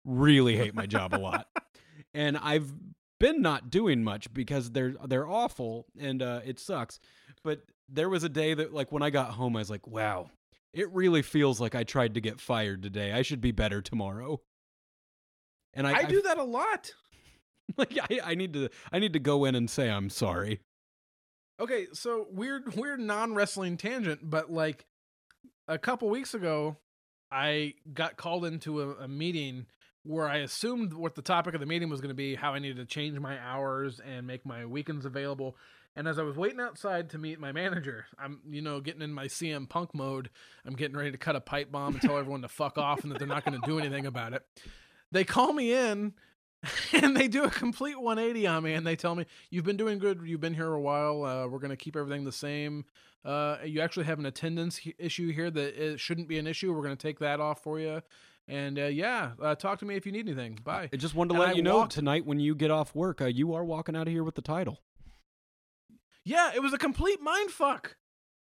Really 0.04 0.56
hate 0.56 0.74
my 0.74 0.86
job 0.86 1.14
a 1.14 1.18
lot, 1.18 1.48
and 2.14 2.36
I've 2.36 2.72
been 3.18 3.42
not 3.42 3.70
doing 3.70 4.04
much 4.04 4.32
because 4.32 4.70
they're 4.70 4.94
they're 5.06 5.28
awful 5.28 5.86
and 5.98 6.22
uh, 6.22 6.40
it 6.44 6.60
sucks. 6.60 7.00
But 7.42 7.62
there 7.88 8.08
was 8.08 8.24
a 8.24 8.28
day 8.28 8.54
that 8.54 8.72
like 8.72 8.92
when 8.92 9.02
I 9.02 9.10
got 9.10 9.30
home, 9.30 9.56
I 9.56 9.60
was 9.60 9.70
like, 9.70 9.86
wow, 9.86 10.30
it 10.72 10.90
really 10.92 11.22
feels 11.22 11.60
like 11.60 11.74
I 11.74 11.84
tried 11.84 12.14
to 12.14 12.20
get 12.20 12.40
fired 12.40 12.82
today. 12.82 13.12
I 13.12 13.22
should 13.22 13.40
be 13.40 13.52
better 13.52 13.80
tomorrow. 13.80 14.40
And 15.74 15.86
I, 15.86 15.98
I, 15.98 16.04
do 16.04 16.22
that 16.22 16.38
a 16.38 16.44
lot. 16.44 16.92
like 17.76 17.98
I, 17.98 18.20
I 18.24 18.34
need 18.34 18.54
to 18.54 18.68
I 18.92 18.98
need 18.98 19.12
to 19.12 19.18
go 19.18 19.44
in 19.44 19.54
and 19.54 19.68
say 19.68 19.90
I'm 19.90 20.10
sorry. 20.10 20.60
Okay, 21.58 21.86
so 21.92 22.26
weird, 22.30 22.74
weird 22.74 23.00
non 23.00 23.34
wrestling 23.34 23.76
tangent, 23.76 24.20
but 24.22 24.50
like 24.50 24.84
a 25.68 25.78
couple 25.78 26.08
weeks 26.08 26.34
ago, 26.34 26.76
I 27.30 27.74
got 27.92 28.16
called 28.16 28.44
into 28.44 28.82
a, 28.82 28.90
a 29.04 29.08
meeting 29.08 29.66
where 30.04 30.28
I 30.28 30.38
assumed 30.38 30.92
what 30.92 31.14
the 31.14 31.22
topic 31.22 31.54
of 31.54 31.60
the 31.60 31.66
meeting 31.66 31.88
was 31.88 32.00
going 32.00 32.10
to 32.10 32.14
be 32.14 32.34
how 32.34 32.52
I 32.54 32.58
needed 32.58 32.76
to 32.76 32.84
change 32.84 33.18
my 33.18 33.38
hours 33.38 34.00
and 34.00 34.26
make 34.26 34.46
my 34.46 34.64
weekends 34.64 35.04
available. 35.04 35.56
And 35.96 36.06
as 36.06 36.18
I 36.18 36.22
was 36.22 36.36
waiting 36.36 36.60
outside 36.60 37.08
to 37.10 37.18
meet 37.18 37.40
my 37.40 37.52
manager, 37.52 38.04
I'm, 38.18 38.40
you 38.48 38.60
know, 38.60 38.80
getting 38.80 39.00
in 39.00 39.12
my 39.14 39.26
CM 39.26 39.66
Punk 39.68 39.94
mode. 39.94 40.28
I'm 40.66 40.74
getting 40.76 40.96
ready 40.96 41.10
to 41.10 41.16
cut 41.18 41.36
a 41.36 41.40
pipe 41.40 41.72
bomb 41.72 41.94
and 41.94 42.02
tell 42.02 42.18
everyone 42.18 42.42
to 42.42 42.48
fuck 42.48 42.76
off 42.78 43.02
and 43.02 43.10
that 43.10 43.18
they're 43.18 43.26
not 43.26 43.44
going 43.46 43.58
to 43.58 43.66
do 43.66 43.78
anything 43.78 44.04
about 44.04 44.34
it. 44.34 44.42
They 45.10 45.24
call 45.24 45.54
me 45.54 45.72
in 45.72 46.12
and 46.92 47.16
they 47.16 47.28
do 47.28 47.44
a 47.44 47.50
complete 47.50 47.98
180 47.98 48.46
on 48.46 48.62
me 48.64 48.74
and 48.74 48.86
they 48.86 48.94
tell 48.96 49.14
me 49.14 49.24
you've 49.50 49.64
been 49.64 49.78
doing 49.78 49.98
good. 49.98 50.20
You've 50.24 50.40
been 50.40 50.54
here 50.54 50.72
a 50.72 50.80
while. 50.80 51.24
Uh, 51.24 51.46
we're 51.46 51.60
going 51.60 51.70
to 51.70 51.76
keep 51.76 51.96
everything 51.96 52.24
the 52.24 52.32
same. 52.32 52.84
Uh, 53.24 53.56
you 53.64 53.80
actually 53.80 54.04
have 54.06 54.18
an 54.18 54.26
attendance 54.26 54.80
issue 54.98 55.32
here 55.32 55.50
that 55.50 55.82
it 55.82 55.98
shouldn't 55.98 56.28
be 56.28 56.38
an 56.38 56.46
issue. 56.46 56.72
We're 56.74 56.82
going 56.82 56.96
to 56.96 57.02
take 57.02 57.18
that 57.20 57.40
off 57.40 57.62
for 57.62 57.80
you. 57.80 58.02
And 58.48 58.78
uh, 58.78 58.84
yeah 58.84 59.30
uh, 59.40 59.54
talk 59.54 59.78
to 59.80 59.86
me 59.86 59.96
if 59.96 60.04
you 60.06 60.12
need 60.12 60.28
anything. 60.28 60.58
Bye. 60.62 60.90
I 60.92 60.96
just 60.96 61.14
wanted 61.14 61.30
to 61.30 61.34
And 61.36 61.40
let 61.40 61.48
I 61.50 61.52
you 61.56 61.62
know 61.62 61.78
walked- 61.78 61.92
tonight 61.92 62.26
when 62.26 62.38
you 62.38 62.54
get 62.54 62.70
off 62.70 62.94
work, 62.94 63.22
uh, 63.22 63.26
you 63.26 63.54
are 63.54 63.64
walking 63.64 63.96
out 63.96 64.06
of 64.06 64.12
here 64.12 64.22
with 64.24 64.34
the 64.34 64.42
title. 64.42 64.78
Yeah 66.26 66.50
it 66.54 66.60
was 66.60 66.74
a 66.74 66.78
complete 66.78 67.22
mind 67.22 67.50
fuck 67.50 67.96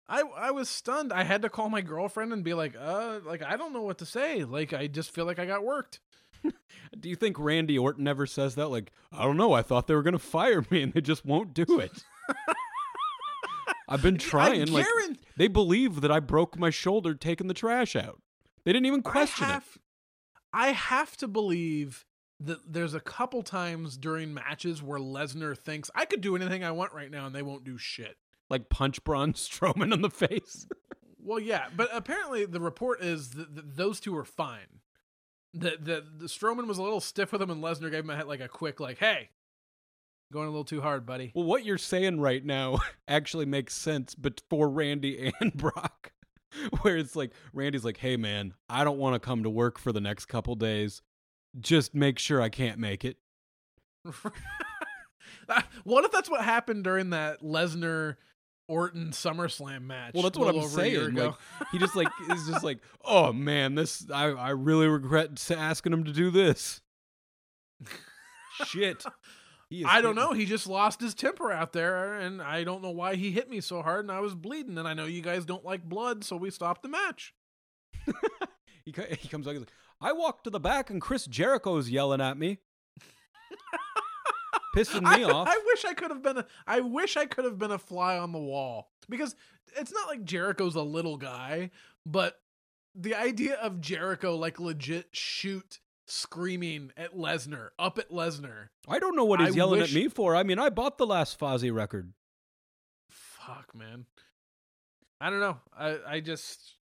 I, 0.09 0.23
I 0.37 0.51
was 0.51 0.69
stunned. 0.69 1.11
I 1.11 1.23
had 1.23 1.41
to 1.43 1.49
call 1.49 1.71
my 1.71 1.81
girlfriend 1.81 2.35
and 2.35 2.45
be 2.45 2.53
like, 2.53 2.75
uh, 2.79 3.21
like 3.25 3.43
I 3.43 3.57
don't 3.57 3.73
know 3.73 3.81
what 3.81 3.99
to 3.99 4.05
say. 4.05 4.45
Like 4.45 4.75
I 4.75 4.87
just 4.87 5.11
feel 5.11 5.25
like 5.25 5.39
I 5.39 5.47
got 5.47 5.65
worked. 5.65 6.01
Do 7.01 7.09
you 7.09 7.17
think 7.17 7.39
Randy 7.39 7.79
Orton 7.79 8.07
ever 8.07 8.27
says 8.27 8.57
that? 8.57 8.69
Like, 8.69 8.93
I 9.11 9.25
don't 9.25 9.37
know. 9.37 9.53
I 9.53 9.63
thought 9.63 9.87
they 9.87 9.95
were 9.95 10.03
going 10.03 10.13
to 10.13 10.19
fire 10.19 10.65
me 10.71 10.83
and 10.83 10.93
they 10.93 11.01
just 11.01 11.25
won't 11.25 11.55
do 11.55 11.81
it. 11.81 12.05
I've 13.89 14.03
been 14.03 14.19
trying. 14.19 14.67
Like, 14.67 14.87
they 15.37 15.49
believe 15.49 16.01
that 16.01 16.11
I 16.11 16.21
broke 16.21 16.59
my 16.59 16.71
shoulder 16.71 17.15
taking 17.15 17.47
the 17.47 17.55
trash 17.55 17.95
out. 17.95 18.21
They 18.65 18.73
didn't 18.73 18.87
even 18.87 19.03
question 19.03 19.47
I 19.47 19.57
it. 19.57 19.63
I 20.53 20.69
have 20.69 21.17
to 21.19 21.29
believe 21.29 22.05
that 22.47 22.73
there's 22.73 22.95
a 22.95 23.01
couple 23.01 23.43
times 23.43 23.97
during 23.97 24.35
matches 24.35 24.83
where 24.83 24.99
Lesnar 24.99 25.57
thinks 25.57 25.91
I 25.95 26.05
could 26.05 26.21
do 26.21 26.37
anything 26.37 26.65
I 26.65 26.71
want 26.71 26.93
right 26.93 27.11
now 27.11 27.27
and 27.27 27.35
they 27.35 27.43
won't 27.43 27.65
do 27.65 27.79
shit. 27.79 28.17
Like, 28.51 28.69
punch 28.69 29.03
Braun 29.05 29.33
Strowman 29.35 29.93
in 29.93 30.03
the 30.03 30.11
face. 30.11 30.67
Well, 31.19 31.39
yeah, 31.39 31.67
but 31.75 31.89
apparently 31.93 32.45
the 32.45 32.61
report 32.61 33.01
is 33.01 33.31
that, 33.31 33.55
that 33.55 33.77
those 33.77 34.01
two 34.01 34.13
were 34.13 34.25
fine. 34.25 34.81
That 35.55 35.85
the, 35.85 36.05
the 36.19 36.27
Strowman 36.27 36.67
was 36.67 36.79
a 36.79 36.83
little 36.83 37.01
stiff 37.01 37.31
with 37.33 37.41
him, 37.41 37.51
and 37.51 37.63
Lesnar 37.63 37.91
gave 37.91 38.05
him 38.05 38.11
a, 38.11 38.25
like 38.25 38.41
a 38.41 38.49
quick 38.49 38.81
like, 38.81 38.99
"Hey, 38.99 39.29
going 40.33 40.49
a 40.49 40.51
little 40.51 40.65
too 40.65 40.81
hard, 40.81 41.05
buddy." 41.05 41.31
well, 41.35 41.45
what 41.45 41.65
you're 41.65 41.79
saying 41.79 42.21
right 42.21 42.45
now 42.45 42.79
actually 43.09 43.45
makes 43.45 43.75
sense, 43.75 44.15
but 44.15 44.41
for 44.49 44.69
Randy 44.69 45.33
and 45.41 45.53
Brock. 45.55 46.13
Where 46.83 46.99
it's 46.99 47.17
like, 47.17 47.33
Randy's 47.55 47.85
like, 47.85 47.97
hey, 47.97 48.19
man, 48.19 48.53
I 48.69 48.85
don't 48.85 48.99
want 48.99 49.15
to 49.15 49.19
come 49.19 49.43
to 49.45 49.49
work 49.49 49.79
for 49.79 49.91
the 49.91 50.03
next 50.03 50.27
couple 50.27 50.55
days. 50.55 51.01
Just 51.61 51.95
make 51.95 52.19
sure 52.19 52.41
I 52.41 52.49
can't 52.49 52.79
make 52.79 53.05
it. 53.05 53.17
what 55.85 56.05
if 56.05 56.11
that's 56.11 56.31
what 56.31 56.43
happened 56.45 56.85
during 56.85 57.11
that 57.11 57.43
Lesnar 57.43 58.17
Orton 58.69 59.11
SummerSlam 59.11 59.83
match? 59.83 60.15
Well, 60.15 60.23
that's 60.23 60.39
what 60.39 60.49
I'm 60.49 60.55
little 60.55 60.71
over 60.71 60.81
a 60.81 60.89
year 60.89 61.05
saying. 61.05 61.15
Like, 61.15 61.35
he 61.73 61.79
just 61.79 61.95
like 61.95 62.09
is 62.31 62.47
just 62.47 62.65
like, 62.65 62.79
oh 63.05 63.33
man, 63.33 63.75
this 63.75 64.07
I 64.11 64.27
I 64.27 64.51
really 64.51 64.89
regret 64.89 65.31
s- 65.33 65.51
asking 65.51 65.93
him 65.93 66.05
to 66.05 66.13
do 66.13 66.31
this. 66.31 66.81
Shit. 68.67 69.05
I 69.87 70.03
don't 70.03 70.15
know. 70.15 70.33
He 70.35 70.45
just 70.45 70.67
lost 70.67 71.01
his 71.01 71.15
temper 71.15 71.51
out 71.51 71.73
there, 71.73 72.21
and 72.21 72.43
I 72.43 72.63
don't 72.63 72.83
know 72.83 72.91
why 72.91 73.15
he 73.15 73.31
hit 73.31 73.49
me 73.49 73.63
so 73.63 73.81
hard, 73.81 74.01
and 74.01 74.13
I 74.13 74.21
was 74.21 74.35
bleeding. 74.35 74.77
And 74.77 74.87
I 74.87 74.93
know 74.93 75.07
you 75.07 75.23
guys 75.23 75.47
don't 75.47 75.65
like 75.65 75.83
blood, 75.83 76.25
so 76.25 76.37
we 76.37 76.51
stopped 76.51 76.83
the 76.83 76.91
match. 76.91 77.33
He 78.85 78.93
he 78.93 79.29
comes 79.29 79.47
out. 79.47 79.53
He's 79.53 79.61
like, 79.61 79.73
I 80.03 80.13
walked 80.13 80.45
to 80.45 80.51
the 80.51 80.61
back 80.61 80.91
and 80.91 81.01
Chris 81.01 81.27
Jericho's 81.27 81.89
yelling 81.89 82.21
at 82.21 82.37
me, 82.37 82.59
pissing 84.77 85.03
me 85.03 85.25
I, 85.25 85.31
off. 85.31 85.49
I 85.49 85.59
wish 85.67 85.85
I 85.85 85.95
could 85.95 86.11
have 86.11 86.23
been. 86.23 86.39
A, 86.39 86.47
I 86.67 86.81
wish 86.81 87.17
I 87.17 87.27
could 87.27 87.45
have 87.45 87.59
been 87.59 87.71
a 87.71 87.79
fly 87.79 88.19
on 88.19 88.33
the 88.33 88.39
wall 88.39 88.91
because 89.09 89.37
it's 89.79 89.93
not 89.93 90.09
like 90.09 90.25
Jericho's 90.25 90.75
a 90.75 90.83
little 90.83 91.17
guy, 91.17 91.71
but 92.05 92.41
the 92.95 93.15
idea 93.15 93.55
of 93.55 93.81
Jericho 93.81 94.37
like 94.37 94.59
legit 94.59 95.09
shoot 95.13 95.79
screaming 96.07 96.91
at 96.97 97.15
Lesnar, 97.17 97.69
up 97.79 97.99
at 97.99 98.11
Lesnar. 98.11 98.69
I 98.89 98.99
don't 98.99 99.17
know 99.17 99.25
what 99.25 99.41
he's 99.41 99.55
I 99.55 99.57
yelling 99.57 99.81
wish- 99.81 99.91
at 99.91 99.95
me 99.95 100.09
for. 100.09 100.35
I 100.35 100.43
mean, 100.43 100.59
I 100.59 100.69
bought 100.69 100.99
the 100.99 101.07
last 101.07 101.39
Fozzy 101.39 101.73
record. 101.73 102.13
Fuck, 103.09 103.75
man. 103.75 104.07
I 105.21 105.31
don't 105.31 105.41
know. 105.41 105.59
I 105.79 105.99
I 106.07 106.21
just 106.21 106.75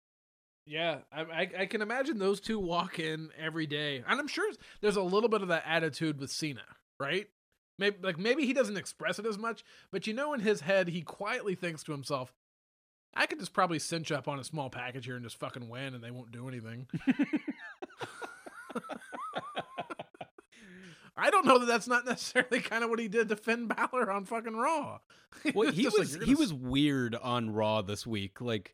yeah, 0.69 0.99
I, 1.11 1.21
I 1.21 1.49
I 1.61 1.65
can 1.65 1.81
imagine 1.81 2.19
those 2.19 2.39
two 2.39 2.59
walk 2.59 2.99
in 2.99 3.29
every 3.37 3.65
day, 3.65 4.03
and 4.07 4.19
I'm 4.19 4.27
sure 4.27 4.49
there's 4.81 4.95
a 4.95 5.01
little 5.01 5.29
bit 5.29 5.41
of 5.41 5.47
that 5.47 5.63
attitude 5.65 6.19
with 6.19 6.29
Cena, 6.29 6.61
right? 6.99 7.27
Maybe 7.79 7.97
like 8.03 8.19
maybe 8.19 8.45
he 8.45 8.53
doesn't 8.53 8.77
express 8.77 9.17
it 9.17 9.25
as 9.25 9.37
much, 9.37 9.63
but 9.91 10.05
you 10.05 10.13
know, 10.13 10.33
in 10.33 10.41
his 10.41 10.61
head, 10.61 10.89
he 10.89 11.01
quietly 11.01 11.55
thinks 11.55 11.81
to 11.83 11.91
himself, 11.91 12.31
"I 13.15 13.25
could 13.25 13.39
just 13.39 13.53
probably 13.53 13.79
cinch 13.79 14.11
up 14.11 14.27
on 14.27 14.37
a 14.37 14.43
small 14.43 14.69
package 14.69 15.05
here 15.05 15.15
and 15.15 15.25
just 15.25 15.39
fucking 15.39 15.69
win, 15.69 15.95
and 15.95 16.03
they 16.03 16.11
won't 16.11 16.31
do 16.31 16.47
anything." 16.47 16.87
I 21.17 21.29
don't 21.31 21.45
know 21.45 21.59
that 21.59 21.65
that's 21.65 21.87
not 21.87 22.05
necessarily 22.05 22.61
kind 22.61 22.83
of 22.83 22.89
what 22.89 22.99
he 22.99 23.07
did 23.07 23.29
to 23.29 23.35
Finn 23.35 23.67
Balor 23.67 24.11
on 24.11 24.25
fucking 24.25 24.55
Raw. 24.55 24.99
Well, 25.53 25.71
he 25.71 25.85
like, 25.85 25.97
was 25.97 26.15
"You're 26.15 26.25
he 26.25 26.35
was 26.35 26.51
weird 26.51 27.13
on 27.13 27.53
Raw 27.53 27.83
this 27.83 28.07
week. 28.07 28.41
Like, 28.41 28.73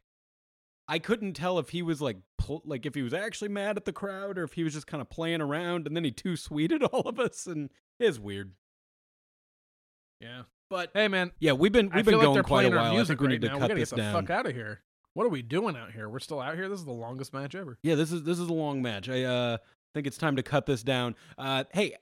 I 0.87 0.99
couldn't 0.99 1.33
tell 1.33 1.57
if 1.59 1.69
he 1.69 1.81
was 1.81 2.01
like 2.01 2.17
pl- 2.37 2.61
like 2.65 2.85
if 2.85 2.93
he 2.93 3.01
was 3.01 3.13
actually 3.13 3.49
mad 3.49 3.77
at 3.77 3.85
the 3.85 3.93
crowd 3.93 4.37
or 4.37 4.43
if 4.43 4.53
he 4.53 4.63
was 4.63 4.73
just 4.73 4.87
kind 4.87 5.01
of 5.01 5.09
playing 5.09 5.41
around, 5.41 5.87
and 5.87 5.95
then 5.95 6.03
he 6.03 6.11
too 6.11 6.35
sweeted 6.35 6.83
all 6.83 7.01
of 7.01 7.19
us, 7.19 7.47
and 7.47 7.71
it 7.99 8.05
is 8.05 8.19
weird. 8.19 8.51
Yeah. 10.19 10.43
But 10.69 10.91
Hey 10.93 11.07
man, 11.07 11.31
yeah, 11.39 11.51
we've 11.53 11.71
been 11.71 11.89
we've 11.93 12.05
feel 12.05 12.17
been 12.19 12.21
going 12.25 12.33
they're 12.33 12.43
quite 12.43 12.65
a 12.65 12.69
playing 12.69 12.73
our 12.73 12.83
while. 12.83 12.91
I 12.91 12.95
music 12.95 13.19
think 13.19 13.21
we 13.21 13.27
right 13.27 13.31
need 13.33 13.41
to 13.41 13.47
now. 13.47 13.53
We 13.55 13.59
cut 13.61 13.67
gotta 13.69 13.79
this 13.79 13.89
get 13.91 13.95
the 13.97 14.01
down. 14.01 14.13
fuck 14.13 14.29
out 14.29 14.45
of 14.47 14.53
here. 14.53 14.81
What 15.13 15.25
are 15.25 15.29
we 15.29 15.41
doing 15.41 15.75
out 15.77 15.91
here? 15.91 16.09
We're 16.09 16.19
still 16.19 16.41
out 16.41 16.55
here. 16.55 16.67
This 16.67 16.79
is 16.79 16.85
the 16.85 16.91
longest 16.91 17.33
match 17.33 17.55
ever. 17.55 17.77
Yeah, 17.83 17.95
this 17.95 18.11
is 18.11 18.23
this 18.23 18.39
is 18.39 18.49
a 18.49 18.53
long 18.53 18.81
match. 18.81 19.07
I 19.07 19.23
uh 19.23 19.57
think 19.93 20.07
it's 20.07 20.17
time 20.17 20.35
to 20.35 20.43
cut 20.43 20.65
this 20.65 20.83
down. 20.83 21.15
Uh 21.37 21.65
hey, 21.73 21.95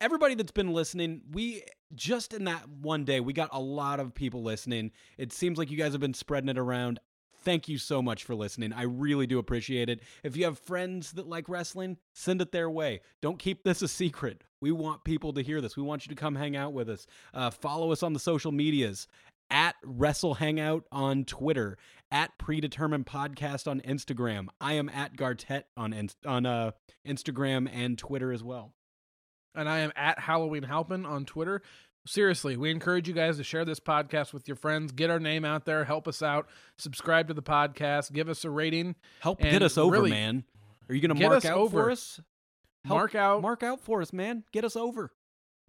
everybody 0.00 0.34
that's 0.34 0.52
been 0.52 0.72
listening, 0.72 1.22
we 1.32 1.62
just 1.94 2.32
in 2.34 2.44
that 2.44 2.68
one 2.68 3.04
day, 3.04 3.20
we 3.20 3.32
got 3.32 3.48
a 3.52 3.60
lot 3.60 4.00
of 4.00 4.14
people 4.14 4.42
listening. 4.42 4.92
It 5.18 5.32
seems 5.32 5.58
like 5.58 5.70
you 5.70 5.78
guys 5.78 5.92
have 5.92 6.00
been 6.00 6.14
spreading 6.14 6.48
it 6.48 6.58
around. 6.58 7.00
Thank 7.42 7.68
you 7.68 7.78
so 7.78 8.02
much 8.02 8.24
for 8.24 8.34
listening. 8.34 8.72
I 8.72 8.82
really 8.82 9.26
do 9.26 9.38
appreciate 9.38 9.88
it. 9.88 10.00
If 10.22 10.36
you 10.36 10.44
have 10.44 10.58
friends 10.58 11.12
that 11.12 11.28
like 11.28 11.48
wrestling, 11.48 11.98
send 12.12 12.40
it 12.40 12.52
their 12.52 12.70
way. 12.70 13.00
Don't 13.20 13.38
keep 13.38 13.64
this 13.64 13.82
a 13.82 13.88
secret. 13.88 14.44
We 14.60 14.72
want 14.72 15.04
people 15.04 15.32
to 15.32 15.42
hear 15.42 15.60
this. 15.60 15.76
We 15.76 15.82
want 15.82 16.06
you 16.06 16.10
to 16.14 16.20
come 16.20 16.36
hang 16.36 16.56
out 16.56 16.72
with 16.72 16.88
us. 16.88 17.06
Uh, 17.32 17.50
follow 17.50 17.92
us 17.92 18.02
on 18.02 18.12
the 18.12 18.18
social 18.18 18.52
medias 18.52 19.08
at 19.50 19.74
Wrestle 19.84 20.34
Hangout 20.34 20.84
on 20.92 21.24
Twitter, 21.24 21.76
at 22.10 22.36
Predetermined 22.38 23.06
Podcast 23.06 23.68
on 23.68 23.80
Instagram. 23.80 24.48
I 24.60 24.74
am 24.74 24.88
at 24.88 25.16
Gartet 25.16 25.64
on 25.76 26.10
on 26.24 26.46
uh, 26.46 26.72
Instagram 27.06 27.68
and 27.72 27.98
Twitter 27.98 28.32
as 28.32 28.42
well. 28.42 28.72
And 29.54 29.68
I 29.68 29.80
am 29.80 29.92
at 29.96 30.20
Halloween 30.20 30.62
Halpin 30.62 31.04
on 31.04 31.24
Twitter. 31.24 31.62
Seriously, 32.06 32.56
we 32.56 32.70
encourage 32.70 33.08
you 33.08 33.14
guys 33.14 33.36
to 33.36 33.44
share 33.44 33.64
this 33.64 33.78
podcast 33.78 34.32
with 34.32 34.48
your 34.48 34.56
friends. 34.56 34.92
Get 34.92 35.10
our 35.10 35.20
name 35.20 35.44
out 35.44 35.66
there. 35.66 35.84
Help 35.84 36.08
us 36.08 36.22
out. 36.22 36.48
Subscribe 36.78 37.28
to 37.28 37.34
the 37.34 37.42
podcast. 37.42 38.12
Give 38.12 38.28
us 38.28 38.44
a 38.44 38.50
rating. 38.50 38.96
Help 39.20 39.40
get 39.40 39.62
us 39.62 39.76
over, 39.76 39.92
really, 39.92 40.10
man. 40.10 40.44
Are 40.88 40.94
you 40.94 41.00
going 41.00 41.16
to 41.16 41.28
mark 41.28 41.44
out 41.44 41.58
over. 41.58 41.84
for 41.84 41.90
us? 41.90 42.20
Help 42.84 42.98
Mark 42.98 43.14
out. 43.14 43.42
Mark 43.42 43.62
out 43.62 43.80
for 43.80 44.00
us, 44.00 44.12
man. 44.12 44.44
Get 44.52 44.64
us 44.64 44.76
over. 44.76 45.12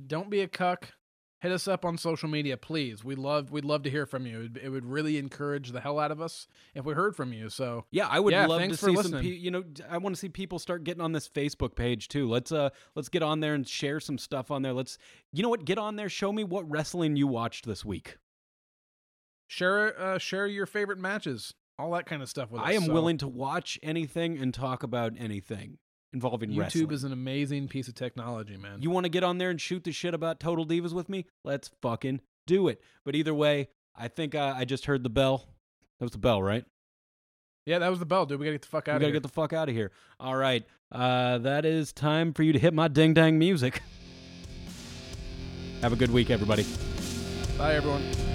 Don't 0.06 0.30
be 0.30 0.42
a 0.42 0.48
cuck. 0.48 0.94
Hit 1.42 1.52
us 1.52 1.68
up 1.68 1.86
on 1.86 1.98
social 1.98 2.30
media, 2.30 2.56
please. 2.56 3.04
We 3.04 3.16
love 3.16 3.50
we'd 3.52 3.66
love 3.66 3.82
to 3.84 3.90
hear 3.90 4.06
from 4.06 4.28
you. 4.28 4.42
It, 4.56 4.66
it 4.66 4.70
would 4.70 4.86
really 4.86 5.18
encourage 5.18 5.72
the 5.72 5.82
hell 5.82 5.98
out 6.00 6.12
of 6.12 6.22
us 6.22 6.48
if 6.76 6.86
we 6.86 6.94
heard 6.94 7.16
from 7.16 7.34
you. 7.34 7.50
So 7.50 7.86
Yeah, 7.90 8.08
I 8.08 8.20
would 8.20 8.32
Yeah, 8.32 8.46
love 8.46 8.62
to 8.62 8.78
see 8.78 8.96
some. 8.96 9.14
Pe- 9.14 9.26
you 9.26 9.50
know, 9.50 9.64
I 9.90 9.98
want 9.98 10.16
to 10.16 10.20
see 10.20 10.30
people 10.30 10.60
start 10.60 10.84
getting 10.84 11.02
on 11.02 11.14
this 11.14 11.28
Facebook 11.28 11.76
page 11.76 12.10
too. 12.10 12.30
Let's 12.30 12.52
uh, 12.52 12.70
let's 12.94 13.10
get 13.10 13.24
on 13.24 13.40
there 13.40 13.56
and 13.56 13.68
share 13.68 14.00
some 14.00 14.20
stuff 14.20 14.52
on 14.52 14.62
there. 14.62 14.74
Let's, 14.74 15.00
you 15.34 15.42
know 15.42 15.50
what? 15.50 15.66
Get 15.66 15.80
on 15.80 15.96
there. 15.96 16.10
Show 16.10 16.32
me 16.32 16.44
what 16.44 16.70
wrestling 16.70 17.16
you 17.16 17.26
watched 17.26 17.66
this 17.66 17.84
week. 17.84 18.18
share 19.48 20.00
uh, 20.00 20.18
share 20.20 20.46
your 20.48 20.68
favorite 20.68 21.00
matches, 21.00 21.56
all 21.80 21.92
that 21.94 22.06
kind 22.06 22.22
of 22.22 22.30
stuff 22.30 22.52
with 22.52 22.62
us. 22.62 22.68
I 22.68 22.74
am 22.74 22.84
So 22.84 22.94
willing 22.94 23.18
to 23.18 23.28
watch 23.28 23.80
anything 23.82 24.38
and 24.38 24.54
talk 24.54 24.84
about 24.84 25.14
anything 25.18 25.80
involving 26.14 26.52
YouTube 26.52 26.60
wrestling. 26.60 26.92
is 26.92 27.04
an 27.04 27.14
amazing 27.14 27.68
piece 27.68 27.88
of 27.88 27.96
technology, 27.96 28.58
man. 28.58 28.82
You 28.82 28.90
want 28.90 29.06
to 29.06 29.10
get 29.10 29.24
on 29.24 29.38
there 29.38 29.50
and 29.50 29.60
shoot 29.60 29.84
the 29.84 29.92
shit 29.92 30.14
about 30.14 30.40
Total 30.40 30.66
Divas 30.66 30.94
with 30.94 31.10
me? 31.10 31.26
Let's 31.44 31.70
fucking 31.82 32.22
do 32.48 32.68
it. 32.68 32.82
But 33.06 33.16
either 33.16 33.34
way, 33.34 33.70
I 33.96 34.08
think 34.08 34.36
uh, 34.36 34.54
I 34.56 34.66
just 34.66 34.86
heard 34.86 35.04
the 35.04 35.10
bell. 35.10 35.48
That 36.00 36.06
was 36.06 36.12
the 36.12 36.18
bell, 36.18 36.42
right? 36.42 36.66
yeah, 37.66 37.80
that 37.80 37.90
was 37.90 38.00
the 38.00 38.06
bell, 38.06 38.26
dude. 38.26 38.40
We 38.40 38.46
gotta 38.46 38.56
get 38.56 38.62
the 38.64 38.68
fuck 38.68 38.88
out. 38.88 38.94
We 38.94 39.00
gotta 39.00 39.06
of 39.06 39.08
here. 39.08 39.14
get 39.14 39.24
the 39.24 39.30
fuck 39.30 39.54
out 39.54 39.70
of 39.70 39.76
here. 39.76 39.92
All 40.20 40.36
right, 40.36 40.66
uh, 40.92 41.38
that 41.40 41.66
is 41.66 41.94
time 41.94 42.34
for 42.34 42.44
you 42.44 42.54
to 42.54 42.60
hit 42.60 42.74
my 42.74 42.88
ding 42.88 43.14
dang 43.14 43.38
music. 43.38 43.82
Have 45.82 45.94
a 45.94 45.96
good 45.96 46.12
week, 46.12 46.30
everybody. 46.30 46.66
Bye, 47.58 47.76
everyone. 47.76 48.31